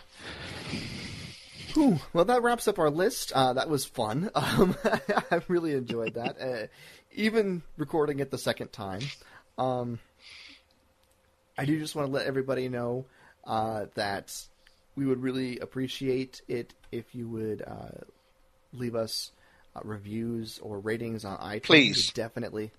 whew, 1.73 1.99
well, 2.13 2.25
that 2.25 2.41
wraps 2.41 2.67
up 2.67 2.79
our 2.79 2.89
list. 2.89 3.31
Uh, 3.33 3.53
that 3.53 3.69
was 3.69 3.85
fun. 3.85 4.29
Um, 4.35 4.75
I 5.31 5.41
really 5.47 5.73
enjoyed 5.73 6.13
that. 6.13 6.39
Uh, 6.39 6.67
even 7.13 7.63
recording 7.77 8.19
it 8.19 8.31
the 8.31 8.37
second 8.37 8.71
time. 8.71 9.01
Um, 9.57 9.99
I 11.57 11.65
do 11.65 11.77
just 11.77 11.95
want 11.95 12.07
to 12.07 12.13
let 12.13 12.25
everybody 12.25 12.69
know 12.69 13.05
uh, 13.45 13.87
that 13.95 14.33
we 14.95 15.05
would 15.05 15.21
really 15.21 15.59
appreciate 15.59 16.41
it 16.47 16.73
if 16.91 17.13
you 17.13 17.27
would 17.27 17.61
uh, 17.65 18.05
leave 18.71 18.95
us 18.95 19.31
uh, 19.75 19.81
reviews 19.83 20.59
or 20.59 20.79
ratings 20.79 21.25
on 21.25 21.37
iTunes. 21.37 21.63
Please, 21.63 22.09
it 22.09 22.15
definitely, 22.15 22.71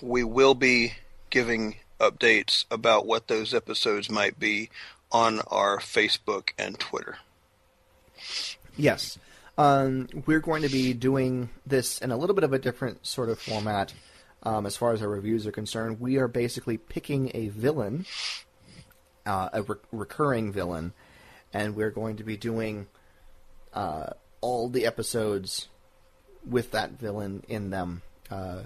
we 0.03 0.25
will 0.25 0.55
be 0.55 0.95
giving 1.31 1.77
updates 2.01 2.65
about 2.71 3.07
what 3.07 3.29
those 3.29 3.55
episodes 3.55 4.11
might 4.11 4.39
be 4.39 4.71
on 5.13 5.41
our 5.47 5.79
Facebook 5.79 6.51
and 6.59 6.79
Twitter. 6.79 7.19
Yes. 8.77 9.19
Um, 9.57 10.09
we're 10.27 10.41
going 10.41 10.63
to 10.63 10.69
be 10.69 10.93
doing 10.93 11.51
this 11.65 12.01
in 12.01 12.11
a 12.11 12.17
little 12.17 12.35
bit 12.35 12.43
of 12.43 12.53
a 12.53 12.59
different 12.59 13.07
sort 13.07 13.29
of 13.29 13.39
format 13.39 13.95
um, 14.43 14.67
as 14.67 14.77
far 14.77 14.93
as 14.93 15.01
our 15.01 15.09
reviews 15.09 15.47
are 15.47 15.53
concerned. 15.53 16.01
We 16.01 16.17
are 16.19 16.29
basically 16.29 16.77
picking 16.77 17.31
a 17.35 17.49
villain, 17.49 18.07
uh, 19.25 19.51
a 19.53 19.63
re- 19.63 19.77
recurring 19.93 20.53
villain, 20.53 20.93
and 21.53 21.77
we're 21.77 21.91
going 21.91 22.17
to 22.17 22.25
be 22.25 22.37
doing 22.37 22.89
uh, 23.73 24.11
all 24.45 24.69
the 24.69 24.85
episodes 24.85 25.69
with 26.47 26.71
that 26.73 26.91
villain 27.01 27.43
in 27.49 27.71
them. 27.71 28.03
Uh, 28.31 28.61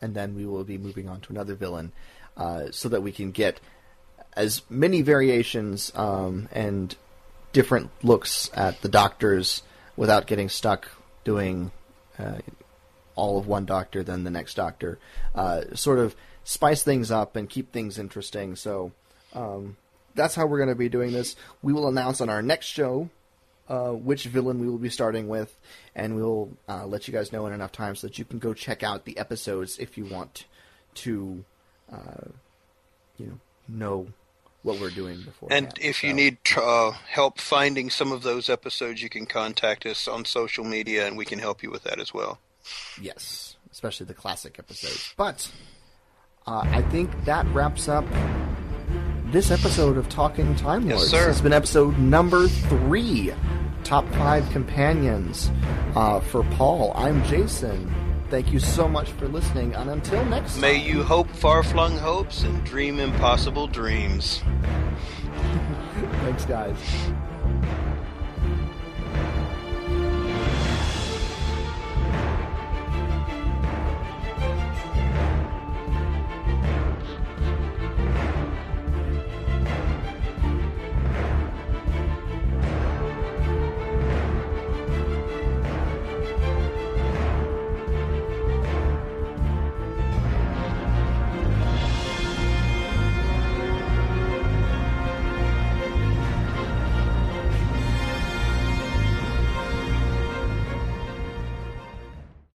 and 0.00 0.14
then 0.14 0.36
we 0.36 0.46
will 0.46 0.62
be 0.62 0.78
moving 0.78 1.08
on 1.08 1.20
to 1.20 1.32
another 1.32 1.56
villain 1.56 1.92
uh, 2.36 2.66
so 2.70 2.88
that 2.88 3.02
we 3.02 3.10
can 3.10 3.32
get 3.32 3.58
as 4.36 4.62
many 4.70 5.02
variations 5.02 5.90
um, 5.96 6.48
and 6.52 6.94
different 7.52 7.90
looks 8.04 8.48
at 8.54 8.80
the 8.80 8.88
doctors 8.88 9.62
without 9.96 10.28
getting 10.28 10.48
stuck 10.48 10.88
doing 11.24 11.72
uh, 12.20 12.38
all 13.16 13.38
of 13.38 13.48
one 13.48 13.64
doctor 13.64 14.04
then 14.04 14.22
the 14.22 14.30
next 14.30 14.54
doctor. 14.54 15.00
Uh, 15.34 15.62
sort 15.74 15.98
of 15.98 16.14
spice 16.44 16.84
things 16.84 17.10
up 17.10 17.34
and 17.34 17.50
keep 17.50 17.72
things 17.72 17.98
interesting. 17.98 18.54
So 18.54 18.92
um, 19.32 19.76
that's 20.14 20.36
how 20.36 20.46
we're 20.46 20.58
going 20.58 20.68
to 20.68 20.76
be 20.76 20.88
doing 20.88 21.10
this. 21.10 21.34
We 21.60 21.72
will 21.72 21.88
announce 21.88 22.20
on 22.20 22.28
our 22.28 22.42
next 22.42 22.66
show 22.66 23.10
uh, 23.68 23.90
which 23.90 24.24
villain 24.24 24.60
we 24.60 24.68
will 24.68 24.78
be 24.78 24.90
starting 24.90 25.28
with, 25.28 25.56
and 25.94 26.16
we'll 26.16 26.50
uh, 26.68 26.86
let 26.86 27.08
you 27.08 27.12
guys 27.12 27.32
know 27.32 27.46
in 27.46 27.52
enough 27.52 27.72
time 27.72 27.96
so 27.96 28.06
that 28.06 28.18
you 28.18 28.24
can 28.24 28.38
go 28.38 28.54
check 28.54 28.82
out 28.82 29.04
the 29.04 29.16
episodes 29.18 29.78
if 29.78 29.96
you 29.96 30.04
want 30.04 30.44
to, 30.94 31.44
uh, 31.92 32.28
you 33.18 33.26
know, 33.26 33.38
know 33.68 34.06
what 34.62 34.80
we're 34.80 34.90
doing 34.90 35.20
before. 35.22 35.48
And 35.52 35.72
if 35.80 36.00
so. 36.00 36.06
you 36.06 36.12
need 36.12 36.38
uh, 36.56 36.90
help 36.90 37.38
finding 37.38 37.90
some 37.90 38.12
of 38.12 38.22
those 38.22 38.48
episodes, 38.48 39.02
you 39.02 39.08
can 39.08 39.26
contact 39.26 39.86
us 39.86 40.08
on 40.08 40.24
social 40.24 40.64
media, 40.64 41.06
and 41.06 41.16
we 41.16 41.24
can 41.24 41.38
help 41.38 41.62
you 41.62 41.70
with 41.70 41.84
that 41.84 42.00
as 42.00 42.12
well. 42.12 42.38
Yes, 43.00 43.56
especially 43.70 44.06
the 44.06 44.14
classic 44.14 44.58
episodes. 44.58 45.12
But 45.16 45.50
uh, 46.46 46.64
I 46.64 46.82
think 46.82 47.10
that 47.24 47.46
wraps 47.48 47.88
up 47.88 48.04
this 49.26 49.50
episode 49.50 49.96
of 49.96 50.08
Talking 50.08 50.54
Time 50.56 50.88
Lords. 50.88 51.02
Yes, 51.02 51.10
sir. 51.10 51.30
It's 51.30 51.40
been 51.40 51.52
episode 51.52 51.98
number 51.98 52.46
three, 52.46 53.32
top 53.84 54.08
five 54.14 54.48
companions. 54.50 55.50
Uh, 55.94 56.20
for 56.20 56.42
Paul, 56.42 56.92
I'm 56.96 57.22
Jason. 57.24 57.92
Thank 58.30 58.52
you 58.52 58.58
so 58.58 58.88
much 58.88 59.10
for 59.10 59.28
listening, 59.28 59.74
and 59.74 59.90
until 59.90 60.24
next 60.24 60.52
time. 60.52 60.62
May 60.62 60.76
you 60.76 61.02
hope 61.02 61.28
far 61.28 61.62
flung 61.62 61.96
hopes 61.98 62.42
and 62.42 62.64
dream 62.64 62.98
impossible 62.98 63.66
dreams. 63.68 64.42
Thanks, 66.22 66.44
guys. 66.44 66.76